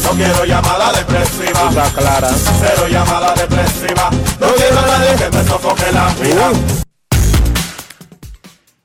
No 0.04 0.10
quiero 0.10 0.44
llamada 0.44 0.92
depresiva. 0.92 1.70
Está 1.70 1.90
clara. 1.90 2.30
Cero 2.60 2.86
llamada 2.88 3.34
depresiva. 3.34 4.10
No 4.38 4.54
quiero 4.54 4.78
a 4.78 4.86
nadie 4.86 5.16
que 5.16 5.28
me 5.36 5.42
sofoque 5.44 5.90
la 5.92 6.14
vida. 6.14 6.52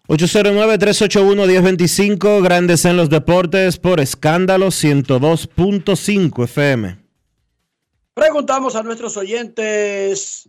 809-381-1025, 0.08 2.42
Grandes 2.42 2.86
en 2.86 2.96
los 2.96 3.10
Deportes, 3.10 3.78
por 3.78 4.00
escándalo 4.00 4.68
102.5 4.68 6.46
FM. 6.46 6.98
Preguntamos 8.14 8.78
a 8.78 8.84
nuestros 8.84 9.18
oyentes 9.18 10.48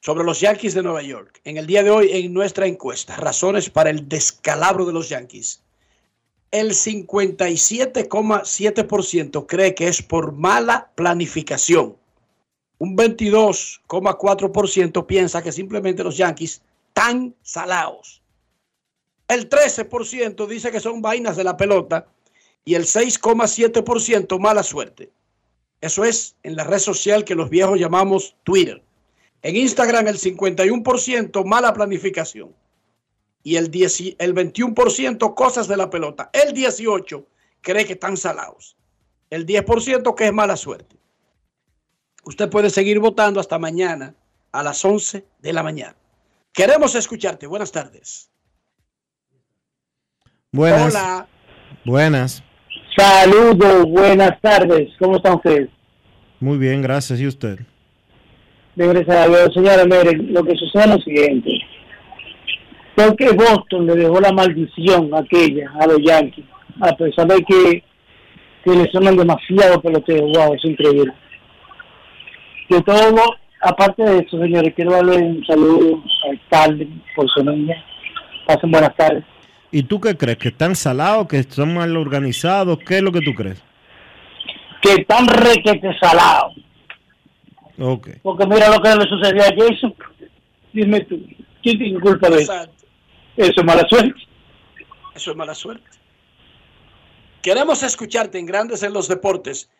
sobre 0.00 0.24
los 0.24 0.40
Yankees 0.40 0.72
de 0.72 0.82
Nueva 0.82 1.02
York. 1.02 1.42
En 1.44 1.58
el 1.58 1.66
día 1.66 1.82
de 1.82 1.90
hoy, 1.90 2.08
en 2.10 2.32
nuestra 2.32 2.66
encuesta, 2.66 3.16
razones 3.16 3.68
para 3.68 3.90
el 3.90 4.08
descalabro 4.08 4.86
de 4.86 4.94
los 4.94 5.10
Yankees. 5.10 5.60
El 6.50 6.70
57,7% 6.70 9.46
cree 9.46 9.74
que 9.74 9.88
es 9.88 10.00
por 10.00 10.32
mala 10.32 10.90
planificación. 10.94 11.98
Un 12.78 12.96
22,4% 12.96 15.04
piensa 15.04 15.42
que 15.42 15.52
simplemente 15.52 16.02
los 16.02 16.16
Yankees 16.16 16.62
están 16.94 17.34
salados. 17.42 18.22
El 19.26 19.48
13% 19.48 20.46
dice 20.46 20.70
que 20.70 20.78
son 20.78 21.02
vainas 21.02 21.36
de 21.36 21.42
la 21.42 21.56
pelota 21.56 22.06
y 22.64 22.76
el 22.76 22.84
6,7% 22.84 24.38
mala 24.38 24.62
suerte. 24.62 25.10
Eso 25.80 26.04
es 26.04 26.36
en 26.44 26.54
la 26.54 26.62
red 26.62 26.78
social 26.78 27.24
que 27.24 27.34
los 27.34 27.50
viejos 27.50 27.80
llamamos 27.80 28.36
Twitter. 28.44 28.80
En 29.42 29.56
Instagram 29.56 30.06
el 30.06 30.18
51% 30.20 31.44
mala 31.44 31.74
planificación 31.74 32.54
y 33.42 33.56
el, 33.56 33.72
10, 33.72 34.14
el 34.18 34.32
21% 34.32 35.34
cosas 35.34 35.66
de 35.66 35.76
la 35.76 35.90
pelota. 35.90 36.30
El 36.32 36.54
18% 36.54 37.26
cree 37.60 37.86
que 37.86 37.94
están 37.94 38.16
salados. 38.16 38.76
El 39.30 39.46
10% 39.46 40.14
que 40.14 40.26
es 40.26 40.32
mala 40.32 40.56
suerte. 40.56 40.96
Usted 42.24 42.48
puede 42.48 42.70
seguir 42.70 43.00
votando 43.00 43.40
hasta 43.40 43.58
mañana 43.58 44.14
a 44.52 44.62
las 44.62 44.84
11 44.84 45.26
de 45.40 45.52
la 45.52 45.64
mañana. 45.64 45.96
Queremos 46.54 46.94
escucharte. 46.94 47.48
Buenas 47.48 47.72
tardes. 47.72 48.30
Buenas. 50.52 50.94
Hola. 50.94 51.26
Buenas. 51.84 52.44
Saludos, 52.96 53.86
buenas 53.90 54.40
tardes. 54.40 54.88
¿Cómo 55.00 55.16
están 55.16 55.34
ustedes? 55.34 55.68
Muy 56.38 56.56
bien, 56.58 56.80
gracias. 56.80 57.20
¿Y 57.20 57.26
usted? 57.26 57.58
gracias 58.76 59.16
a 59.16 59.26
Dios. 59.26 59.52
Señora, 59.52 59.84
miren, 59.84 60.32
lo 60.32 60.44
que 60.44 60.54
sucede 60.54 60.84
es 60.84 60.90
lo 60.90 60.98
siguiente. 60.98 61.50
Porque 62.94 63.32
Boston 63.32 63.86
le 63.86 63.96
dejó 63.96 64.20
la 64.20 64.30
maldición 64.30 65.10
aquella 65.12 65.72
a 65.80 65.88
los 65.88 65.98
Yankees, 66.02 66.46
a 66.80 66.96
pesar 66.96 67.26
de 67.26 67.42
que, 67.42 67.82
que 68.64 68.70
le 68.70 68.88
suenan 68.92 69.16
demasiado 69.16 69.82
peloteros. 69.82 70.30
Wow, 70.36 70.54
es 70.54 70.64
increíble. 70.64 71.12
De 72.68 72.80
todo, 72.82 73.36
aparte 73.64 74.02
de 74.02 74.18
eso, 74.18 74.38
señores, 74.38 74.72
quiero 74.74 74.92
darle 74.92 75.16
un 75.16 75.44
saludo 75.46 76.02
al 76.24 76.30
alcalde 76.30 76.88
por 77.16 77.28
su 77.30 77.42
niña. 77.42 77.74
Pasen 78.46 78.70
buenas 78.70 78.94
tardes. 78.96 79.24
¿Y 79.70 79.82
tú 79.82 80.00
qué 80.00 80.16
crees? 80.16 80.38
¿Que 80.38 80.48
están 80.48 80.76
salados? 80.76 81.26
¿Que 81.26 81.38
están 81.38 81.74
mal 81.74 81.96
organizados? 81.96 82.78
¿Qué 82.78 82.98
es 82.98 83.02
lo 83.02 83.10
que 83.10 83.20
tú 83.20 83.34
crees? 83.34 83.62
Que 84.80 84.92
están 85.00 85.26
requete 85.26 85.88
salados. 85.98 86.54
Ok. 87.78 88.08
Porque 88.22 88.46
mira 88.46 88.68
lo 88.68 88.80
que 88.80 88.94
le 88.94 89.04
sucedió 89.08 89.42
a 89.42 89.46
Jason. 89.46 89.94
Dime 90.72 91.00
tú, 91.00 91.20
¿quién 91.62 91.78
tiene 91.78 92.00
culpa 92.00 92.28
de 92.30 92.42
eso? 92.42 92.52
Eso 93.36 93.60
es 93.60 93.64
mala 93.64 93.86
suerte. 93.88 94.14
Eso 95.14 95.30
es 95.30 95.36
mala 95.36 95.54
suerte. 95.54 95.88
Queremos 97.42 97.82
escucharte 97.82 98.38
en 98.38 98.46
Grandes 98.46 98.82
en 98.82 98.92
los 98.92 99.08
Deportes. 99.08 99.70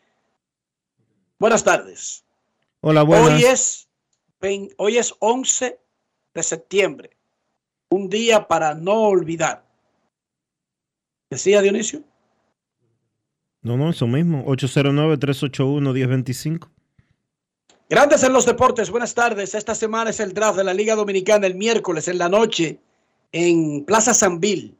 Buenas 1.38 1.64
tardes. 1.64 2.23
Hola, 2.86 3.02
buenas. 3.02 3.32
Hoy 3.32 3.44
es, 3.44 3.88
hoy 4.76 4.98
es 4.98 5.14
11 5.18 5.78
de 6.34 6.42
septiembre. 6.42 7.16
Un 7.88 8.10
día 8.10 8.46
para 8.46 8.74
no 8.74 9.04
olvidar. 9.04 9.64
¿Decía 11.30 11.62
Dionisio? 11.62 12.02
No, 13.62 13.78
no, 13.78 13.88
eso 13.88 14.06
mismo. 14.06 14.44
809-381-1025. 14.44 16.68
Grandes 17.88 18.22
en 18.22 18.34
los 18.34 18.44
deportes, 18.44 18.90
buenas 18.90 19.14
tardes. 19.14 19.54
Esta 19.54 19.74
semana 19.74 20.10
es 20.10 20.20
el 20.20 20.34
draft 20.34 20.58
de 20.58 20.64
la 20.64 20.74
Liga 20.74 20.94
Dominicana 20.94 21.46
el 21.46 21.54
miércoles 21.54 22.06
en 22.08 22.18
la 22.18 22.28
noche 22.28 22.80
en 23.32 23.82
Plaza 23.86 24.12
Sanville. 24.12 24.74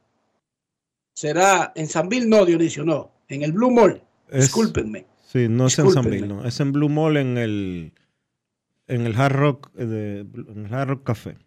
Será 1.15 1.71
en 1.75 1.87
Sanville, 1.87 2.27
no, 2.27 2.45
Dionisio, 2.45 2.85
no. 2.85 3.09
En 3.29 3.41
el 3.41 3.51
Blue 3.51 3.71
Mall. 3.71 3.99
Es- 4.29 4.41
Discúlpenme. 4.45 5.07
Sí, 5.35 5.49
no 5.49 5.67
es 5.67 5.77
en 5.77 5.87
Discúlpenme. 5.87 6.19
Sanville, 6.19 6.33
no. 6.33 6.47
Es 6.47 6.61
en 6.61 6.71
Blue 6.71 6.87
Mall 6.87 7.17
en 7.17 7.37
el, 7.37 7.91
en 8.87 9.05
el 9.05 9.19
Hard 9.19 9.33
Rock, 9.33 9.69
eh, 9.77 9.83
de, 9.83 10.19
en 10.21 10.65
el 10.65 10.73
Hard 10.73 10.87
Rock 10.87 11.03
Café. 11.03 11.37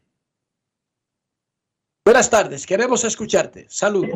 Buenas 2.05 2.29
tardes, 2.29 2.67
queremos 2.67 3.03
escucharte. 3.05 3.65
Saludos. 3.71 4.11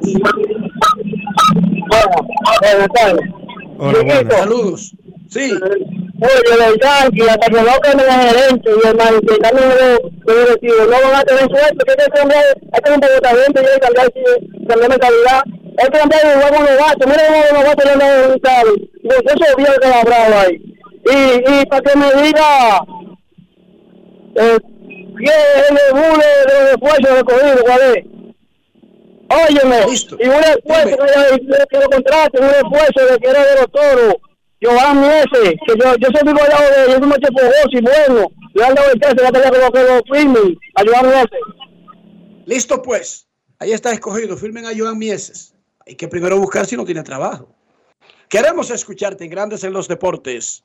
Buenas 2.61 2.89
tardes. 2.95 3.31
Hola, 3.79 4.03
buenas. 4.03 4.37
Saludos. 4.37 4.95
Sí. 5.31 5.51
Oye, 5.55 6.43
los 6.59 6.77
Yankees, 6.79 7.29
hasta 7.31 7.47
que 7.47 7.63
no 7.63 7.79
cambien 7.81 8.11
gerente 8.11 8.71
y 8.71 8.89
el 8.89 8.95
manifestante 8.95 9.63
de 9.63 10.35
directivo, 10.39 10.85
no 10.85 10.91
van 10.91 11.15
a 11.15 11.23
tener 11.25 11.49
suerte, 11.49 11.79
que 11.87 11.93
este 11.93 12.21
hombre, 12.21 12.37
este 12.75 12.91
y 12.91 12.93
hay 12.93 13.73
que 13.73 13.81
cambiar, 13.81 14.13
cambiar 14.69 14.91
mentalidad. 14.91 15.62
Este 15.79 16.01
hombre 16.01 16.19
igual 16.23 16.55
con 16.55 16.65
los 16.67 16.77
gatos, 16.77 17.07
mira 17.07 17.23
cómo 17.49 17.63
los 17.63 17.65
gatos 17.65 17.85
le. 17.85 18.91
Yo 19.03 19.11
soy 19.27 19.57
bien 19.57 19.73
que 19.81 19.89
la 19.89 20.03
bravo 20.05 20.35
ahí. 20.41 20.73
Y, 21.05 21.61
y 21.61 21.67
para 21.67 21.83
que 21.83 21.99
me 21.99 22.23
diga, 22.23 22.85
eh, 24.37 24.59
¿qué 25.19 25.33
es 25.57 25.71
el 25.71 25.93
bule 25.93 26.27
de 26.47 26.55
los 26.61 26.73
esfuerzos 26.73 27.19
recogidos, 27.19 27.63
cuál 27.63 27.81
es? 27.97 28.05
Óyeme, 29.49 29.77
y 29.81 30.29
un 30.29 30.45
esfuerzo 30.45 30.97
que 30.97 31.47
yo 31.47 31.67
quiero 31.71 31.89
contrato, 31.89 32.39
un 32.39 32.51
esfuerzo 32.51 33.13
de 33.13 33.19
que 33.19 33.31
era 33.31 33.45
de 33.45 33.55
los 33.57 33.71
toros. 33.73 34.15
Joan 34.65 35.01
Miese, 35.01 35.59
que 35.67 35.75
yo, 35.77 35.97
yo 35.97 36.09
soy 36.13 36.35
lado 36.35 36.71
de 36.71 36.85
él, 36.85 36.89
yo 36.89 36.99
soy 36.99 37.07
mucho 37.09 37.29
fogoso 37.33 37.71
y 37.73 37.81
bueno. 37.81 38.29
Le 38.55 38.65
han 38.65 38.75
dado 38.75 38.91
el 38.93 39.01
caso, 39.01 39.17
ya 39.17 39.33
tenía 39.33 39.51
que 39.51 39.83
lo 39.83 40.03
firmen 40.15 40.59
a 40.77 40.83
Joan 40.87 41.07
Miese. 41.07 41.39
Listo, 42.47 42.83
pues. 42.83 43.27
Ahí 43.63 43.71
está 43.71 43.93
escogido. 43.93 44.37
Firmen 44.37 44.67
a 44.67 44.73
Joan 44.77 44.99
Mieses. 44.99 45.52
Hay 45.93 45.97
que 45.97 46.09
primero 46.09 46.41
buscar 46.41 46.65
si 46.65 46.75
no 46.75 46.87
tiene 46.87 47.03
trabajo. 47.03 47.55
Queremos 48.31 48.71
escucharte 48.71 49.25
en 49.25 49.31
Grandes 49.31 49.63
en 49.63 49.75
los 49.75 49.89
Deportes. 49.89 50.65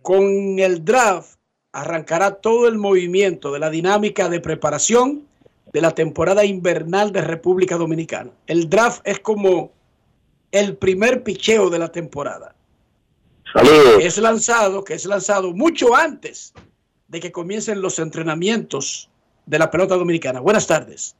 Con 0.00 0.60
el 0.60 0.84
draft 0.84 1.40
arrancará 1.72 2.36
todo 2.36 2.68
el 2.68 2.78
movimiento 2.78 3.50
de 3.50 3.58
la 3.58 3.68
dinámica 3.68 4.28
de 4.28 4.38
preparación 4.38 5.26
de 5.72 5.80
la 5.80 5.90
temporada 5.90 6.44
invernal 6.44 7.10
de 7.10 7.20
República 7.20 7.76
Dominicana. 7.76 8.30
El 8.46 8.70
draft 8.70 9.00
es 9.02 9.18
como 9.18 9.72
el 10.52 10.76
primer 10.76 11.24
picheo 11.24 11.68
de 11.68 11.80
la 11.80 11.90
temporada. 11.90 12.54
Saludos. 13.52 13.96
Que 13.98 14.06
es 14.06 14.18
lanzado, 14.18 14.84
que 14.84 14.94
es 14.94 15.04
lanzado 15.04 15.52
mucho 15.52 15.96
antes 15.96 16.54
de 17.08 17.18
que 17.18 17.32
comiencen 17.32 17.82
los 17.82 17.98
entrenamientos 17.98 19.10
de 19.46 19.58
la 19.58 19.68
pelota 19.68 19.96
dominicana. 19.96 20.38
Buenas 20.38 20.68
tardes. 20.68 21.16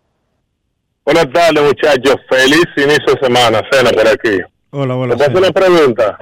Buenas 1.09 1.33
tardes, 1.33 1.63
muchachos. 1.65 2.17
Feliz 2.29 2.67
inicio 2.77 3.15
de 3.15 3.21
semana. 3.27 3.63
Cena 3.73 3.91
por 3.93 4.07
aquí. 4.07 4.39
Hola, 4.69 4.95
hola. 4.95 5.17
¿Te 5.17 5.25
hacer 5.25 5.37
una 5.39 5.51
pregunta? 5.53 6.19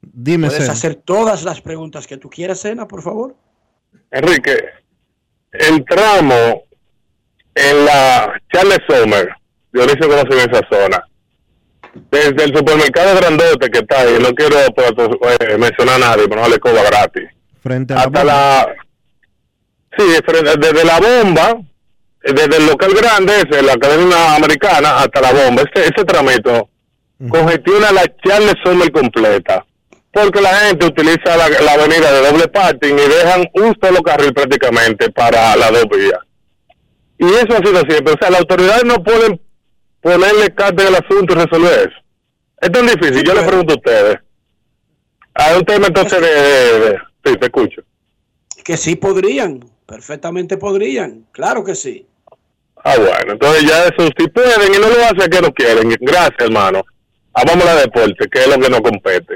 Dime, 0.00 0.46
Puedes 0.46 0.62
Cena. 0.62 0.74
hacer 0.74 0.94
todas 0.94 1.42
las 1.42 1.60
preguntas 1.60 2.06
que 2.06 2.18
tú 2.18 2.30
quieras, 2.30 2.60
Cena, 2.60 2.86
por 2.86 3.02
favor. 3.02 3.34
Enrique, 4.12 4.56
el 5.50 5.84
tramo 5.86 6.62
en 7.56 7.84
la 7.84 8.40
Charles 8.52 8.78
Sommer, 8.88 9.28
Dionisio 9.72 10.08
conoce 10.08 10.38
esa 10.38 10.60
zona, 10.70 11.04
desde 12.12 12.44
el 12.44 12.56
supermercado 12.56 13.16
grandote 13.16 13.70
que 13.70 13.80
está 13.80 14.02
ahí, 14.02 14.18
no 14.22 14.32
quiero 14.36 14.54
pues, 14.72 14.92
eh, 15.40 15.58
mencionar 15.58 15.96
a 15.96 16.10
nadie, 16.10 16.28
pero 16.28 16.42
no 16.42 16.48
le 16.48 16.60
cobra 16.60 16.84
gratis, 16.84 17.24
Frente 17.60 17.92
a 17.94 17.96
la 17.96 18.02
hasta 18.02 18.18
bomba. 18.20 18.24
la... 18.32 18.74
Sí, 19.98 20.04
frente- 20.24 20.56
desde 20.60 20.84
la 20.84 21.00
bomba, 21.00 21.50
eh, 21.50 21.67
desde 22.32 22.56
el 22.56 22.66
local 22.66 22.92
grande, 22.94 23.32
ese, 23.48 23.62
la 23.62 23.76
cadena 23.76 24.34
americana, 24.36 24.98
hasta 24.98 25.20
la 25.20 25.32
bomba, 25.32 25.62
ese, 25.62 25.84
ese 25.94 26.04
tramito 26.04 26.68
congestiona 27.30 27.90
la 27.92 28.04
Charles 28.24 28.54
completa. 28.92 29.64
Porque 30.10 30.40
la 30.40 30.54
gente 30.60 30.86
utiliza 30.86 31.36
la, 31.36 31.48
la 31.48 31.72
avenida 31.72 32.10
de 32.12 32.30
doble 32.30 32.48
parking 32.48 32.94
y 32.94 33.08
dejan 33.08 33.44
un 33.54 33.76
solo 33.80 34.00
carril 34.02 34.32
prácticamente 34.32 35.10
para 35.10 35.54
las 35.56 35.70
dos 35.70 35.84
vías. 35.90 36.18
Y 37.18 37.26
eso 37.26 37.48
ha 37.52 37.58
sido 37.58 37.80
siempre. 37.88 38.14
O 38.14 38.16
sea, 38.20 38.30
las 38.30 38.40
autoridades 38.40 38.84
no 38.84 39.02
pueden 39.02 39.40
ponerle 40.00 40.54
carta 40.54 40.82
en 40.82 40.88
el 40.88 40.94
asunto 40.94 41.34
y 41.34 41.36
resolver 41.36 41.72
eso. 41.80 41.98
Es 42.60 42.72
tan 42.72 42.86
difícil. 42.86 43.22
Yo 43.22 43.34
le 43.34 43.42
pregunto 43.42 43.74
a 43.74 43.76
ustedes. 43.76 44.16
Hay 45.34 45.56
un 45.58 45.64
tema 45.64 45.86
entonces 45.88 46.20
de... 46.20 46.28
de- 46.28 46.80
de- 46.80 46.98
sí, 47.24 47.36
te 47.38 47.46
escucho. 47.46 47.82
Que 48.64 48.76
sí 48.76 48.96
podrían, 48.96 49.60
perfectamente 49.86 50.56
podrían, 50.56 51.26
claro 51.32 51.62
que 51.64 51.74
sí. 51.74 52.06
Ah, 52.84 52.96
bueno. 52.96 53.32
Entonces 53.32 53.62
ya 53.64 53.84
eso 53.84 54.08
sí 54.16 54.28
pueden 54.28 54.74
y 54.74 54.78
no 54.78 54.88
lo 54.88 55.04
hacen 55.04 55.30
que 55.30 55.40
no 55.40 55.52
quieren. 55.52 55.94
Gracias, 56.00 56.36
hermano. 56.38 56.82
Vamos 57.32 57.64
a 57.64 57.74
la 57.74 57.80
deporte, 57.82 58.28
que 58.30 58.40
es 58.40 58.48
lo 58.48 58.58
que 58.58 58.68
nos 58.68 58.80
compete. 58.80 59.34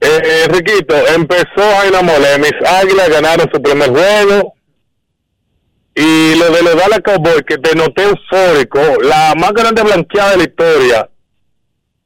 Eh, 0.00 0.22
eh, 0.24 0.48
Riquito, 0.48 0.94
empezó 1.08 1.62
Jaina 1.78 2.02
Molé. 2.02 2.38
Mis 2.38 2.52
águilas 2.66 3.08
ganaron 3.08 3.50
su 3.52 3.60
primer 3.60 3.90
juego. 3.90 4.54
Y 5.94 6.34
lo 6.36 6.50
de 6.50 6.62
los 6.62 6.76
Dallas 6.76 7.00
Cowboys, 7.04 7.42
que 7.46 7.58
te 7.58 7.74
noté 7.74 8.04
eufórico, 8.04 8.80
la 9.02 9.34
más 9.36 9.52
grande 9.52 9.82
blanqueada 9.82 10.30
de 10.30 10.36
la 10.36 10.42
historia. 10.44 11.10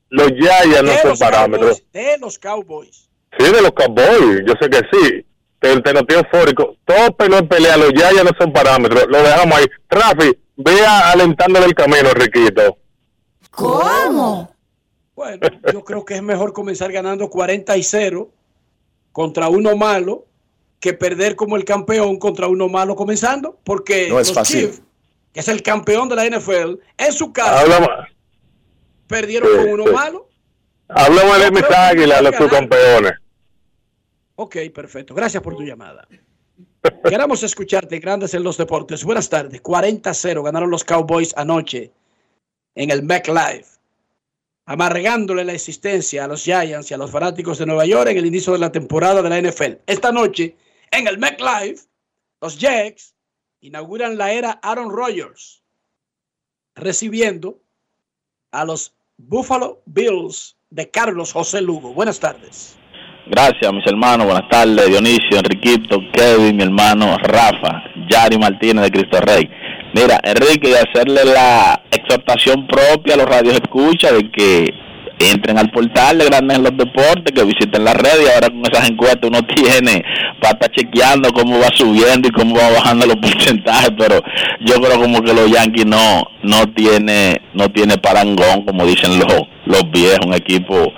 Los 0.08 0.28
Giants 0.28 0.82
no 0.82 0.92
son 0.98 1.18
parámetros. 1.18 1.82
Cowboys, 1.92 1.92
de 1.92 2.18
los 2.18 2.38
Cowboys. 2.38 3.08
Sí, 3.38 3.44
de 3.44 3.62
los 3.62 3.72
Cowboys, 3.72 4.42
yo 4.46 4.54
sé 4.60 4.70
que 4.70 4.80
sí. 4.92 5.26
Te, 5.64 5.80
te 5.80 5.94
noté 5.94 6.14
eufórico. 6.16 6.76
No 6.86 7.36
es 7.38 7.42
pelea, 7.48 7.76
los 7.78 7.90
Giants 7.92 8.22
no 8.24 8.30
son 8.38 8.52
parámetros. 8.52 9.06
Lo 9.08 9.22
dejamos 9.22 9.56
ahí. 9.58 9.64
Rafi, 9.88 10.38
vea 10.56 11.10
alentándole 11.10 11.64
el 11.66 11.74
camino, 11.74 12.10
Riquito. 12.12 12.76
¿Cómo? 13.50 14.54
Bueno, 15.14 15.48
yo 15.72 15.82
creo 15.84 16.04
que 16.04 16.16
es 16.16 16.22
mejor 16.22 16.52
comenzar 16.52 16.92
ganando 16.92 17.30
40 17.30 17.76
y 17.78 17.82
0 17.82 18.30
contra 19.12 19.48
uno 19.48 19.74
malo 19.76 20.26
que 20.80 20.92
perder 20.92 21.34
como 21.34 21.56
el 21.56 21.64
campeón 21.64 22.18
contra 22.18 22.46
uno 22.48 22.68
malo 22.68 22.94
comenzando, 22.94 23.58
porque 23.64 24.08
No 24.10 24.20
es 24.20 24.28
los 24.28 24.36
fácil. 24.36 24.60
Chiefs, 24.66 24.82
que 25.32 25.40
es 25.40 25.48
el 25.48 25.62
campeón 25.62 26.10
de 26.10 26.16
la 26.16 26.26
NFL, 26.26 26.74
en 26.98 27.12
su 27.12 27.32
casa 27.32 27.60
Hablamos, 27.60 27.88
perdieron 29.06 29.48
Sí, 29.50 29.56
con 29.56 29.68
uno 29.72 29.84
sí. 29.86 29.92
malo. 29.92 30.28
hablamos 30.88 31.38
de 31.38 31.50
mis 31.52 31.64
águilas, 31.70 32.20
los 32.22 32.36
subcampeones. 32.36 33.12
Ok, 34.36 34.56
perfecto. 34.74 35.14
Gracias 35.14 35.42
por 35.42 35.56
tu 35.56 35.62
llamada. 35.62 36.06
Queremos 37.02 37.42
escucharte, 37.42 37.98
Grandes 37.98 38.34
en 38.34 38.42
los 38.42 38.56
Deportes. 38.56 39.04
Buenas 39.04 39.28
tardes. 39.28 39.62
40-0 39.62 40.42
ganaron 40.42 40.70
los 40.70 40.84
Cowboys 40.84 41.32
anoche 41.36 41.92
en 42.74 42.90
el 42.90 43.02
MetLife, 43.02 43.78
amargándole 44.66 45.44
la 45.44 45.52
existencia 45.52 46.24
a 46.24 46.28
los 46.28 46.42
Giants 46.42 46.90
y 46.90 46.94
a 46.94 46.98
los 46.98 47.10
fanáticos 47.10 47.58
de 47.58 47.66
Nueva 47.66 47.86
York 47.86 48.10
en 48.10 48.18
el 48.18 48.26
inicio 48.26 48.52
de 48.52 48.58
la 48.58 48.72
temporada 48.72 49.22
de 49.22 49.30
la 49.30 49.40
NFL. 49.40 49.82
Esta 49.86 50.12
noche, 50.12 50.56
en 50.90 51.06
el 51.06 51.18
MetLife, 51.18 51.84
los 52.40 52.58
Jets 52.58 53.14
inauguran 53.60 54.18
la 54.18 54.32
era 54.32 54.50
Aaron 54.62 54.90
Rodgers, 54.90 55.62
recibiendo 56.74 57.60
a 58.50 58.64
los 58.64 58.94
Buffalo 59.16 59.82
Bills 59.86 60.56
de 60.70 60.90
Carlos 60.90 61.32
José 61.32 61.60
Lugo. 61.60 61.94
Buenas 61.94 62.18
tardes. 62.18 62.76
Gracias, 63.26 63.72
mis 63.72 63.86
hermanos. 63.86 64.26
Buenas 64.26 64.48
tardes, 64.50 64.86
Dionisio, 64.86 65.38
Enriquito, 65.38 65.98
Kevin, 66.12 66.56
mi 66.56 66.62
hermano 66.62 67.16
Rafa, 67.22 67.82
Yari 68.06 68.36
Martínez 68.36 68.84
de 68.84 68.90
Cristo 68.90 69.18
Rey. 69.22 69.48
Mira, 69.94 70.20
Enrique, 70.22 70.68
y 70.68 70.74
hacerle 70.74 71.24
la 71.24 71.80
exhortación 71.90 72.66
propia 72.66 73.14
a 73.14 73.16
los 73.16 73.26
radios 73.26 73.54
escucha 73.54 74.12
de 74.12 74.30
que 74.30 74.68
entren 75.18 75.56
al 75.56 75.70
portal 75.70 76.18
de 76.18 76.26
Grandes 76.26 76.58
en 76.58 76.64
los 76.64 76.76
Deportes, 76.76 77.32
que 77.34 77.44
visiten 77.44 77.84
la 77.84 77.94
red 77.94 78.20
y 78.24 78.28
ahora 78.34 78.48
con 78.48 78.62
esas 78.70 78.90
encuestas 78.90 79.30
uno 79.30 79.40
tiene 79.54 80.04
para 80.40 80.54
estar 80.54 80.70
chequeando 80.72 81.32
cómo 81.32 81.58
va 81.58 81.68
subiendo 81.72 82.28
y 82.28 82.32
cómo 82.32 82.56
va 82.56 82.70
bajando 82.70 83.06
los 83.06 83.16
porcentajes, 83.22 83.92
pero 83.96 84.20
yo 84.60 84.74
creo 84.82 85.00
como 85.00 85.22
que 85.22 85.32
los 85.32 85.50
Yankees 85.50 85.86
no 85.86 86.24
no 86.42 86.66
tiene 86.74 87.40
no 87.54 87.70
tiene 87.70 87.96
parangón, 87.96 88.66
como 88.66 88.84
dicen 88.84 89.18
los, 89.18 89.32
los 89.64 89.90
viejos, 89.90 90.26
un 90.26 90.34
equipo 90.34 90.92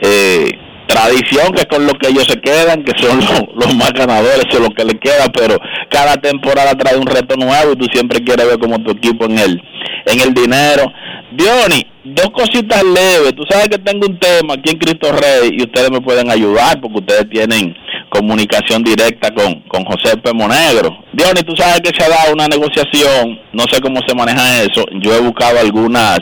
eh, 0.00 0.50
tradición 0.88 1.52
que 1.52 1.60
es 1.60 1.66
con 1.66 1.86
lo 1.86 1.92
que 1.92 2.08
ellos 2.08 2.24
se 2.24 2.40
quedan, 2.40 2.82
que 2.82 2.92
son 2.98 3.20
los, 3.54 3.74
más 3.76 3.92
ganadores, 3.92 4.46
eso 4.48 4.58
es 4.58 4.68
lo 4.68 4.74
que 4.74 4.84
les 4.84 4.98
queda, 5.00 5.28
pero 5.32 5.58
cada 5.90 6.16
temporada 6.16 6.74
trae 6.74 6.96
un 6.96 7.06
reto 7.06 7.36
nuevo 7.36 7.72
y 7.72 7.76
tú 7.76 7.86
siempre 7.92 8.24
quieres 8.24 8.46
ver 8.46 8.58
como 8.58 8.82
tu 8.82 8.92
equipo 8.92 9.26
en 9.26 9.38
el, 9.38 9.62
en 10.06 10.20
el 10.20 10.34
dinero. 10.34 10.90
Diony, 11.30 11.86
dos 12.04 12.30
cositas 12.30 12.82
leves, 12.82 13.34
tú 13.36 13.44
sabes 13.48 13.68
que 13.68 13.78
tengo 13.78 14.06
un 14.06 14.18
tema 14.18 14.54
aquí 14.54 14.70
en 14.70 14.78
Cristo 14.78 15.12
Rey 15.12 15.50
y 15.52 15.62
ustedes 15.62 15.90
me 15.90 16.00
pueden 16.00 16.30
ayudar 16.30 16.80
porque 16.80 17.00
ustedes 17.00 17.28
tienen 17.28 17.76
comunicación 18.08 18.82
directa 18.82 19.30
con, 19.30 19.60
con 19.68 19.84
José 19.84 20.16
P. 20.16 20.32
Monegro. 20.32 21.04
Diony, 21.12 21.42
tú 21.46 21.54
sabes 21.54 21.80
que 21.82 21.94
se 21.94 22.02
ha 22.02 22.08
dado 22.08 22.32
una 22.32 22.48
negociación, 22.48 23.38
no 23.52 23.64
sé 23.70 23.80
cómo 23.82 24.00
se 24.06 24.14
maneja 24.14 24.62
eso, 24.62 24.84
yo 25.02 25.14
he 25.14 25.20
buscado 25.20 25.60
algunas 25.60 26.18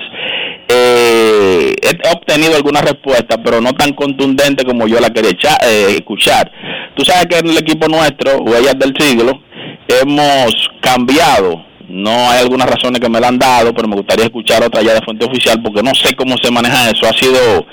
eh, 0.88 1.74
he 1.82 2.14
obtenido 2.14 2.54
alguna 2.54 2.80
respuesta, 2.80 3.42
pero 3.42 3.60
no 3.60 3.72
tan 3.72 3.92
contundente 3.92 4.64
como 4.64 4.86
yo 4.86 5.00
la 5.00 5.10
quería 5.10 5.32
eh, 5.64 5.96
escuchar. 5.96 6.50
Tú 6.94 7.04
sabes 7.04 7.26
que 7.26 7.38
en 7.38 7.48
el 7.48 7.58
equipo 7.58 7.88
nuestro, 7.88 8.38
Huellas 8.38 8.78
del 8.78 8.94
Siglo, 8.98 9.42
hemos 9.88 10.54
cambiado. 10.80 11.64
No 11.88 12.30
hay 12.30 12.40
algunas 12.40 12.68
razones 12.68 13.00
que 13.00 13.08
me 13.08 13.20
la 13.20 13.28
han 13.28 13.38
dado, 13.38 13.72
pero 13.74 13.88
me 13.88 13.96
gustaría 13.96 14.24
escuchar 14.24 14.62
otra 14.64 14.82
ya 14.82 14.94
de 14.94 15.02
fuente 15.02 15.26
oficial 15.26 15.62
porque 15.62 15.82
no 15.82 15.94
sé 15.94 16.14
cómo 16.14 16.36
se 16.42 16.50
maneja 16.50 16.90
eso. 16.90 17.06
Ha 17.06 17.12
sido 17.12 17.66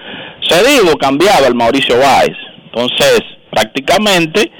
cedido, 0.48 0.98
cambiado 0.98 1.45
al 1.45 1.56
Mauricio 1.56 1.95
Weiss. 1.95 2.38
Entonces, 2.65 3.22
prácticamente 3.49 4.52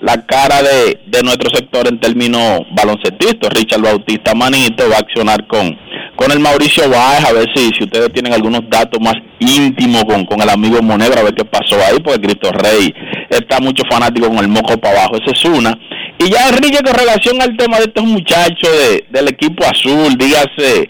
la 0.00 0.24
cara 0.26 0.62
de, 0.62 1.00
de 1.06 1.22
nuestro 1.22 1.50
sector 1.54 1.88
en 1.88 1.98
términos 1.98 2.60
baloncetistas, 2.72 3.50
Richard 3.54 3.82
Bautista 3.82 4.34
Manito, 4.34 4.88
va 4.90 4.96
a 4.96 5.00
accionar 5.00 5.46
con 5.46 5.78
con 6.16 6.30
el 6.30 6.38
Mauricio 6.38 6.88
Báez, 6.88 7.24
a 7.24 7.32
ver 7.32 7.46
si, 7.54 7.70
si 7.76 7.84
ustedes 7.84 8.12
tienen 8.12 8.32
algunos 8.32 8.62
datos 8.68 9.00
más 9.00 9.14
íntimos 9.38 10.04
con, 10.04 10.24
con 10.24 10.40
el 10.40 10.48
amigo 10.48 10.80
Monegro, 10.82 11.20
a 11.20 11.24
ver 11.24 11.34
qué 11.34 11.44
pasó 11.44 11.76
ahí, 11.76 11.98
porque 12.02 12.20
Cristo 12.20 12.50
Rey 12.52 12.94
está 13.28 13.60
mucho 13.60 13.82
fanático 13.90 14.28
con 14.28 14.38
el 14.38 14.48
moco 14.48 14.76
para 14.78 15.00
abajo, 15.00 15.16
esa 15.16 15.32
es 15.32 15.44
una. 15.44 15.78
Y 16.18 16.30
ya 16.30 16.48
Enrique, 16.48 16.78
con 16.84 16.94
relación 16.94 17.40
al 17.42 17.56
tema 17.56 17.78
de 17.78 17.84
estos 17.84 18.04
muchachos 18.04 18.70
de, 18.70 19.04
del 19.10 19.28
equipo 19.28 19.64
azul, 19.64 20.14
dígase 20.16 20.88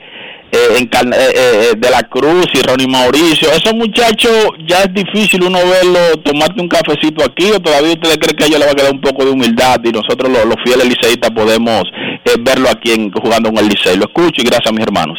eh, 0.52 0.78
en, 0.78 1.12
eh, 1.12 1.16
eh, 1.34 1.72
de 1.76 1.90
la 1.90 2.02
Cruz 2.02 2.46
y 2.52 2.60
Ronnie 2.62 2.86
Mauricio, 2.86 3.50
esos 3.50 3.74
muchachos 3.74 4.50
ya 4.68 4.82
es 4.82 4.94
difícil 4.94 5.42
uno 5.42 5.58
verlo, 5.58 5.98
tomarte 6.22 6.60
un 6.60 6.68
cafecito 6.68 7.24
aquí, 7.24 7.50
o 7.50 7.58
todavía 7.58 7.92
usted 7.92 8.18
cree 8.20 8.36
que 8.36 8.44
a 8.44 8.46
ellos 8.46 8.60
le 8.60 8.66
va 8.66 8.72
a 8.72 8.74
quedar 8.74 8.92
un 8.92 9.00
poco 9.00 9.24
de 9.24 9.32
humildad 9.32 9.80
y 9.82 9.90
nosotros 9.90 10.30
los, 10.30 10.44
los 10.44 10.56
fieles 10.64 10.86
liceístas 10.86 11.30
podemos 11.30 11.82
verlo 12.40 12.68
aquí 12.68 12.92
en, 12.92 13.12
jugando 13.12 13.48
en 13.50 13.58
el 13.58 13.68
liceo. 13.68 13.96
Lo 13.96 14.06
escucho 14.06 14.42
y 14.42 14.44
gracias 14.44 14.68
a 14.68 14.72
mis 14.72 14.82
hermanos. 14.82 15.18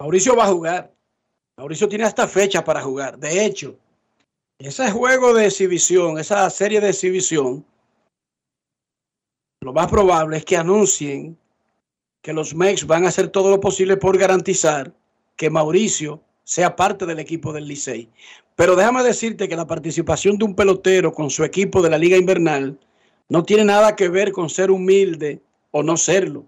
Mauricio 0.00 0.36
va 0.36 0.44
a 0.44 0.48
jugar. 0.48 0.92
Mauricio 1.56 1.88
tiene 1.88 2.04
hasta 2.04 2.28
fecha 2.28 2.62
para 2.62 2.82
jugar. 2.82 3.18
De 3.18 3.44
hecho, 3.44 3.76
ese 4.58 4.90
juego 4.90 5.34
de 5.34 5.46
exhibición, 5.46 6.18
esa 6.18 6.48
serie 6.50 6.80
de 6.80 6.90
exhibición, 6.90 7.64
lo 9.62 9.72
más 9.72 9.88
probable 9.88 10.36
es 10.36 10.44
que 10.44 10.56
anuncien 10.56 11.36
que 12.22 12.32
los 12.32 12.54
Mex 12.54 12.86
van 12.86 13.04
a 13.04 13.08
hacer 13.08 13.28
todo 13.28 13.50
lo 13.50 13.60
posible 13.60 13.96
por 13.96 14.18
garantizar 14.18 14.92
que 15.36 15.50
Mauricio 15.50 16.20
sea 16.44 16.76
parte 16.76 17.06
del 17.06 17.18
equipo 17.18 17.52
del 17.52 17.66
Licey. 17.66 18.08
Pero 18.54 18.76
déjame 18.76 19.02
decirte 19.02 19.48
que 19.48 19.56
la 19.56 19.66
participación 19.66 20.38
de 20.38 20.44
un 20.44 20.54
pelotero 20.54 21.12
con 21.12 21.30
su 21.30 21.44
equipo 21.44 21.82
de 21.82 21.90
la 21.90 21.98
Liga 21.98 22.16
Invernal 22.16 22.78
no 23.28 23.44
tiene 23.44 23.64
nada 23.64 23.96
que 23.96 24.08
ver 24.08 24.32
con 24.32 24.48
ser 24.48 24.70
humilde 24.70 25.40
o 25.70 25.82
no 25.82 25.96
serlo. 25.96 26.44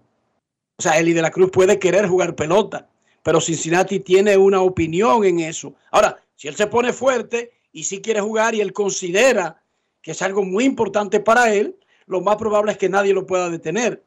O 0.77 0.81
sea, 0.81 0.97
Eli 0.97 1.13
de 1.13 1.21
la 1.21 1.31
Cruz 1.31 1.51
puede 1.51 1.77
querer 1.77 2.07
jugar 2.07 2.35
pelota, 2.35 2.87
pero 3.21 3.41
Cincinnati 3.41 3.99
tiene 3.99 4.37
una 4.37 4.61
opinión 4.61 5.25
en 5.25 5.41
eso. 5.41 5.73
Ahora, 5.91 6.21
si 6.35 6.47
él 6.47 6.55
se 6.55 6.67
pone 6.67 6.93
fuerte 6.93 7.51
y 7.73 7.83
si 7.83 8.01
quiere 8.01 8.21
jugar 8.21 8.55
y 8.55 8.61
él 8.61 8.71
considera 8.71 9.61
que 10.01 10.11
es 10.11 10.21
algo 10.21 10.43
muy 10.43 10.63
importante 10.63 11.19
para 11.19 11.53
él, 11.53 11.75
lo 12.05 12.21
más 12.21 12.37
probable 12.37 12.71
es 12.71 12.77
que 12.77 12.89
nadie 12.89 13.13
lo 13.13 13.25
pueda 13.25 13.49
detener. 13.49 14.01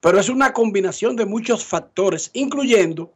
Pero 0.00 0.20
es 0.20 0.28
una 0.28 0.52
combinación 0.52 1.16
de 1.16 1.26
muchos 1.26 1.64
factores, 1.64 2.30
incluyendo 2.32 3.12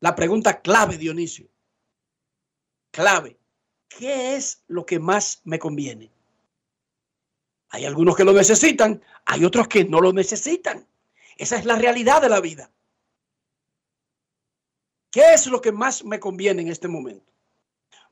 la 0.00 0.14
pregunta 0.14 0.60
clave, 0.60 0.96
Dionisio. 0.96 1.46
Clave. 2.90 3.36
¿Qué 3.88 4.36
es 4.36 4.62
lo 4.68 4.86
que 4.86 4.98
más 4.98 5.40
me 5.44 5.58
conviene? 5.58 6.10
Hay 7.70 7.84
algunos 7.84 8.16
que 8.16 8.24
lo 8.24 8.32
necesitan, 8.32 9.02
hay 9.24 9.44
otros 9.44 9.68
que 9.68 9.84
no 9.84 10.00
lo 10.00 10.12
necesitan. 10.12 10.86
Esa 11.36 11.56
es 11.56 11.64
la 11.64 11.76
realidad 11.76 12.22
de 12.22 12.28
la 12.28 12.40
vida. 12.40 12.70
¿Qué 15.10 15.34
es 15.34 15.46
lo 15.46 15.60
que 15.60 15.72
más 15.72 16.04
me 16.04 16.20
conviene 16.20 16.62
en 16.62 16.68
este 16.68 16.88
momento? 16.88 17.32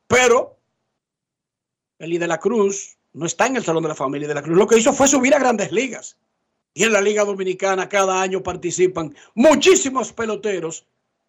Pero 0.07 0.59
Eli 1.99 2.19
de 2.19 2.27
la 2.27 2.39
Cruz 2.39 2.97
no 3.13 3.27
está 3.27 3.47
en 3.47 3.57
el 3.57 3.65
Salón 3.65 3.83
de 3.83 3.91
la 3.91 3.95
Familia 3.95 4.29
de 4.29 4.35
la 4.35 4.43
Cruz. 4.43 4.57
Lo 4.57 4.67
que 4.67 4.79
hizo 4.79 4.93
fue 4.93 5.09
subir 5.09 5.35
a 5.35 5.39
grandes 5.39 5.73
ligas. 5.73 6.17
Y 6.75 6.85
en 6.85 6.93
la 6.93 7.01
Liga 7.01 7.25
Dominicana 7.25 7.89
cada 7.89 8.21
año 8.21 8.43
participan 8.43 9.15
muchísimos 9.35 10.13
peloteros 10.13 10.87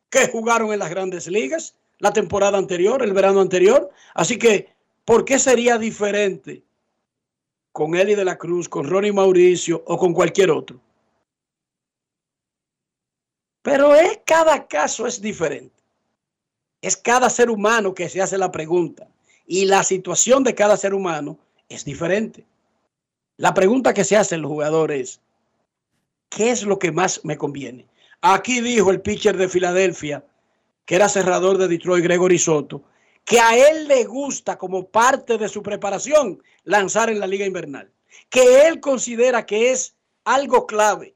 que 0.10 0.28
jugaron 0.28 0.74
en 0.74 0.80
las 0.80 0.90
grandes 0.90 1.28
ligas 1.28 1.76
la 2.00 2.12
temporada 2.12 2.58
anterior, 2.58 3.04
el 3.04 3.14
verano 3.14 3.42
anterior. 3.42 3.90
Así 4.14 4.38
que, 4.38 4.74
¿por 5.06 5.24
qué 5.24 5.40
sería 5.40 5.78
diferente 5.78 6.64
con 7.76 7.94
Eli 7.94 8.16
de 8.16 8.24
la 8.24 8.38
Cruz, 8.38 8.70
con 8.70 8.90
Ronnie 8.90 9.12
Mauricio 9.12 9.84
o 9.86 9.98
con 9.98 10.14
cualquier 10.14 10.50
otro? 10.50 10.80
Pero 13.62 13.94
es 13.94 14.22
cada 14.26 14.66
caso 14.66 15.06
es 15.06 15.20
diferente. 15.20 15.84
Es 16.80 16.96
cada 16.96 17.30
ser 17.30 17.50
humano 17.50 17.94
que 17.94 18.08
se 18.08 18.22
hace 18.22 18.38
la 18.38 18.50
pregunta. 18.50 19.10
Y 19.46 19.66
la 19.66 19.84
situación 19.84 20.46
de 20.46 20.56
cada 20.56 20.78
ser 20.78 20.94
humano 20.94 21.38
es 21.68 21.84
diferente. 21.84 22.46
La 23.36 23.54
pregunta 23.54 23.94
que 23.94 24.06
se 24.06 24.16
hace 24.16 24.38
los 24.38 24.50
jugadores 24.50 25.20
¿qué 26.30 26.52
es 26.52 26.64
lo 26.64 26.80
que 26.80 26.94
más 26.94 27.26
me 27.26 27.38
conviene? 27.38 27.90
Aquí 28.22 28.62
dijo 28.62 28.90
el 28.90 29.02
pitcher 29.02 29.36
de 29.36 29.50
Filadelfia, 29.50 30.24
que 30.86 30.96
era 30.96 31.10
cerrador 31.10 31.58
de 31.58 31.68
Detroit, 31.68 32.06
Gregory 32.06 32.40
Soto, 32.40 32.84
que 33.26 33.40
a 33.40 33.58
él 33.58 33.88
le 33.88 34.06
gusta 34.06 34.58
como 34.58 34.88
parte 34.88 35.38
de 35.38 35.50
su 35.50 35.64
preparación 35.64 36.42
lanzar 36.64 37.10
en 37.10 37.20
la 37.20 37.28
liga 37.28 37.46
invernal, 37.46 37.92
que 38.30 38.68
él 38.68 38.80
considera 38.80 39.46
que 39.46 39.72
es 39.72 39.96
algo 40.24 40.68
clave. 40.68 41.16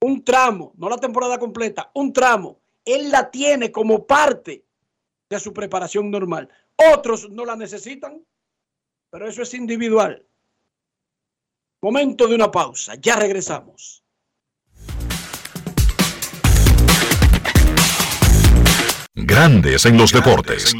Un 0.00 0.24
tramo, 0.24 0.72
no 0.76 0.88
la 0.88 0.96
temporada 0.96 1.38
completa, 1.38 1.90
un 1.94 2.12
tramo, 2.12 2.58
él 2.84 3.10
la 3.10 3.30
tiene 3.30 3.70
como 3.70 4.06
parte 4.06 4.64
de 5.28 5.38
su 5.38 5.52
preparación 5.52 6.10
normal. 6.10 6.48
Otros 6.94 7.28
no 7.30 7.44
la 7.44 7.56
necesitan, 7.56 8.24
pero 9.10 9.28
eso 9.28 9.42
es 9.42 9.52
individual. 9.52 10.24
Momento 11.82 12.26
de 12.26 12.34
una 12.34 12.50
pausa, 12.50 12.94
ya 12.94 13.16
regresamos. 13.16 14.02
Grandes 19.20 19.84
en 19.84 19.98
los 19.98 20.12
deportes. 20.12 20.76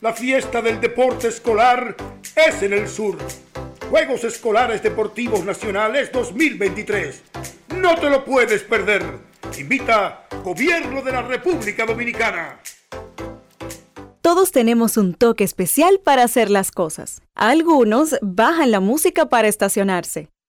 La 0.00 0.14
fiesta 0.14 0.62
del 0.62 0.80
deporte 0.80 1.28
escolar 1.28 1.94
es 2.34 2.62
en 2.62 2.72
el 2.72 2.88
sur. 2.88 3.18
Juegos 3.90 4.24
Escolares 4.24 4.82
Deportivos 4.82 5.44
Nacionales 5.44 6.10
2023. 6.10 7.22
No 7.76 7.94
te 7.96 8.08
lo 8.08 8.24
puedes 8.24 8.62
perder. 8.62 9.04
Invita 9.58 10.26
Gobierno 10.42 11.02
de 11.02 11.12
la 11.12 11.20
República 11.20 11.84
Dominicana. 11.84 12.58
Todos 14.22 14.50
tenemos 14.50 14.96
un 14.96 15.12
toque 15.12 15.44
especial 15.44 16.00
para 16.02 16.22
hacer 16.22 16.48
las 16.48 16.70
cosas. 16.70 17.20
Algunos 17.34 18.16
bajan 18.22 18.70
la 18.70 18.80
música 18.80 19.28
para 19.28 19.48
estacionarse. 19.48 20.30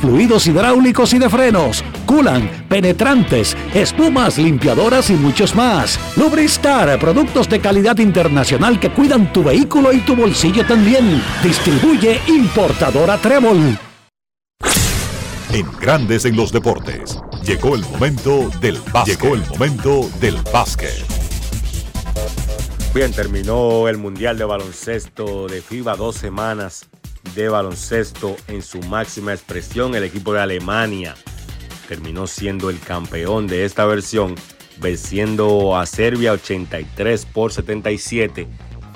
fluidos 0.00 0.46
hidráulicos 0.46 1.12
y 1.14 1.18
de 1.18 1.28
frenos, 1.28 1.84
culan, 2.06 2.48
penetrantes, 2.68 3.56
espumas, 3.74 4.38
limpiadoras 4.38 5.10
y 5.10 5.14
muchos 5.14 5.54
más. 5.54 5.98
Lubristar, 6.16 6.98
productos 6.98 7.48
de 7.48 7.60
calidad 7.60 7.98
internacional 7.98 8.78
que 8.80 8.90
cuidan 8.90 9.32
tu 9.32 9.44
vehículo 9.44 9.92
y 9.92 10.00
tu 10.00 10.16
bolsillo 10.16 10.64
también. 10.66 11.22
Distribuye 11.42 12.20
importadora 12.26 13.18
Trébol. 13.18 13.78
En 15.52 15.66
Grandes 15.80 16.24
en 16.24 16.36
los 16.36 16.52
Deportes. 16.52 17.18
Llegó 17.42 17.74
el 17.74 17.82
momento 17.82 18.50
del 18.60 18.78
básquet. 18.92 19.20
Llegó 19.20 19.34
el 19.34 19.46
momento 19.46 20.10
del 20.20 20.36
básquet. 20.52 21.04
Bien, 22.94 23.12
terminó 23.12 23.88
el 23.88 23.96
Mundial 23.96 24.38
de 24.38 24.44
Baloncesto 24.44 25.46
de 25.46 25.62
FIBA, 25.62 25.96
dos 25.96 26.16
semanas 26.16 26.88
de 27.34 27.48
baloncesto 27.48 28.36
en 28.48 28.62
su 28.62 28.80
máxima 28.80 29.32
expresión. 29.32 29.94
El 29.94 30.04
equipo 30.04 30.32
de 30.32 30.40
Alemania 30.40 31.14
terminó 31.88 32.26
siendo 32.26 32.70
el 32.70 32.78
campeón 32.80 33.46
de 33.46 33.64
esta 33.64 33.86
versión, 33.86 34.34
venciendo 34.78 35.76
a 35.76 35.86
Serbia 35.86 36.32
83 36.32 37.26
por 37.26 37.52
77 37.52 38.46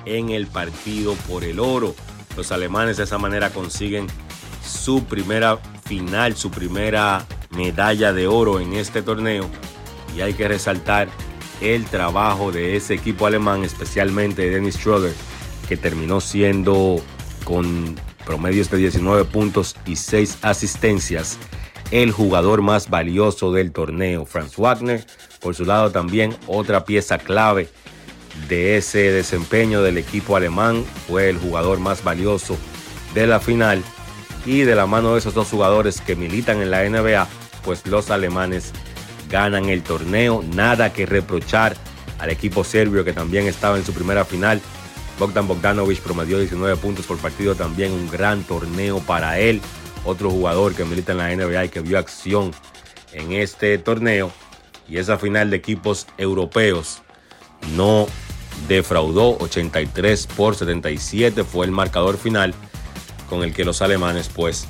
en 0.04 0.30
el 0.30 0.46
partido 0.46 1.14
por 1.28 1.44
el 1.44 1.60
oro. 1.60 1.94
Los 2.36 2.52
alemanes 2.52 2.96
de 2.96 3.04
esa 3.04 3.18
manera 3.18 3.50
consiguen 3.50 4.06
su 4.64 5.04
primera 5.04 5.59
final, 5.84 6.36
su 6.36 6.50
primera 6.50 7.26
medalla 7.50 8.12
de 8.12 8.26
oro 8.26 8.60
en 8.60 8.72
este 8.74 9.02
torneo. 9.02 9.48
Y 10.16 10.20
hay 10.20 10.34
que 10.34 10.48
resaltar 10.48 11.09
el 11.60 11.84
trabajo 11.84 12.52
de 12.52 12.76
ese 12.76 12.94
equipo 12.94 13.26
alemán, 13.26 13.64
especialmente 13.64 14.42
de 14.42 14.50
Dennis 14.50 14.76
Schroeder, 14.76 15.14
que 15.68 15.76
terminó 15.76 16.20
siendo 16.20 17.00
con 17.44 17.96
promedios 18.24 18.70
de 18.70 18.78
19 18.78 19.24
puntos 19.24 19.77
y 19.86 19.97
6 19.97 20.39
asistencias, 20.43 21.39
el 21.90 22.11
jugador 22.11 22.62
más 22.62 22.89
valioso 22.89 23.53
del 23.53 23.73
torneo. 23.73 24.24
Franz 24.24 24.57
Wagner, 24.57 25.05
por 25.40 25.55
su 25.55 25.65
lado 25.65 25.90
también 25.90 26.36
otra 26.47 26.85
pieza 26.85 27.19
clave 27.19 27.69
de 28.49 28.77
ese 28.77 29.11
desempeño 29.12 29.82
del 29.82 29.99
equipo 29.99 30.36
alemán, 30.36 30.85
fue 31.07 31.28
el 31.28 31.39
jugador 31.39 31.78
más 31.81 32.03
valioso 32.03 32.57
de 33.15 33.27
la 33.27 33.40
final 33.40 33.82
y 34.47 34.62
de 34.62 34.74
la 34.74 34.86
mano 34.86 35.12
de 35.12 35.19
esos 35.19 35.35
dos 35.35 35.49
jugadores 35.49 36.01
que 36.01 36.16
militan 36.16 36.62
en 36.62 36.70
la 36.70 36.89
NBA, 36.89 37.28
pues 37.65 37.86
los 37.86 38.11
alemanes 38.11 38.73
ganan 39.31 39.69
el 39.69 39.82
torneo, 39.82 40.43
nada 40.55 40.93
que 40.93 41.07
reprochar 41.07 41.77
al 42.19 42.31
equipo 42.31 42.65
serbio 42.65 43.05
que 43.05 43.12
también 43.12 43.47
estaba 43.47 43.77
en 43.77 43.85
su 43.85 43.93
primera 43.93 44.24
final. 44.24 44.61
Bogdan 45.18 45.47
Bogdanovic 45.47 46.01
promedió 46.01 46.39
19 46.39 46.76
puntos 46.76 47.06
por 47.06 47.18
partido, 47.18 47.55
también 47.55 47.93
un 47.93 48.10
gran 48.10 48.43
torneo 48.43 49.01
para 49.01 49.39
él. 49.39 49.60
Otro 50.05 50.30
jugador 50.30 50.74
que 50.74 50.84
milita 50.84 51.12
en 51.12 51.18
la 51.18 51.34
NBA 51.34 51.66
y 51.66 51.68
que 51.68 51.80
vio 51.80 51.98
acción 51.98 52.52
en 53.12 53.32
este 53.32 53.78
torneo. 53.78 54.32
Y 54.89 54.98
esa 54.98 55.18
final 55.18 55.51
de 55.51 55.56
equipos 55.56 56.06
europeos 56.18 57.02
no 57.76 58.06
defraudó 58.68 59.39
83 59.39 60.26
por 60.28 60.55
77 60.56 61.44
fue 61.44 61.66
el 61.66 61.72
marcador 61.72 62.18
final 62.18 62.55
con 63.28 63.43
el 63.43 63.55
que 63.55 63.64
los 63.64 63.80
alemanes 63.80 64.28
pues 64.28 64.66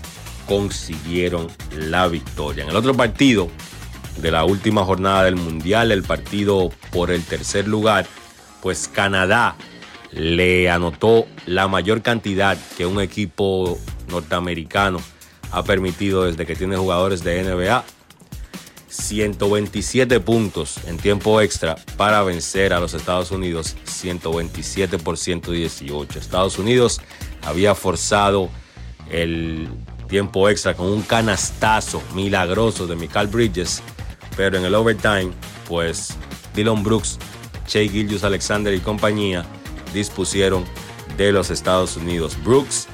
consiguieron 0.47 1.49
la 1.77 2.09
victoria. 2.09 2.65
En 2.65 2.71
el 2.71 2.77
otro 2.77 2.95
partido 2.95 3.49
de 4.19 4.31
la 4.31 4.45
última 4.45 4.85
jornada 4.85 5.25
del 5.25 5.37
Mundial, 5.37 5.91
el 5.91 6.03
partido 6.03 6.71
por 6.91 7.11
el 7.11 7.25
tercer 7.25 7.67
lugar, 7.67 8.07
pues 8.61 8.89
Canadá 8.89 9.57
le 10.13 10.71
anotó 10.71 11.27
la 11.47 11.69
mayor 11.69 12.03
cantidad 12.03 12.57
que 12.77 12.87
un 12.87 13.01
equipo 13.01 13.79
norteamericano 14.09 14.99
ha 15.51 15.65
permitido 15.65 16.25
desde 16.25 16.47
que 16.47 16.55
tiene 16.55 16.77
jugadores 16.77 17.25
de 17.25 17.43
NBA. 17.43 17.85
127 18.89 20.21
puntos 20.21 20.77
en 20.87 20.99
tiempo 20.99 21.41
extra 21.41 21.77
para 21.97 22.23
vencer 22.23 22.75
a 22.75 22.81
los 22.81 22.93
Estados 22.93 23.31
Unidos, 23.31 23.75
127 23.85 24.99
por 24.99 25.17
118. 25.17 26.19
Estados 26.19 26.59
Unidos 26.59 27.01
había 27.43 27.75
forzado 27.75 28.51
el 29.11 29.69
tiempo 30.09 30.47
extra 30.51 30.75
con 30.75 30.89
un 30.89 31.03
canastazo 31.03 32.03
milagroso 32.15 32.87
de 32.87 32.97
Michael 32.97 33.29
Bridges, 33.29 33.83
pero 34.37 34.59
en 34.59 34.65
el 34.67 34.75
overtime, 34.75 35.31
pues 35.67 36.15
Dylan 36.55 36.83
Brooks, 36.83 37.19
Shea 37.67 37.89
Gillius 37.89 38.25
Alexander 38.25 38.75
y 38.75 38.81
compañía 38.81 39.47
dispusieron 39.93 40.65
de 41.17 41.33
los 41.33 41.51
Estados 41.51 41.97
Unidos. 41.97 42.37
Brooks 42.43 42.89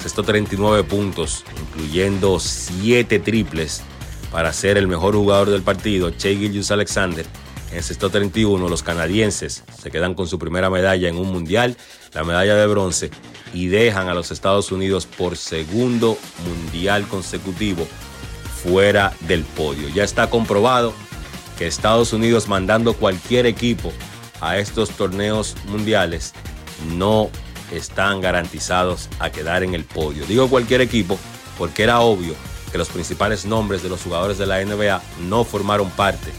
cestó 0.00 0.22
39 0.22 0.84
puntos, 0.84 1.44
incluyendo 1.60 2.40
7 2.40 3.18
triples 3.18 3.82
para 4.30 4.52
ser 4.52 4.78
el 4.78 4.88
mejor 4.88 5.14
jugador 5.14 5.50
del 5.50 5.62
partido. 5.62 6.10
Shea 6.10 6.36
Gillius 6.36 6.70
Alexander 6.70 7.26
encestó 7.72 8.10
31. 8.10 8.68
Los 8.68 8.82
canadienses 8.82 9.64
se 9.80 9.90
quedan 9.90 10.14
con 10.14 10.26
su 10.26 10.38
primera 10.38 10.70
medalla 10.70 11.08
en 11.08 11.16
un 11.16 11.30
mundial, 11.30 11.76
la 12.12 12.24
medalla 12.24 12.54
de 12.56 12.66
bronce, 12.66 13.10
y 13.52 13.66
dejan 13.66 14.08
a 14.08 14.14
los 14.14 14.30
Estados 14.30 14.72
Unidos 14.72 15.06
por 15.06 15.36
segundo 15.36 16.16
mundial 16.46 17.06
consecutivo 17.08 17.86
fuera 18.62 19.12
del 19.20 19.42
podio. 19.44 19.88
Ya 19.88 20.04
está 20.04 20.30
comprobado 20.30 20.92
que 21.58 21.66
Estados 21.66 22.12
Unidos 22.12 22.48
mandando 22.48 22.94
cualquier 22.94 23.46
equipo 23.46 23.92
a 24.40 24.58
estos 24.58 24.90
torneos 24.90 25.56
mundiales 25.66 26.32
no 26.96 27.30
están 27.72 28.20
garantizados 28.20 29.08
a 29.18 29.30
quedar 29.30 29.62
en 29.62 29.74
el 29.74 29.84
podio. 29.84 30.26
Digo 30.26 30.48
cualquier 30.48 30.80
equipo 30.80 31.18
porque 31.58 31.82
era 31.82 32.00
obvio 32.00 32.34
que 32.72 32.78
los 32.78 32.88
principales 32.88 33.44
nombres 33.44 33.82
de 33.82 33.88
los 33.88 34.02
jugadores 34.02 34.38
de 34.38 34.46
la 34.46 34.64
NBA 34.64 35.02
no 35.28 35.44
formaron 35.44 35.90
parte 35.90 36.30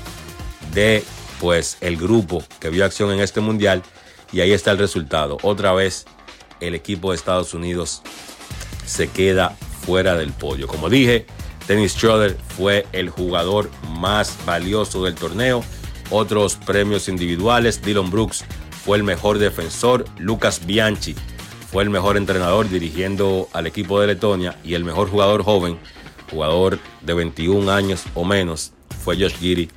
de 0.74 1.04
pues 1.40 1.78
el 1.82 1.98
grupo 1.98 2.44
que 2.60 2.70
vio 2.70 2.86
acción 2.86 3.12
en 3.12 3.20
este 3.20 3.42
mundial 3.42 3.84
y 4.32 4.42
ahí 4.42 4.52
está 4.52 4.72
el 4.72 4.78
resultado. 4.78 5.38
Otra 5.42 5.74
vez 5.74 6.06
el 6.60 6.76
equipo 6.76 7.12
de 7.12 7.18
Estados 7.18 7.54
Unidos 7.54 8.02
se 8.86 9.10
queda 9.10 9.56
fuera 9.86 10.16
del 10.16 10.32
podio. 10.32 10.68
Como 10.68 10.90
dije, 10.90 11.26
Dennis 11.68 11.94
Schroeder 11.94 12.38
fue 12.58 12.86
el 12.92 13.10
jugador 13.10 13.70
más 13.90 14.38
valioso 14.46 15.04
del 15.04 15.16
torneo. 15.16 15.64
Otros 16.12 16.56
premios 16.56 17.08
individuales, 17.08 17.82
Dylan 17.82 18.12
Brooks 18.12 18.44
fue 18.86 18.98
el 18.98 19.04
mejor 19.04 19.40
defensor, 19.40 20.06
Lucas 20.20 20.66
Bianchi 20.66 21.16
fue 21.72 21.84
el 21.84 21.90
mejor 21.90 22.18
entrenador 22.18 22.70
dirigiendo 22.70 23.48
al 23.54 23.66
equipo 23.66 24.02
de 24.02 24.08
Letonia 24.08 24.58
y 24.62 24.74
el 24.74 24.84
mejor 24.84 25.10
jugador 25.10 25.44
joven, 25.44 25.80
jugador 26.30 26.80
de 27.02 27.14
21 27.14 27.72
años 27.72 28.04
o 28.14 28.26
menos, 28.26 28.74
fue 29.04 29.16
Josh 29.16 29.38
Giri 29.38 29.70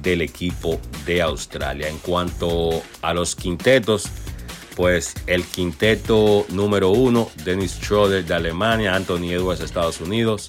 del 0.00 0.22
equipo 0.22 0.80
de 1.04 1.20
Australia. 1.20 1.88
En 1.88 1.98
cuanto 1.98 2.82
a 3.02 3.12
los 3.12 3.36
quintetos, 3.36 4.04
pues 4.74 5.14
el 5.26 5.44
quinteto 5.44 6.46
número 6.48 6.88
uno, 6.88 7.30
Dennis 7.44 7.72
Schroeder 7.72 8.24
de 8.24 8.34
Alemania, 8.34 8.94
Anthony 8.94 9.32
Edwards 9.32 9.60
de 9.60 9.66
Estados 9.66 10.00
Unidos, 10.00 10.48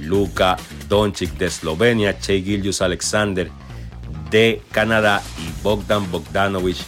Luka 0.00 0.56
Doncic 0.88 1.30
de 1.34 1.46
Eslovenia, 1.46 2.18
Che 2.18 2.42
Gillius 2.42 2.82
Alexander 2.82 3.50
de 4.30 4.62
Canadá 4.72 5.22
y 5.38 5.62
Bogdan 5.62 6.10
Bogdanovic 6.10 6.78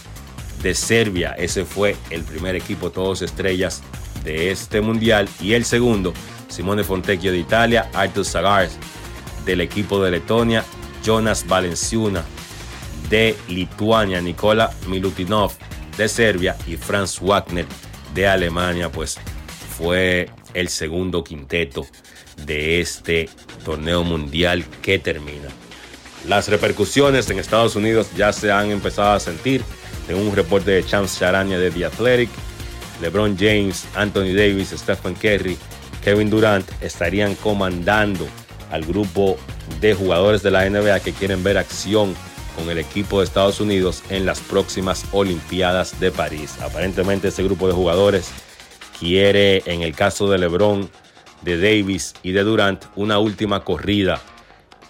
de 0.61 0.73
Serbia. 0.73 1.33
Ese 1.37 1.65
fue 1.65 1.95
el 2.09 2.23
primer 2.23 2.55
equipo, 2.55 2.91
todos 2.91 3.21
estrellas 3.21 3.81
de 4.23 4.51
este 4.51 4.81
mundial. 4.81 5.27
Y 5.41 5.53
el 5.53 5.65
segundo, 5.65 6.13
Simone 6.47 6.83
Fontecchio 6.83 7.31
de 7.31 7.39
Italia, 7.39 7.89
Artur 7.93 8.25
Sagars 8.25 8.77
del 9.45 9.61
equipo 9.61 10.01
de 10.03 10.11
Letonia, 10.11 10.63
Jonas 11.03 11.45
Valenciuna 11.45 12.23
de 13.09 13.35
Lituania, 13.49 14.21
Nikola 14.21 14.71
Milutinov 14.87 15.51
de 15.97 16.07
Serbia 16.07 16.55
y 16.65 16.77
Franz 16.77 17.19
Wagner 17.19 17.65
de 18.13 18.27
Alemania, 18.27 18.89
pues 18.89 19.17
fue 19.77 20.29
el 20.53 20.69
segundo 20.69 21.23
quinteto 21.23 21.85
de 22.45 22.79
este 22.79 23.29
torneo 23.65 24.03
mundial 24.03 24.65
que 24.81 24.99
termina. 24.99 25.49
Las 26.27 26.47
repercusiones 26.47 27.29
en 27.29 27.39
Estados 27.39 27.75
Unidos 27.75 28.07
ya 28.15 28.31
se 28.31 28.51
han 28.51 28.71
empezado 28.71 29.11
a 29.11 29.19
sentir. 29.19 29.63
En 30.07 30.17
un 30.17 30.35
reporte 30.35 30.71
de 30.71 30.85
Chance 30.85 31.19
Charania 31.19 31.57
de 31.57 31.71
The 31.71 31.85
Athletic, 31.85 32.29
LeBron 33.01 33.37
James, 33.37 33.85
Anthony 33.95 34.33
Davis, 34.35 34.73
Stephen 34.75 35.15
Curry 35.15 35.57
Kevin 36.03 36.29
Durant 36.29 36.69
estarían 36.81 37.35
comandando 37.35 38.27
al 38.71 38.83
grupo 38.83 39.37
de 39.79 39.93
jugadores 39.93 40.43
de 40.43 40.51
la 40.51 40.69
NBA 40.69 40.99
que 40.99 41.13
quieren 41.13 41.43
ver 41.43 41.57
acción 41.57 42.13
con 42.57 42.69
el 42.69 42.77
equipo 42.77 43.19
de 43.19 43.25
Estados 43.25 43.59
Unidos 43.59 44.03
en 44.09 44.25
las 44.25 44.39
próximas 44.41 45.05
Olimpiadas 45.11 45.99
de 45.99 46.11
París. 46.11 46.57
Aparentemente 46.61 47.29
ese 47.29 47.43
grupo 47.43 47.67
de 47.67 47.73
jugadores 47.73 48.29
quiere, 48.99 49.63
en 49.65 49.81
el 49.81 49.95
caso 49.95 50.29
de 50.29 50.37
LeBron, 50.37 50.89
de 51.41 51.57
Davis 51.57 52.13
y 52.21 52.31
de 52.31 52.43
Durant, 52.43 52.83
una 52.95 53.19
última 53.19 53.63
corrida 53.63 54.21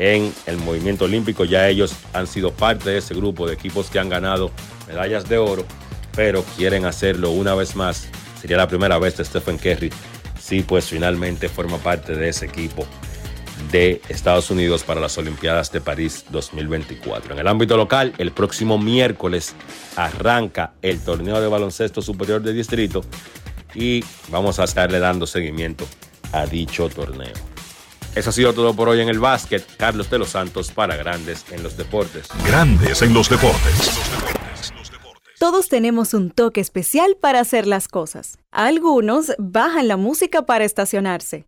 en 0.03 0.33
el 0.47 0.57
movimiento 0.57 1.05
olímpico. 1.05 1.45
Ya 1.45 1.69
ellos 1.69 1.95
han 2.11 2.27
sido 2.27 2.51
parte 2.51 2.89
de 2.89 2.97
ese 2.97 3.13
grupo 3.13 3.47
de 3.47 3.53
equipos 3.53 3.89
que 3.89 3.99
han 3.99 4.09
ganado 4.09 4.51
medallas 4.85 5.29
de 5.29 5.37
oro, 5.37 5.65
pero 6.13 6.43
quieren 6.57 6.83
hacerlo 6.83 7.31
una 7.31 7.55
vez 7.55 7.77
más. 7.77 8.09
Sería 8.39 8.57
la 8.57 8.67
primera 8.67 8.99
vez 8.99 9.15
de 9.15 9.23
Stephen 9.23 9.57
Curry. 9.57 9.91
Sí, 10.37 10.61
pues 10.61 10.87
finalmente 10.87 11.47
forma 11.47 11.77
parte 11.77 12.15
de 12.15 12.27
ese 12.27 12.45
equipo 12.45 12.85
de 13.71 14.01
Estados 14.09 14.51
Unidos 14.51 14.83
para 14.83 14.99
las 14.99 15.17
Olimpiadas 15.17 15.71
de 15.71 15.79
París 15.79 16.25
2024. 16.31 17.33
En 17.33 17.39
el 17.39 17.47
ámbito 17.47 17.77
local, 17.77 18.13
el 18.17 18.33
próximo 18.33 18.77
miércoles 18.77 19.55
arranca 19.95 20.73
el 20.81 20.99
torneo 20.99 21.39
de 21.39 21.47
baloncesto 21.47 22.01
superior 22.01 22.41
de 22.41 22.51
distrito 22.51 23.05
y 23.73 24.03
vamos 24.27 24.59
a 24.59 24.65
estarle 24.65 24.99
dando 24.99 25.25
seguimiento 25.25 25.85
a 26.33 26.45
dicho 26.45 26.89
torneo. 26.89 27.52
Eso 28.15 28.29
ha 28.29 28.33
sido 28.33 28.53
todo 28.53 28.75
por 28.75 28.89
hoy 28.89 29.01
en 29.01 29.09
el 29.09 29.19
básquet. 29.19 29.65
Carlos 29.77 30.09
de 30.09 30.19
los 30.19 30.29
Santos 30.29 30.71
para 30.71 30.95
Grandes 30.95 31.45
en 31.51 31.63
los 31.63 31.77
Deportes. 31.77 32.27
Grandes 32.45 33.01
en 33.01 33.13
los 33.13 33.29
Deportes. 33.29 33.91
Todos 35.39 35.67
tenemos 35.67 36.13
un 36.13 36.31
toque 36.31 36.61
especial 36.61 37.17
para 37.19 37.39
hacer 37.39 37.67
las 37.67 37.87
cosas. 37.87 38.37
Algunos 38.51 39.33
bajan 39.39 39.87
la 39.87 39.97
música 39.97 40.43
para 40.43 40.63
estacionarse. 40.63 41.47